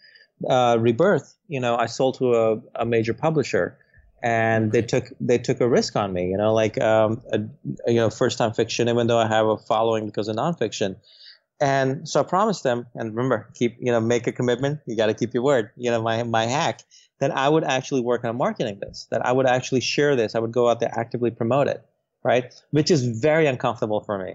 Uh, 0.48 0.76
Rebirth, 0.80 1.36
you 1.48 1.60
know, 1.60 1.76
I 1.76 1.86
sold 1.86 2.18
to 2.18 2.34
a, 2.34 2.60
a 2.76 2.84
major 2.84 3.14
publisher, 3.14 3.78
and 4.22 4.72
they 4.72 4.82
took 4.82 5.12
they 5.20 5.38
took 5.38 5.60
a 5.60 5.68
risk 5.68 5.96
on 5.96 6.12
me. 6.12 6.28
You 6.28 6.36
know, 6.36 6.52
like 6.52 6.80
um, 6.80 7.22
a, 7.32 7.40
you 7.86 7.96
know, 7.96 8.10
first 8.10 8.38
time 8.38 8.52
fiction, 8.52 8.88
even 8.88 9.06
though 9.06 9.18
I 9.18 9.28
have 9.28 9.46
a 9.46 9.56
following 9.56 10.06
because 10.06 10.28
of 10.28 10.36
nonfiction. 10.36 10.96
And 11.60 12.08
so 12.08 12.20
I 12.20 12.24
promised 12.24 12.64
them, 12.64 12.86
and 12.94 13.14
remember, 13.14 13.48
keep 13.54 13.76
you 13.78 13.92
know, 13.92 14.00
make 14.00 14.26
a 14.26 14.32
commitment. 14.32 14.80
You 14.86 14.96
got 14.96 15.06
to 15.06 15.14
keep 15.14 15.34
your 15.34 15.44
word. 15.44 15.70
You 15.76 15.90
know, 15.90 16.02
my 16.02 16.24
my 16.24 16.46
hack 16.46 16.80
that 17.20 17.30
I 17.36 17.48
would 17.48 17.64
actually 17.64 18.00
work 18.00 18.24
on 18.24 18.36
marketing 18.36 18.80
this, 18.80 19.06
that 19.10 19.24
I 19.24 19.32
would 19.32 19.46
actually 19.46 19.80
share 19.80 20.16
this, 20.16 20.34
I 20.34 20.38
would 20.40 20.52
go 20.52 20.68
out 20.68 20.80
there 20.80 20.90
actively 20.94 21.30
promote 21.30 21.68
it, 21.68 21.84
right? 22.22 22.52
Which 22.70 22.90
is 22.90 23.06
very 23.06 23.46
uncomfortable 23.46 24.00
for 24.00 24.18
me, 24.18 24.34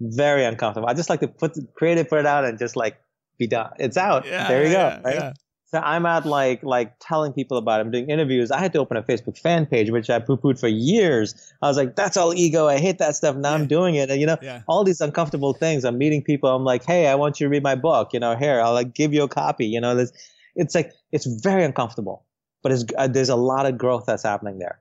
very 0.00 0.44
uncomfortable. 0.44 0.88
I 0.88 0.94
just 0.94 1.10
like 1.10 1.20
to 1.20 1.28
put 1.28 1.56
create 1.74 1.98
it, 1.98 2.08
put 2.08 2.18
it 2.20 2.26
out, 2.26 2.44
and 2.44 2.58
just 2.58 2.76
like 2.76 2.96
be 3.38 3.46
done. 3.46 3.70
It's 3.78 3.96
out. 3.96 4.26
Yeah, 4.26 4.48
there 4.48 4.64
you 4.64 4.72
yeah, 4.72 4.96
go. 4.96 5.02
Right. 5.04 5.14
yeah. 5.14 5.32
So 5.66 5.80
I'm 5.80 6.06
out 6.06 6.24
like 6.24 6.62
like 6.62 6.94
telling 7.00 7.32
people 7.32 7.56
about 7.56 7.80
it. 7.80 7.86
I'm 7.86 7.90
doing 7.90 8.08
interviews. 8.08 8.52
I 8.52 8.60
had 8.60 8.72
to 8.74 8.78
open 8.78 8.96
a 8.96 9.02
Facebook 9.02 9.36
fan 9.36 9.66
page, 9.66 9.90
which 9.90 10.08
I 10.08 10.20
poo 10.20 10.36
pooed 10.36 10.60
for 10.60 10.68
years. 10.68 11.52
I 11.62 11.66
was 11.66 11.76
like, 11.76 11.96
that's 11.96 12.16
all 12.16 12.32
ego. 12.32 12.68
I 12.68 12.78
hate 12.78 12.98
that 12.98 13.16
stuff. 13.16 13.34
Now. 13.34 13.54
I'm 13.54 13.66
doing 13.66 13.96
it. 13.96 14.08
And 14.08 14.20
you 14.20 14.26
know, 14.26 14.36
Yeah. 14.40 14.62
all 14.68 14.84
these 14.84 15.00
uncomfortable 15.00 15.52
things. 15.52 15.84
I'm 15.84 15.98
meeting 15.98 16.22
people. 16.22 16.48
I'm 16.48 16.64
like, 16.64 16.84
hey, 16.84 17.08
I 17.08 17.16
want 17.16 17.40
you 17.40 17.46
to 17.46 17.48
read 17.50 17.64
my 17.64 17.74
book. 17.74 18.10
You 18.12 18.20
know, 18.20 18.36
here, 18.36 18.60
I'll 18.60 18.72
like 18.72 18.94
give 18.94 19.12
you 19.12 19.24
a 19.24 19.28
copy. 19.28 19.66
You 19.66 19.80
know, 19.80 19.96
this, 19.96 20.12
it's 20.54 20.76
like 20.76 20.92
it's 21.10 21.26
very 21.26 21.64
uncomfortable, 21.64 22.24
but 22.62 22.70
it's 22.70 22.84
uh, 22.96 23.08
there's 23.08 23.28
a 23.30 23.36
lot 23.36 23.66
of 23.66 23.76
growth 23.76 24.04
that's 24.06 24.22
happening 24.22 24.58
there. 24.60 24.78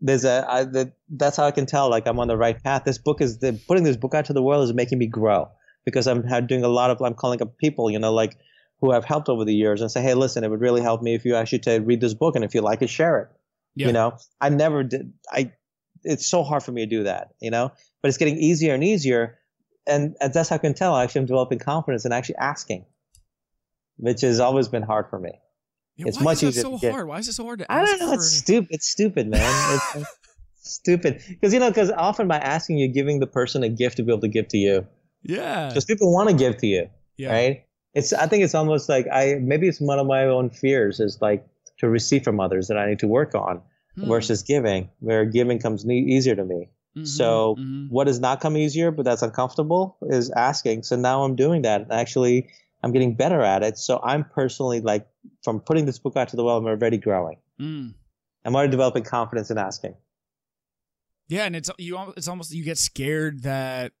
There's 0.00 0.24
a 0.24 0.46
I, 0.48 0.64
the, 0.64 0.92
that's 1.10 1.36
how 1.36 1.44
I 1.44 1.50
can 1.50 1.66
tell 1.66 1.90
like 1.90 2.06
I'm 2.06 2.18
on 2.18 2.28
the 2.28 2.36
right 2.36 2.62
path. 2.62 2.84
This 2.84 2.98
book 2.98 3.20
is 3.20 3.38
the 3.38 3.60
putting 3.68 3.84
this 3.84 3.96
book 3.96 4.14
out 4.14 4.26
to 4.26 4.32
the 4.32 4.42
world 4.42 4.64
is 4.64 4.72
making 4.72 4.98
me 4.98 5.06
grow 5.06 5.50
because 5.84 6.06
I'm 6.06 6.22
doing 6.46 6.64
a 6.64 6.68
lot 6.68 6.90
of 6.90 7.00
I'm 7.02 7.14
calling 7.14 7.42
up 7.42 7.58
people. 7.58 7.90
You 7.90 7.98
know, 7.98 8.12
like 8.12 8.36
who 8.80 8.92
I've 8.92 9.04
helped 9.04 9.28
over 9.28 9.44
the 9.44 9.54
years 9.54 9.80
and 9.80 9.90
say, 9.90 10.00
hey, 10.02 10.14
listen, 10.14 10.42
it 10.42 10.50
would 10.50 10.60
really 10.60 10.80
help 10.80 11.02
me 11.02 11.14
if 11.14 11.24
you 11.24 11.34
actually 11.34 11.58
to 11.60 11.78
read 11.78 12.00
this 12.00 12.14
book 12.14 12.34
and 12.34 12.44
if 12.44 12.54
you 12.54 12.62
like 12.62 12.82
it, 12.82 12.88
share 12.88 13.18
it. 13.18 13.28
Yeah. 13.74 13.88
You 13.88 13.92
know, 13.92 14.16
I 14.40 14.48
never 14.48 14.82
did. 14.82 15.12
I 15.30 15.52
it's 16.02 16.26
so 16.26 16.42
hard 16.42 16.62
for 16.62 16.72
me 16.72 16.82
to 16.82 16.86
do 16.86 17.04
that. 17.04 17.34
You 17.40 17.50
know, 17.50 17.72
but 18.02 18.08
it's 18.08 18.18
getting 18.18 18.38
easier 18.38 18.74
and 18.74 18.82
easier, 18.82 19.38
and, 19.86 20.16
and 20.20 20.32
that's 20.32 20.48
how 20.48 20.56
I 20.56 20.58
can 20.58 20.74
tell. 20.74 20.96
Actually, 20.96 21.20
I'm 21.20 21.26
developing 21.26 21.58
confidence 21.58 22.04
and 22.04 22.14
actually 22.14 22.36
asking, 22.36 22.86
which 23.96 24.22
has 24.22 24.40
always 24.40 24.68
been 24.68 24.82
hard 24.82 25.08
for 25.10 25.18
me. 25.18 25.32
Yeah, 26.00 26.08
It's 26.08 26.18
why 26.18 26.24
much 26.24 26.42
easier 26.42 26.62
so 26.62 26.76
hard? 26.76 27.06
Why 27.08 27.18
is 27.18 27.28
it 27.28 27.32
so 27.34 27.44
hard 27.44 27.58
to 27.60 27.72
I 27.72 27.84
don't 27.84 28.00
know. 28.00 28.08
for- 28.08 28.14
It's 28.14 28.30
stupid. 28.32 28.68
It's 28.70 28.88
stupid, 28.88 29.28
man. 29.28 29.80
It's 29.94 30.08
stupid 30.62 31.22
because 31.28 31.52
you 31.52 31.60
know 31.60 31.70
because 31.70 31.90
often 31.90 32.28
by 32.28 32.38
asking, 32.38 32.78
you're 32.78 32.88
giving 32.88 33.20
the 33.20 33.26
person 33.26 33.62
a 33.62 33.68
gift 33.68 33.96
to 33.98 34.02
be 34.02 34.12
able 34.12 34.20
to 34.20 34.28
give 34.28 34.48
to 34.48 34.58
you. 34.58 34.86
Yeah. 35.22 35.68
Because 35.68 35.84
people 35.84 36.12
want 36.12 36.28
to 36.30 36.34
give 36.36 36.56
to 36.58 36.66
you, 36.66 36.88
yeah. 37.16 37.30
right? 37.32 37.64
It's. 37.94 38.12
I 38.12 38.26
think 38.26 38.44
it's 38.44 38.54
almost 38.54 38.88
like 38.88 39.06
I 39.12 39.36
maybe 39.40 39.68
it's 39.68 39.80
one 39.80 39.98
of 39.98 40.06
my 40.06 40.24
own 40.24 40.50
fears 40.50 41.00
is 41.00 41.18
like 41.20 41.46
to 41.78 41.88
receive 41.88 42.24
from 42.24 42.40
others 42.40 42.68
that 42.68 42.78
I 42.78 42.86
need 42.88 43.00
to 43.00 43.08
work 43.08 43.34
on 43.34 43.62
Hmm. 43.96 44.06
versus 44.08 44.42
giving, 44.44 44.88
where 45.00 45.24
giving 45.24 45.58
comes 45.58 45.84
ne- 45.84 45.98
easier 45.98 46.36
to 46.36 46.44
me. 46.44 46.68
Mhm, 46.96 47.06
So 47.08 47.56
mhm. 47.58 47.88
what 47.90 48.04
does 48.06 48.20
not 48.20 48.40
come 48.40 48.56
easier, 48.56 48.92
but 48.92 49.04
that's 49.04 49.22
uncomfortable, 49.22 49.96
is 50.02 50.30
asking. 50.30 50.84
So 50.84 50.94
now 50.96 51.24
I'm 51.24 51.34
doing 51.34 51.62
that. 51.62 51.88
Actually, 51.90 52.48
I'm 52.82 52.92
getting 52.92 53.14
better 53.14 53.42
at 53.42 53.62
it. 53.62 53.78
So 53.78 54.00
I'm 54.02 54.24
personally 54.24 54.80
like, 54.80 55.06
from 55.42 55.60
putting 55.60 55.84
this 55.86 55.98
book 55.98 56.16
out 56.16 56.28
to 56.28 56.36
the 56.36 56.44
world, 56.44 56.62
I'm 56.62 56.68
already 56.68 56.98
growing. 56.98 57.38
Mm. 57.60 57.94
I'm 58.44 58.56
already 58.56 58.70
developing 58.70 59.04
confidence 59.04 59.50
in 59.50 59.58
asking. 59.58 59.94
Yeah, 61.28 61.44
and 61.44 61.54
it's 61.54 61.70
you. 61.78 61.96
It's 62.16 62.26
almost 62.26 62.52
you 62.52 62.64
get 62.64 62.78
scared 62.78 63.42
that 63.44 63.92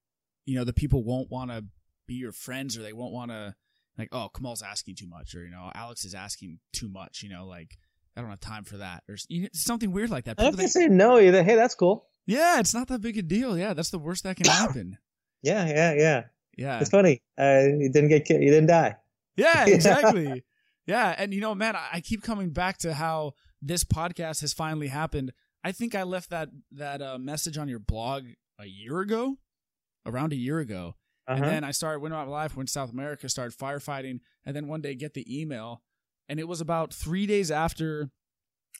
you 0.46 0.58
know 0.58 0.64
the 0.64 0.72
people 0.72 1.04
won't 1.04 1.30
want 1.30 1.50
to 1.50 1.64
be 2.08 2.14
your 2.14 2.32
friends 2.32 2.76
or 2.76 2.82
they 2.82 2.92
won't 2.92 3.12
want 3.12 3.30
to 3.30 3.54
like 3.96 4.08
oh 4.10 4.30
Kamal's 4.34 4.62
asking 4.62 4.96
too 4.96 5.06
much 5.06 5.34
or 5.36 5.44
you 5.44 5.50
know 5.50 5.70
Alex 5.74 6.04
is 6.04 6.14
asking 6.14 6.58
too 6.72 6.88
much. 6.88 7.22
You 7.22 7.28
know 7.28 7.46
like 7.46 7.78
I 8.16 8.20
don't 8.20 8.30
have 8.30 8.40
time 8.40 8.64
for 8.64 8.78
that 8.78 9.04
or 9.08 9.16
you 9.28 9.42
know, 9.42 9.48
something 9.52 9.92
weird 9.92 10.10
like 10.10 10.24
that. 10.24 10.38
And 10.38 10.48
if 10.48 10.52
People 10.54 10.64
they 10.64 10.68
say 10.68 10.88
no, 10.88 11.20
either, 11.20 11.44
hey, 11.44 11.54
that's 11.54 11.76
cool. 11.76 12.08
yeah, 12.26 12.58
it's 12.58 12.74
not 12.74 12.88
that 12.88 13.00
big 13.00 13.16
a 13.18 13.22
deal. 13.22 13.56
Yeah, 13.56 13.74
that's 13.74 13.90
the 13.90 13.98
worst 14.00 14.24
that 14.24 14.36
can 14.36 14.46
happen. 14.50 14.98
Yeah, 15.42 15.68
yeah, 15.68 15.92
yeah. 15.94 16.22
Yeah, 16.56 16.80
It's 16.80 16.90
funny. 16.90 17.22
Uh, 17.38 17.62
you 17.78 17.90
didn't 17.90 18.08
get, 18.08 18.24
killed. 18.24 18.42
you 18.42 18.50
didn't 18.50 18.66
die. 18.68 18.96
Yeah, 19.36 19.64
exactly. 19.68 20.44
yeah, 20.86 21.14
and 21.16 21.32
you 21.32 21.40
know, 21.40 21.54
man, 21.54 21.76
I 21.76 22.00
keep 22.00 22.22
coming 22.22 22.50
back 22.50 22.78
to 22.78 22.92
how 22.94 23.32
this 23.62 23.84
podcast 23.84 24.40
has 24.42 24.52
finally 24.52 24.88
happened. 24.88 25.32
I 25.64 25.72
think 25.72 25.94
I 25.94 26.02
left 26.02 26.30
that 26.30 26.48
that 26.72 27.00
uh, 27.02 27.18
message 27.18 27.56
on 27.58 27.68
your 27.68 27.78
blog 27.78 28.24
a 28.58 28.66
year 28.66 29.00
ago, 29.00 29.36
around 30.06 30.32
a 30.32 30.36
year 30.36 30.58
ago, 30.58 30.96
and 31.26 31.40
Uh-huh. 31.40 31.50
then 31.50 31.64
I 31.64 31.70
started 31.70 32.00
went 32.00 32.14
out 32.14 32.28
life, 32.28 32.56
went 32.56 32.68
to 32.68 32.72
South 32.72 32.90
America, 32.92 33.28
started 33.28 33.56
firefighting, 33.56 34.20
and 34.44 34.54
then 34.56 34.66
one 34.68 34.80
day 34.80 34.94
get 34.94 35.14
the 35.14 35.24
email, 35.40 35.82
and 36.28 36.40
it 36.40 36.48
was 36.48 36.60
about 36.60 36.92
three 36.92 37.26
days 37.26 37.50
after 37.50 38.10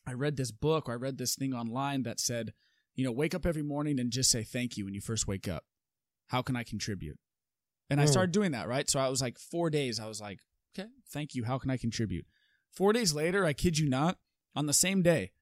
I 0.06 0.12
read 0.14 0.36
this 0.36 0.50
book 0.50 0.88
or 0.88 0.92
I 0.92 0.96
read 0.96 1.18
this 1.18 1.34
thing 1.36 1.52
online 1.54 2.02
that 2.04 2.18
said, 2.20 2.52
you 2.94 3.04
know, 3.04 3.12
wake 3.12 3.34
up 3.34 3.46
every 3.46 3.62
morning 3.62 4.00
and 4.00 4.10
just 4.10 4.30
say 4.30 4.42
thank 4.42 4.76
you 4.76 4.84
when 4.86 4.94
you 4.94 5.00
first 5.00 5.26
wake 5.28 5.46
up. 5.48 5.64
How 6.28 6.42
can 6.42 6.56
I 6.56 6.64
contribute? 6.64 7.18
And 7.90 8.00
I 8.00 8.04
Hmm. 8.04 8.10
started 8.12 8.32
doing 8.32 8.52
that, 8.52 8.68
right? 8.68 8.88
So 8.88 9.00
I 9.00 9.08
was 9.08 9.20
like, 9.20 9.38
four 9.38 9.68
days, 9.68 9.98
I 10.00 10.06
was 10.06 10.20
like, 10.20 10.38
okay, 10.78 10.88
thank 11.12 11.34
you. 11.34 11.44
How 11.44 11.58
can 11.58 11.70
I 11.70 11.76
contribute? 11.76 12.24
Four 12.70 12.92
days 12.92 13.12
later, 13.12 13.44
I 13.44 13.52
kid 13.52 13.78
you 13.78 13.88
not, 13.88 14.18
on 14.54 14.66
the 14.66 14.72
same 14.72 15.02
day, 15.02 15.32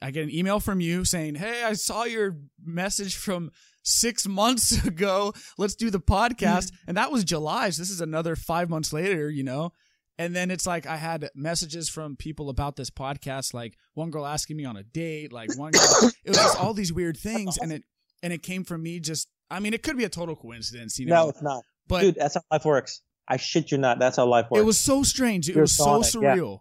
I 0.00 0.10
get 0.10 0.24
an 0.24 0.30
email 0.34 0.58
from 0.58 0.80
you 0.80 1.04
saying, 1.04 1.36
Hey, 1.36 1.62
I 1.62 1.74
saw 1.74 2.04
your 2.04 2.36
message 2.64 3.14
from 3.16 3.50
six 3.84 4.26
months 4.40 4.84
ago. 4.84 5.32
Let's 5.58 5.74
do 5.74 5.90
the 5.90 6.00
podcast. 6.00 6.72
and 6.86 6.96
that 6.96 7.12
was 7.12 7.24
July. 7.24 7.70
So 7.70 7.82
this 7.82 7.90
is 7.90 8.00
another 8.00 8.34
five 8.34 8.68
months 8.70 8.92
later, 8.92 9.30
you 9.30 9.44
know? 9.44 9.72
And 10.18 10.34
then 10.36 10.50
it's 10.50 10.66
like 10.66 10.86
I 10.86 10.96
had 10.96 11.30
messages 11.34 11.88
from 11.88 12.16
people 12.16 12.48
about 12.50 12.76
this 12.76 12.90
podcast, 12.90 13.54
like 13.54 13.76
one 13.94 14.10
girl 14.10 14.26
asking 14.26 14.56
me 14.56 14.64
on 14.64 14.76
a 14.76 14.82
date, 14.82 15.32
like 15.32 15.50
one 15.52 15.76
girl, 15.76 15.98
it 16.24 16.30
was 16.30 16.40
just 16.40 16.56
all 16.56 16.74
these 16.74 16.92
weird 16.92 17.16
things. 17.16 17.56
And 17.62 17.72
it, 17.72 17.84
and 18.22 18.32
it 18.32 18.42
came 18.42 18.64
from 18.64 18.82
me 18.82 19.00
just, 19.00 19.28
I 19.52 19.60
mean, 19.60 19.74
it 19.74 19.82
could 19.82 19.96
be 19.96 20.04
a 20.04 20.08
total 20.08 20.34
coincidence, 20.34 20.98
you 20.98 21.06
know? 21.06 21.24
no, 21.24 21.28
it's 21.28 21.42
not. 21.42 21.62
but 21.88 22.00
Dude, 22.00 22.14
that's 22.16 22.34
how 22.34 22.42
life 22.50 22.64
works. 22.64 23.02
I 23.28 23.36
shit 23.36 23.70
you 23.70 23.78
not. 23.78 23.98
That's 23.98 24.16
how 24.16 24.26
life 24.26 24.46
works. 24.50 24.60
it 24.60 24.64
was 24.64 24.78
so 24.78 25.02
strange. 25.02 25.48
It 25.48 25.54
You're 25.54 25.62
was 25.64 25.76
so 25.76 25.96
yeah. 25.96 26.02
surreal. 26.36 26.60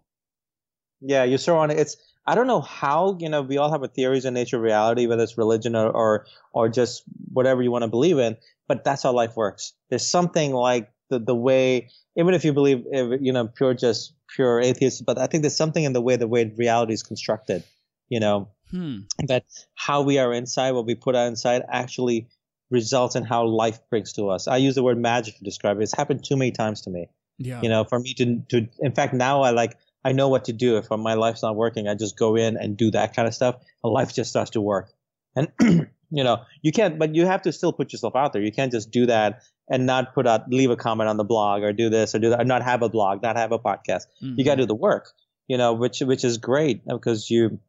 Yeah, 1.02 1.24
you're 1.24 1.38
so 1.40 1.58
on 1.58 1.72
it. 1.72 1.80
It's 1.80 1.98
I 2.28 2.36
don't 2.36 2.46
know 2.48 2.62
how 2.62 3.18
you 3.20 3.30
know 3.30 3.42
we 3.42 3.58
all 3.58 3.72
have 3.72 3.82
a 3.82 3.88
theories 3.88 4.26
in 4.26 4.34
nature 4.36 4.60
reality, 4.60 5.08
whether 5.08 5.24
it's 5.24 5.38
religion 5.38 5.76
or 5.76 5.90
or, 5.90 6.26
or 6.54 6.70
just 6.70 7.04
whatever 7.34 7.64
you 7.64 7.72
want 7.72 7.84
to 7.84 7.88
believe 7.88 8.20
in. 8.20 8.38
But 8.68 8.84
that's 8.84 9.04
how 9.04 9.12
life 9.12 9.36
works. 9.36 9.74
There's 9.90 10.08
something 10.08 10.54
like 10.54 10.92
the 11.10 11.18
the 11.20 11.36
way, 11.36 11.90
even 12.16 12.34
if 12.36 12.46
you 12.46 12.54
believe 12.54 12.86
you 13.20 13.34
know 13.34 13.48
pure 13.48 13.74
just 13.74 14.14
pure 14.36 14.62
atheist, 14.62 15.04
but 15.06 15.18
I 15.18 15.26
think 15.28 15.42
there's 15.42 15.58
something 15.58 15.84
in 15.84 15.94
the 15.94 16.02
way 16.02 16.16
the 16.18 16.28
way 16.28 16.54
reality 16.56 16.94
is 16.94 17.04
constructed. 17.04 17.64
You 18.10 18.20
know 18.20 18.50
Hmm. 18.70 19.00
that 19.28 19.44
how 19.76 20.02
we 20.04 20.18
are 20.18 20.32
inside, 20.32 20.72
what 20.72 20.86
we 20.86 20.96
put 20.96 21.14
out 21.16 21.28
inside, 21.28 21.64
actually 21.70 22.28
results 22.72 23.16
in 23.16 23.24
how 23.24 23.46
life 23.46 23.80
brings 23.90 24.14
to 24.14 24.30
us. 24.30 24.48
I 24.48 24.58
use 24.58 24.76
the 24.76 24.84
word 24.84 24.98
magic 24.98 25.38
to 25.38 25.44
describe 25.44 25.78
it. 25.80 25.84
It's 25.84 25.96
happened 25.96 26.24
too 26.24 26.38
many 26.38 26.52
times 26.52 26.82
to 26.82 26.90
me 26.90 27.08
Yeah. 27.38 27.60
you 27.64 27.70
know 27.70 27.84
for 27.84 28.00
me 28.00 28.14
to 28.16 28.26
to 28.50 28.68
in 28.80 28.94
fact 28.94 29.14
now 29.14 29.42
i 29.42 29.50
like 29.52 29.78
i 30.06 30.12
know 30.12 30.30
what 30.30 30.46
to 30.46 30.54
do 30.54 30.78
if 30.78 30.90
my 30.92 31.16
life's 31.16 31.42
not 31.44 31.56
working 31.56 31.88
i 31.88 31.96
just 31.96 32.16
go 32.18 32.36
in 32.36 32.58
and 32.58 32.78
do 32.78 32.92
that 32.92 33.16
kind 33.16 33.28
of 33.28 33.34
stuff 33.34 33.56
and 33.84 33.94
life 33.94 34.14
just 34.14 34.30
starts 34.30 34.52
to 34.52 34.62
work 34.62 34.92
and 35.36 35.48
you 36.20 36.24
know 36.28 36.38
you 36.62 36.72
can't 36.72 37.00
but 37.00 37.16
you 37.16 37.26
have 37.26 37.42
to 37.48 37.52
still 37.52 37.74
put 37.74 37.92
yourself 37.94 38.16
out 38.16 38.32
there 38.34 38.44
you 38.44 38.52
can't 38.60 38.72
just 38.78 38.92
do 38.92 39.06
that 39.08 39.42
and 39.70 39.86
not 39.86 40.14
put 40.14 40.28
out 40.28 40.50
leave 40.60 40.70
a 40.70 40.76
comment 40.86 41.10
on 41.10 41.18
the 41.18 41.24
blog 41.34 41.64
or 41.64 41.74
do 41.74 41.90
this 41.90 42.14
or 42.16 42.20
do 42.20 42.30
that 42.32 42.42
or 42.42 42.46
not 42.54 42.62
have 42.72 42.84
a 42.84 42.90
blog 42.90 43.24
not 43.24 43.36
have 43.44 43.52
a 43.52 43.60
podcast 43.60 44.06
Mhm. 44.24 44.38
you 44.38 44.46
got 44.46 44.56
to 44.56 44.64
do 44.64 44.68
the 44.68 44.82
work 44.90 45.12
you 45.48 45.58
know 45.58 45.74
which 45.74 46.00
which 46.12 46.24
is 46.24 46.38
great 46.38 46.86
because 46.86 47.30
you 47.32 47.60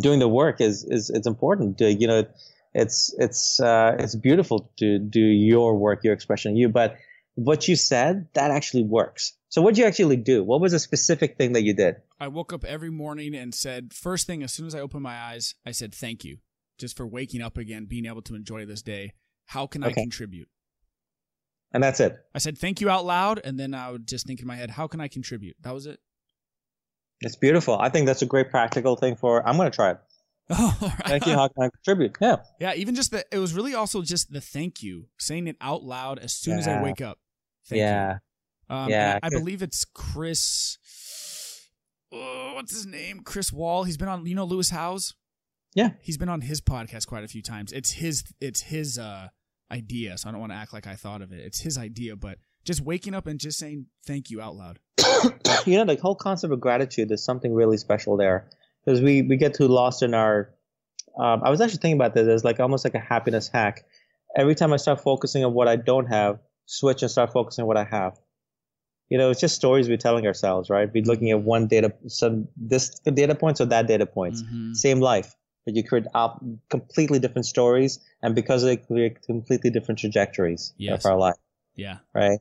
doing 0.00 0.18
the 0.18 0.28
work 0.28 0.60
is 0.60 0.84
is 0.84 1.10
it's 1.10 1.26
important 1.26 1.78
to 1.78 1.92
you 1.92 2.06
know 2.06 2.24
it's 2.82 3.14
it's 3.18 3.58
uh 3.60 3.96
it's 3.98 4.14
beautiful 4.14 4.70
to 4.76 4.98
do 4.98 5.20
your 5.20 5.76
work 5.78 6.04
your 6.04 6.12
expression 6.14 6.52
of 6.52 6.56
you 6.58 6.68
but 6.68 6.96
what 7.34 7.66
you 7.68 7.76
said 7.76 8.28
that 8.34 8.50
actually 8.50 8.82
works 8.82 9.32
so 9.48 9.62
what 9.62 9.74
did 9.74 9.80
you 9.80 9.86
actually 9.86 10.16
do 10.16 10.44
what 10.44 10.60
was 10.60 10.72
a 10.72 10.78
specific 10.78 11.36
thing 11.38 11.52
that 11.54 11.62
you 11.62 11.74
did 11.74 11.94
I 12.18 12.28
woke 12.28 12.52
up 12.52 12.64
every 12.64 12.90
morning 12.90 13.34
and 13.34 13.54
said, 13.54 13.92
first 13.92 14.26
thing, 14.26 14.42
as 14.42 14.50
soon 14.50 14.66
as 14.66 14.74
I 14.74 14.80
opened 14.80 15.02
my 15.02 15.18
eyes, 15.30 15.54
I 15.66 15.72
said, 15.72 15.94
thank 15.94 16.24
you 16.24 16.38
just 16.78 16.96
for 16.96 17.06
waking 17.06 17.42
up 17.42 17.58
again, 17.58 17.84
being 17.84 18.06
able 18.06 18.22
to 18.22 18.34
enjoy 18.34 18.64
this 18.64 18.80
day. 18.80 19.12
How 19.44 19.66
can 19.66 19.84
I 19.84 19.88
Okay. 19.88 20.00
contribute? 20.02 20.48
and 21.72 21.82
that's 21.82 22.00
it 22.00 22.16
I 22.34 22.38
said, 22.38 22.56
thank 22.56 22.80
you 22.80 22.88
out 22.88 23.04
loud. 23.04 23.40
And 23.44 23.58
then 23.60 23.74
I 23.74 23.90
would 23.90 24.06
just 24.08 24.26
think 24.26 24.40
in 24.40 24.46
my 24.46 24.56
head, 24.56 24.70
how 24.70 24.86
can 24.86 25.00
I 25.00 25.08
contribute? 25.08 25.56
That 25.62 25.74
was 25.74 25.84
it. 25.86 25.98
it's 27.20 27.36
beautiful 27.36 27.74
i 27.78 27.88
think 27.88 28.06
that's 28.06 28.22
a 28.22 28.26
great 28.34 28.50
practical 28.50 28.94
thing 28.96 29.16
for 29.16 29.46
i'm 29.48 29.56
going 29.56 29.70
to 29.70 29.74
try 29.74 29.90
it 29.92 29.98
Oh, 30.50 30.78
all 30.80 30.88
right. 30.88 31.06
thank 31.06 31.26
you 31.26 31.32
how 31.32 31.48
can 31.48 31.70
contribute 31.70 32.16
yeah 32.20 32.36
Yeah, 32.60 32.74
even 32.74 32.94
just 32.94 33.10
the, 33.10 33.24
it 33.32 33.38
was 33.38 33.52
really 33.52 33.74
also 33.74 34.02
just 34.02 34.32
the 34.32 34.40
thank 34.40 34.80
you, 34.80 35.06
saying 35.18 35.48
it 35.48 35.56
out 35.60 35.82
loud 35.82 36.20
as 36.20 36.32
soon 36.32 36.58
as 36.58 36.68
I 36.68 36.80
wake 36.82 37.00
up. 37.00 37.18
Thank 37.66 37.80
yeah 37.80 38.18
you. 38.70 38.76
Um, 38.76 38.88
Yeah, 38.88 39.18
I 39.22 39.28
believe 39.28 39.62
it's 39.62 39.84
Chris. 39.84 40.78
Oh, 42.12 42.52
what's 42.54 42.72
his 42.72 42.86
name? 42.86 43.22
Chris 43.24 43.52
Wall. 43.52 43.84
He's 43.84 43.96
been 43.96 44.08
on, 44.08 44.24
you 44.24 44.36
know, 44.36 44.44
Lewis 44.44 44.70
Howes. 44.70 45.14
Yeah. 45.74 45.90
he's 46.00 46.16
been 46.16 46.28
on 46.28 46.40
his 46.40 46.60
podcast 46.60 47.06
quite 47.06 47.24
a 47.24 47.28
few 47.28 47.42
times. 47.42 47.72
It's 47.72 47.90
his, 47.90 48.22
it's 48.40 48.62
his 48.62 48.98
uh, 48.98 49.28
idea. 49.70 50.16
So 50.16 50.28
I 50.28 50.32
don't 50.32 50.40
want 50.40 50.52
to 50.52 50.56
act 50.56 50.72
like 50.72 50.86
I 50.86 50.94
thought 50.94 51.22
of 51.22 51.32
it. 51.32 51.40
It's 51.40 51.60
his 51.60 51.76
idea, 51.76 52.16
but 52.16 52.38
just 52.64 52.80
waking 52.80 53.14
up 53.14 53.26
and 53.26 53.38
just 53.38 53.58
saying 53.58 53.86
thank 54.06 54.30
you 54.30 54.40
out 54.40 54.54
loud. 54.54 54.78
you 55.66 55.76
know 55.76 55.84
the 55.84 55.98
whole 56.00 56.14
concept 56.14 56.52
of 56.52 56.60
gratitude 56.60 57.08
there's 57.08 57.22
something 57.24 57.52
really 57.52 57.76
special 57.76 58.16
there 58.16 58.48
because 58.86 59.00
we 59.02 59.22
we 59.22 59.36
get 59.36 59.54
too 59.54 59.68
lost 59.68 60.02
in 60.02 60.14
our. 60.14 60.50
Um, 61.18 61.42
I 61.44 61.50
was 61.50 61.60
actually 61.60 61.78
thinking 61.78 61.96
about 61.98 62.14
this 62.14 62.28
as 62.28 62.44
like 62.44 62.60
almost 62.60 62.84
like 62.84 62.94
a 62.94 62.98
happiness 63.00 63.48
hack. 63.52 63.84
Every 64.36 64.54
time 64.54 64.72
I 64.72 64.76
start 64.76 65.00
focusing 65.00 65.44
on 65.44 65.54
what 65.54 65.66
I 65.66 65.76
don't 65.76 66.06
have, 66.06 66.38
switch 66.66 67.02
and 67.02 67.10
start 67.10 67.32
focusing 67.32 67.62
on 67.62 67.68
what 67.68 67.76
I 67.78 67.84
have. 67.84 68.18
You 69.08 69.18
know, 69.18 69.30
it's 69.30 69.40
just 69.40 69.54
stories 69.54 69.88
we're 69.88 69.96
telling 69.96 70.26
ourselves, 70.26 70.68
right? 70.68 70.90
We're 70.92 71.04
looking 71.04 71.30
at 71.30 71.40
one 71.40 71.68
data, 71.68 71.92
some 72.08 72.48
this 72.56 72.98
data 73.00 73.34
points 73.34 73.60
or 73.60 73.66
that 73.66 73.86
data 73.86 74.04
points, 74.04 74.42
Mhm. 74.42 74.74
same 74.76 75.00
life, 75.00 75.34
but 75.64 75.74
you 75.74 75.82
create 75.84 76.06
op- 76.14 76.42
completely 76.68 77.18
different 77.18 77.46
stories, 77.46 78.00
and 78.22 78.34
because 78.34 78.62
of 78.64 78.70
it, 78.70 78.86
create 78.86 79.22
completely 79.22 79.70
different 79.70 80.00
trajectories 80.00 80.74
Yes. 80.76 81.04
of 81.04 81.10
our 81.10 81.18
life, 81.18 81.36
Yeah. 81.76 81.98
right? 82.14 82.40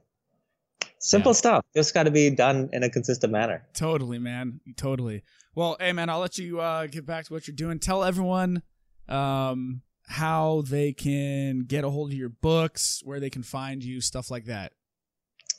Simple 0.99 1.29
Yeah. 1.29 1.35
stuff. 1.43 1.65
Just 1.75 1.93
got 1.93 2.03
to 2.03 2.11
be 2.11 2.29
done 2.31 2.69
in 2.73 2.81
a 2.83 2.89
consistent 2.89 3.31
manner. 3.31 3.65
Totally, 3.73 4.17
man. 4.19 4.59
Totally. 4.75 5.21
Well, 5.55 5.77
hey, 5.79 5.93
man, 5.93 6.09
I'll 6.09 6.19
let 6.19 6.37
you 6.37 6.59
uh, 6.59 6.87
get 6.87 7.05
back 7.05 7.25
to 7.25 7.33
what 7.33 7.47
you're 7.47 7.55
doing. 7.55 7.79
Tell 7.79 8.03
everyone 8.03 8.61
um, 9.07 9.81
how 10.07 10.63
they 10.67 10.91
can 10.91 11.61
get 11.61 11.85
a 11.85 11.89
hold 11.89 12.11
of 12.11 12.17
your 12.17 12.27
books, 12.29 13.01
where 13.05 13.21
they 13.21 13.29
can 13.29 13.41
find 13.41 13.81
you, 13.81 14.01
stuff 14.01 14.29
like 14.29 14.45
that. 14.45 14.73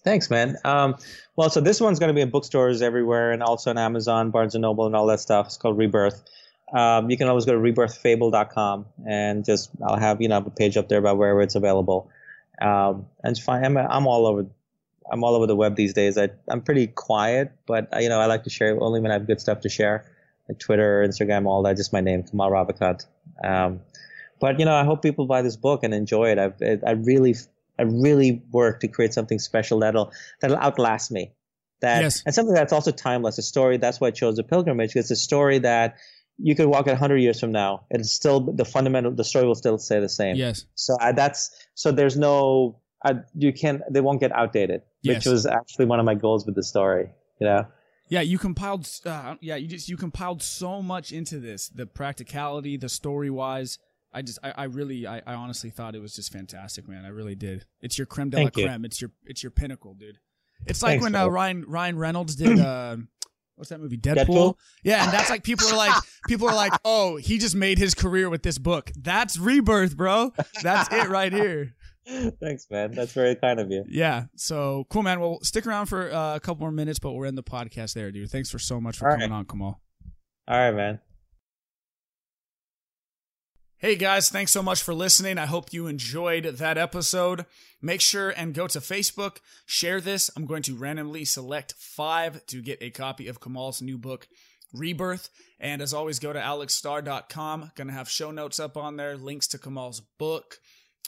Thanks, 0.05 0.28
man. 0.28 0.59
Um, 0.64 0.97
well, 1.34 1.49
so 1.49 1.62
this 1.62 1.80
one's 1.80 1.99
going 1.99 2.09
to 2.09 2.14
be 2.14 2.20
in 2.20 2.28
bookstores 2.28 2.82
everywhere 2.82 3.32
and 3.32 3.42
also 3.42 3.70
on 3.70 3.78
Amazon, 3.78 4.30
Barnes 4.30 4.55
and 4.55 4.62
Noble, 4.62 4.84
and 4.84 4.94
all 4.94 5.07
that 5.07 5.20
stuff. 5.20 5.47
It's 5.47 5.57
called 5.57 5.78
Rebirth. 5.78 6.22
Um, 6.74 7.09
you 7.11 7.16
can 7.16 7.28
always 7.28 7.47
go 7.47 7.53
to 7.53 7.59
rebirthfable.com 7.59 8.86
and 9.09 9.44
just 9.44 9.70
I'll 9.82 9.97
have 9.97 10.20
you 10.20 10.28
know 10.28 10.38
a 10.38 10.51
page 10.51 10.76
up 10.76 10.88
there 10.88 10.99
about 10.99 11.16
wherever 11.16 11.40
it's 11.40 11.55
available. 11.55 12.11
Um, 12.61 13.07
and. 13.24 13.40
I'm 13.49 13.76
I'm 13.76 14.07
all 14.07 14.26
over. 14.26 14.47
I'm 15.11 15.22
all 15.24 15.34
over 15.34 15.46
the 15.46 15.57
web 15.57 15.76
these 15.76 15.92
days. 15.94 16.18
I 16.18 16.30
I'm 16.48 16.62
pretty 16.62 16.86
quiet, 16.86 17.52
but 17.66 17.94
uh, 17.94 17.98
you 17.98 18.09
know 18.09 18.20
I 18.20 18.26
like 18.26 18.44
to 18.44 18.50
share 18.50 18.80
only 18.80 19.00
when 19.00 19.11
I 19.11 19.14
have 19.14 19.26
good 19.26 19.40
stuff 19.40 19.61
to 19.61 19.68
share, 19.68 20.04
like 20.48 20.59
Twitter, 20.59 21.04
Instagram, 21.07 21.46
all 21.46 21.62
that. 21.62 21.76
Just 21.76 21.92
my 21.92 22.00
name, 22.00 22.22
Kamal 22.22 22.50
Ravikant. 22.50 23.07
Um, 23.42 23.80
but 24.40 24.59
you 24.59 24.64
know 24.64 24.74
I 24.74 24.84
hope 24.84 25.02
people 25.02 25.26
buy 25.26 25.42
this 25.42 25.57
book 25.57 25.82
and 25.82 25.94
enjoy 25.94 26.30
it. 26.30 26.38
I've 26.38 26.61
it, 26.61 26.82
I 26.86 26.92
really 26.92 27.34
I 27.78 27.82
really 27.82 28.42
work 28.50 28.80
to 28.80 28.88
create 28.88 29.14
something 29.14 29.38
special 29.38 29.80
that'll 29.80 30.12
that'll 30.40 30.59
outlast 30.59 31.11
me. 31.11 31.32
That 31.80 32.02
Yes. 32.02 32.22
and 32.24 32.34
something 32.34 32.54
that's 32.54 32.72
also 32.72 32.90
timeless. 32.90 33.38
A 33.38 33.42
story. 33.42 33.76
That's 33.76 34.00
why 34.00 34.09
I 34.09 34.11
chose 34.11 34.36
the 34.36 34.44
pilgrimage. 34.44 34.96
It's 34.96 35.11
a 35.11 35.16
story 35.16 35.59
that 35.59 35.96
you 36.38 36.54
could 36.54 36.66
walk 36.66 36.86
it 36.86 36.96
hundred 36.96 37.18
years 37.18 37.38
from 37.38 37.52
now. 37.52 37.86
It's 37.90 38.11
still 38.11 38.40
the 38.40 38.64
fundamental. 38.64 39.12
The 39.12 39.24
story 39.24 39.46
will 39.46 39.54
still 39.54 39.78
stay 39.78 40.00
the 40.00 40.09
same. 40.09 40.36
Yes. 40.36 40.64
So 40.74 40.96
I, 41.00 41.12
that's 41.12 41.50
so 41.74 41.92
there's 41.92 42.16
no 42.16 42.80
I, 43.07 43.14
you 43.34 43.52
can 43.52 43.82
they 43.90 44.00
won't 44.00 44.20
get 44.20 44.32
outdated, 44.32 44.82
Yes. 45.02 45.16
which 45.24 45.32
was 45.32 45.46
actually 45.46 45.86
one 45.86 46.00
of 46.00 46.04
my 46.07 46.14
goals 46.14 46.44
with 46.46 46.54
the 46.54 46.62
story. 46.62 47.09
You 47.40 47.46
know. 47.46 47.66
Yeah, 48.09 48.20
you 48.20 48.38
compiled. 48.38 48.88
Uh, 49.04 49.34
yeah, 49.40 49.57
you 49.57 49.66
just 49.66 49.88
you 49.88 49.96
compiled 49.96 50.42
so 50.42 50.82
much 50.82 51.12
into 51.12 51.38
this. 51.40 51.68
The 51.68 51.86
practicality, 51.86 52.76
the 52.76 52.88
story 52.88 53.30
wise. 53.30 53.78
I 54.12 54.22
just, 54.22 54.38
I, 54.42 54.52
I 54.57 54.64
really, 54.64 55.07
I, 55.07 55.18
I 55.26 55.34
honestly 55.34 55.68
thought 55.68 55.94
it 55.94 56.00
was 56.00 56.14
just 56.16 56.32
fantastic, 56.32 56.88
man. 56.88 57.04
I 57.04 57.09
really 57.09 57.34
did. 57.34 57.66
It's 57.82 57.98
your 57.98 58.07
creme 58.07 58.30
de 58.30 58.36
Thank 58.38 58.57
la 58.57 58.62
you. 58.62 58.68
creme. 58.68 58.84
It's 58.86 59.00
your, 59.00 59.11
it's 59.26 59.42
your 59.42 59.50
pinnacle, 59.50 59.92
dude. 59.94 60.18
It's 60.64 60.82
like 60.82 60.92
Thanks, 61.00 61.02
when 61.04 61.14
uh. 61.14 61.26
Ryan 61.28 61.64
Ryan 61.68 61.98
Reynolds 61.98 62.36
did. 62.36 62.59
Uh, 62.66 62.96
What's 63.57 63.70
that 63.70 63.80
movie? 63.80 63.96
Deadpool? 63.96 64.26
Deadpool? 64.26 64.54
Yeah, 64.84 65.04
and 65.04 65.12
that's 65.12 65.30
like 65.30 65.42
people 65.42 65.66
are 65.68 65.76
like 65.76 65.94
people 66.28 66.46
are 66.46 66.54
like, 66.54 66.72
"Oh, 66.84 67.16
he 67.16 67.38
just 67.38 67.54
made 67.57 67.78
his 67.78 67.94
career 67.94 68.28
with 68.28 68.42
this 68.42 68.59
book." 68.59 68.92
That's 68.94 69.38
rebirth, 69.38 69.96
bro. 69.96 70.32
That's 70.62 70.92
it 70.92 71.09
right 71.09 71.32
here. 71.32 71.74
Thanks, 72.40 72.66
man. 72.70 72.92
That's 72.92 73.12
very 73.12 73.34
kind 73.34 73.59
of 73.59 73.70
you. 73.70 73.84
Yeah. 73.88 74.24
So 74.36 74.86
cool, 74.90 75.02
man. 75.02 75.20
Well, 75.20 75.40
stick 75.42 75.66
around 75.66 75.86
for 75.86 76.12
uh, 76.12 76.36
a 76.36 76.40
couple 76.40 76.61
more 76.61 76.72
minutes, 76.72 76.98
but 76.98 77.12
we're 77.12 77.26
in 77.26 77.34
the 77.34 77.42
podcast 77.42 77.94
there, 77.94 78.12
dude. 78.12 78.30
Thanks 78.30 78.50
for 78.50 78.59
so 78.59 78.80
much 78.80 78.98
for 78.98 79.07
All 79.09 79.14
coming 79.14 79.30
right. 79.30 79.36
on, 79.38 79.44
Kamal. 79.44 79.80
All 80.48 80.59
right, 80.59 80.70
man. 80.70 81.00
Hey 83.78 83.94
guys, 83.96 84.30
thanks 84.30 84.52
so 84.52 84.62
much 84.62 84.82
for 84.82 84.94
listening. 84.94 85.36
I 85.36 85.44
hope 85.44 85.70
you 85.74 85.86
enjoyed 85.86 86.44
that 86.44 86.78
episode. 86.78 87.44
Make 87.82 88.00
sure 88.00 88.30
and 88.30 88.54
go 88.54 88.66
to 88.68 88.78
Facebook, 88.78 89.36
share 89.66 90.00
this. 90.00 90.30
I'm 90.34 90.46
going 90.46 90.62
to 90.62 90.74
randomly 90.74 91.26
select 91.26 91.74
five 91.76 92.46
to 92.46 92.62
get 92.62 92.78
a 92.80 92.88
copy 92.88 93.28
of 93.28 93.38
Kamal's 93.38 93.82
new 93.82 93.98
book, 93.98 94.28
Rebirth. 94.72 95.28
And 95.61 95.82
as 95.82 95.92
always, 95.92 96.18
go 96.18 96.32
to 96.32 96.38
alexstar.com. 96.40 97.72
Gonna 97.74 97.92
have 97.92 98.09
show 98.09 98.30
notes 98.30 98.59
up 98.59 98.78
on 98.78 98.96
there, 98.96 99.14
links 99.14 99.46
to 99.48 99.59
Kamal's 99.59 100.00
book. 100.00 100.59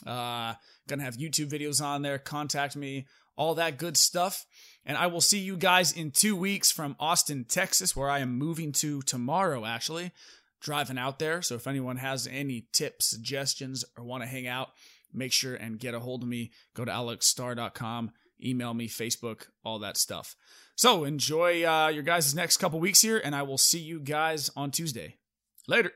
Uh, 0.05 0.53
gonna 0.87 1.03
have 1.03 1.17
YouTube 1.17 1.49
videos 1.49 1.83
on 1.83 2.01
there. 2.01 2.17
Contact 2.17 2.75
me, 2.75 3.05
all 3.35 3.55
that 3.55 3.77
good 3.77 3.97
stuff. 3.97 4.45
And 4.85 4.97
I 4.97 5.07
will 5.07 5.21
see 5.21 5.39
you 5.39 5.57
guys 5.57 5.91
in 5.91 6.11
two 6.11 6.35
weeks 6.35 6.71
from 6.71 6.95
Austin, 6.99 7.45
Texas, 7.45 7.95
where 7.95 8.09
I 8.09 8.19
am 8.19 8.37
moving 8.37 8.71
to 8.73 9.01
tomorrow, 9.01 9.65
actually 9.65 10.11
driving 10.61 10.97
out 10.97 11.19
there. 11.19 11.41
So 11.41 11.55
if 11.55 11.67
anyone 11.67 11.97
has 11.97 12.27
any 12.27 12.67
tips, 12.71 13.05
suggestions, 13.05 13.85
or 13.97 14.03
want 14.03 14.23
to 14.23 14.29
hang 14.29 14.47
out, 14.47 14.69
make 15.13 15.31
sure 15.31 15.55
and 15.55 15.79
get 15.79 15.93
a 15.93 15.99
hold 15.99 16.23
of 16.23 16.29
me. 16.29 16.51
Go 16.73 16.85
to 16.85 16.91
alexstar.com, 16.91 18.11
email 18.43 18.73
me, 18.73 18.87
Facebook, 18.87 19.47
all 19.63 19.79
that 19.79 19.97
stuff. 19.97 20.35
So 20.75 21.03
enjoy 21.03 21.63
uh, 21.65 21.89
your 21.89 22.03
guys' 22.03 22.35
next 22.35 22.57
couple 22.57 22.79
weeks 22.79 23.01
here, 23.01 23.21
and 23.23 23.35
I 23.35 23.43
will 23.43 23.57
see 23.57 23.79
you 23.79 23.99
guys 23.99 24.49
on 24.55 24.71
Tuesday. 24.71 25.17
Later. 25.67 25.91